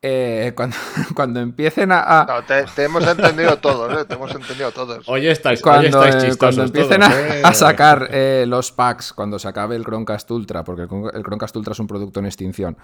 Eh, 0.00 0.52
cuando, 0.54 0.76
cuando, 1.16 1.40
empiecen 1.40 1.90
a. 1.90 2.20
a... 2.20 2.24
No, 2.24 2.44
te, 2.44 2.64
te, 2.64 2.84
hemos 2.84 3.04
entendido 3.04 3.56
todos, 3.58 4.00
¿eh? 4.00 4.04
Te 4.04 4.14
hemos 4.14 4.32
entendido 4.32 4.70
todos. 4.70 5.08
Hoy 5.08 5.26
estáis, 5.26 5.60
cuando, 5.60 5.98
hoy 5.98 6.08
estáis 6.08 6.24
chistosos 6.24 6.38
cuando 6.38 6.62
empiecen 6.64 7.00
todos, 7.00 7.12
a, 7.12 7.38
¿eh? 7.38 7.42
a, 7.42 7.52
sacar 7.52 8.08
eh, 8.12 8.44
los 8.46 8.70
packs, 8.70 9.12
cuando 9.12 9.40
se 9.40 9.48
acabe 9.48 9.74
el 9.74 9.84
Chromecast 9.84 10.30
Ultra, 10.30 10.62
porque 10.62 10.82
el, 10.82 10.88
el, 11.14 11.22
Chromecast 11.24 11.56
Ultra 11.56 11.72
es 11.72 11.80
un 11.80 11.88
producto 11.88 12.20
en 12.20 12.26
extinción. 12.26 12.76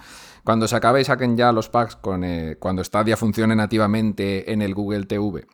Cuando 0.42 0.66
se 0.66 0.74
acabe 0.74 1.02
y 1.02 1.04
saquen 1.04 1.36
ya 1.36 1.52
los 1.52 1.68
packs 1.68 1.94
con, 1.94 2.24
eh, 2.24 2.56
cuando 2.58 2.82
Stadia 2.82 3.16
funcione 3.16 3.54
nativamente 3.54 4.52
en 4.52 4.60
el 4.60 4.74
Google 4.74 5.04
TV 5.06 5.46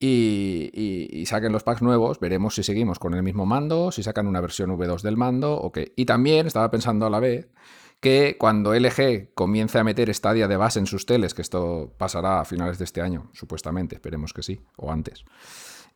y, 0.00 0.70
y, 0.72 1.26
saquen 1.26 1.52
los 1.52 1.64
packs 1.64 1.82
nuevos, 1.82 2.18
veremos 2.18 2.54
si 2.54 2.62
seguimos 2.62 2.98
con 2.98 3.12
el 3.12 3.22
mismo 3.22 3.44
mando, 3.44 3.92
si 3.92 4.02
sacan 4.02 4.26
una 4.26 4.40
versión 4.40 4.70
V2 4.70 5.02
del 5.02 5.18
mando 5.18 5.54
o 5.54 5.70
qué. 5.70 5.92
Y 5.96 6.06
también 6.06 6.46
estaba 6.46 6.70
pensando 6.70 7.04
a 7.04 7.10
la 7.10 7.20
vez 7.20 7.50
que 8.00 8.36
cuando 8.38 8.74
LG 8.74 9.34
comience 9.34 9.78
a 9.78 9.84
meter 9.84 10.12
Stadia 10.14 10.48
de 10.48 10.56
base 10.56 10.78
en 10.78 10.86
sus 10.86 11.06
teles, 11.06 11.34
que 11.34 11.42
esto 11.42 11.92
pasará 11.98 12.40
a 12.40 12.44
finales 12.44 12.78
de 12.78 12.84
este 12.84 13.00
año, 13.00 13.30
supuestamente, 13.32 13.96
esperemos 13.96 14.32
que 14.32 14.42
sí, 14.42 14.60
o 14.76 14.92
antes. 14.92 15.24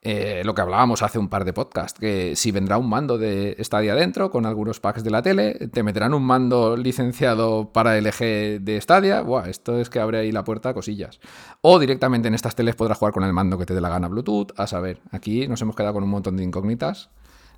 Eh, 0.05 0.43
lo 0.45 0.53
que 0.53 0.63
hablábamos 0.63 1.01
hace 1.03 1.21
un 1.21 1.29
par 1.29 1.45
de 1.45 1.53
podcasts, 1.53 2.01
que 2.01 2.35
si 2.35 2.51
vendrá 2.51 2.77
un 2.77 2.89
mando 2.89 3.19
de 3.19 3.57
Stadia 3.61 3.95
dentro 3.95 4.33
con 4.33 4.47
algunos 4.47 4.81
packs 4.81 5.05
de 5.05 5.11
la 5.11 5.23
tele, 5.23 5.69
te 5.73 5.85
meterán 5.85 6.13
un 6.13 6.25
mando 6.25 6.77
licenciado 6.77 7.73
para 7.73 7.97
LG 8.01 8.61
de 8.61 8.81
Stadia, 8.81 9.21
Buah, 9.21 9.49
esto 9.49 9.79
es 9.79 9.91
que 9.91 10.01
abre 10.01 10.19
ahí 10.19 10.33
la 10.33 10.43
puerta 10.43 10.71
a 10.71 10.75
cosillas. 10.75 11.21
O 11.61 11.79
directamente 11.79 12.27
en 12.27 12.35
estas 12.35 12.57
teles 12.57 12.75
podrás 12.75 12.99
jugar 12.99 13.15
con 13.15 13.23
el 13.23 13.33
mando 13.33 13.59
que 13.59 13.67
te 13.67 13.75
dé 13.75 13.81
la 13.81 13.91
gana 13.91 14.09
Bluetooth, 14.09 14.51
a 14.57 14.67
saber, 14.67 14.99
aquí 15.13 15.47
nos 15.47 15.63
hemos 15.63 15.77
quedado 15.77 15.95
con 15.95 16.03
un 16.03 16.11
montón 16.11 16.37
de 16.37 16.43
incógnitas 16.43 17.11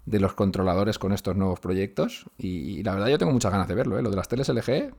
de 0.06 0.20
los 0.20 0.34
controladores 0.34 0.98
con 0.98 1.12
estos 1.12 1.36
nuevos 1.36 1.60
proyectos 1.60 2.26
y, 2.36 2.82
la 2.82 2.94
verdad 2.94 3.08
yo 3.08 3.18
tengo 3.18 3.32
muchas 3.32 3.52
ganas 3.52 3.68
de 3.68 3.74
verlo, 3.74 3.98
¿eh? 3.98 4.02
lo 4.02 4.10
de 4.10 4.16
las 4.16 4.28
teles 4.28 4.48
LG, 4.48 4.94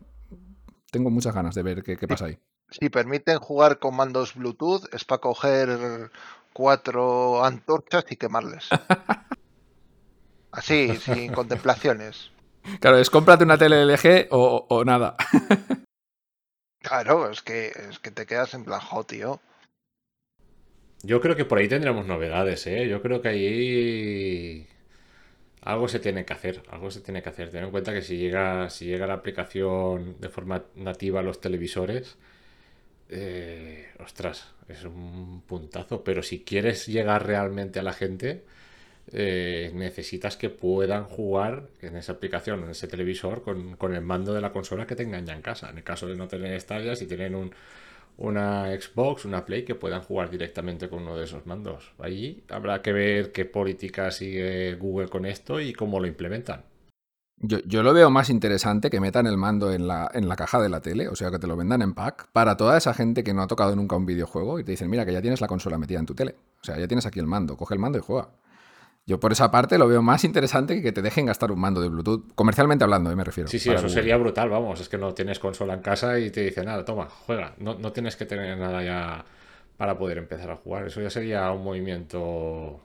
tengo 0.91 1.10
muchas 1.10 1.36
ganas 1.36 1.56
de 1.56 1.64
ver 1.64 1.84
qué, 1.84 1.97
qué 1.97 2.08
pasa 2.08 2.26
ahí. 2.26 2.39
Si 2.70 2.89
permiten 2.89 3.39
jugar 3.39 3.80
con 3.80 3.95
mandos 3.95 4.34
Bluetooth, 4.36 4.93
es 4.93 5.06
para 5.06 5.22
coger 5.22 6.10
cuatro 6.53 7.43
antorchas 7.43 8.06
y 8.10 8.16
quemarles. 8.16 8.70
Así, 10.51 10.95
sin 10.97 11.34
contemplaciones. 11.34 12.32
Claro, 12.80 12.97
es 12.97 13.10
cómprate 13.10 13.43
una 13.43 13.58
tele 13.58 13.86
LG 13.86 14.28
o, 14.32 14.84
nada. 14.86 15.16
Claro, 16.80 17.32
es 17.32 17.41
que, 17.41 17.70
es 17.89 17.97
que 17.97 18.12
te 18.12 18.28
quedas 18.28 18.53
en 18.53 18.64
plan, 18.64 18.80
tío. 19.08 19.41
Yo 21.01 21.20
creo 21.20 21.36
que 21.36 21.43
por 21.43 21.58
ahí 21.58 21.68
tendremos 21.68 22.06
novedades, 22.06 22.68
¿eh? 22.68 22.88
Yo 22.88 23.01
creo 23.01 23.24
que 23.24 23.28
ahí 23.28 24.68
algo 25.66 25.88
se 25.88 25.99
tiene 25.99 26.26
que 26.26 26.34
hacer, 26.34 26.61
algo 26.70 26.91
se 26.91 27.01
tiene 27.01 27.22
que 27.24 27.30
hacer. 27.30 27.49
Ten 27.49 27.63
en 27.66 27.72
cuenta 27.72 27.91
que 27.91 28.01
si 28.03 28.18
llega, 28.18 28.70
si 28.70 28.86
llega 28.86 29.07
la 29.07 29.16
aplicación 29.16 30.16
de 30.22 30.30
forma 30.30 30.63
nativa 30.76 31.22
a 31.22 31.24
los 31.24 31.41
televisores, 31.41 32.18
eh, 33.09 33.88
ostras, 33.99 34.53
es 34.70 34.84
un 34.86 35.41
puntazo. 35.41 36.03
Pero 36.03 36.22
si 36.22 36.43
quieres 36.43 36.86
llegar 36.88 37.26
realmente 37.26 37.80
a 37.80 37.84
la 37.84 37.93
gente, 37.93 38.43
eh, 39.11 39.72
necesitas 39.74 40.38
que 40.38 40.51
puedan 40.51 41.05
jugar 41.05 41.68
en 41.82 41.95
esa 41.97 42.13
aplicación, 42.13 42.63
en 42.63 42.70
ese 42.70 42.88
televisor, 42.88 43.41
con, 43.41 43.76
con, 43.76 43.95
el 43.95 44.01
mando 44.01 44.34
de 44.36 44.41
la 44.41 44.51
consola 44.51 44.86
que 44.86 44.95
tengan 44.95 45.26
ya 45.26 45.34
en 45.34 45.41
casa. 45.41 45.72
En 45.72 45.78
el 45.78 45.84
caso 45.84 46.05
de 46.07 46.16
no 46.16 46.28
tener 46.28 46.53
estallas, 46.53 46.99
si 46.99 47.07
tienen 47.07 47.34
un, 47.34 47.51
una 48.18 48.68
Xbox, 48.68 49.26
una 49.26 49.45
Play, 49.45 49.66
que 49.66 49.76
puedan 49.76 50.01
jugar 50.01 50.30
directamente 50.30 50.89
con 50.89 51.03
uno 51.03 51.18
de 51.18 51.26
esos 51.26 51.45
mandos. 51.45 51.93
Ahí 51.99 52.43
habrá 52.49 52.82
que 52.82 52.93
ver 52.93 53.32
qué 53.32 53.45
política 53.45 54.11
sigue 54.11 54.76
Google 54.76 55.09
con 55.09 55.26
esto 55.26 55.59
y 55.59 55.74
cómo 55.74 55.99
lo 55.99 56.07
implementan. 56.07 56.63
Yo, 57.38 57.84
lo 57.84 57.93
veo 57.93 58.09
más 58.09 58.30
interesante 58.30 58.89
que 58.89 59.01
metan 59.01 59.28
el 59.28 59.38
mando 59.38 59.74
en 59.74 59.88
la, 59.88 60.09
en 60.13 60.30
la 60.30 60.38
caja 60.38 60.61
de 60.61 60.70
la 60.70 60.80
tele, 60.80 61.09
o 61.09 61.16
sea, 61.16 61.32
que 61.32 61.38
te 61.38 61.47
lo 61.47 61.57
vendan 61.57 61.82
en 61.82 61.93
pack, 61.93 62.30
para 62.32 62.55
toda 62.55 62.78
esa 62.78 62.93
gente 62.93 63.26
que 63.26 63.34
no 63.34 63.41
ha 63.41 63.47
tocado 63.47 63.76
nunca 63.76 63.97
un 63.97 64.05
videojuego 64.05 64.57
y 64.57 64.63
te 64.63 64.72
dicen, 64.72 64.89
mira, 64.89 65.05
que 65.05 65.11
ya 65.11 65.22
tienes 65.22 65.41
la 65.41 65.47
consola 65.47 65.78
metida 65.78 65.99
en 65.99 66.05
tu 66.05 66.16
tele. 66.16 66.36
O 66.61 66.63
sea, 66.63 66.80
ya 66.80 66.88
tienes 66.88 67.05
aquí 67.05 67.20
el 67.20 67.28
mando, 67.28 67.57
coge 67.57 67.74
el 67.74 67.80
mando 67.80 67.97
y 67.97 68.01
juega. 68.01 68.30
Yo 69.08 69.20
por 69.20 69.32
esa 69.32 69.51
parte 69.51 69.78
lo 69.78 69.88
veo 69.88 70.01
más 70.01 70.24
interesante 70.24 70.76
que 70.76 70.82
que 70.82 70.91
te 70.91 71.03
dejen 71.03 71.28
gastar 71.28 71.51
un 71.51 71.60
mando 71.60 71.80
de 71.80 71.89
Bluetooth, 71.89 72.34
comercialmente 72.34 72.84
hablando, 72.84 73.12
¿eh? 73.12 73.16
me 73.16 73.24
refiero. 73.24 73.49
Sí, 73.49 73.60
sí, 73.60 73.72
eso 73.72 73.88
sería 73.88 74.18
brutal, 74.18 74.49
vamos, 74.49 74.80
es 74.80 74.89
que 74.89 74.97
no 74.97 75.14
tienes 75.14 75.38
consola 75.38 75.76
en 75.76 75.82
casa 75.82 76.18
y 76.20 76.32
te 76.32 76.41
dicen, 76.41 76.66
nada, 76.66 76.84
toma, 76.84 77.08
juega, 77.10 77.53
no, 77.60 77.76
no 77.76 77.91
tienes 77.91 78.16
que 78.16 78.26
tener 78.26 78.58
nada 78.58 78.84
ya 78.84 79.26
para 79.78 79.97
poder 79.97 80.18
empezar 80.18 80.49
a 80.49 80.56
jugar. 80.56 80.88
Eso 80.88 81.01
ya 81.01 81.10
sería 81.10 81.51
un 81.51 81.64
movimiento 81.64 82.80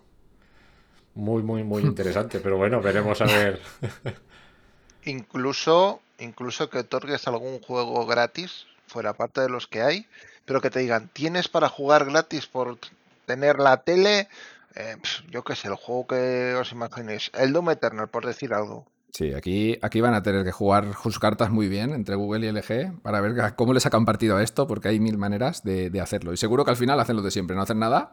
muy, 1.15 1.43
muy, 1.43 1.65
muy 1.65 1.83
interesante, 1.85 2.41
pero 2.41 2.57
bueno, 2.57 2.81
veremos 2.81 3.21
a 3.23 3.25
ver. 3.25 3.61
incluso, 5.05 6.01
incluso 6.19 6.69
que 6.69 6.79
otorgues 6.79 7.27
algún 7.29 7.61
juego 7.61 8.07
gratis, 8.07 8.67
fuera 8.87 9.15
parte 9.15 9.41
de 9.41 9.49
los 9.49 9.67
que 9.67 9.83
hay, 9.83 10.07
pero 10.45 10.61
que 10.61 10.71
te 10.71 10.81
digan, 10.81 11.09
tienes 11.13 11.49
para 11.49 11.69
jugar 11.69 12.05
gratis 12.05 12.47
por 12.47 12.79
tener 13.27 13.59
la 13.59 13.79
tele, 13.79 14.29
eh, 14.75 14.97
yo 15.31 15.45
qué 15.45 15.57
sé, 15.57 15.69
el 15.69 15.75
juego 15.75 16.07
que 16.07 16.55
os 16.55 16.73
imaginéis, 16.73 17.31
el 17.35 17.53
Doom 17.53 17.71
Eternal, 17.71 18.09
por 18.09 18.27
decir 18.27 18.55
algo. 18.55 18.87
Sí, 19.13 19.35
aquí, 19.35 19.77
aquí 19.83 20.01
van 20.01 20.15
a 20.15 20.23
tener 20.23 20.45
que 20.45 20.53
jugar 20.53 20.95
sus 21.03 21.19
cartas 21.19 21.51
muy 21.51 21.69
bien 21.69 21.93
entre 21.93 22.15
Google 22.15 22.47
y 22.47 22.53
LG 22.53 23.03
para 23.03 23.21
ver 23.21 23.57
cómo 23.57 23.75
le 23.75 23.81
sacan 23.81 24.05
partido 24.05 24.37
a 24.37 24.43
esto, 24.43 24.69
porque 24.69 24.89
hay 24.89 25.01
mil 25.01 25.19
maneras 25.19 25.65
de, 25.65 25.91
de 25.91 26.01
hacerlo. 26.01 26.33
Y 26.33 26.37
seguro 26.37 26.65
que 26.65 26.71
al 26.71 26.77
final 26.77 27.01
hacen 27.01 27.17
lo 27.17 27.23
de 27.23 27.33
siempre, 27.33 27.57
no 27.57 27.63
hacen 27.63 27.81
nada 27.81 28.13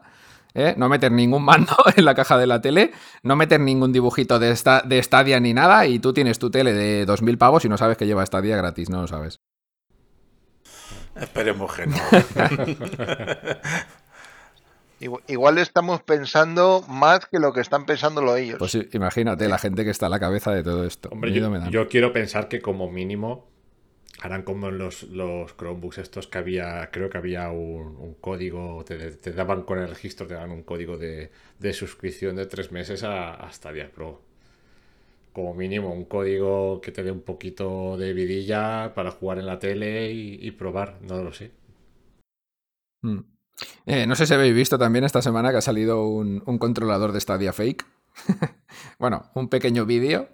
¿eh? 0.54 0.74
no 0.76 0.88
meter 0.88 1.12
ningún 1.12 1.44
mando 1.44 1.74
en 1.96 2.04
la 2.04 2.14
caja 2.14 2.36
de 2.36 2.46
la 2.46 2.60
tele, 2.60 2.92
no 3.22 3.36
meter 3.36 3.60
ningún 3.60 3.92
dibujito 3.92 4.38
de, 4.38 4.50
esta, 4.50 4.82
de 4.82 5.02
Stadia 5.02 5.40
ni 5.40 5.54
nada, 5.54 5.86
y 5.86 5.98
tú 5.98 6.12
tienes 6.12 6.38
tu 6.38 6.50
tele 6.50 6.72
de 6.72 7.06
2.000 7.06 7.38
pavos 7.38 7.64
y 7.64 7.68
no 7.68 7.76
sabes 7.76 7.96
que 7.96 8.06
lleva 8.06 8.26
Stadia 8.26 8.56
gratis, 8.56 8.90
no 8.90 9.02
lo 9.02 9.06
sabes. 9.06 9.40
Esperemos 11.16 11.74
que 11.74 11.86
no. 11.86 11.96
Igual 15.00 15.58
estamos 15.58 16.02
pensando 16.02 16.84
más 16.88 17.26
que 17.26 17.38
lo 17.38 17.52
que 17.52 17.60
están 17.60 17.86
pensando 17.86 18.20
los 18.20 18.36
ellos. 18.36 18.58
Pues 18.58 18.76
imagínate 18.92 19.48
la 19.48 19.58
gente 19.58 19.84
que 19.84 19.90
está 19.90 20.06
a 20.06 20.08
la 20.08 20.18
cabeza 20.18 20.52
de 20.52 20.62
todo 20.64 20.84
esto. 20.84 21.08
Hombre, 21.10 21.32
yo, 21.32 21.88
quiero 21.88 22.12
pensar 22.12 22.48
que 22.48 22.60
como 22.60 22.90
mínimo 22.90 23.46
harán 24.20 24.42
como 24.42 24.72
los, 24.72 25.04
los 25.04 25.56
Chromebooks 25.56 25.98
estos 25.98 26.26
que 26.26 26.38
había, 26.38 26.90
creo 26.90 27.08
que 27.08 27.18
había 27.18 27.50
un, 27.50 28.16
código, 28.20 28.84
te, 28.84 29.32
daban 29.32 29.62
con 29.62 29.78
el 29.78 29.88
registro, 29.88 30.26
te 30.26 30.34
daban 30.34 30.50
un 30.50 30.64
código 30.64 30.98
de, 30.98 31.30
suscripción 31.72 32.34
de 32.34 32.46
tres 32.46 32.72
meses 32.72 33.04
a, 33.04 33.48
Stadia 33.52 33.92
Pro. 33.92 34.20
Como 35.32 35.54
mínimo, 35.54 35.92
un 35.92 36.06
código 36.06 36.80
que 36.80 36.90
te 36.90 37.04
dé 37.04 37.12
un 37.12 37.20
poquito 37.20 37.96
de 37.96 38.12
vidilla 38.12 38.92
para 38.94 39.12
jugar 39.12 39.38
en 39.38 39.46
la 39.46 39.60
tele 39.60 40.10
y, 40.10 40.50
probar, 40.50 40.98
no 41.02 41.22
lo 41.22 41.32
sé. 41.32 41.52
Hmm. 43.02 43.37
Eh, 43.86 44.06
no 44.06 44.14
sé 44.14 44.26
si 44.26 44.34
habéis 44.34 44.54
visto 44.54 44.78
también 44.78 45.04
esta 45.04 45.22
semana 45.22 45.50
que 45.50 45.58
ha 45.58 45.62
salido 45.62 46.06
un, 46.06 46.42
un 46.46 46.58
controlador 46.58 47.12
de 47.12 47.20
Stadia 47.20 47.52
Fake. 47.52 47.86
bueno, 48.98 49.30
un 49.34 49.48
pequeño 49.48 49.86
vídeo 49.86 50.28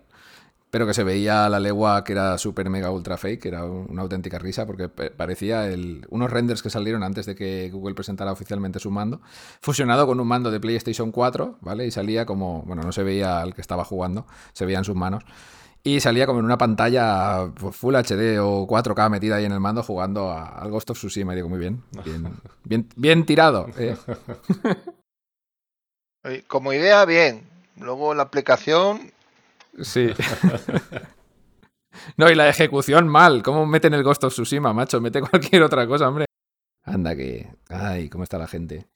pero 0.74 0.88
que 0.88 0.94
se 0.94 1.04
veía 1.04 1.46
a 1.46 1.48
la 1.48 1.60
legua 1.60 2.02
que 2.02 2.10
era 2.10 2.36
super 2.36 2.68
mega 2.68 2.90
ultra 2.90 3.16
fake, 3.16 3.46
era 3.46 3.64
una 3.64 4.02
auténtica 4.02 4.40
risa, 4.40 4.66
porque 4.66 4.88
parecía 4.88 5.68
el, 5.68 6.04
unos 6.10 6.32
renders 6.32 6.64
que 6.64 6.68
salieron 6.68 7.04
antes 7.04 7.26
de 7.26 7.36
que 7.36 7.70
Google 7.70 7.94
presentara 7.94 8.32
oficialmente 8.32 8.80
su 8.80 8.90
mando, 8.90 9.20
fusionado 9.60 10.04
con 10.08 10.18
un 10.18 10.26
mando 10.26 10.50
de 10.50 10.58
PlayStation 10.58 11.12
4, 11.12 11.58
¿vale? 11.60 11.86
Y 11.86 11.92
salía 11.92 12.26
como, 12.26 12.62
bueno, 12.62 12.82
no 12.82 12.90
se 12.90 13.04
veía 13.04 13.40
al 13.40 13.54
que 13.54 13.60
estaba 13.60 13.84
jugando, 13.84 14.26
se 14.52 14.66
veía 14.66 14.78
en 14.78 14.84
sus 14.84 14.96
manos. 14.96 15.22
Y 15.86 16.00
salía 16.00 16.26
como 16.26 16.38
en 16.38 16.46
una 16.46 16.56
pantalla 16.56 17.50
pues, 17.54 17.76
Full 17.76 17.94
HD 17.94 18.40
o 18.40 18.66
4K 18.66 19.10
metida 19.10 19.36
ahí 19.36 19.44
en 19.44 19.52
el 19.52 19.60
mando 19.60 19.82
jugando 19.82 20.32
al 20.32 20.70
Ghost 20.70 20.90
of 20.90 20.98
Tsushima. 20.98 21.34
Y 21.34 21.36
digo, 21.36 21.50
muy 21.50 21.58
bien, 21.58 21.84
bien, 22.64 22.88
bien, 22.96 23.26
tirado. 23.26 23.68
¿eh? 23.76 23.96
Como 26.48 26.72
idea, 26.72 27.04
bien. 27.04 27.46
Luego 27.76 28.14
la 28.14 28.22
aplicación 28.22 29.12
Sí. 29.82 30.10
no, 32.16 32.30
y 32.30 32.34
la 32.34 32.48
ejecución 32.48 33.08
mal. 33.08 33.42
¿Cómo 33.42 33.66
meten 33.66 33.94
el 33.94 34.02
Ghost 34.02 34.24
of 34.24 34.32
Tsushima, 34.32 34.72
macho? 34.72 35.00
Mete 35.00 35.20
cualquier 35.20 35.62
otra 35.62 35.86
cosa, 35.86 36.08
hombre. 36.08 36.26
Anda 36.84 37.16
que... 37.16 37.48
Ay, 37.68 38.08
cómo 38.08 38.24
está 38.24 38.38
la 38.38 38.46
gente. 38.46 38.86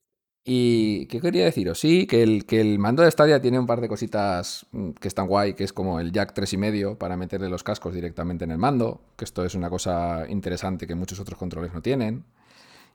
Y, 0.44 1.06
¿qué 1.06 1.20
quería 1.20 1.44
deciros? 1.44 1.78
Sí, 1.78 2.06
que 2.06 2.22
el, 2.22 2.46
que 2.46 2.60
el 2.60 2.78
mando 2.78 3.02
de 3.02 3.10
Stadia 3.10 3.40
tiene 3.40 3.58
un 3.58 3.66
par 3.66 3.80
de 3.80 3.88
cositas 3.88 4.66
mm, 4.72 4.92
que 4.92 5.08
están 5.08 5.26
guay, 5.26 5.52
que 5.54 5.64
es 5.64 5.72
como 5.72 6.00
el 6.00 6.10
jack 6.10 6.34
3,5 6.34 6.96
para 6.96 7.16
meterle 7.16 7.50
los 7.50 7.62
cascos 7.62 7.92
directamente 7.92 8.44
en 8.44 8.52
el 8.52 8.58
mando, 8.58 9.02
que 9.16 9.24
esto 9.24 9.44
es 9.44 9.54
una 9.54 9.68
cosa 9.68 10.24
interesante 10.28 10.86
que 10.86 10.94
muchos 10.94 11.20
otros 11.20 11.38
controles 11.38 11.74
no 11.74 11.82
tienen. 11.82 12.24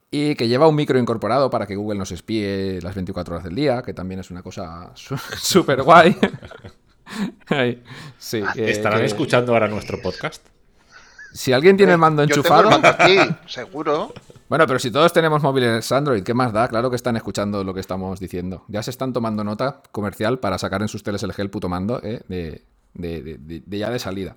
Y 0.09 0.35
que 0.35 0.47
lleva 0.47 0.67
un 0.67 0.75
micro 0.75 0.99
incorporado 0.99 1.49
para 1.49 1.65
que 1.65 1.75
Google 1.75 1.97
nos 1.97 2.11
espíe 2.11 2.79
las 2.81 2.93
24 2.95 3.35
horas 3.35 3.43
del 3.43 3.55
día, 3.55 3.81
que 3.81 3.93
también 3.93 4.19
es 4.19 4.29
una 4.29 4.43
cosa 4.43 4.91
súper 4.95 5.81
guay. 5.83 6.15
sí, 8.17 8.41
ah, 8.45 8.53
¿Estarán 8.55 9.03
escuchando 9.03 9.53
ahora 9.53 9.67
nuestro 9.67 10.01
podcast? 10.01 10.45
Si 11.33 11.51
alguien 11.51 11.77
tiene 11.77 11.93
el 11.93 11.97
mando 11.97 12.21
enchufado. 12.21 12.69
aquí, 12.83 13.17
seguro. 13.47 14.13
Bueno, 14.53 14.67
pero 14.67 14.77
si 14.77 14.91
todos 14.91 15.11
tenemos 15.11 15.41
móviles 15.41 15.91
Android, 15.91 16.21
¿qué 16.21 16.35
más 16.35 16.53
da? 16.53 16.67
Claro 16.67 16.91
que 16.91 16.95
están 16.95 17.15
escuchando 17.15 17.63
lo 17.63 17.73
que 17.73 17.79
estamos 17.79 18.19
diciendo. 18.19 18.65
Ya 18.67 18.83
se 18.83 18.91
están 18.91 19.11
tomando 19.11 19.43
nota 19.43 19.81
comercial 19.91 20.37
para 20.37 20.59
sacar 20.59 20.83
en 20.83 20.87
sus 20.89 21.01
teles 21.01 21.23
el 21.23 21.49
puto 21.49 21.69
mando 21.69 21.99
¿eh? 22.03 22.21
de, 22.27 22.63
de, 22.93 23.63
ya 23.79 23.89
de 23.89 23.97
salida. 23.97 24.35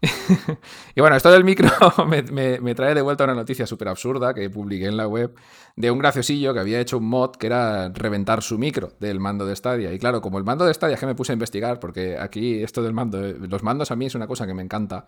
y 0.94 1.00
bueno, 1.02 1.16
esto 1.16 1.30
del 1.30 1.44
micro 1.44 1.68
me, 2.06 2.74
trae 2.74 2.94
de 2.94 3.02
vuelta 3.02 3.24
una 3.24 3.34
noticia 3.34 3.66
súper 3.66 3.88
absurda 3.88 4.32
que 4.32 4.48
publiqué 4.48 4.86
en 4.86 4.96
la 4.96 5.06
web 5.06 5.34
de 5.76 5.90
un 5.90 5.98
graciosillo 5.98 6.54
que 6.54 6.60
había 6.60 6.80
hecho 6.80 6.96
un 6.96 7.06
mod 7.06 7.32
que 7.32 7.48
era 7.48 7.90
reventar 7.90 8.42
su 8.42 8.56
micro 8.56 8.94
del 9.00 9.20
mando 9.20 9.44
de 9.44 9.54
Stadia. 9.54 9.92
Y 9.92 9.98
claro, 9.98 10.22
como 10.22 10.38
el 10.38 10.44
mando 10.44 10.64
de 10.64 10.72
Stadia 10.72 10.96
que 10.96 11.04
me 11.04 11.14
puse 11.14 11.32
a 11.32 11.34
investigar, 11.34 11.78
porque 11.78 12.16
aquí 12.18 12.62
esto 12.62 12.82
del 12.82 12.94
mando, 12.94 13.20
los 13.20 13.62
mandos 13.62 13.90
a 13.90 13.96
mí 13.96 14.06
es 14.06 14.14
una 14.14 14.26
cosa 14.26 14.46
que 14.46 14.54
me 14.54 14.62
encanta, 14.62 15.04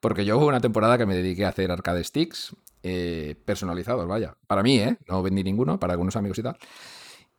porque 0.00 0.24
yo 0.24 0.38
hubo 0.38 0.46
una 0.48 0.60
temporada 0.60 0.98
que 0.98 1.06
me 1.06 1.14
dediqué 1.14 1.44
a 1.44 1.50
hacer 1.50 1.70
arcade 1.70 2.02
sticks 2.02 2.56
eh, 2.82 3.36
personalizados, 3.44 4.06
vaya. 4.06 4.34
Para 4.46 4.62
mí, 4.62 4.78
¿eh? 4.78 4.98
No 5.08 5.22
vendí 5.22 5.44
ninguno, 5.44 5.78
para 5.78 5.92
algunos 5.92 6.16
amigos 6.16 6.38
y 6.38 6.42
tal. 6.42 6.56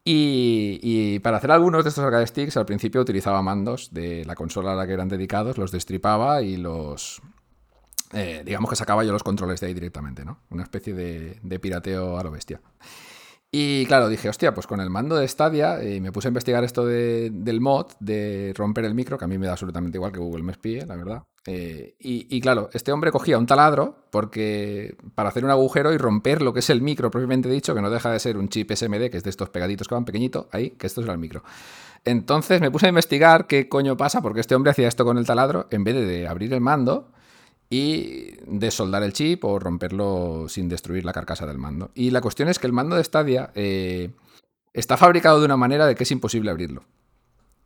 Y, 0.03 1.19
para 1.19 1.37
hacer 1.37 1.51
algunos 1.51 1.83
de 1.83 1.89
estos 1.89 2.03
arcade 2.03 2.25
sticks, 2.25 2.57
al 2.57 2.65
principio 2.65 3.01
utilizaba 3.01 3.41
mandos 3.41 3.93
de 3.93 4.25
la 4.25 4.35
consola 4.35 4.73
a 4.73 4.75
la 4.75 4.87
que 4.87 4.93
eran 4.93 5.09
dedicados, 5.09 5.57
los 5.57 5.71
destripaba 5.71 6.41
y 6.41 6.57
los. 6.57 7.21
Eh, 8.13 8.41
digamos 8.43 8.69
que 8.69 8.75
sacaba 8.75 9.03
yo 9.03 9.13
los 9.13 9.23
controles 9.23 9.61
de 9.61 9.67
ahí 9.67 9.73
directamente, 9.73 10.25
¿no? 10.25 10.39
Una 10.49 10.63
especie 10.63 10.93
de, 10.93 11.39
de 11.41 11.59
pirateo 11.59 12.17
a 12.17 12.23
lo 12.23 12.31
bestia. 12.31 12.61
Y 13.53 13.85
claro, 13.85 14.07
dije, 14.07 14.29
hostia, 14.29 14.53
pues 14.53 14.65
con 14.65 14.79
el 14.79 14.89
mando 14.89 15.17
de 15.17 15.27
Stadia, 15.27 15.83
y 15.83 15.97
eh, 15.97 16.01
me 16.01 16.13
puse 16.13 16.29
a 16.29 16.29
investigar 16.29 16.63
esto 16.63 16.85
del 16.85 17.59
mod, 17.59 17.87
de 17.99 18.53
romper 18.55 18.85
el 18.85 18.95
micro, 18.95 19.17
que 19.17 19.25
a 19.25 19.27
mí 19.27 19.37
me 19.37 19.45
da 19.45 19.51
absolutamente 19.51 19.97
igual 19.97 20.13
que 20.13 20.19
Google 20.19 20.43
me 20.43 20.53
espíe, 20.53 20.85
la 20.85 20.95
verdad. 20.95 21.23
Eh, 21.47 21.95
y, 21.99 22.39
claro, 22.39 22.69
este 22.73 22.91
hombre 22.91 23.11
cogía 23.11 23.37
un 23.39 23.47
taladro 23.47 23.95
porque 24.11 24.95
para 25.15 25.29
hacer 25.29 25.43
un 25.43 25.49
agujero 25.49 25.91
y 25.91 25.97
romper 25.97 26.41
lo 26.41 26.53
que 26.53 26.59
es 26.59 26.69
el 26.69 26.81
micro 26.81 27.09
propiamente 27.09 27.49
dicho, 27.49 27.73
que 27.73 27.81
no 27.81 27.89
deja 27.89 28.11
de 28.11 28.19
ser 28.19 28.37
un 28.37 28.49
chip 28.49 28.71
SMD, 28.71 29.09
que 29.09 29.17
es 29.17 29.23
de 29.23 29.31
estos 29.31 29.49
pegaditos 29.49 29.87
que 29.87 29.95
van 29.95 30.05
pequeñito, 30.05 30.49
ahí, 30.51 30.71
que 30.71 30.85
esto 30.85 31.01
es 31.01 31.07
el 31.07 31.17
micro. 31.17 31.43
Entonces 32.05 32.61
me 32.61 32.69
puse 32.69 32.87
a 32.87 32.89
investigar 32.89 33.47
qué 33.47 33.67
coño 33.69 33.97
pasa, 33.97 34.21
porque 34.21 34.39
este 34.39 34.55
hombre 34.55 34.71
hacía 34.71 34.87
esto 34.87 35.03
con 35.03 35.17
el 35.17 35.25
taladro, 35.25 35.67
en 35.71 35.83
vez 35.83 35.95
de 35.95 36.27
abrir 36.27 36.53
el 36.53 36.61
mando, 36.61 37.11
y 37.71 38.35
desoldar 38.45 39.01
el 39.01 39.13
chip 39.13 39.45
o 39.45 39.57
romperlo 39.57 40.47
sin 40.49 40.67
destruir 40.67 41.05
la 41.05 41.13
carcasa 41.13 41.47
del 41.47 41.57
mando. 41.57 41.89
Y 41.95 42.11
la 42.11 42.19
cuestión 42.19 42.49
es 42.49 42.59
que 42.59 42.67
el 42.67 42.73
mando 42.73 42.97
de 42.97 43.03
Stadia 43.03 43.51
eh, 43.55 44.11
está 44.73 44.97
fabricado 44.97 45.39
de 45.39 45.45
una 45.45 45.57
manera 45.57 45.87
de 45.87 45.95
que 45.95 46.03
es 46.03 46.11
imposible 46.11 46.51
abrirlo. 46.51 46.83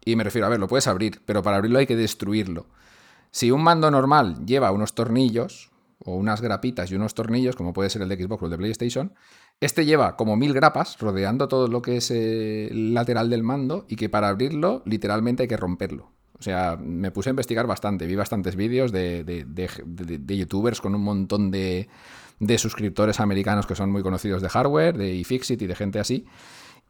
Y 0.06 0.16
me 0.16 0.24
refiero, 0.24 0.46
a 0.46 0.50
ver, 0.50 0.60
lo 0.60 0.68
puedes 0.68 0.88
abrir, 0.88 1.22
pero 1.26 1.42
para 1.42 1.58
abrirlo 1.58 1.80
hay 1.80 1.88
que 1.88 1.96
destruirlo. 1.96 2.68
Si 3.36 3.52
un 3.52 3.62
mando 3.62 3.92
normal 3.92 4.46
lleva 4.46 4.72
unos 4.72 4.96
tornillos, 4.96 5.70
o 6.06 6.16
unas 6.16 6.40
grapitas 6.40 6.90
y 6.90 6.96
unos 6.96 7.16
tornillos, 7.16 7.58
como 7.58 7.74
puede 7.74 7.90
ser 7.90 8.02
el 8.02 8.08
de 8.08 8.16
Xbox 8.16 8.42
o 8.42 8.46
el 8.46 8.52
de 8.52 8.58
PlayStation, 8.58 9.14
este 9.60 9.86
lleva 9.86 10.16
como 10.16 10.38
mil 10.38 10.54
grapas 10.54 10.98
rodeando 11.00 11.50
todo 11.50 11.68
lo 11.68 11.82
que 11.82 11.98
es 11.98 12.12
el 12.12 12.94
lateral 12.94 13.30
del 13.30 13.44
mando 13.44 13.86
y 13.90 13.98
que 13.98 14.08
para 14.08 14.30
abrirlo 14.30 14.84
literalmente 14.86 15.44
hay 15.44 15.50
que 15.50 15.58
romperlo. 15.58 16.14
O 16.40 16.44
sea, 16.44 16.78
me 16.82 17.12
puse 17.12 17.30
a 17.30 17.32
investigar 17.32 17.68
bastante, 17.68 18.08
vi 18.08 18.16
bastantes 18.16 18.56
vídeos 18.56 18.94
de, 18.94 19.46
youtubers 20.26 20.80
con 20.80 20.96
un 20.96 21.02
montón 21.02 21.52
de, 21.52 21.90
suscriptores 22.58 23.20
americanos 23.20 23.68
que 23.68 23.76
son 23.76 23.92
muy 23.92 24.02
conocidos 24.02 24.42
de 24.42 24.48
hardware, 24.48 24.98
de 24.98 25.14
iFixit 25.14 25.62
y 25.62 25.68
de 25.68 25.76
gente 25.76 26.00
así, 26.00 26.26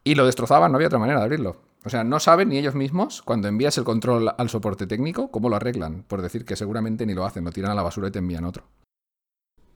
y 0.03 0.13
lo 0.13 0.27
destrozaban, 0.27 0.71
no 0.71 0.75
había 0.75 0.89
otra 0.89 0.99
manera 0.99 1.17
de 1.17 1.25
abrirlo. 1.25 1.64
O 1.85 1.89
sea, 1.89 2.03
no 2.03 2.19
saben 2.19 2.49
ni 2.49 2.57
ellos 2.57 2.75
mismos, 2.75 3.21
cuando 3.21 3.47
envías 3.47 3.77
el 3.77 3.83
control 3.83 4.31
al 4.37 4.49
soporte 4.49 4.87
técnico, 4.87 5.29
cómo 5.29 5.49
lo 5.49 5.55
arreglan, 5.55 6.03
por 6.03 6.21
decir 6.21 6.43
que 6.43 6.55
seguramente 6.55 7.05
ni 7.05 7.13
lo 7.13 7.25
hacen, 7.25 7.45
lo 7.45 7.51
tiran 7.51 7.71
a 7.71 7.75
la 7.75 7.83
basura 7.83 8.07
y 8.07 8.11
te 8.11 8.19
envían 8.19 8.45
otro. 8.45 8.63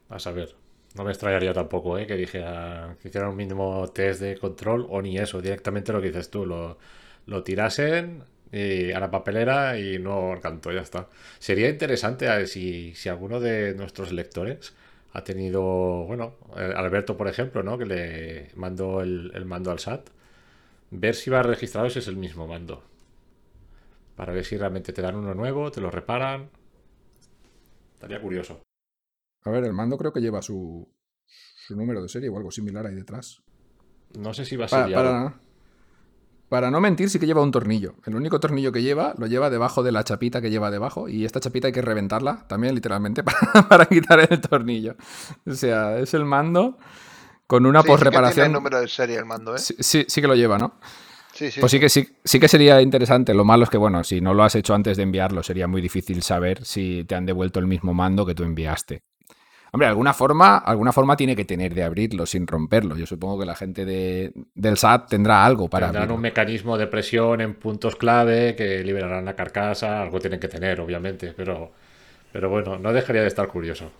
A 0.09 0.17
saber, 0.17 0.55
no 0.95 1.03
me 1.03 1.11
extrañaría 1.11 1.53
tampoco, 1.53 1.97
¿eh? 1.99 2.07
que 2.07 2.15
dijera, 2.15 2.97
que 2.99 3.09
hicieran 3.09 3.29
un 3.29 3.35
mínimo 3.35 3.87
test 3.89 4.21
de 4.21 4.37
control 4.37 4.87
o 4.89 5.01
ni 5.01 5.19
eso, 5.19 5.39
directamente 5.39 5.93
lo 5.93 6.01
que 6.01 6.07
dices 6.07 6.31
tú, 6.31 6.47
lo, 6.47 6.79
lo 7.27 7.43
tirasen, 7.43 8.23
y 8.51 8.91
a 8.91 8.99
la 8.99 9.11
papelera 9.11 9.77
y 9.77 9.99
no 9.99 10.33
canto, 10.41 10.71
ya 10.71 10.81
está. 10.81 11.07
Sería 11.37 11.69
interesante 11.69 12.27
a 12.27 12.37
ver 12.37 12.47
si, 12.47 12.95
si 12.95 13.09
alguno 13.09 13.39
de 13.39 13.75
nuestros 13.75 14.11
lectores 14.11 14.73
ha 15.13 15.23
tenido, 15.23 15.61
bueno, 16.05 16.35
eh, 16.57 16.73
Alberto, 16.75 17.17
por 17.17 17.27
ejemplo, 17.27 17.63
¿no? 17.63 17.77
Que 17.77 17.85
le 17.85 18.47
mandó 18.55 19.01
el, 19.01 19.45
mando 19.45 19.71
al 19.71 19.79
SAT. 19.79 20.09
Ver 20.91 21.15
si 21.15 21.29
va 21.29 21.43
registrado 21.43 21.89
si 21.89 21.99
es 21.99 22.07
el 22.07 22.17
mismo 22.17 22.47
mando. 22.47 22.83
Para 24.15 24.33
ver 24.33 24.43
si 24.43 24.57
realmente 24.57 24.91
te 24.91 25.01
dan 25.01 25.15
uno 25.15 25.33
nuevo, 25.33 25.71
te 25.71 25.81
lo 25.81 25.91
reparan. 25.91 26.49
Estaría 27.93 28.21
curioso. 28.21 28.61
A 29.43 29.51
ver, 29.51 29.63
el 29.63 29.73
mando 29.73 29.97
creo 29.97 30.11
que 30.11 30.21
lleva 30.21 30.41
su, 30.41 30.87
su 31.25 31.75
número 31.75 32.01
de 32.01 32.09
serie 32.09 32.29
o 32.29 32.37
algo 32.37 32.51
similar 32.51 32.85
ahí 32.85 32.95
detrás. 32.95 33.41
No 34.17 34.33
sé 34.33 34.45
si 34.45 34.55
va 34.55 34.65
a 34.65 34.67
ser. 34.67 34.91
para, 34.91 35.39
para 36.49 36.71
no 36.71 36.81
mentir, 36.81 37.09
sí 37.09 37.19
que 37.19 37.27
lleva 37.27 37.43
un 37.43 37.51
tornillo. 37.51 37.95
El 38.05 38.15
único 38.15 38.39
tornillo 38.39 38.71
que 38.71 38.81
lleva 38.81 39.13
lo 39.17 39.27
lleva 39.27 39.51
debajo 39.51 39.83
de 39.83 39.91
la 39.91 40.03
chapita 40.03 40.41
que 40.41 40.49
lleva 40.49 40.71
debajo. 40.71 41.07
Y 41.07 41.25
esta 41.25 41.39
chapita 41.39 41.67
hay 41.67 41.73
que 41.73 41.83
reventarla 41.83 42.47
también, 42.47 42.73
literalmente, 42.73 43.23
para, 43.69 43.85
quitar 43.85 44.19
el 44.19 44.41
tornillo. 44.41 44.95
O 45.45 45.53
sea, 45.53 45.99
es 45.99 46.13
el 46.15 46.25
mando 46.25 46.77
con 47.49 47.65
una 47.65 47.81
sí, 47.81 47.87
post-reparación. 47.87 48.45
Sí 48.45 48.53
número 48.53 48.79
de 48.79 48.87
serie 48.87 49.17
el 49.17 49.25
mando, 49.25 49.55
¿eh? 49.55 49.57
Sí, 49.57 50.05
sí, 50.07 50.21
que 50.21 50.27
lo 50.27 50.35
lleva, 50.35 50.59
¿no? 50.59 50.75
Sí, 51.33 51.49
sí. 51.49 51.59
Pues 51.59 51.71
sí 51.71 51.79
que, 51.79 51.89
sí, 51.89 52.07
sí 52.23 52.39
que 52.39 52.47
sería 52.47 52.79
interesante. 52.79 53.33
Lo 53.33 53.43
malo 53.43 53.63
es 53.63 53.71
que, 53.71 53.77
bueno, 53.77 54.03
si 54.03 54.21
no 54.21 54.35
lo 54.35 54.43
has 54.43 54.53
hecho 54.53 54.75
antes 54.75 54.97
de 54.97 55.03
enviarlo, 55.03 55.41
sería 55.41 55.67
muy 55.67 55.81
difícil 55.81 56.21
saber 56.21 56.63
si 56.63 57.05
te 57.05 57.15
han 57.15 57.25
devuelto 57.25 57.59
el 57.59 57.65
mismo 57.65 57.95
mando 57.95 58.23
que 58.23 58.35
tú 58.35 58.43
enviaste. 58.43 59.01
Hombre, 59.71 59.87
alguna 59.87 60.13
forma, 60.13 60.59
alguna 60.59 60.93
forma 60.93 61.17
tiene 61.17 61.35
que 61.35 61.43
tener 61.43 61.73
de 61.73 61.81
abrirlo 61.81 62.27
sin 62.27 62.45
romperlo. 62.45 62.95
Yo 62.95 63.07
supongo 63.07 63.39
que 63.39 63.47
la 63.47 63.55
gente 63.55 63.83
de, 63.83 64.31
del 64.53 64.77
SAT 64.77 65.09
tendrá 65.09 65.43
algo 65.43 65.67
para 65.67 65.87
Tendrán 65.87 66.11
un 66.11 66.21
mecanismo 66.21 66.77
de 66.77 66.85
presión 66.85 67.41
en 67.41 67.55
puntos 67.55 67.95
clave 67.95 68.55
que 68.55 68.83
liberarán 68.83 69.25
la 69.25 69.35
carcasa. 69.35 70.03
Algo 70.03 70.19
tienen 70.19 70.39
que 70.39 70.49
tener, 70.49 70.79
obviamente, 70.81 71.33
pero, 71.35 71.71
pero 72.31 72.47
bueno, 72.47 72.77
no 72.77 72.93
dejaría 72.93 73.23
de 73.23 73.27
estar 73.27 73.47
curioso. 73.47 73.91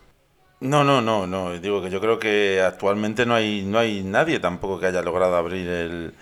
No, 0.62 0.84
no, 0.84 1.01
no, 1.01 1.26
no. 1.26 1.57
Digo 1.60 1.82
que 1.82 1.89
yo 1.89 2.01
creo 2.01 2.20
que 2.20 2.62
actualmente 2.62 3.26
no 3.26 3.34
hay, 3.34 3.64
no 3.64 3.80
hay 3.80 4.03
nadie 4.03 4.39
tampoco 4.39 4.78
que 4.80 4.88
haya 4.88 5.01
logrado 5.01 5.38
abrir 5.38 5.68
el, 5.70 6.16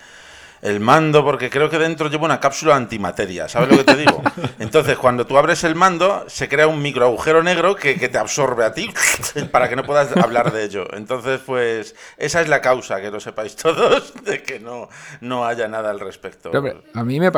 el 0.62 0.80
mando, 0.80 1.24
porque 1.24 1.50
creo 1.50 1.70
que 1.70 1.78
dentro 1.78 2.10
lleva 2.10 2.26
una 2.26 2.40
cápsula 2.40 2.76
antimateria, 2.76 3.48
¿sabes 3.48 3.70
lo 3.70 3.78
que 3.78 3.84
te 3.84 3.96
digo? 3.96 4.22
Entonces, 4.60 4.98
cuando 4.98 5.26
tú 5.26 5.38
abres 5.38 5.64
el 5.64 5.76
mando, 5.76 6.26
se 6.28 6.50
crea 6.50 6.68
un 6.68 6.82
micro 6.82 7.06
agujero 7.06 7.44
negro 7.44 7.76
que, 7.76 7.96
te 8.08 8.18
absorbe 8.18 8.64
a 8.64 8.74
ti 8.74 8.90
para 9.52 9.68
que 9.68 9.76
no 9.76 9.84
puedas 9.84 10.16
hablar 10.16 10.54
de 10.54 10.64
ello. 10.64 10.88
Entonces, 10.94 11.42
pues, 11.46 11.96
esa 12.18 12.42
es 12.42 12.48
la 12.48 12.62
causa, 12.62 13.02
que 13.02 13.12
lo 13.12 13.20
sepáis 13.20 13.56
todos, 13.56 14.14
de 14.24 14.42
que 14.44 14.60
no, 14.60 14.90
no 15.22 15.46
haya 15.46 15.68
nada 15.68 15.92
al 15.92 16.00
respecto. 16.00 16.52
a 16.94 17.04
mí 17.04 17.20
me, 17.20 17.32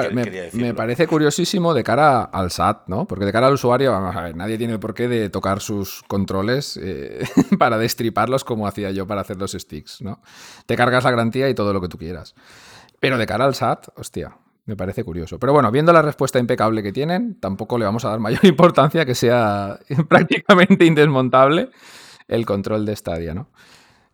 me, 0.54 0.74
parece 0.74 1.08
curiosísimo 1.08 1.74
de 1.74 1.84
cara 1.84 2.24
al 2.24 2.52
SAT, 2.52 2.88
¿no? 2.88 3.06
Porque 3.06 3.26
de 3.26 3.32
cara 3.32 3.48
al 3.48 3.54
usuario, 3.54 3.92
vamos 3.92 4.16
a 4.16 4.22
ver, 4.22 4.36
nadie 4.36 4.58
tiene 4.58 4.74
el 4.74 4.80
porqué 4.80 5.08
de 5.08 5.30
tocar 5.30 5.62
sus 5.62 6.04
controles 6.08 6.80
eh, 6.82 7.24
para 7.58 7.78
destriparlos 7.78 8.44
como 8.44 8.68
hacía 8.68 8.92
yo 8.92 9.08
para 9.08 9.22
hacer 9.22 9.38
los 9.38 9.52
sticks, 9.52 10.02
¿no? 10.02 10.22
Te 10.66 10.76
cargas 10.76 11.04
la 11.04 11.12
garantía 11.12 11.50
y 11.50 11.56
todo 11.56 11.74
lo 11.74 11.82
que 11.82 11.88
tú 11.88 11.98
quieras. 11.98 12.36
Pero 13.00 13.18
de 13.18 13.26
cara 13.26 13.46
al 13.46 13.56
SAT, 13.56 13.90
hostia, 13.98 14.36
me 14.66 14.76
parece 14.76 15.04
curioso. 15.04 15.40
Pero 15.40 15.54
bueno, 15.54 15.72
viendo 15.72 15.92
la 15.92 16.02
respuesta 16.02 16.40
impecable 16.40 16.84
que 16.84 16.92
tienen, 16.92 17.40
tampoco 17.40 17.78
le 17.78 17.86
vamos 17.86 18.06
a 18.06 18.10
dar 18.10 18.20
mayor 18.20 18.46
importancia 18.46 19.06
que 19.06 19.16
sea 19.16 19.80
prácticamente 20.08 20.86
indesmontable 20.86 21.70
el 22.28 22.46
control 22.46 22.86
de 22.86 22.96
Stadia, 22.96 23.34
¿no? 23.34 23.48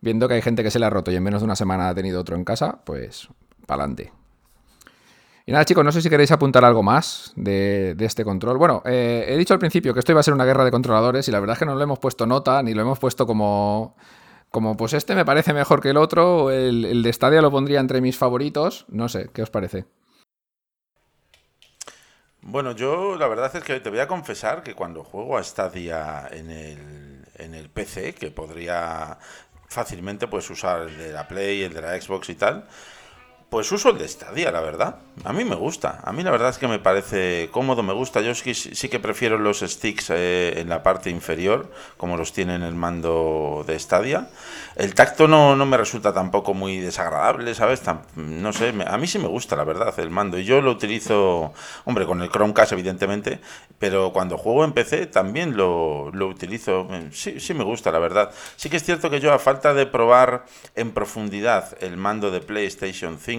Viendo 0.00 0.28
que 0.28 0.34
hay 0.34 0.42
gente 0.42 0.62
que 0.62 0.70
se 0.70 0.78
le 0.78 0.86
ha 0.86 0.90
roto 0.90 1.10
y 1.10 1.16
en 1.16 1.22
menos 1.22 1.40
de 1.42 1.44
una 1.46 1.56
semana 1.56 1.88
ha 1.88 1.94
tenido 1.94 2.20
otro 2.20 2.36
en 2.36 2.44
casa, 2.44 2.80
pues 2.84 3.28
pa'lante. 3.66 4.12
Y 5.48 5.52
nada, 5.52 5.64
chicos, 5.64 5.84
no 5.84 5.92
sé 5.92 6.02
si 6.02 6.10
queréis 6.10 6.32
apuntar 6.32 6.64
algo 6.64 6.82
más 6.82 7.32
de, 7.36 7.94
este 8.00 8.24
control. 8.24 8.58
Bueno, 8.58 8.82
eh, 8.84 9.26
he 9.28 9.36
dicho 9.36 9.54
al 9.54 9.60
principio 9.60 9.94
que 9.94 10.00
esto 10.00 10.12
iba 10.12 10.20
a 10.20 10.24
ser 10.24 10.34
una 10.34 10.44
guerra 10.44 10.64
de 10.64 10.72
controladores 10.72 11.28
y 11.28 11.30
la 11.30 11.38
verdad 11.38 11.54
es 11.54 11.60
que 11.60 11.66
no 11.66 11.76
lo 11.76 11.82
hemos 11.82 12.00
puesto 12.00 12.26
nota 12.26 12.62
ni 12.62 12.74
lo 12.74 12.82
hemos 12.82 12.98
puesto 12.98 13.26
como 13.26 13.94
como 14.56 14.74
pues 14.74 14.94
este 14.94 15.14
me 15.14 15.26
parece 15.26 15.52
mejor 15.52 15.82
que 15.82 15.90
el 15.90 15.98
otro, 15.98 16.50
el, 16.50 17.02
de 17.02 17.12
Stadia 17.12 17.42
lo 17.42 17.50
pondría 17.50 17.78
entre 17.78 18.00
mis 18.00 18.16
favoritos, 18.16 18.86
no 18.88 19.06
sé, 19.10 19.28
¿qué 19.34 19.42
os 19.42 19.50
parece? 19.50 19.84
Bueno, 22.40 22.72
yo 22.72 23.16
la 23.18 23.28
verdad 23.28 23.54
es 23.54 23.62
que 23.62 23.80
te 23.80 23.90
voy 23.90 23.98
a 23.98 24.08
confesar 24.08 24.62
que 24.62 24.72
cuando 24.72 25.04
juego 25.04 25.36
a 25.36 25.44
Stadia 25.44 26.26
en 26.30 26.50
el, 26.50 27.26
en 27.34 27.52
el 27.52 27.68
PC, 27.68 28.14
que 28.14 28.30
podría 28.30 29.18
fácilmente 29.68 30.26
pues 30.26 30.48
usar 30.48 30.88
el 30.88 30.96
de 30.96 31.12
la 31.12 31.28
Play, 31.28 31.62
el 31.62 31.74
de 31.74 31.82
la 31.82 32.00
Xbox 32.00 32.30
y 32.30 32.36
tal, 32.36 32.66
pues 33.50 33.70
uso 33.70 33.90
el 33.90 33.98
de 33.98 34.08
Stadia, 34.08 34.50
la 34.50 34.60
verdad. 34.60 34.96
A 35.24 35.32
mí 35.32 35.44
me 35.44 35.54
gusta. 35.54 36.00
A 36.02 36.12
mí 36.12 36.22
la 36.22 36.30
verdad 36.30 36.50
es 36.50 36.58
que 36.58 36.66
me 36.66 36.80
parece 36.80 37.48
cómodo, 37.52 37.82
me 37.82 37.92
gusta. 37.92 38.20
Yo 38.20 38.34
sí, 38.34 38.88
que 38.88 38.98
prefiero 38.98 39.38
los 39.38 39.60
sticks 39.60 40.10
eh, 40.10 40.54
en 40.60 40.68
la 40.68 40.82
parte 40.82 41.10
inferior, 41.10 41.70
como 41.96 42.16
los 42.16 42.32
tiene 42.32 42.56
en 42.56 42.62
el 42.62 42.74
mando 42.74 43.64
de 43.66 43.78
Stadia. 43.78 44.28
El 44.74 44.94
tacto 44.94 45.28
no, 45.28 45.54
no 45.54 45.64
me 45.64 45.76
resulta 45.76 46.12
tampoco 46.12 46.54
muy 46.54 46.78
desagradable, 46.78 47.54
¿sabes? 47.54 47.82
no 48.16 48.52
sé, 48.52 48.74
a 48.86 48.98
mí 48.98 49.06
sí 49.06 49.18
me 49.18 49.28
gusta, 49.28 49.54
la 49.54 49.64
verdad, 49.64 49.98
el 50.00 50.10
mando. 50.10 50.38
Y 50.38 50.44
yo 50.44 50.60
lo 50.60 50.72
utilizo, 50.72 51.54
hombre, 51.84 52.04
con 52.04 52.20
el 52.22 52.30
Chromecast, 52.30 52.72
evidentemente, 52.72 53.40
pero 53.78 54.12
cuando 54.12 54.36
juego 54.38 54.64
en 54.64 54.72
PC 54.72 55.06
también 55.06 55.56
lo, 55.56 56.10
lo 56.12 56.26
utilizo. 56.26 56.88
Sí, 57.12 57.38
sí 57.38 57.54
me 57.54 57.64
gusta, 57.64 57.92
la 57.92 58.00
verdad. 58.00 58.32
Sí 58.56 58.68
que 58.68 58.76
es 58.76 58.82
cierto 58.82 59.08
que 59.08 59.20
yo, 59.20 59.32
a 59.32 59.38
falta 59.38 59.72
de 59.72 59.86
probar 59.86 60.46
en 60.74 60.90
profundidad 60.92 61.76
el 61.80 61.96
mando 61.96 62.30
de 62.30 62.40
PlayStation 62.40 63.18
5, 63.18 63.35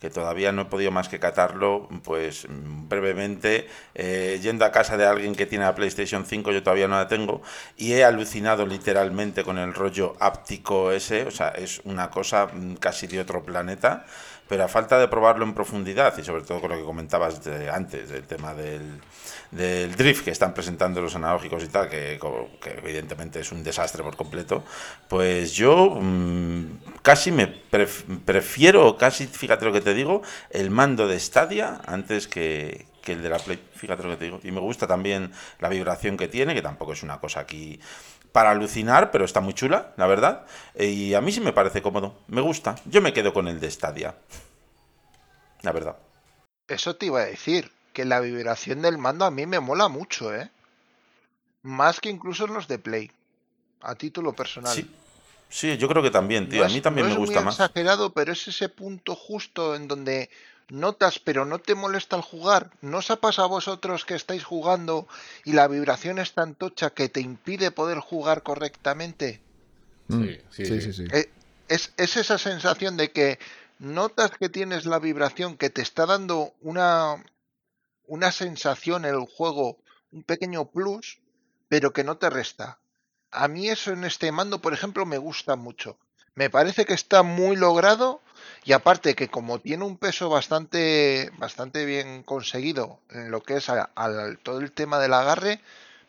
que 0.00 0.10
todavía 0.10 0.52
no 0.52 0.62
he 0.62 0.64
podido 0.64 0.90
más 0.90 1.08
que 1.08 1.18
catarlo, 1.18 1.88
pues 2.02 2.46
brevemente, 2.48 3.68
eh, 3.94 4.38
yendo 4.42 4.64
a 4.64 4.72
casa 4.72 4.96
de 4.96 5.06
alguien 5.06 5.34
que 5.34 5.46
tiene 5.46 5.64
la 5.64 5.74
PlayStation 5.74 6.24
5, 6.26 6.52
yo 6.52 6.62
todavía 6.62 6.88
no 6.88 6.96
la 6.96 7.06
tengo, 7.06 7.42
y 7.76 7.92
he 7.92 8.04
alucinado 8.04 8.66
literalmente 8.66 9.44
con 9.44 9.58
el 9.58 9.74
rollo 9.74 10.16
áptico 10.20 10.92
ese, 10.92 11.24
o 11.24 11.30
sea, 11.30 11.48
es 11.50 11.80
una 11.84 12.10
cosa 12.10 12.46
mm, 12.46 12.74
casi 12.76 13.06
de 13.06 13.20
otro 13.20 13.42
planeta 13.42 14.04
pero 14.48 14.64
a 14.64 14.68
falta 14.68 14.98
de 14.98 15.08
probarlo 15.08 15.44
en 15.44 15.54
profundidad 15.54 16.16
y 16.18 16.24
sobre 16.24 16.42
todo 16.42 16.60
con 16.60 16.70
lo 16.70 16.76
que 16.76 16.84
comentabas 16.84 17.40
antes 17.72 18.08
del 18.08 18.24
tema 18.24 18.54
del, 18.54 19.00
del, 19.50 19.94
drift 19.94 20.24
que 20.24 20.30
están 20.30 20.54
presentando 20.54 21.00
los 21.00 21.14
analógicos 21.14 21.62
y 21.62 21.68
tal, 21.68 21.88
que, 21.88 22.18
evidentemente 22.82 23.40
es 23.40 23.52
un 23.52 23.62
desastre 23.62 24.02
por 24.02 24.16
completo, 24.16 24.64
pues 25.08 25.52
yo 25.52 25.98
mm, 26.00 27.00
casi 27.02 27.30
me 27.30 27.46
prefiero, 27.46 28.96
casi 28.96 29.26
fíjate 29.26 29.64
lo 29.66 29.72
que 29.72 29.82
te 29.82 29.94
digo, 29.94 30.22
el 30.50 30.70
mando 30.70 31.06
de 31.06 31.20
Stadia 31.20 31.80
antes 31.86 32.26
que, 32.26 32.86
que 33.08 33.12
el 33.12 33.22
de 33.22 33.30
la 33.30 33.38
Play. 33.38 33.58
Fíjate 33.74 34.02
lo 34.02 34.10
que 34.10 34.16
te 34.16 34.24
digo. 34.26 34.40
Y 34.42 34.50
me 34.50 34.60
gusta 34.60 34.86
también 34.86 35.32
la 35.60 35.68
vibración 35.68 36.16
que 36.16 36.28
tiene, 36.28 36.54
que 36.54 36.62
tampoco 36.62 36.92
es 36.92 37.02
una 37.02 37.18
cosa 37.18 37.40
aquí 37.40 37.80
para 38.32 38.50
alucinar, 38.50 39.10
pero 39.10 39.24
está 39.24 39.40
muy 39.40 39.54
chula, 39.54 39.92
la 39.96 40.06
verdad. 40.06 40.46
Y 40.78 41.14
a 41.14 41.20
mí 41.20 41.32
sí 41.32 41.40
me 41.40 41.52
parece 41.52 41.82
cómodo. 41.82 42.18
Me 42.28 42.40
gusta. 42.40 42.76
Yo 42.84 43.00
me 43.00 43.12
quedo 43.12 43.32
con 43.32 43.48
el 43.48 43.60
de 43.60 43.70
Stadia. 43.70 44.14
La 45.62 45.72
verdad. 45.72 45.96
Eso 46.68 46.96
te 46.96 47.06
iba 47.06 47.20
a 47.20 47.26
decir, 47.26 47.72
que 47.92 48.04
la 48.04 48.20
vibración 48.20 48.82
del 48.82 48.98
mando 48.98 49.24
a 49.24 49.30
mí 49.30 49.46
me 49.46 49.60
mola 49.60 49.88
mucho, 49.88 50.34
¿eh? 50.34 50.50
Más 51.62 52.00
que 52.00 52.10
incluso 52.10 52.46
los 52.46 52.68
de 52.68 52.78
Play, 52.78 53.10
a 53.80 53.94
título 53.94 54.32
personal. 54.32 54.74
Sí. 54.74 54.88
Sí, 55.50 55.78
yo 55.78 55.88
creo 55.88 56.02
que 56.02 56.10
también, 56.10 56.48
tío. 56.48 56.60
No 56.60 56.66
a 56.66 56.68
mí 56.68 56.80
también 56.82 57.06
no 57.06 57.14
me 57.14 57.14
es 57.14 57.18
gusta 57.18 57.40
muy 57.40 57.46
más. 57.46 57.54
exagerado, 57.54 58.12
pero 58.12 58.32
es 58.32 58.46
ese 58.48 58.68
punto 58.68 59.14
justo 59.14 59.74
en 59.74 59.88
donde 59.88 60.28
notas, 60.70 61.18
pero 61.18 61.44
no 61.44 61.58
te 61.58 61.74
molesta 61.74 62.16
al 62.16 62.22
jugar. 62.22 62.70
¿No 62.80 62.98
os 62.98 63.10
ha 63.10 63.16
pasado 63.16 63.46
a 63.46 63.50
vosotros 63.50 64.04
que 64.04 64.14
estáis 64.14 64.44
jugando 64.44 65.08
y 65.44 65.52
la 65.52 65.68
vibración 65.68 66.18
es 66.18 66.32
tan 66.34 66.54
tocha 66.54 66.90
que 66.90 67.08
te 67.08 67.20
impide 67.20 67.70
poder 67.70 67.98
jugar 67.98 68.42
correctamente? 68.42 69.40
Mm, 70.08 70.24
Sí, 70.24 70.38
sí, 70.50 70.64
sí, 70.66 70.80
sí. 70.80 70.80
sí, 70.80 70.92
sí. 70.92 71.04
Eh, 71.12 71.30
Es, 71.68 71.92
es 71.98 72.16
esa 72.16 72.38
sensación 72.38 72.96
de 72.96 73.12
que 73.12 73.38
notas 73.78 74.30
que 74.30 74.48
tienes 74.48 74.86
la 74.86 74.98
vibración 74.98 75.56
que 75.56 75.68
te 75.70 75.82
está 75.82 76.06
dando 76.06 76.54
una, 76.62 77.22
una 78.06 78.32
sensación 78.32 79.04
en 79.04 79.14
el 79.14 79.26
juego, 79.26 79.78
un 80.10 80.22
pequeño 80.22 80.70
plus, 80.70 81.20
pero 81.68 81.92
que 81.92 82.04
no 82.04 82.16
te 82.16 82.30
resta. 82.30 82.78
A 83.30 83.48
mí 83.48 83.68
eso 83.68 83.92
en 83.92 84.04
este 84.04 84.32
mando, 84.32 84.60
por 84.60 84.72
ejemplo, 84.72 85.04
me 85.04 85.18
gusta 85.18 85.56
mucho. 85.56 85.98
Me 86.34 86.48
parece 86.48 86.86
que 86.86 86.94
está 86.94 87.22
muy 87.22 87.56
logrado 87.56 88.22
y 88.64 88.72
aparte 88.72 89.16
que 89.16 89.28
como 89.28 89.60
tiene 89.60 89.84
un 89.84 89.98
peso 89.98 90.28
bastante, 90.30 91.30
bastante 91.38 91.84
bien 91.86 92.22
conseguido 92.22 93.00
en 93.10 93.30
lo 93.32 93.42
que 93.42 93.56
es 93.56 93.68
a- 93.70 93.90
al- 93.96 94.38
todo 94.38 94.60
el 94.60 94.72
tema 94.72 95.00
del 95.00 95.14
agarre, 95.14 95.60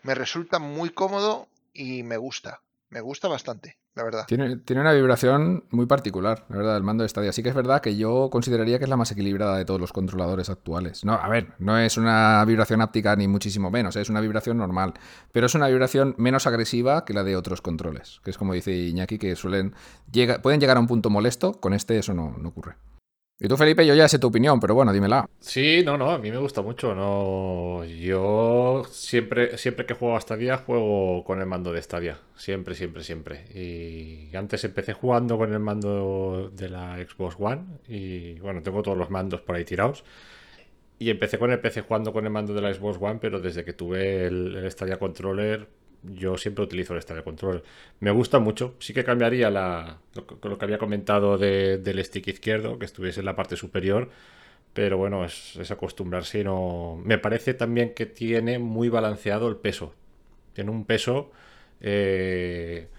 me 0.03 0.15
resulta 0.15 0.59
muy 0.59 0.91
cómodo 0.91 1.49
y 1.73 2.03
me 2.03 2.17
gusta. 2.17 2.61
Me 2.89 3.01
gusta 3.01 3.27
bastante, 3.27 3.78
la 3.99 4.05
verdad. 4.05 4.25
Tiene, 4.27 4.57
tiene 4.57 4.81
una 4.81 4.93
vibración 4.93 5.65
muy 5.69 5.85
particular, 5.85 6.45
la 6.49 6.57
verdad, 6.57 6.77
el 6.77 6.83
mando 6.83 7.03
de 7.03 7.09
Stadia. 7.09 7.31
Sí 7.31 7.43
que 7.43 7.49
es 7.49 7.55
verdad 7.55 7.81
que 7.81 7.95
yo 7.95 8.29
consideraría 8.31 8.79
que 8.79 8.85
es 8.85 8.89
la 8.89 8.97
más 8.97 9.11
equilibrada 9.11 9.57
de 9.57 9.65
todos 9.65 9.79
los 9.79 9.93
controladores 9.93 10.49
actuales. 10.49 11.03
No, 11.05 11.13
a 11.13 11.27
ver, 11.27 11.53
no 11.59 11.77
es 11.77 11.97
una 11.97 12.43
vibración 12.45 12.81
áptica 12.81 13.15
ni 13.15 13.27
muchísimo 13.27 13.69
menos, 13.69 13.95
es 13.95 14.09
una 14.09 14.21
vibración 14.21 14.57
normal, 14.57 14.93
pero 15.31 15.45
es 15.45 15.55
una 15.55 15.67
vibración 15.67 16.15
menos 16.17 16.47
agresiva 16.47 17.05
que 17.05 17.13
la 17.13 17.23
de 17.23 17.35
otros 17.35 17.61
controles, 17.61 18.21
que 18.23 18.31
es 18.31 18.37
como 18.37 18.53
dice 18.53 18.73
Iñaki, 18.73 19.17
que 19.17 19.35
suelen 19.35 19.75
llega, 20.11 20.41
pueden 20.41 20.59
llegar 20.59 20.77
a 20.77 20.79
un 20.79 20.87
punto 20.87 21.09
molesto, 21.09 21.59
con 21.59 21.73
este 21.73 21.97
eso 21.99 22.13
no, 22.13 22.35
no 22.37 22.49
ocurre. 22.49 22.75
Y 23.41 23.47
tú, 23.47 23.55
Felipe, 23.55 23.85
yo 23.85 23.95
ya 23.95 24.09
sé 24.09 24.19
tu 24.19 24.27
opinión, 24.27 24.59
pero 24.59 24.75
bueno, 24.75 24.91
dímela. 24.91 25.25
Sí, 25.39 25.81
no, 25.85 25.97
no, 25.97 26.11
a 26.11 26.17
mí 26.17 26.29
me 26.29 26.37
gusta 26.37 26.61
mucho. 26.61 26.93
No, 26.93 27.85
yo 27.85 28.83
siempre, 28.91 29.57
siempre 29.57 29.85
que 29.85 29.93
juego 29.93 30.17
a 30.17 30.21
Stadia 30.21 30.57
juego 30.57 31.23
con 31.23 31.39
el 31.39 31.45
mando 31.45 31.71
de 31.71 31.81
Stadia, 31.81 32.19
siempre, 32.35 32.75
siempre, 32.75 33.01
siempre. 33.01 33.45
Y 33.55 34.35
antes 34.35 34.65
empecé 34.65 34.91
jugando 34.91 35.37
con 35.37 35.53
el 35.53 35.59
mando 35.59 36.51
de 36.53 36.67
la 36.69 36.97
Xbox 36.97 37.37
One 37.39 37.61
y 37.87 38.33
bueno, 38.39 38.61
tengo 38.61 38.81
todos 38.83 38.97
los 38.97 39.09
mandos 39.09 39.39
por 39.39 39.55
ahí 39.55 39.63
tirados. 39.63 40.03
Y 40.99 41.09
empecé 41.09 41.39
con 41.39 41.49
el 41.51 41.61
PC 41.61 41.81
jugando 41.81 42.11
con 42.11 42.25
el 42.25 42.31
mando 42.31 42.53
de 42.53 42.61
la 42.61 42.73
Xbox 42.73 42.97
One, 43.01 43.19
pero 43.21 43.39
desde 43.39 43.63
que 43.63 43.71
tuve 43.71 44.25
el, 44.25 44.57
el 44.57 44.69
Stadia 44.69 44.99
Controller, 44.99 45.65
yo 46.03 46.37
siempre 46.37 46.63
utilizo 46.63 46.95
el 46.95 47.01
Stadia 47.01 47.23
Controller. 47.23 47.63
Me 47.99 48.11
gusta 48.11 48.39
mucho. 48.39 48.75
Sí 48.79 48.93
que 48.93 49.03
cambiaría 49.03 49.49
la, 49.49 49.99
lo, 50.15 50.57
que- 50.57 50.65
había 50.65 50.77
comentado 50.77 51.37
de- 51.37 51.77
del 51.77 52.03
stick 52.03 52.27
izquierdo, 52.27 52.79
que 52.79 52.85
estuviese 52.85 53.19
en 53.21 53.25
la 53.25 53.35
parte 53.35 53.55
superior. 53.57 54.09
Pero 54.73 54.97
bueno, 54.97 55.25
es, 55.25 55.57
acostumbrarse 55.71 56.43
no. 56.43 56.99
Me 57.03 57.17
parece 57.17 57.53
también 57.55 57.93
que 57.95 58.05
tiene 58.05 58.59
muy 58.59 58.89
balanceado 58.89 59.47
el 59.49 59.57
peso. 59.57 59.93
Tiene 60.53 60.71
un 60.71 60.85
peso 60.85 61.31
eh, 61.81 62.89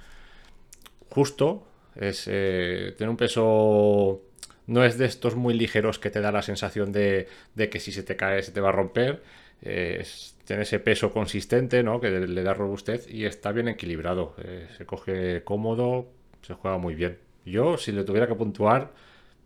justo. 1.09 1.67
Es, 1.97 2.25
eh, 2.29 2.95
tiene 2.97 3.11
un 3.11 3.17
peso. 3.17 4.23
No 4.67 4.85
es 4.85 4.99
de 4.99 5.07
estos 5.07 5.35
muy 5.35 5.55
ligeros 5.55 5.99
que 5.99 6.11
te 6.11 6.21
da 6.21 6.31
la 6.33 6.43
sensación 6.43 6.93
de, 6.93 7.29
de 7.55 7.69
que 7.71 7.81
si 7.81 7.91
se 7.93 8.03
te 8.05 8.17
cae 8.17 8.43
se 8.43 8.53
te 8.53 8.61
va 8.61 8.69
a 8.71 8.73
romper. 8.73 9.23
Eh, 9.63 9.99
es- 10.01 10.37
tiene 10.51 10.65
ese 10.65 10.81
peso 10.81 11.13
consistente, 11.13 11.85
¿no? 11.85 12.01
Que 12.01 12.11
le 12.11 12.43
da 12.43 12.55
robustez 12.55 13.09
y 13.09 13.25
está 13.25 13.53
bien 13.53 13.69
equilibrado. 13.69 14.35
Eh, 14.43 14.67
se 14.77 14.85
coge 14.85 15.45
cómodo, 15.45 16.09
se 16.43 16.55
juega 16.55 16.77
muy 16.77 16.97
bien. 16.97 17.21
Yo, 17.47 17.79
si 17.79 17.93
le 17.93 18.03
tuviera 18.03 18.27
que 18.27 18.35
puntuar, 18.35 18.91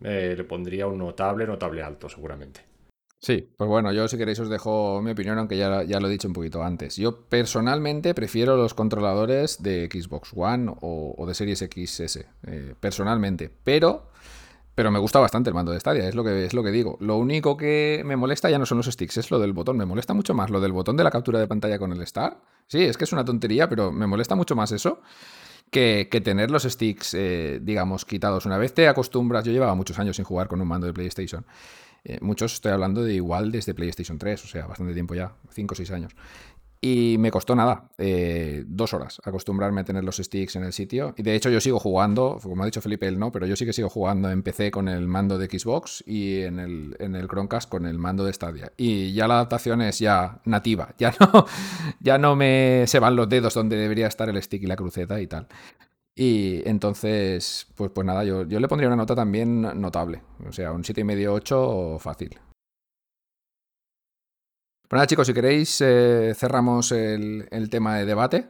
eh, 0.01 0.33
le 0.35 0.43
pondría 0.45 0.87
un 0.87 0.97
notable, 0.97 1.45
notable 1.45 1.83
alto, 1.83 2.09
seguramente. 2.09 2.61
Sí, 3.19 3.47
pues 3.55 3.69
bueno, 3.69 3.93
yo 3.93 4.07
si 4.07 4.17
queréis 4.17 4.39
os 4.39 4.49
dejo 4.49 4.99
mi 5.03 5.11
opinión, 5.11 5.37
aunque 5.37 5.57
ya, 5.57 5.83
ya 5.83 5.99
lo 5.99 6.07
he 6.07 6.11
dicho 6.11 6.27
un 6.27 6.33
poquito 6.33 6.63
antes. 6.63 6.95
Yo 6.95 7.29
personalmente 7.29 8.15
prefiero 8.15 8.57
los 8.57 8.73
controladores 8.73 9.61
de 9.61 9.87
Xbox 9.91 10.31
One 10.35 10.73
o, 10.81 11.23
de 11.27 11.35
Series 11.35 11.59
XS, 11.59 12.25
eh, 12.47 12.73
personalmente, 12.79 13.51
pero, 13.63 14.09
pero 14.75 14.91
me 14.91 14.99
gusta 14.99 15.19
bastante 15.19 15.49
el 15.49 15.53
mando 15.53 15.71
de 15.71 15.79
Stadia, 15.79 16.07
es 16.07 16.15
lo, 16.15 16.23
que, 16.23 16.45
es 16.45 16.53
lo 16.53 16.63
que 16.63 16.71
digo. 16.71 16.97
Lo 16.99 17.17
único 17.17 17.55
que 17.55 18.03
me 18.05 18.17
molesta 18.17 18.49
ya 18.49 18.59
no 18.59 18.65
son 18.65 18.77
los 18.77 18.87
sticks, 18.87 19.17
es 19.17 19.31
lo 19.31 19.39
del 19.39 19.53
botón, 19.53 19.77
me 19.77 19.85
molesta 19.85 20.13
mucho 20.13 20.33
más 20.33 20.49
lo 20.49 20.59
del 20.59 20.73
botón 20.73 20.97
de 20.97 21.03
la 21.03 21.11
captura 21.11 21.39
de 21.39 21.47
pantalla 21.47 21.79
con 21.79 21.91
el 21.93 22.01
Star. 22.01 22.37
Sí, 22.67 22.83
es 22.83 22.97
que 22.97 23.05
es 23.05 23.13
una 23.13 23.23
tontería, 23.23 23.69
pero 23.69 23.91
me 23.91 24.05
molesta 24.05 24.35
mucho 24.35 24.55
más 24.55 24.71
eso 24.73 25.01
que, 25.71 26.09
que 26.11 26.21
tener 26.21 26.51
los 26.51 26.63
sticks, 26.63 27.13
eh, 27.13 27.59
digamos, 27.61 28.05
quitados. 28.05 28.45
Una 28.45 28.57
vez 28.57 28.73
te 28.73 28.87
acostumbras, 28.87 29.45
yo 29.45 29.51
llevaba 29.51 29.75
muchos 29.75 29.97
años 29.97 30.17
sin 30.17 30.25
jugar 30.25 30.47
con 30.47 30.61
un 30.61 30.67
mando 30.67 30.87
de 30.87 30.93
PlayStation. 30.93 31.45
Eh, 32.03 32.19
muchos 32.21 32.53
estoy 32.53 32.71
hablando 32.71 33.03
de 33.03 33.15
igual 33.15 33.51
desde 33.51 33.73
PlayStation 33.73 34.19
3, 34.19 34.43
o 34.43 34.47
sea, 34.47 34.67
bastante 34.67 34.93
tiempo 34.93 35.15
ya, 35.15 35.33
5 35.49 35.73
o 35.73 35.75
6 35.75 35.91
años. 35.91 36.15
Y 36.87 37.17
me 37.17 37.31
costó 37.31 37.55
nada, 37.55 37.89
eh, 37.97 38.63
dos 38.67 38.93
horas, 38.93 39.19
acostumbrarme 39.25 39.81
a 39.81 39.83
tener 39.83 40.03
los 40.03 40.17
sticks 40.17 40.55
en 40.55 40.65
el 40.65 40.71
sitio. 40.71 41.15
Y 41.17 41.23
de 41.23 41.33
hecho 41.33 41.49
yo 41.49 41.59
sigo 41.59 41.79
jugando, 41.79 42.37
como 42.39 42.61
ha 42.61 42.67
dicho 42.67 42.79
Felipe, 42.79 43.07
él 43.07 43.17
no, 43.17 43.31
pero 43.31 43.47
yo 43.47 43.55
sí 43.55 43.65
que 43.65 43.73
sigo 43.73 43.89
jugando 43.89 44.29
en 44.29 44.43
PC 44.43 44.69
con 44.69 44.87
el 44.87 45.07
mando 45.07 45.39
de 45.39 45.47
Xbox 45.47 46.03
y 46.05 46.41
en 46.43 46.59
el, 46.59 46.95
en 46.99 47.15
el 47.15 47.27
Chromecast 47.27 47.71
con 47.71 47.87
el 47.87 47.97
mando 47.97 48.23
de 48.23 48.33
Stadia. 48.33 48.71
Y 48.77 49.13
ya 49.13 49.27
la 49.27 49.33
adaptación 49.33 49.81
es 49.81 49.97
ya 49.97 50.41
nativa, 50.45 50.93
ya 50.99 51.11
no, 51.19 51.47
ya 52.01 52.19
no 52.19 52.35
me 52.35 52.83
se 52.85 52.99
van 52.99 53.15
los 53.15 53.27
dedos 53.29 53.55
donde 53.55 53.77
debería 53.77 54.05
estar 54.05 54.29
el 54.29 54.39
stick 54.43 54.61
y 54.61 54.67
la 54.67 54.75
cruceta 54.75 55.19
y 55.19 55.25
tal. 55.25 55.47
Y 56.13 56.61
entonces, 56.69 57.65
pues, 57.73 57.89
pues 57.95 58.05
nada, 58.05 58.23
yo, 58.23 58.43
yo 58.43 58.59
le 58.59 58.67
pondría 58.67 58.89
una 58.89 58.97
nota 58.97 59.15
también 59.15 59.61
notable. 59.81 60.21
O 60.47 60.51
sea, 60.51 60.71
un 60.71 60.83
7,5-8 60.83 61.97
fácil. 61.97 62.37
Pues 64.95 64.99
nada, 64.99 65.07
chicos, 65.07 65.27
si 65.27 65.33
queréis, 65.33 65.81
eh, 65.81 66.33
cerramos 66.37 66.93
el, 66.93 67.67
tema 67.69 67.97
de 67.97 68.05
debate. 68.05 68.47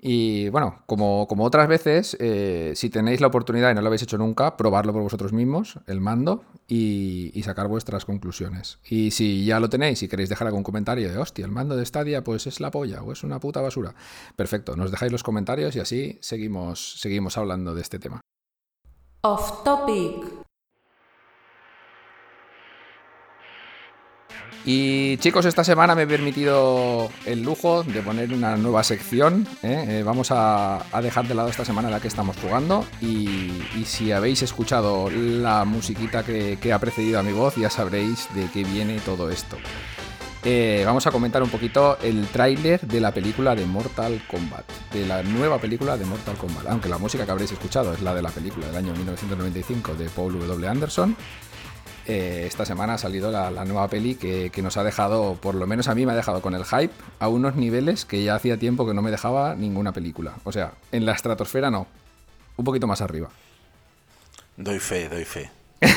Y 0.00 0.48
bueno, 0.48 0.82
como, 0.86 1.28
como 1.28 1.44
otras 1.44 1.68
veces, 1.68 2.16
eh, 2.18 2.72
si 2.74 2.90
tenéis 2.90 3.20
la 3.20 3.28
oportunidad 3.28 3.70
y 3.70 3.76
no 3.76 3.80
lo 3.80 3.86
habéis 3.86 4.02
hecho 4.02 4.18
nunca, 4.18 4.56
probarlo 4.56 4.92
por 4.92 5.02
vosotros 5.02 5.32
mismos, 5.32 5.78
el 5.86 6.00
mando, 6.00 6.42
y, 6.66 7.30
y 7.34 7.44
sacar 7.44 7.68
vuestras 7.68 8.04
conclusiones. 8.04 8.80
Y 8.84 9.12
si 9.12 9.44
ya 9.44 9.60
lo 9.60 9.68
tenéis 9.68 10.02
y 10.02 10.08
queréis 10.08 10.28
dejar 10.28 10.48
algún 10.48 10.64
comentario 10.64 11.08
de, 11.08 11.16
hostia, 11.16 11.44
el 11.44 11.52
mando 11.52 11.76
de 11.76 11.86
Stadia 11.86 12.24
pues 12.24 12.48
es 12.48 12.58
la 12.58 12.72
polla 12.72 13.04
o 13.04 13.12
es 13.12 13.22
una 13.22 13.38
puta 13.38 13.60
basura, 13.60 13.94
perfecto, 14.34 14.74
nos 14.74 14.90
dejáis 14.90 15.12
los 15.12 15.22
comentarios 15.22 15.76
y 15.76 15.78
así 15.78 16.18
seguimos, 16.20 16.98
seguimos 16.98 17.38
hablando 17.38 17.76
de 17.76 17.82
este 17.82 18.00
tema. 18.00 18.20
Off 19.22 19.62
topic. 19.62 20.39
Y 24.64 25.16
chicos, 25.18 25.46
esta 25.46 25.64
semana 25.64 25.94
me 25.94 26.02
he 26.02 26.06
permitido 26.06 27.10
el 27.24 27.42
lujo 27.42 27.82
de 27.82 28.02
poner 28.02 28.32
una 28.32 28.56
nueva 28.56 28.84
sección. 28.84 29.46
¿eh? 29.62 29.86
Eh, 29.88 30.02
vamos 30.04 30.28
a, 30.30 30.84
dejar 31.02 31.26
de 31.26 31.34
lado 31.34 31.48
esta 31.48 31.64
semana 31.64 31.88
la 31.88 32.00
que 32.00 32.08
estamos 32.08 32.36
jugando. 32.36 32.84
Y, 33.00 33.50
si 33.84 34.12
habéis 34.12 34.42
escuchado 34.42 35.10
la 35.10 35.64
musiquita 35.64 36.22
que, 36.22 36.58
que 36.60 36.72
ha 36.72 36.78
precedido 36.78 37.18
a 37.18 37.22
mi 37.22 37.32
voz, 37.32 37.56
ya 37.56 37.70
sabréis 37.70 38.28
de 38.34 38.48
qué 38.52 38.62
viene 38.62 39.00
todo 39.00 39.30
esto. 39.30 39.56
Eh, 40.42 40.84
vamos 40.86 41.06
a 41.06 41.10
comentar 41.10 41.42
un 41.42 41.50
poquito 41.50 41.98
el 42.02 42.26
tráiler 42.28 42.80
de 42.80 43.00
la 43.00 43.12
película 43.12 43.54
de 43.54 43.66
Mortal 43.66 44.22
Kombat, 44.26 44.64
de 44.90 45.06
la 45.06 45.22
nueva 45.22 45.58
película 45.58 45.98
de 45.98 46.06
Mortal 46.06 46.36
Kombat, 46.36 46.66
aunque 46.68 46.88
la 46.88 46.96
música 46.96 47.26
que 47.26 47.30
habréis 47.30 47.52
escuchado 47.52 47.92
es 47.92 48.00
la 48.00 48.14
de 48.14 48.22
la 48.22 48.30
película 48.30 48.66
del 48.68 48.76
año 48.76 48.94
1995 48.94 49.94
de 49.96 50.08
Paul 50.08 50.38
W. 50.38 50.66
Anderson. 50.66 51.14
Eh, 52.06 52.44
esta 52.46 52.64
semana 52.64 52.94
ha 52.94 52.98
salido 52.98 53.30
la, 53.30 53.50
la 53.50 53.64
nueva 53.64 53.86
peli 53.88 54.14
que, 54.16 54.50
que 54.50 54.62
nos 54.62 54.76
ha 54.76 54.84
dejado, 54.84 55.34
por 55.34 55.54
lo 55.54 55.66
menos 55.66 55.86
a 55.88 55.94
mí 55.94 56.06
me 56.06 56.12
ha 56.12 56.16
dejado 56.16 56.40
con 56.42 56.54
el 56.54 56.64
hype, 56.64 56.92
a 57.18 57.28
unos 57.28 57.54
niveles 57.56 58.04
que 58.04 58.22
ya 58.24 58.34
hacía 58.34 58.56
tiempo 58.58 58.86
que 58.86 58.94
no 58.94 59.02
me 59.02 59.10
dejaba 59.10 59.54
ninguna 59.54 59.92
película. 59.92 60.32
O 60.44 60.52
sea, 60.52 60.72
en 60.92 61.04
la 61.06 61.12
estratosfera 61.12 61.70
no, 61.70 61.86
un 62.56 62.64
poquito 62.64 62.86
más 62.86 63.00
arriba. 63.00 63.28
Doy 64.56 64.78
fe, 64.78 65.08
doy 65.08 65.24
fe. 65.24 65.50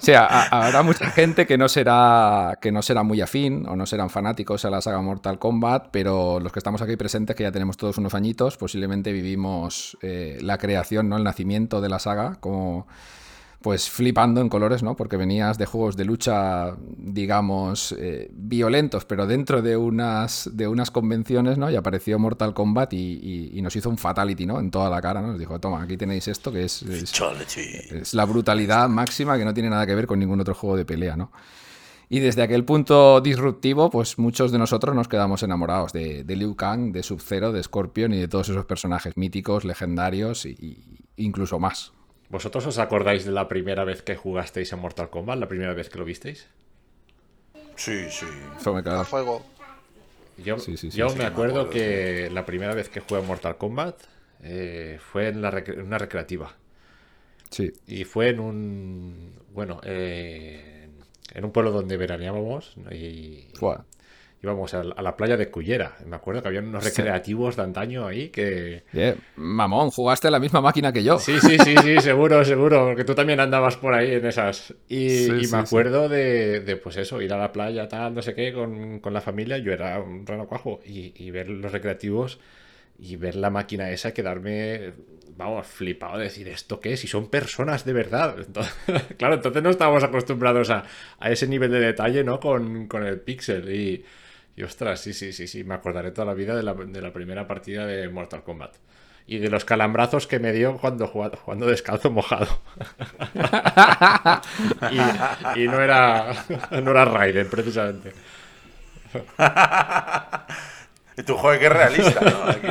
sea, 0.00 0.24
ha- 0.24 0.66
habrá 0.66 0.82
mucha 0.82 1.10
gente 1.10 1.46
que 1.46 1.56
no 1.56 1.68
será 1.68 2.58
que 2.60 2.72
no 2.72 2.82
será 2.82 3.02
muy 3.02 3.20
afín 3.20 3.66
o 3.68 3.76
no 3.76 3.86
serán 3.86 4.10
fanáticos 4.10 4.64
a 4.64 4.70
la 4.70 4.80
saga 4.80 5.00
Mortal 5.00 5.38
Kombat, 5.38 5.88
pero 5.90 6.40
los 6.40 6.52
que 6.52 6.58
estamos 6.58 6.82
aquí 6.82 6.96
presentes, 6.96 7.36
que 7.36 7.44
ya 7.44 7.52
tenemos 7.52 7.76
todos 7.76 7.98
unos 7.98 8.14
añitos, 8.14 8.56
posiblemente 8.56 9.12
vivimos 9.12 9.96
eh, 10.02 10.38
la 10.42 10.58
creación, 10.58 11.08
¿no? 11.08 11.16
El 11.16 11.24
nacimiento 11.24 11.80
de 11.80 11.88
la 11.88 11.98
saga, 11.98 12.36
como 12.40 12.86
pues 13.64 13.88
flipando 13.88 14.42
en 14.42 14.50
colores, 14.50 14.82
¿no? 14.82 14.94
Porque 14.94 15.16
venías 15.16 15.56
de 15.56 15.64
juegos 15.64 15.96
de 15.96 16.04
lucha, 16.04 16.76
digamos, 16.98 17.94
eh, 17.98 18.28
violentos, 18.30 19.06
pero 19.06 19.26
dentro 19.26 19.62
de 19.62 19.74
unas, 19.78 20.50
de 20.52 20.68
unas 20.68 20.90
convenciones, 20.90 21.56
¿no? 21.56 21.70
Y 21.70 21.76
apareció 21.76 22.18
Mortal 22.18 22.52
Kombat 22.52 22.92
y, 22.92 22.96
y- 22.98 23.58
y 23.58 23.62
nos 23.62 23.74
hizo 23.74 23.88
un 23.88 23.96
fatality, 23.96 24.44
¿no? 24.44 24.60
En 24.60 24.70
toda 24.70 24.90
la 24.90 25.00
cara, 25.00 25.22
¿no? 25.22 25.28
Nos 25.28 25.38
dijo, 25.38 25.58
toma, 25.60 25.80
aquí 25.82 25.96
tenéis 25.96 26.28
esto, 26.28 26.52
que 26.52 26.64
es- 26.64 26.82
es 26.82 27.10
es 28.02 28.12
la 28.12 28.26
brutalidad 28.26 28.86
máxima 28.90 29.38
que 29.38 29.46
no 29.46 29.54
tiene 29.54 29.70
nada 29.70 29.86
que 29.86 29.94
ver 29.94 30.06
con 30.06 30.18
ningún 30.18 30.38
otro 30.40 30.54
juego 30.54 30.76
de 30.76 30.84
pelea, 30.84 31.16
¿no? 31.16 31.32
Y 32.10 32.20
desde 32.20 32.42
aquel 32.42 32.66
punto 32.66 33.22
disruptivo, 33.22 33.88
pues 33.88 34.18
muchos 34.18 34.52
de 34.52 34.58
nosotros 34.58 34.94
nos 34.94 35.08
quedamos 35.08 35.42
enamorados 35.42 35.94
de, 35.94 36.22
de 36.22 36.36
Liu 36.36 36.54
Kang, 36.54 36.92
de 36.92 37.02
Sub-Zero, 37.02 37.50
de 37.50 37.62
Scorpion 37.62 38.12
y 38.12 38.18
de 38.18 38.28
todos 38.28 38.50
esos 38.50 38.66
personajes 38.66 39.16
míticos, 39.16 39.64
legendarios 39.64 40.44
e 40.44 40.54
incluso 41.16 41.58
más. 41.58 41.92
¿Vosotros 42.34 42.66
os 42.66 42.78
acordáis 42.78 43.24
de 43.24 43.30
la 43.30 43.46
primera 43.46 43.84
vez 43.84 44.02
que 44.02 44.16
jugasteis 44.16 44.72
a 44.72 44.76
Mortal 44.76 45.08
Kombat? 45.08 45.38
¿La 45.38 45.46
primera 45.46 45.72
vez 45.72 45.88
que 45.88 45.98
lo 46.00 46.04
visteis? 46.04 46.48
Sí, 47.76 48.10
sí. 48.10 48.26
A 48.86 49.04
fuego. 49.04 49.44
Yo, 50.38 50.58
Sí, 50.58 50.76
sí, 50.76 50.90
sí, 50.90 50.98
yo 50.98 51.08
sí, 51.10 51.14
me 51.14 51.20
me 51.22 51.24
acuerdo 51.26 51.60
acuerdo, 51.60 51.70
que 51.70 52.28
la 52.32 52.44
primera 52.44 52.74
vez 52.74 52.88
que 52.88 52.98
jugué 52.98 53.20
a 53.20 53.22
Mortal 53.24 53.56
Kombat 53.56 53.96
eh, 54.42 54.98
fue 55.00 55.28
en, 55.28 55.42
la 55.42 55.52
recre- 55.52 55.80
una 55.80 55.96
recreativa. 55.96 56.56
Sí. 57.50 57.72
Y 57.86 58.02
fue 58.02 58.30
en 58.30 58.40
un. 58.40 59.40
Bueno, 59.52 59.80
eh, 59.84 60.88
en 61.34 61.44
un 61.44 61.52
pueblo 61.52 61.70
donde 61.70 61.96
veraneábamos 61.96 62.76
¿no? 62.78 62.92
y 62.92 63.46
Fue. 63.54 63.76
Íbamos 64.44 64.74
a, 64.74 64.84
la- 64.84 65.16
playa 65.16 65.36
de 65.36 65.50
Cullera. 65.50 65.96
Me 66.06 66.16
acuerdo 66.16 66.42
que 66.42 66.48
había 66.48 66.60
unos 66.60 66.84
Sí. 66.84 66.90
recreativos 66.90 67.56
de 67.56 67.62
antaño 67.62 68.06
ahí 68.06 68.28
que. 68.28 68.84
Bien. 68.92 69.16
Mamón, 69.36 69.90
jugaste 69.90 70.28
a 70.28 70.30
la 70.30 70.38
misma 70.38 70.60
máquina 70.60 70.92
que 70.92 71.02
yo. 71.02 71.18
Sí, 71.18 71.38
sí, 71.40 71.56
sí, 71.58 71.74
sí, 71.82 71.96
seguro, 72.00 72.44
seguro, 72.44 72.84
porque 72.86 73.04
tú 73.04 73.14
también 73.14 73.40
andabas 73.40 73.76
por 73.76 73.94
ahí 73.94 74.12
en 74.14 74.26
esas. 74.26 74.74
Y, 74.88 75.08
Sí, 75.08 75.32
y 75.40 75.44
sí, 75.46 75.52
me 75.54 75.62
acuerdo 75.62 76.08
de, 76.08 76.60
de, 76.60 76.76
pues 76.76 76.96
eso, 76.96 77.20
ir 77.22 77.32
a 77.32 77.38
la 77.38 77.52
playa, 77.52 77.88
tal, 77.88 78.14
no 78.14 78.22
sé 78.22 78.34
qué, 78.34 78.52
con, 78.52 79.00
con 79.00 79.12
la 79.12 79.20
familia. 79.20 79.58
Yo 79.58 79.72
era 79.72 80.00
un 80.00 80.26
rano 80.26 80.46
cuajo 80.46 80.80
y, 80.84 81.12
y 81.16 81.30
ver 81.30 81.48
los 81.48 81.72
recreativos 81.72 82.38
y 82.98 83.16
ver 83.16 83.34
la 83.34 83.50
máquina 83.50 83.90
esa, 83.90 84.14
quedarme, 84.14 84.92
vamos, 85.36 85.66
flipado 85.66 86.18
de 86.18 86.24
decir, 86.24 86.46
¿esto 86.46 86.78
qué 86.78 86.92
es? 86.92 87.02
Y 87.04 87.08
son 87.08 87.28
personas 87.28 87.84
de 87.84 87.92
verdad. 87.92 88.36
Entonces, 88.46 88.74
claro, 89.18 89.34
entonces 89.34 89.62
no 89.62 89.70
estábamos 89.70 90.04
acostumbrados 90.04 90.70
a, 90.70 90.84
a 91.18 91.30
ese 91.30 91.48
nivel 91.48 91.72
de 91.72 91.80
detalle, 91.80 92.22
¿no? 92.22 92.38
Con, 92.38 92.86
con 92.86 93.04
el 93.04 93.20
pixel. 93.20 93.68
Y, 93.74 94.04
y 94.56 94.62
ostras, 94.62 95.00
sí, 95.00 95.12
sí, 95.12 95.32
sí, 95.32 95.48
sí, 95.48 95.64
me 95.64 95.74
acordaré 95.74 96.12
toda 96.12 96.26
la 96.26 96.34
vida 96.34 96.54
de 96.54 96.62
la, 96.62 96.74
de 96.74 97.00
la 97.00 97.12
primera 97.12 97.46
partida 97.46 97.86
de 97.86 98.08
Mortal 98.08 98.42
Kombat. 98.42 98.76
Y 99.26 99.38
de 99.38 99.48
los 99.48 99.64
calambrazos 99.64 100.26
que 100.26 100.38
me 100.38 100.52
dio 100.52 100.76
cuando 100.76 101.06
jugando, 101.06 101.38
jugando 101.38 101.66
descalzo 101.66 102.10
mojado. 102.10 102.60
y, 105.56 105.66
no 105.66 105.80
era 105.80 106.44
no 106.70 106.90
era 106.90 107.06
Raiden, 107.06 107.48
precisamente. 107.48 108.12
Y 111.16 111.22
tu 111.22 111.36
joder, 111.36 111.60
qué 111.60 111.68
realista, 111.68 112.20
¿no? 112.20 112.42
Aquí, 112.50 112.68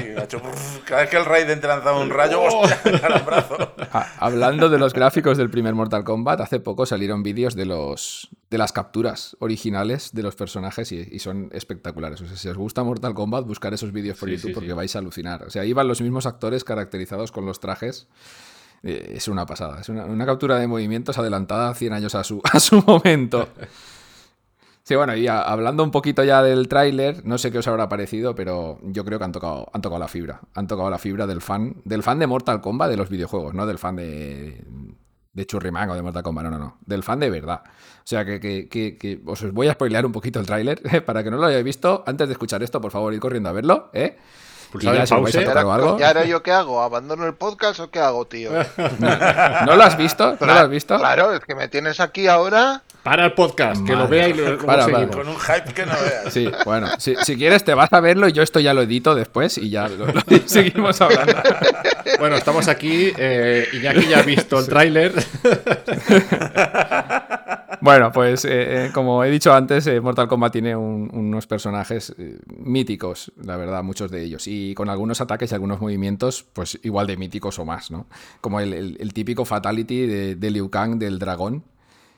cada 0.85 1.01
vez 1.01 1.09
que 1.09 1.17
el 1.17 1.25
Raiden 1.25 1.61
te 1.61 1.67
lanzaba 1.67 1.99
un 1.99 2.09
rayo, 2.09 2.41
hostia, 2.43 2.81
calambrazo. 2.99 3.55
Ah, 3.93 4.07
hablando 4.19 4.69
de 4.69 4.77
los 4.79 4.93
gráficos 4.93 5.37
del 5.37 5.49
primer 5.49 5.73
Mortal 5.75 6.03
Kombat, 6.03 6.41
hace 6.41 6.59
poco 6.59 6.85
salieron 6.85 7.23
vídeos 7.23 7.55
de 7.55 7.65
los 7.65 8.29
de 8.49 8.57
las 8.57 8.71
capturas 8.71 9.35
originales 9.39 10.11
de 10.13 10.23
los 10.23 10.35
personajes 10.35 10.91
y, 10.91 11.07
y 11.11 11.19
son 11.19 11.49
espectaculares. 11.53 12.21
O 12.21 12.27
sea, 12.27 12.35
si 12.35 12.47
os 12.49 12.57
gusta 12.57 12.83
Mortal 12.83 13.13
Kombat, 13.13 13.45
buscar 13.45 13.73
esos 13.73 13.91
vídeos 13.91 14.17
por 14.17 14.29
Sí, 14.29 14.35
YouTube 14.35 14.49
sí, 14.49 14.53
porque 14.53 14.69
sí. 14.69 14.73
vais 14.73 14.95
a 14.95 14.99
alucinar. 14.99 15.43
O 15.43 15.49
sea, 15.49 15.65
iban 15.65 15.87
los 15.87 16.01
mismos 16.01 16.25
actores 16.25 16.63
caracterizados 16.63 17.31
con 17.31 17.45
los 17.45 17.59
trajes. 17.59 18.07
Eh, 18.83 19.13
es 19.15 19.27
una 19.29 19.45
pasada. 19.45 19.79
Es 19.81 19.89
una, 19.89 20.05
una 20.05 20.25
captura 20.25 20.59
de 20.59 20.67
movimientos 20.67 21.17
adelantada 21.17 21.73
100 21.73 21.93
años 21.93 22.15
a 22.15 22.23
su, 22.23 22.41
a 22.51 22.59
su 22.59 22.81
momento. 22.83 23.47
Sí, 24.85 24.95
bueno, 24.95 25.15
y 25.15 25.27
a- 25.27 25.41
hablando 25.41 25.81
un 25.83 25.91
poquito 25.91 26.23
ya 26.25 26.43
del 26.43 26.67
tráiler, 26.67 27.25
no 27.25 27.37
sé 27.37 27.51
qué 27.51 27.59
os 27.59 27.67
habrá 27.67 27.87
parecido, 27.87 28.35
pero 28.35 28.79
yo 28.83 29.05
creo 29.05 29.17
que 29.17 29.23
han 29.25 29.31
tocado, 29.31 29.69
han 29.73 29.81
tocado 29.81 29.99
la 29.99 30.09
fibra. 30.09 30.41
Han 30.55 30.67
tocado 30.67 30.89
la 30.89 30.97
fibra 30.97 31.25
del 31.25 31.41
fan, 31.41 31.75
del 31.85 32.03
fan 32.03 32.19
de 32.19 32.27
Mortal 32.27 32.59
Kombat 32.59 32.89
de 32.89 32.97
los 32.97 33.07
videojuegos, 33.09 33.53
no 33.53 33.65
del 33.65 33.79
fan 33.79 33.95
de, 33.95 34.61
de 35.31 35.45
Churrimán 35.45 35.89
o 35.89 35.95
de 35.95 36.01
Mortal 36.01 36.21
Kombat, 36.23 36.43
no, 36.45 36.51
no, 36.51 36.59
no. 36.59 36.77
Del 36.85 37.01
fan 37.01 37.19
de 37.21 37.29
verdad. 37.29 37.61
O 37.65 37.69
sea, 38.05 38.25
que, 38.25 38.41
que- 38.41 38.67
que- 38.67 38.97
que 38.97 39.21
os 39.25 39.49
voy 39.53 39.69
a 39.69 39.73
spoilear 39.73 40.05
un 40.05 40.11
poquito 40.11 40.41
el 40.41 40.45
tráiler, 40.45 40.81
para 41.05 41.23
que 41.23 41.31
no 41.31 41.37
lo 41.37 41.45
hayáis 41.45 41.63
visto. 41.63 42.03
Antes 42.05 42.27
de 42.27 42.33
escuchar 42.33 42.61
esto, 42.61 42.81
por 42.81 42.91
favor, 42.91 43.13
id 43.13 43.19
corriendo 43.19 43.47
a 43.47 43.53
verlo, 43.53 43.89
¿eh? 43.93 44.17
Y 44.81 44.85
ya, 44.85 44.91
el 45.01 45.07
si 45.07 45.13
os 45.13 45.21
vais 45.21 45.35
a 45.35 45.39
pause. 45.39 45.41
¿Y 45.43 45.45
tocar 45.45 45.65
o 45.65 45.71
algo. 45.73 45.89
ahora, 45.91 46.01
y 46.01 46.03
ahora 46.03 46.25
yo 46.25 46.43
qué 46.43 46.51
hago? 46.51 46.81
¿Abandono 46.81 47.25
el 47.27 47.35
podcast 47.35 47.79
o 47.79 47.89
qué 47.91 47.99
hago, 47.99 48.25
tío? 48.25 48.49
¿No 48.99 49.75
lo 49.77 49.83
has 49.83 49.95
visto? 49.95 50.35
¿No 50.41 50.47
lo 50.47 50.51
has 50.53 50.69
visto? 50.69 50.97
Claro, 50.97 51.31
es 51.33 51.39
que 51.41 51.55
me 51.55 51.67
tienes 51.69 51.99
aquí 52.01 52.27
ahora. 52.27 52.81
Para 53.03 53.25
el 53.25 53.33
podcast, 53.33 53.85
que 53.85 53.95
lo 53.97 54.07
vea 54.07 54.29
y 54.29 54.33
lo, 54.33 54.57
Para, 54.59 54.85
para. 54.87 55.07
Con 55.09 55.27
un 55.27 55.35
hype 55.37 55.73
que 55.73 55.85
no 55.85 55.91
veas. 55.91 56.33
Sí, 56.33 56.49
bueno, 56.63 56.87
si, 56.99 57.15
si 57.17 57.35
quieres 57.35 57.65
te 57.65 57.73
vas 57.73 57.91
a 57.91 57.99
verlo 57.99 58.29
y 58.29 58.31
yo 58.31 58.41
esto 58.41 58.61
ya 58.61 58.73
lo 58.73 58.81
edito 58.81 59.13
después 59.13 59.57
y 59.57 59.69
ya 59.69 59.89
lo- 59.89 60.07
lo- 60.07 60.21
seguimos 60.45 61.01
hablando. 61.01 61.33
Bueno, 62.19 62.37
estamos 62.37 62.69
aquí. 62.69 63.11
Eh, 63.17 63.67
Iñaki 63.73 64.07
ya 64.07 64.19
ha 64.19 64.21
visto 64.21 64.57
el 64.59 64.67
tráiler. 64.67 65.13
Bueno, 67.81 68.11
pues 68.13 68.45
eh, 68.45 68.85
eh, 68.85 68.91
como 68.93 69.23
he 69.25 69.29
dicho 69.29 69.53
antes, 69.53 69.85
eh, 69.87 69.99
Mortal 69.99 70.29
Kombat 70.29 70.53
tiene 70.53 70.73
un- 70.73 71.09
unos 71.11 71.45
personajes 71.47 72.15
eh, 72.17 72.37
míticos, 72.47 73.33
la 73.43 73.57
verdad, 73.57 73.83
muchos 73.83 74.09
de 74.09 74.23
ellos, 74.23 74.47
y 74.47 74.73
con 74.73 74.89
algunos 74.89 75.19
ataques 75.19 75.51
y 75.51 75.55
algunos 75.55 75.81
movimientos, 75.81 76.45
pues 76.53 76.79
igual 76.83 77.07
de 77.07 77.17
míticos 77.17 77.59
o 77.59 77.65
más, 77.65 77.91
¿no? 77.91 78.07
Como 78.39 78.61
el, 78.61 78.73
el- 78.73 78.97
el 79.01 79.13
típico 79.13 79.43
fatality 79.43 80.05
de, 80.07 80.35
de 80.35 80.51
Liu 80.51 80.69
Kang 80.69 80.97
del 80.97 81.19
dragón, 81.19 81.65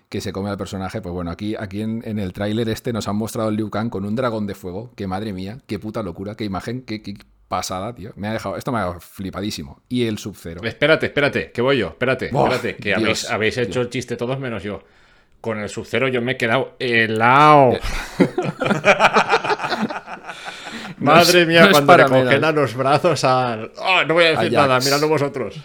que 0.10 0.22
se 0.22 0.32
come 0.32 0.49
al 0.49 0.57
personaje. 0.57 1.02
Pues 1.02 1.14
bueno, 1.14 1.32
aquí, 1.32 1.56
aquí 1.57 1.82
en, 1.82 2.02
en 2.06 2.19
el 2.19 2.34
tráiler 2.34 2.69
este 2.69 2.94
nos 2.94 3.07
han 3.07 3.15
mostrado 3.15 3.49
el 3.49 3.56
Liu 3.56 3.69
Kang 3.69 3.90
con 3.90 4.06
un 4.06 4.15
dragón 4.15 4.48
de 4.48 4.56
fuego, 4.56 4.91
que 4.95 5.07
madre 5.07 5.34
mía, 5.34 5.60
qué 5.68 5.80
puta 5.80 6.03
locura, 6.03 6.36
qué 6.36 6.44
imagen, 6.45 6.82
qué, 6.84 7.02
qué 7.02 7.15
pasada, 7.48 7.94
tío. 7.94 8.11
Me 8.15 8.27
ha 8.27 8.34
dejado, 8.34 8.57
esto 8.57 8.72
me 8.72 8.80
ha 8.80 8.82
dejado 8.82 8.99
flipadísimo. 8.99 9.82
Y 9.90 10.06
el 10.06 10.18
Sub-Zero. 10.18 10.61
Espérate, 10.64 11.07
espérate, 11.07 11.52
que 11.52 11.61
voy 11.61 11.77
yo. 11.77 11.88
Espérate, 11.90 12.26
espérate, 12.27 12.76
que 12.76 12.95
Dios, 12.95 12.99
habéis, 12.99 13.32
habéis 13.32 13.57
hecho 13.57 13.82
el 13.82 13.90
chiste 13.90 14.15
todos 14.15 14.40
menos 14.40 14.64
yo. 14.64 14.84
Con 15.45 15.60
el 15.60 15.69
sub 15.69 15.86
yo 16.11 16.22
me 16.23 16.32
he 16.32 16.38
quedado 16.38 16.76
helado. 16.80 17.73
Eh, 17.73 17.80
Madre 20.98 21.45
mía, 21.45 21.65
no 21.65 21.68
es 21.68 21.72
cuando 21.73 21.98
le 21.98 22.06
congela 22.06 22.52
los 22.52 22.73
brazos 22.73 23.23
al. 23.23 23.72
¡Ah! 23.80 24.03
no 24.07 24.15
voy 24.15 24.23
a 24.23 24.30
decir 24.30 24.48
Ajax. 24.48 24.53
nada, 24.53 24.80
miradlo 24.80 25.07
vosotros. 25.07 25.61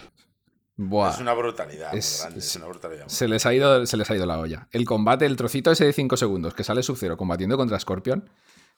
Buah. 0.83 1.11
Es 1.11 1.19
una 1.19 1.33
brutalidad 1.33 1.93
Es- 1.93 2.21
grande, 2.21 2.39
es, 2.39 2.45
es- 2.47 2.55
una 2.55 2.65
brutalidad. 2.67 3.07
Se 3.07 3.27
les, 3.27 3.45
ha 3.45 3.53
ido, 3.53 3.85
se 3.85 3.97
les 3.97 4.09
ha 4.09 4.15
ido 4.15 4.25
la 4.25 4.39
olla. 4.39 4.67
El 4.71 4.85
combate, 4.85 5.25
el 5.25 5.35
trocito 5.35 5.71
ese 5.71 5.85
de 5.85 5.93
5 5.93 6.17
segundos 6.17 6.53
que 6.55 6.63
sale 6.63 6.81
Sub-Zero 6.81 7.17
combatiendo 7.17 7.55
contra 7.57 7.79
Scorpion. 7.79 8.29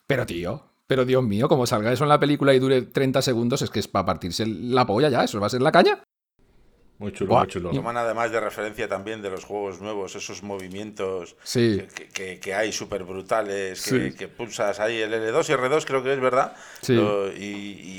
Pero 0.05 0.25
tío, 0.25 0.65
pero 0.85 1.05
Dios 1.05 1.23
mío, 1.23 1.47
como 1.47 1.65
salga 1.65 1.93
eso 1.93 2.03
en 2.03 2.09
la 2.09 2.19
película 2.19 2.53
y 2.53 2.59
dure 2.59 2.81
30 2.81 3.21
segundos, 3.21 3.61
es 3.61 3.69
que 3.69 3.79
es 3.79 3.87
para 3.87 4.05
partirse 4.05 4.45
la 4.45 4.85
polla 4.85 5.07
ya, 5.09 5.23
eso 5.23 5.39
va 5.39 5.47
a 5.47 5.49
ser 5.49 5.61
la 5.61 5.71
caña. 5.71 6.03
Muy 7.03 7.11
chulo, 7.11 7.29
Buah. 7.31 7.39
muy 7.41 7.47
chulo. 7.49 7.69
Toman 7.71 7.97
además 7.97 8.31
de 8.31 8.39
referencia 8.39 8.87
también 8.87 9.21
de 9.21 9.29
los 9.29 9.43
juegos 9.43 9.81
nuevos, 9.81 10.15
esos 10.15 10.41
movimientos 10.41 11.35
Sí. 11.43 11.81
que, 11.93 12.07
que- 12.07 12.39
que 12.39 12.53
hay 12.55 12.71
súper 12.71 13.03
brutales, 13.03 13.81
que, 13.83 14.09
Sí. 14.11 14.15
que 14.17 14.29
pulsas 14.29 14.79
ahí 14.79 15.01
el 15.01 15.13
L2 15.13 15.49
y 15.49 15.53
R2 15.53 15.83
creo 15.85 16.01
que 16.01 16.13
es 16.13 16.19
verdad, 16.21 16.55
Sí. 16.81 16.95
Lo- 16.95 17.29
y, 17.29 17.33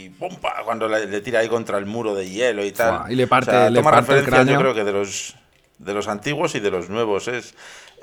y 0.07 0.09
¡pum! 0.19 0.35
pa, 0.37 0.63
cuando 0.65 0.89
le, 0.89 1.05
le 1.07 1.21
tira 1.21 1.41
ahí 1.41 1.49
contra 1.49 1.77
el 1.77 1.85
muro 1.85 2.15
de 2.15 2.31
hielo 2.31 2.65
y 2.65 2.73
tal. 2.73 3.01
Fua, 3.03 3.13
y 3.13 3.15
le 3.15 3.27
parte- 3.27 3.51
O 3.51 3.53
sea, 3.53 3.69
le 3.71 3.79
toma 3.81 3.91
parte 3.91 4.13
el 4.13 4.19
referencias 4.21 4.47
yo 4.47 4.55
cráneo. 4.55 4.73
creo 4.73 4.75
que 4.75 4.91
de 4.91 4.99
los 4.99 5.35
de 5.77 5.93
los 5.93 6.07
antiguos 6.09 6.55
y 6.55 6.61
de 6.61 6.71
los 6.71 6.89
nuevos 6.89 7.27
es 7.29 7.51
eh, 7.51 7.55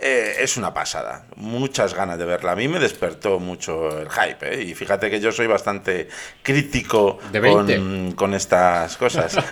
es 0.01 0.57
una 0.57 0.73
pasada, 0.73 1.25
muchas 1.35 1.93
ganas 1.93 2.17
de 2.17 2.25
verla. 2.25 2.53
A 2.53 2.55
mí 2.55 2.67
me 2.67 2.79
despertó 2.79 3.39
mucho 3.39 3.99
el 3.99 4.09
hype, 4.09 4.53
¿eh? 4.53 4.63
y 4.63 4.73
fíjate 4.73 5.09
que 5.09 5.19
yo 5.19 5.31
soy 5.31 5.47
bastante 5.47 6.07
crítico 6.41 7.19
De 7.31 7.39
20. 7.39 7.77
con, 7.77 8.11
con 8.13 8.33
estas 8.33 8.97
cosas. 8.97 9.37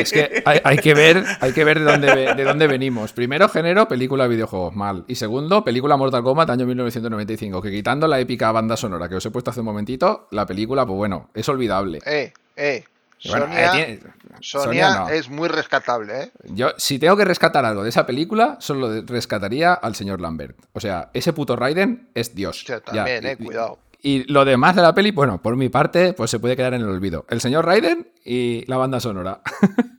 Es 0.00 0.12
que 0.12 0.42
hay, 0.46 0.60
hay 0.64 0.78
que 0.78 0.94
ver, 0.94 1.24
hay 1.40 1.52
que 1.52 1.64
ver 1.64 1.78
de 1.80 1.84
dónde, 1.84 2.34
de 2.34 2.44
dónde 2.44 2.66
venimos. 2.66 3.12
Primero, 3.12 3.48
género, 3.48 3.86
película 3.86 4.26
videojuegos, 4.26 4.74
mal. 4.74 5.04
Y 5.08 5.16
segundo, 5.16 5.62
película 5.64 5.96
Mortal 5.96 6.22
Kombat, 6.22 6.50
año 6.50 6.66
1995, 6.66 7.60
que 7.60 7.70
quitando 7.70 8.06
la 8.06 8.18
épica 8.18 8.50
banda 8.52 8.76
sonora 8.76 9.08
que 9.08 9.16
os 9.16 9.26
he 9.26 9.30
puesto 9.30 9.50
hace 9.50 9.60
un 9.60 9.66
momentito, 9.66 10.28
la 10.30 10.46
película, 10.46 10.86
pues 10.86 10.96
bueno, 10.96 11.30
es 11.34 11.48
olvidable. 11.48 11.98
Eh, 12.06 12.32
eh. 12.56 12.84
Bueno, 13.28 13.46
Sonia, 13.46 13.64
eh, 13.64 13.70
tiene- 13.98 14.00
Sonia 14.40 14.64
Sonia 14.90 14.90
no. 15.00 15.08
es 15.10 15.28
muy 15.28 15.48
rescatable, 15.48 16.22
¿eh? 16.22 16.32
Yo, 16.44 16.70
si 16.78 16.98
tengo 16.98 17.16
que 17.16 17.24
rescatar 17.24 17.64
algo 17.64 17.82
de 17.82 17.90
esa 17.90 18.06
película, 18.06 18.56
solo 18.60 19.02
rescataría 19.02 19.74
al 19.74 19.94
señor 19.94 20.20
Lambert. 20.20 20.56
O 20.72 20.80
sea, 20.80 21.10
ese 21.12 21.32
puto 21.32 21.56
Raiden 21.56 22.08
es 22.14 22.34
Dios. 22.34 22.64
Yo 22.64 22.76
Ya, 22.76 22.80
también, 22.80 23.24
y- 23.24 23.26
eh, 23.26 23.36
cuidado. 23.36 23.78
Y 24.02 24.24
lo 24.32 24.46
demás 24.46 24.74
de 24.76 24.80
la 24.80 24.94
peli, 24.94 25.10
bueno, 25.10 25.42
por 25.42 25.56
mi 25.56 25.68
parte, 25.68 26.14
pues 26.14 26.30
se 26.30 26.38
puede 26.38 26.56
quedar 26.56 26.72
en 26.72 26.80
el 26.80 26.88
olvido. 26.88 27.26
El 27.28 27.42
señor 27.42 27.66
Raiden 27.66 28.08
y 28.24 28.64
la 28.66 28.78
banda 28.78 28.98
sonora. 29.00 29.42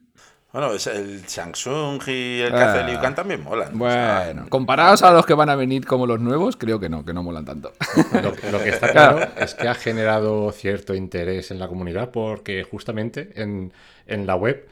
Bueno, 0.54 0.74
es 0.74 0.86
el 0.88 1.26
Samsung 1.28 2.02
y 2.08 2.42
el 2.42 2.50
que 2.52 2.58
hace 2.58 2.80
Ah. 2.80 2.88
Liu 2.88 3.00
Kang 3.00 3.16
también 3.16 3.42
molan. 3.42 3.78
Bueno, 3.78 4.48
comparados 4.50 5.02
a 5.02 5.12
los 5.14 5.26
que 5.26 5.34
van 5.34 5.50
a 5.50 5.56
venir 5.56 5.86
como 5.86 6.06
los 6.06 6.20
nuevos, 6.20 6.58
creo 6.58 6.78
que 6.80 6.90
no, 6.90 7.06
que 7.06 7.14
no 7.14 7.24
molan 7.24 7.46
tanto. 7.46 7.72
Lo, 8.22 8.34
lo 8.52 8.60
que 8.64 8.70
está 8.70 8.92
claro 8.92 9.20
es 9.38 9.54
que 9.56 9.70
ha 9.70 9.76
generado 9.76 10.52
cierto 10.52 10.94
interés 10.94 11.52
en 11.52 11.60
la 11.60 11.70
comunidad 11.70 12.12
porque 12.12 12.64
justamente 12.64 13.32
en, 13.36 13.72
en 14.08 14.28
la 14.28 14.36
web, 14.36 14.68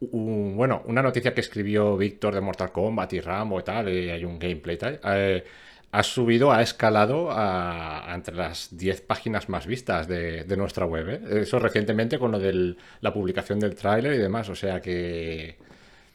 u- 0.00 0.54
bueno, 0.54 0.82
una 0.86 1.02
noticia 1.02 1.34
que 1.34 1.42
escribió 1.42 1.96
Víctor 1.98 2.34
de 2.34 2.40
Mortal 2.40 2.72
Kombat 2.72 3.12
y 3.12 3.20
Rambo 3.20 3.60
y 3.60 3.64
tal, 3.64 3.88
y 3.90 4.08
hay 4.08 4.24
un 4.24 4.38
gameplay 4.38 4.76
y 4.76 4.78
tal, 4.78 5.00
eh, 5.04 5.44
ha 5.92 6.02
subido, 6.02 6.50
ha 6.52 6.62
escalado 6.62 7.30
a, 7.30 8.10
a 8.10 8.14
entre 8.14 8.34
las 8.34 8.76
10 8.76 9.02
páginas 9.02 9.48
más 9.48 9.66
vistas 9.66 10.08
de, 10.08 10.44
de 10.44 10.56
nuestra 10.56 10.86
web. 10.86 11.08
¿eh? 11.08 11.40
Eso 11.42 11.58
recientemente 11.58 12.18
con 12.18 12.32
lo 12.32 12.38
de 12.38 12.76
la 13.00 13.12
publicación 13.12 13.60
del 13.60 13.74
tráiler 13.74 14.14
y 14.14 14.18
demás, 14.18 14.48
o 14.48 14.54
sea 14.54 14.80
que... 14.80 15.58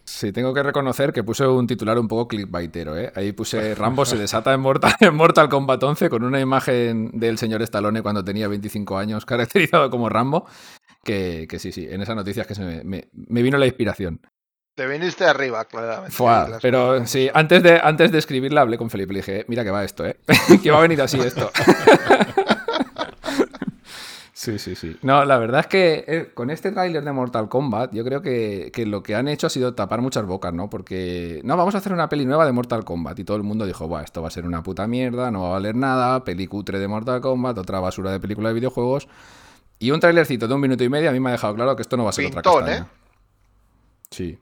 Sí, 0.03 0.31
tengo 0.31 0.53
que 0.53 0.63
reconocer 0.63 1.11
que 1.11 1.21
puse 1.23 1.45
un 1.45 1.67
titular 1.67 1.99
un 1.99 2.07
poco 2.07 2.29
clickbaitero, 2.29 2.97
¿eh? 2.97 3.11
Ahí 3.13 3.33
puse 3.33 3.75
Rambo 3.75 4.05
se 4.05 4.17
desata 4.17 4.53
en 4.53 4.61
Mortal, 4.61 4.93
en 5.01 5.13
Mortal 5.13 5.49
Kombat 5.49 5.83
11 5.83 6.09
con 6.09 6.23
una 6.23 6.39
imagen 6.39 7.11
del 7.13 7.37
señor 7.37 7.61
Stallone 7.61 8.01
cuando 8.01 8.23
tenía 8.23 8.47
25 8.47 8.97
años, 8.97 9.25
caracterizado 9.27 9.89
como 9.89 10.09
Rambo. 10.09 10.45
Que, 11.03 11.45
que 11.49 11.59
sí, 11.59 11.71
sí, 11.71 11.87
en 11.89 12.01
esa 12.01 12.15
noticia 12.15 12.41
es 12.41 12.47
que 12.47 12.55
se 12.55 12.63
me, 12.65 12.83
me- 12.83 13.09
me 13.13 13.41
vino 13.41 13.57
la 13.57 13.65
inspiración. 13.67 14.19
Te 14.77 14.85
viniste 14.85 15.25
arriba, 15.25 15.65
claramente. 15.65 16.11
Fua, 16.11 16.59
pero 16.61 17.03
sí, 17.07 17.27
antes 17.33 17.63
de, 17.63 17.81
antes 17.83 18.11
de 18.11 18.19
escribirla 18.19 18.61
hablé 18.61 18.77
con 18.77 18.91
Felipe 18.91 19.11
y 19.11 19.15
le 19.15 19.19
dije, 19.21 19.45
mira 19.47 19.63
que 19.63 19.71
va 19.71 19.83
esto, 19.83 20.05
¿eh? 20.05 20.17
que 20.61 20.69
va 20.69 20.77
a 20.77 20.81
venir 20.81 21.01
así 21.01 21.19
esto. 21.19 21.49
Sí, 24.33 24.59
sí, 24.59 24.75
sí. 24.75 24.95
No, 25.01 25.25
la 25.25 25.39
verdad 25.39 25.61
es 25.61 25.67
que 25.67 26.05
eh, 26.07 26.31
con 26.33 26.51
este 26.51 26.71
tráiler 26.71 27.03
de 27.03 27.11
Mortal 27.11 27.49
Kombat, 27.49 27.91
yo 27.91 28.05
creo 28.05 28.21
que, 28.21 28.71
que 28.71 28.85
lo 28.85 29.03
que 29.03 29.15
han 29.15 29.27
hecho 29.27 29.47
ha 29.47 29.49
sido 29.49 29.73
tapar 29.73 29.99
muchas 29.99 30.25
bocas, 30.25 30.53
¿no? 30.53 30.69
Porque, 30.69 31.41
no, 31.43 31.57
vamos 31.57 31.75
a 31.75 31.79
hacer 31.79 31.91
una 31.91 32.07
peli 32.07 32.25
nueva 32.25 32.45
de 32.45 32.53
Mortal 32.53 32.85
Kombat. 32.85 33.17
Y 33.19 33.23
todo 33.25 33.35
el 33.35 33.43
mundo 33.43 33.65
dijo, 33.65 33.87
Buah, 33.89 34.03
esto 34.03 34.21
va 34.21 34.29
a 34.29 34.31
ser 34.31 34.45
una 34.45 34.63
puta 34.63 34.87
mierda, 34.87 35.31
no 35.31 35.41
va 35.41 35.47
a 35.47 35.51
valer 35.53 35.75
nada, 35.75 36.23
peli 36.23 36.47
cutre 36.47 36.79
de 36.79 36.87
Mortal 36.87 37.19
Kombat, 37.19 37.57
otra 37.57 37.79
basura 37.81 38.11
de 38.11 38.19
película 38.21 38.49
de 38.49 38.55
videojuegos. 38.55 39.09
Y 39.79 39.91
un 39.91 39.99
trailercito 39.99 40.47
de 40.47 40.53
un 40.53 40.61
minuto 40.61 40.83
y 40.83 40.89
medio 40.89 41.09
a 41.09 41.13
mí 41.13 41.19
me 41.19 41.29
ha 41.29 41.33
dejado 41.33 41.55
claro 41.55 41.75
que 41.75 41.81
esto 41.81 41.97
no 41.97 42.03
va 42.03 42.11
a 42.11 42.13
ser 42.13 42.27
otra 42.27 42.41
Pintón, 42.41 42.63
castaña. 42.63 42.85
¿eh? 42.85 42.89
Sí, 44.11 44.39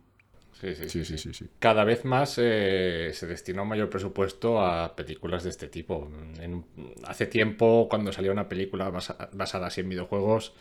Sí, 0.74 0.74
sí, 0.76 0.90
sí, 0.90 1.06
sí, 1.06 1.18
sí, 1.18 1.34
sí. 1.34 1.46
cada 1.60 1.84
vez 1.84 2.06
más 2.06 2.38
eh, 2.42 3.12
se 3.14 3.28
destina 3.28 3.62
un 3.62 3.68
mayor 3.68 3.90
presupuesto 3.90 4.60
a 4.66 4.96
películas 4.96 5.44
de 5.44 5.52
este 5.52 5.68
tipo. 5.68 6.10
En- 6.40 6.66
hace 7.06 7.28
tiempo, 7.28 7.88
cuando 7.90 8.12
salía 8.12 8.32
una 8.32 8.50
película 8.50 8.90
basa- 8.90 9.30
basada 9.34 9.68
así 9.68 9.82
en 9.82 9.90
videojuegos, 9.90 10.54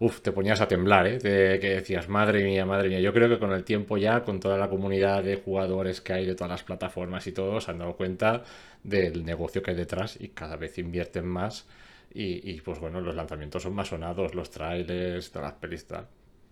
uf, 0.00 0.20
te 0.20 0.32
ponías 0.32 0.60
a 0.60 0.68
temblar, 0.68 1.06
¿eh? 1.06 1.18
De 1.18 1.58
que 1.60 1.70
decías, 1.76 2.08
madre 2.08 2.44
mía, 2.44 2.64
madre 2.66 2.88
mía. 2.90 3.00
Yo 3.00 3.12
creo 3.12 3.28
que 3.28 3.38
con 3.38 3.52
el 3.52 3.64
tiempo 3.64 3.96
ya, 3.98 4.22
con 4.24 4.40
toda 4.40 4.58
la 4.58 4.68
comunidad 4.70 5.24
de 5.24 5.36
jugadores 5.36 6.00
que 6.00 6.12
hay 6.12 6.26
de 6.26 6.34
todas 6.34 6.50
las 6.50 6.62
plataformas 6.64 7.26
y 7.26 7.32
todo, 7.32 7.60
se 7.60 7.70
han 7.72 7.78
dado 7.78 7.96
cuenta 7.96 8.44
del 8.84 9.24
negocio 9.24 9.62
que 9.62 9.70
hay 9.72 9.76
detrás 9.76 10.16
y 10.20 10.28
cada 10.28 10.56
vez 10.56 10.78
invierten 10.78 11.26
más. 11.26 11.66
Y, 12.12 12.48
y, 12.50 12.60
pues 12.60 12.78
bueno, 12.80 13.00
los 13.00 13.14
lanzamientos 13.16 13.62
son 13.64 13.74
más 13.74 13.88
sonados, 13.88 14.34
los 14.34 14.50
trailers, 14.50 15.30
todas 15.32 15.50
las 15.52 15.60
pelis, 15.60 15.86
tal. 15.86 16.06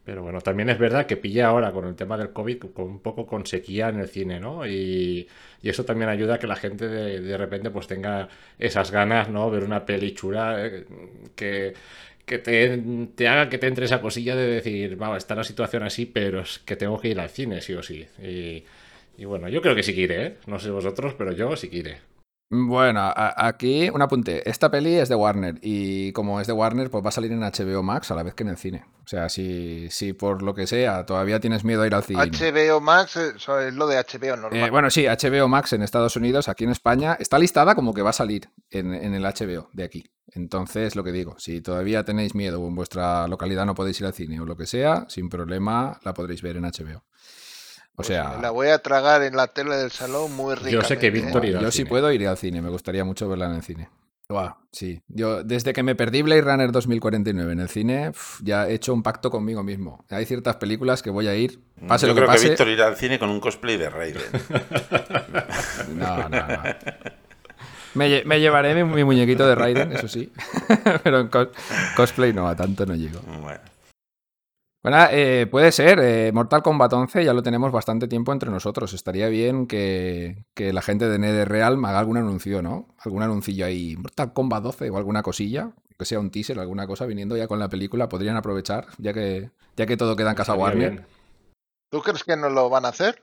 Pero 0.05 0.23
bueno, 0.23 0.41
también 0.41 0.69
es 0.69 0.79
verdad 0.79 1.07
que 1.07 1.17
pilla 1.17 1.47
ahora 1.47 1.71
con 1.73 1.87
el 1.87 1.95
tema 1.95 2.19
del 2.19 2.33
COVID 2.33 2.65
un 2.77 2.99
poco 3.01 3.25
con 3.27 3.47
sequía 3.47 3.89
en 3.89 4.01
el 4.01 4.09
cine, 4.09 4.41
¿no? 4.41 4.67
Y, 4.67 5.29
y 5.63 5.69
eso 5.69 5.85
también 5.85 6.11
ayuda 6.11 6.35
a 6.35 6.39
que 6.41 6.49
la 6.49 6.57
gente 6.57 6.89
de, 6.89 7.21
de 7.21 7.37
repente 7.39 7.71
pues 7.71 7.87
tenga 7.87 8.29
esas 8.59 8.91
ganas, 8.91 9.29
¿no? 9.31 9.49
Ver 9.51 9.63
una 9.63 9.87
peli 9.87 10.13
chula 10.13 10.67
eh, 10.67 10.85
que, 11.37 11.75
que 12.27 12.39
te, 12.39 12.83
te 13.15 13.29
haga 13.29 13.49
que 13.49 13.59
te 13.59 13.69
entre 13.69 13.85
esa 13.85 14.01
cosilla 14.01 14.35
de 14.35 14.47
decir, 14.47 15.01
va, 15.01 15.17
está 15.17 15.35
la 15.37 15.45
situación 15.45 15.85
así, 15.85 16.07
pero 16.07 16.41
es 16.41 16.59
que 16.61 16.75
tengo 16.77 17.01
que 17.01 17.09
ir 17.09 17.21
al 17.21 17.31
cine, 17.31 17.61
sí 17.61 17.75
o 17.75 17.83
sí. 17.83 18.05
Y, 18.21 18.65
y 19.19 19.25
bueno, 19.25 19.49
yo 19.49 19.63
creo 19.63 19.75
que 19.77 19.83
sí 19.85 19.95
que 19.95 20.01
iré, 20.03 20.27
¿eh? 20.27 20.37
No 20.47 20.59
sé 20.59 20.71
vosotros, 20.71 21.15
pero 21.17 21.33
yo 21.33 21.57
sí 21.57 21.69
que 21.69 21.77
iré. 21.79 22.12
Bueno, 22.55 23.01
a- 23.01 23.47
aquí 23.47 23.89
un 23.89 24.03
apunte. 24.03 24.47
Esta 24.49 24.71
peli 24.71 24.97
es 24.97 25.09
de 25.09 25.15
Warner 25.15 25.55
y 25.63 26.13
como 26.13 26.39
es 26.39 26.47
de 26.47 26.53
Warner, 26.53 26.91
pues 26.91 27.03
va 27.03 27.09
a 27.09 27.13
salir 27.13 27.33
en 27.33 27.41
HBO 27.43 27.83
Max 27.83 28.11
a 28.11 28.15
la 28.15 28.23
vez 28.23 28.35
que 28.35 28.43
en 28.43 28.51
el 28.51 28.59
cine. 28.59 28.85
O 29.03 29.09
sea, 29.09 29.31
si, 29.31 29.89
si 29.91 30.13
por 30.13 30.43
lo 30.43 30.53
que 30.55 30.67
sea 30.67 31.07
todavía 31.07 31.41
tienes 31.41 31.65
miedo 31.65 31.81
a 31.81 31.87
ir 31.87 31.95
al 31.95 32.05
cine. 32.05 32.21
HBO 32.31 32.81
Max 32.83 33.17
eh, 33.17 33.33
eso 33.37 33.59
es 33.59 33.73
lo 33.73 33.87
de 33.87 33.97
HBO 33.97 34.37
normal. 34.37 34.69
Eh, 34.69 34.71
bueno, 34.71 34.91
sí, 34.91 35.07
HBO 35.07 35.49
Max 35.49 35.73
en 35.73 35.83
Estados 35.83 36.15
Unidos, 36.17 36.47
aquí 36.51 36.65
en 36.65 36.71
España, 36.71 37.17
está 37.19 37.39
listada 37.39 37.75
como 37.75 37.95
que 37.95 38.03
va 38.03 38.11
a 38.11 38.13
salir 38.13 38.51
en, 38.71 38.93
en 38.93 39.15
el 39.15 39.23
HBO 39.25 39.71
de 39.73 39.85
aquí. 39.85 40.05
Entonces, 40.35 40.95
lo 40.95 41.03
que 41.05 41.13
digo, 41.13 41.37
si 41.39 41.63
todavía 41.63 42.05
tenéis 42.05 42.35
miedo 42.35 42.61
o 42.61 42.69
en 42.69 42.75
vuestra 42.75 43.27
localidad 43.29 43.65
no 43.65 43.75
podéis 43.75 43.99
ir 44.01 44.07
al 44.07 44.13
cine 44.15 44.39
o 44.41 44.45
lo 44.45 44.57
que 44.57 44.67
sea, 44.67 45.07
sin 45.09 45.31
problema 45.31 45.99
la 46.05 46.13
podréis 46.13 46.43
ver 46.43 46.59
en 46.59 46.65
HBO. 46.65 47.03
O 47.93 47.97
Pues 47.97 48.09
sea, 48.09 48.35
me 48.37 48.43
la 48.43 48.51
voy 48.51 48.69
a 48.69 48.79
tragar 48.79 49.23
en 49.23 49.37
la 49.37 49.49
tele 49.49 49.77
del 49.77 49.91
salón 49.91 50.33
muy 50.35 50.55
rica. 50.55 50.71
Yo 50.71 50.83
sé 50.83 50.99
que 50.99 51.11
Víctor 51.11 51.45
irá 51.45 51.61
yo 51.61 51.71
cine. 51.71 51.89
puedo 51.89 52.11
iré 52.11 52.27
al 52.27 52.39
cine, 52.39 52.63
me 52.63 52.71
gustaría 52.71 53.05
mucho 53.05 53.29
verla 53.29 53.47
en 53.47 53.55
el 53.57 53.63
cine. 53.63 53.91
Sí, 54.71 55.03
yo 55.09 55.45
desde 55.45 55.75
que 55.75 55.83
me 55.83 55.95
perdí 55.95 56.23
Blade 56.23 56.41
Runner 56.41 56.73
2049 56.73 57.53
en 57.53 57.61
el 57.61 57.69
cine, 57.69 58.13
ya 58.43 58.67
he 58.67 58.73
hecho 58.73 58.95
un 58.95 59.03
pacto 59.03 59.31
conmigo 59.31 59.63
mismo. 59.63 60.07
Hay 60.09 60.25
ciertas 60.25 60.57
películas 60.57 61.03
que 61.03 61.11
voy 61.11 61.29
a 61.29 61.35
ir, 61.35 61.61
pase 61.87 62.07
Yo 62.07 62.15
lo 62.15 62.15
que 62.15 62.21
creo 62.23 62.31
que 62.31 62.37
pase. 62.37 62.49
Víctor 62.49 62.69
irá 62.69 62.87
al 62.87 62.97
cine 62.97 63.19
con 63.19 63.29
un 63.29 63.41
cosplay 63.41 63.77
de 63.77 63.91
Raiden. 63.91 64.23
No, 65.95 66.29
no, 66.31 66.47
no. 66.49 66.63
Me, 67.95 68.09
lle- 68.09 68.25
me 68.25 68.41
llevaré 68.41 68.75
mi, 68.75 68.85
mi 68.91 69.05
muñequito 69.05 69.47
de 69.47 69.55
Raiden, 69.55 69.93
eso 69.93 70.09
sí. 70.09 70.33
Pero 71.05 71.21
en 71.21 71.31
cos- 71.31 71.51
cosplay 71.95 72.33
no, 72.33 72.49
a 72.49 72.57
tanto 72.57 72.87
no 72.87 72.95
llego. 72.95 73.21
Bueno. 73.21 73.61
Bueno, 74.83 74.99
eh, 75.11 75.47
puede 75.51 75.71
ser. 75.71 76.01
eh, 76.01 76.33
Mortal 76.33 76.63
Kombat 76.63 76.93
11 76.93 77.25
ya 77.25 77.33
lo 77.33 77.43
tenemos 77.43 77.71
bastante 77.71 78.09
tiempo 78.09 78.33
entre 78.33 78.51
nosotros. 78.51 78.93
Estaría 78.95 79.29
bien 79.29 79.67
que, 79.67 80.45
que 80.55 80.73
la 80.73 80.83
gente 80.83 81.09
de 81.09 81.19
NetherRealm 81.19 81.85
haga 81.85 82.01
algún 82.01 82.17
anuncio, 82.17 82.63
¿no? 82.63 82.89
Algún 82.99 83.23
anuncillo 83.23 83.65
ahí. 83.65 83.97
Mortal 83.97 84.33
Kombat 84.33 84.63
12 84.65 84.91
o 84.91 84.97
alguna 84.97 85.23
cosilla. 85.23 85.71
Que 85.99 86.05
sea 86.05 86.19
un 86.19 86.31
teaser, 86.33 86.59
alguna 86.59 86.87
cosa 86.89 87.07
viniendo 87.07 87.37
ya 87.37 87.47
con 87.47 87.61
la 87.61 87.69
película. 87.69 88.09
Podrían 88.09 88.37
aprovechar, 88.37 88.87
ya 88.99 89.13
que, 89.13 89.51
ya 89.77 89.87
que 89.87 89.97
todo 89.97 90.17
queda 90.17 90.31
en 90.31 90.37
casa 90.37 90.53
Estaría 90.53 90.65
Warner. 90.65 90.91
bien. 90.91 91.07
¿Tú 91.91 92.01
crees 92.01 92.25
que 92.25 92.37
no 92.37 92.49
lo 92.49 92.69
van 92.69 92.85
a 92.87 92.89
hacer? 92.89 93.23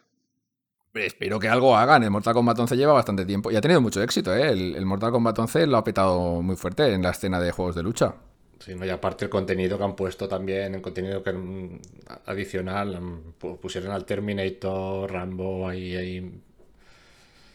Espero 0.93 1.39
que 1.39 1.49
algo 1.49 1.75
hagan. 1.75 2.03
El 2.03 2.11
Mortal 2.11 2.33
Kombat 2.35 2.57
11 2.59 2.77
lleva 2.77 2.93
bastante 2.93 3.25
tiempo 3.25 3.51
y 3.51 3.57
ha 3.57 3.61
tenido 3.61 3.81
mucho 3.81 4.01
éxito, 4.01 4.33
¿eh? 4.33 4.49
El, 4.49 4.75
el 4.75 4.85
Mortal 4.85 5.11
Kombat 5.11 5.37
11 5.37 5.67
lo 5.67 5.75
ha 5.77 5.83
petado 5.83 6.41
muy 6.41 6.55
fuerte 6.55 6.93
en 6.93 7.01
la 7.01 7.09
escena 7.09 7.39
de 7.41 7.51
juegos 7.51 7.75
de 7.75 7.83
lucha. 7.83 8.15
Sí, 8.59 8.75
no, 8.75 8.85
y 8.85 8.89
aparte 8.89 9.25
el 9.25 9.31
contenido 9.31 9.77
que 9.77 9.83
han 9.85 9.95
puesto 9.95 10.27
también, 10.27 10.75
el 10.75 10.81
contenido 10.81 11.23
que 11.23 11.31
mm, 11.31 11.79
adicional, 12.25 12.99
mm, 13.01 13.33
pu- 13.39 13.57
pusieron 13.59 13.91
al 13.91 14.05
Terminator, 14.05 15.09
Rambo, 15.11 15.67
ahí, 15.67 15.95
ahí. 15.95 16.41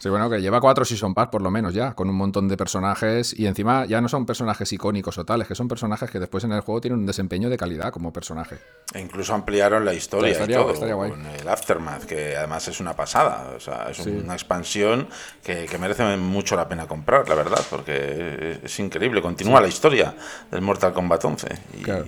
Sí, 0.04 0.10
bueno, 0.10 0.28
que 0.28 0.38
lleva 0.42 0.60
cuatro 0.60 0.84
Season 0.84 1.14
Pass 1.14 1.28
por 1.28 1.40
lo 1.40 1.50
menos 1.50 1.72
ya, 1.72 1.94
con 1.94 2.10
un 2.10 2.14
montón 2.14 2.46
de 2.46 2.58
personajes 2.58 3.32
y 3.38 3.46
encima 3.46 3.86
ya 3.86 4.02
no 4.02 4.08
son 4.10 4.26
personajes 4.26 4.70
icónicos 4.70 5.16
o 5.16 5.24
tales, 5.24 5.48
que 5.48 5.54
son 5.54 5.66
personajes 5.66 6.10
que 6.10 6.18
después 6.20 6.44
en 6.44 6.52
el 6.52 6.60
juego 6.60 6.82
tienen 6.82 6.98
un 7.00 7.06
desempeño 7.06 7.48
de 7.48 7.56
calidad 7.56 7.90
como 7.90 8.12
personaje. 8.12 8.58
E 8.92 9.00
incluso 9.00 9.32
ampliaron 9.32 9.82
la 9.82 9.94
historia 9.94 10.44
y 10.44 10.52
todo, 10.52 10.74
guay. 10.94 11.10
con 11.10 11.24
el 11.24 11.48
Aftermath, 11.48 12.04
que 12.04 12.36
además 12.36 12.68
es 12.68 12.80
una 12.80 12.92
pasada. 12.94 13.54
O 13.56 13.60
sea, 13.60 13.86
es 13.90 13.96
Sí. 13.96 14.10
una 14.10 14.34
expansión 14.34 15.08
que, 15.42 15.64
que 15.64 15.78
merece 15.78 16.04
mucho 16.18 16.54
la 16.54 16.68
pena 16.68 16.86
comprar, 16.86 17.26
la 17.26 17.34
verdad, 17.34 17.62
porque 17.70 18.60
es 18.62 18.78
increíble. 18.80 19.22
Continúa 19.22 19.58
la 19.62 19.68
historia 19.68 20.14
del 20.50 20.60
Mortal 20.60 20.92
Kombat 20.92 21.24
11. 21.24 21.48
Y, 21.78 21.82
Claro. 21.82 22.04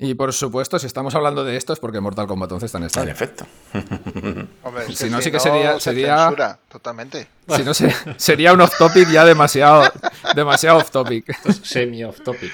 Y 0.00 0.14
por 0.14 0.32
supuesto, 0.32 0.78
si 0.78 0.86
estamos 0.86 1.14
hablando 1.16 1.44
de 1.44 1.56
esto 1.56 1.72
es 1.72 1.80
porque 1.80 2.00
Mortal 2.00 2.28
Kombat 2.28 2.52
11 2.52 2.66
está 2.66 2.78
en 2.78 2.84
En 2.84 2.90
Stadia. 2.90 3.12
efecto. 3.12 3.44
Hombre, 4.62 4.84
Si 4.94 5.10
no, 5.10 5.20
sí 5.20 5.32
que 5.32 5.40
sería- 5.40 5.74
se 5.74 5.80
sería- 5.90 6.18
censura 6.26 6.58
totalmente. 6.68 7.26
Si 7.48 7.62
no, 7.64 7.74
se- 7.74 7.92
sería 8.16 8.52
un 8.52 8.60
off 8.60 8.78
topic 8.78 9.10
ya 9.10 9.24
demasiado, 9.24 9.90
demasiado 10.36 10.78
off 10.78 10.90
topic. 10.92 11.28
Esto 11.30 11.48
es 11.50 11.56
semi-off 11.64 12.20
topic. 12.22 12.52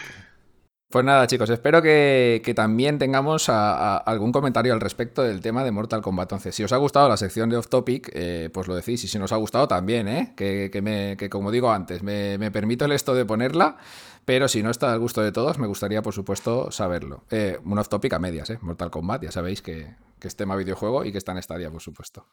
Pues 0.91 1.05
nada, 1.05 1.27
chicos, 1.27 1.51
espero 1.51 1.83
que, 1.83 2.41
que 2.45 2.55
también 2.55 2.99
tengamos 2.99 3.49
a- 3.49 3.97
a 3.97 3.97
algún 3.99 4.31
comentario 4.33 4.73
al 4.73 4.81
respecto 4.81 5.23
del 5.23 5.41
tema 5.43 5.65
de 5.65 5.71
Mortal 5.73 6.01
Kombat 6.01 6.33
11. 6.33 6.53
Si 6.53 6.63
os 6.65 6.73
ha 6.73 6.77
gustado 6.79 7.09
la 7.11 7.17
sección 7.19 7.51
de 7.51 7.57
Off 7.59 7.67
Topic, 7.69 8.11
eh, 8.15 8.49
pues 8.55 8.69
lo 8.69 8.75
decís. 8.77 9.03
Y 9.05 9.09
si 9.09 9.19
nos 9.19 9.33
ha 9.33 9.37
gustado, 9.37 9.69
también, 9.69 10.09
¿eh? 10.09 10.33
Que, 10.37 10.71
que 10.73 10.81
me- 10.81 11.17
que 11.19 11.29
como 11.29 11.51
digo 11.51 11.71
antes, 11.71 12.03
me, 12.03 12.39
me 12.39 12.51
permito 12.51 12.85
el 12.87 12.93
esto 12.93 13.13
de 13.15 13.25
ponerla. 13.27 13.77
Pero 14.25 14.49
si 14.49 14.63
no 14.63 14.71
está 14.71 14.93
al 14.93 14.99
gusto 15.01 15.21
de 15.23 15.33
todos, 15.33 15.59
me 15.59 15.67
gustaría, 15.67 16.01
por 16.03 16.15
supuesto, 16.15 16.71
saberlo. 16.71 17.25
Eh, 17.31 17.59
un 17.65 17.79
Off 17.79 17.89
Topic 17.89 18.13
a 18.15 18.19
medias, 18.19 18.49
¿eh? 18.51 18.59
Mortal 18.63 18.91
Kombat, 18.91 19.23
ya 19.25 19.31
sabéis 19.31 19.61
que, 19.61 19.95
que 20.19 20.29
es 20.29 20.37
tema 20.37 20.57
videojuego 20.57 21.05
y 21.05 21.13
que 21.13 21.19
está 21.19 21.33
en 21.33 21.43
Stadia, 21.43 21.71
por 21.71 21.83
supuesto. 21.83 22.27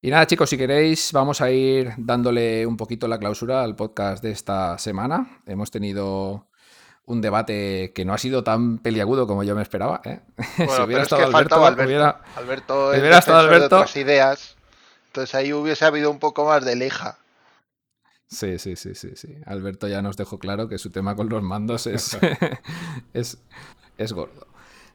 Y 0.00 0.10
nada, 0.10 0.26
chicos, 0.26 0.50
si 0.50 0.56
queréis, 0.58 1.12
vamos 1.12 1.40
a 1.40 1.50
ir 1.50 1.92
dándole 1.98 2.66
un 2.66 2.76
poquito 2.76 3.08
la 3.08 3.18
clausura 3.18 3.62
al 3.62 3.74
podcast 3.76 4.22
de 4.22 4.30
esta 4.32 4.78
semana. 4.78 5.40
Hemos 5.46 5.70
tenido 5.70 6.48
un 7.06 7.20
debate 7.20 7.92
que 7.94 8.04
no 8.06 8.14
ha 8.14 8.18
sido 8.18 8.42
tan 8.44 8.78
peliagudo 8.78 9.26
como 9.26 9.42
yo 9.44 9.54
me 9.54 9.62
esperaba. 9.62 10.00
¿eh? 10.04 10.20
Bueno, 10.58 10.74
si 10.76 10.82
hubiera 10.82 11.02
es 11.02 11.08
que 11.08 11.14
estado 11.16 11.36
Alberto, 11.36 11.64
Alberto. 11.66 11.84
hubiera- 11.86 12.20
Alberto 12.36 12.88
hubiera 12.90 13.18
estado 13.18 13.38
de 13.42 13.54
Alberto- 13.54 13.76
otras 13.76 13.96
ideas. 13.96 14.56
Entonces 15.08 15.34
ahí 15.34 15.52
hubiese 15.52 15.84
habido 15.84 16.10
un 16.10 16.18
poco 16.18 16.44
más 16.46 16.64
de 16.64 16.76
leja. 16.76 17.18
Sí, 18.28 18.58
sí, 18.58 18.76
sí, 18.76 18.94
sí, 18.94 19.10
sí. 19.14 19.36
Alberto 19.46 19.86
ya 19.86 20.02
nos 20.02 20.16
dejó 20.16 20.38
claro 20.38 20.68
que 20.68 20.78
su 20.78 20.90
tema 20.90 21.14
con 21.14 21.28
los 21.28 21.42
mandos 21.42 21.86
es, 21.86 22.18
es, 23.14 23.38
es 23.98 24.12
gordo. 24.12 24.46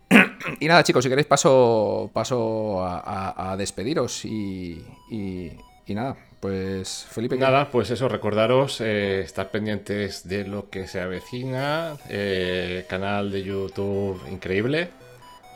y 0.60 0.68
nada, 0.68 0.84
chicos, 0.84 1.03
si 1.03 1.10
queréis 1.10 1.27
paso, 1.27 2.10
paso 2.14 2.84
a, 2.84 3.56
despediros 3.57 4.26
y, 4.26 4.84
y, 5.10 5.51
nada, 5.93 6.18
pues 6.39 7.06
Felipe. 7.10 7.38
Nada, 7.38 7.69
pues 7.72 7.89
eso, 7.91 8.07
recordaros, 8.10 8.81
eh, 8.81 9.22
estar 9.22 9.51
pendientes 9.51 10.27
de 10.27 10.47
lo 10.47 10.69
que 10.69 10.88
se 10.88 10.99
avecina, 10.99 11.95
eh, 12.10 12.85
canal 12.89 13.31
de 13.31 13.43
YouTube 13.43 14.22
increíble. 14.31 14.89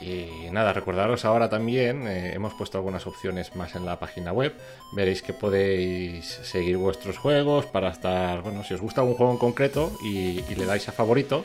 Y 0.06 0.50
nada, 0.52 0.74
recordaros 0.74 1.24
ahora 1.24 1.50
también, 1.50 2.08
eh, 2.08 2.34
hemos 2.34 2.54
puesto 2.54 2.78
algunas 2.78 3.08
opciones 3.08 3.56
más 3.56 3.76
en 3.76 3.86
la 3.86 4.00
página 4.00 4.34
web. 4.34 4.54
Veréis 4.92 5.22
que 5.22 5.32
podéis 5.32 6.26
seguir 6.26 6.76
vuestros 6.76 7.18
juegos 7.18 7.66
para 7.68 7.90
estar, 7.90 8.42
bueno, 8.42 8.66
si 8.66 8.74
os 8.74 8.82
gusta 8.82 9.02
un 9.02 9.14
juego 9.14 9.32
en 9.32 9.38
concreto 9.38 9.92
y, 10.04 10.42
le 10.56 10.66
dais 10.66 10.90
a 10.90 10.92
favorito, 10.92 11.44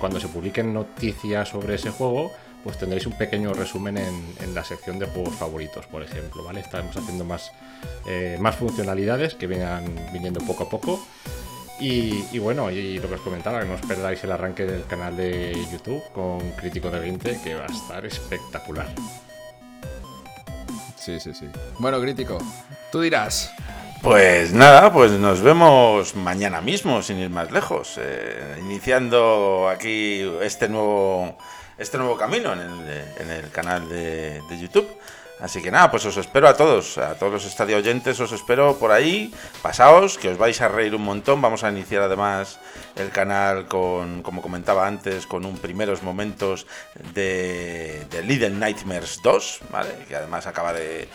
cuando 0.00 0.18
se 0.18 0.28
publiquen 0.28 0.72
noticias 0.72 1.50
sobre 1.50 1.74
ese 1.74 1.90
juego, 1.90 2.32
pues 2.62 2.78
tendréis 2.78 3.06
un 3.06 3.18
pequeño 3.18 3.52
resumen 3.52 3.98
en, 3.98 4.54
la 4.54 4.64
sección 4.64 4.98
de 4.98 5.06
juegos 5.06 5.34
favoritos, 5.34 5.86
por 5.86 6.02
ejemplo, 6.02 6.42
¿vale? 6.42 6.60
Estamos 6.60 6.96
haciendo 6.96 7.24
más, 7.24 7.52
eh, 8.06 8.38
más 8.40 8.56
funcionalidades 8.56 9.34
que 9.34 9.46
vengan 9.46 9.84
viniendo 10.10 10.40
poco 10.40 10.64
a 10.64 10.70
poco. 10.70 11.06
Y, 11.80 12.38
bueno, 12.38 12.70
y 12.70 12.98
lo 12.98 13.08
que 13.08 13.14
os 13.14 13.20
comentaba, 13.20 13.60
que 13.60 13.66
no 13.66 13.74
os 13.74 13.80
perdáis 13.80 14.22
el 14.24 14.32
arranque 14.32 14.64
del 14.64 14.86
canal 14.86 15.16
de 15.16 15.52
YouTube 15.72 16.02
con 16.12 16.38
Crítico 16.52 16.90
de 16.90 17.00
20, 17.00 17.40
que 17.42 17.54
va 17.54 17.64
a 17.64 17.72
estar 17.72 18.04
espectacular. 18.06 18.88
Sí, 20.96 21.18
sí, 21.18 21.34
sí. 21.34 21.46
Bueno, 21.78 22.00
Crítico, 22.00 22.38
tú 22.92 23.00
dirás. 23.00 23.52
Pues 24.02 24.52
nada, 24.52 24.92
pues 24.92 25.12
nos 25.12 25.40
vemos 25.40 26.14
mañana 26.14 26.60
mismo, 26.60 27.02
sin 27.02 27.18
ir 27.18 27.30
más 27.30 27.50
lejos, 27.50 27.98
eh, 27.98 28.56
iniciando 28.60 29.68
aquí 29.68 30.20
este 30.42 30.68
nuevo, 30.68 31.36
este 31.78 31.98
nuevo 31.98 32.16
camino 32.16 32.52
en 32.52 33.30
el, 33.30 33.50
canal 33.50 33.88
de 33.88 34.40
YouTube. 34.60 34.88
Así 35.40 35.60
que 35.60 35.70
nada, 35.70 35.90
pues 35.90 36.06
os 36.06 36.16
espero 36.16 36.48
a 36.48 36.56
todos, 36.56 36.96
a 36.96 37.16
todos 37.16 37.32
los 37.32 37.44
estadio 37.44 37.76
oyentes, 37.76 38.20
os 38.20 38.30
espero 38.30 38.78
por 38.78 38.92
ahí. 38.92 39.34
Pasaos, 39.62 40.16
que 40.16 40.28
os 40.28 40.38
vais 40.38 40.60
a 40.60 40.68
reír 40.68 40.94
un 40.94 41.02
montón. 41.02 41.42
Vamos 41.42 41.64
a 41.64 41.70
iniciar 41.70 42.02
además 42.02 42.60
el 42.94 43.10
canal 43.10 43.66
con, 43.66 44.22
como 44.22 44.42
comentaba 44.42 44.86
antes, 44.86 45.26
con 45.26 45.44
un 45.44 45.58
primeros 45.58 46.02
momentos 46.02 46.66
de, 47.14 48.06
Little 48.24 48.50
Nightmares 48.50 49.20
2, 49.22 49.60
¿vale? 49.70 49.94
Que 50.08 50.14
además 50.14 50.46
acaba 50.46 50.72
de, 50.72 51.08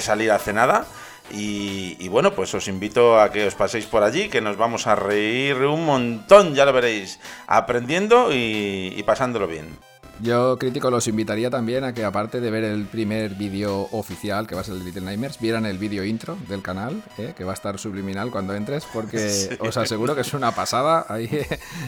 salir 0.00 0.30
hace 0.32 0.52
nada. 0.52 0.86
Y, 1.30 2.08
bueno, 2.08 2.32
pues 2.32 2.54
os 2.54 2.68
invito 2.68 3.20
a 3.20 3.30
que 3.30 3.46
os 3.46 3.54
paséis 3.54 3.84
por 3.86 4.04
allí, 4.04 4.28
que 4.28 4.40
nos 4.40 4.56
vamos 4.56 4.86
a 4.86 4.94
reír 4.94 5.56
un 5.56 5.84
montón, 5.84 6.54
ya 6.54 6.64
lo 6.64 6.72
veréis, 6.72 7.18
aprendiendo 7.46 8.32
y 8.32 9.02
pasándolo 9.04 9.46
bien. 9.46 9.85
Yo, 10.20 10.56
crítico, 10.58 10.90
los 10.90 11.06
invitaría 11.08 11.50
también 11.50 11.84
a 11.84 11.92
que, 11.92 12.02
aparte 12.04 12.40
de 12.40 12.50
ver 12.50 12.64
el 12.64 12.86
primer 12.86 13.34
vídeo 13.34 13.88
oficial, 13.92 14.46
que 14.46 14.54
va 14.54 14.62
a 14.62 14.64
ser 14.64 14.74
el 14.74 14.84
Little 14.84 15.02
Nightmares, 15.02 15.38
vieran 15.38 15.66
el 15.66 15.76
vídeo 15.76 16.04
intro 16.04 16.38
del 16.48 16.62
canal, 16.62 17.02
¿eh? 17.18 17.34
que 17.36 17.44
va 17.44 17.50
a 17.50 17.54
estar 17.54 17.78
subliminal 17.78 18.30
cuando 18.30 18.54
entres, 18.54 18.86
porque 18.92 19.56
os 19.60 19.76
aseguro 19.76 20.14
que 20.14 20.22
es 20.22 20.32
una 20.32 20.52
pasada. 20.52 21.04
Ahí 21.08 21.28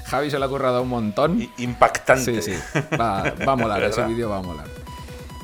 Javi 0.07 0.31
se 0.31 0.39
lo 0.39 0.45
ha 0.45 0.49
currado 0.49 0.83
un 0.83 0.89
montón. 0.89 1.49
Impactante. 1.57 2.43
Sí, 2.43 2.53
sí. 2.53 2.79
Va, 3.01 3.23
a 3.23 3.57
molar, 3.57 3.83
ese 3.83 4.05
vídeo 4.05 4.29
va 4.29 4.39
a 4.39 4.43
molar. 4.43 4.67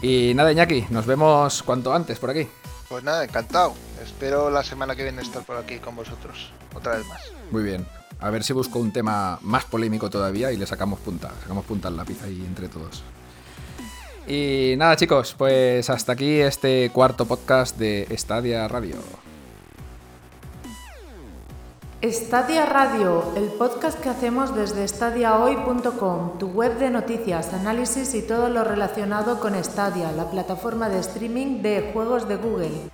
Y 0.03 0.35
nada, 0.35 0.53
Iñaki, 0.53 0.87
nos 0.91 1.07
vemos 1.07 1.63
cuanto 1.63 1.95
antes 1.95 2.19
por 2.19 2.31
aquí. 2.31 2.47
Pues 2.89 3.03
nada, 3.03 3.25
encantado. 3.25 3.75
Espero 4.05 4.51
la 4.51 4.63
semana 4.63 4.95
que 4.95 5.05
viene 5.05 5.23
estar 5.23 5.43
por 5.43 5.57
aquí 5.57 5.79
con 5.79 5.97
vosotros. 5.97 6.53
Otra 6.75 6.97
vez 6.97 7.07
más. 7.09 7.23
Muy 7.51 7.63
bien. 7.63 7.87
A 8.25 8.31
ver 8.31 8.43
si 8.43 8.55
busco 8.55 8.79
un 8.79 8.91
tema 8.91 9.39
más 9.43 9.67
polémico 9.67 10.09
todavía 10.09 10.51
y 10.51 10.57
le 10.57 10.65
sacamos 10.65 10.99
punta. 10.99 11.31
Sacamos 11.43 11.67
punta 11.67 11.89
al 11.89 11.97
lápiz 11.99 12.23
ahí 12.23 12.43
entre 12.47 12.71
todos. 12.71 13.03
Y 14.27 14.73
nada, 14.79 14.97
chicos, 14.97 15.35
pues 15.37 15.91
hasta 15.91 16.13
aquí 16.13 16.41
este 16.41 16.89
cuarto 16.91 17.27
podcast 17.27 17.77
de 17.77 18.09
Stadia 18.17 18.67
Radio. 18.67 18.97
Stadia 22.03 22.65
Radio, 22.65 23.31
el 23.37 23.49
podcast 23.59 24.01
que 24.01 24.09
hacemos 24.09 24.57
desde 24.57 24.89
stadiahoy.com, 24.89 26.39
tu 26.39 26.47
web 26.47 26.79
de 26.79 26.89
noticias, 26.89 27.53
análisis 27.53 28.15
y 28.15 28.23
todo 28.23 28.49
lo 28.49 28.65
relacionado 28.65 29.39
con 29.39 29.63
Stadia, 29.63 30.13
la 30.13 30.31
plataforma 30.31 30.89
de 30.89 31.01
streaming 31.01 31.61
de 31.61 31.91
juegos 31.93 32.27
de 32.27 32.37
Google. 32.37 32.91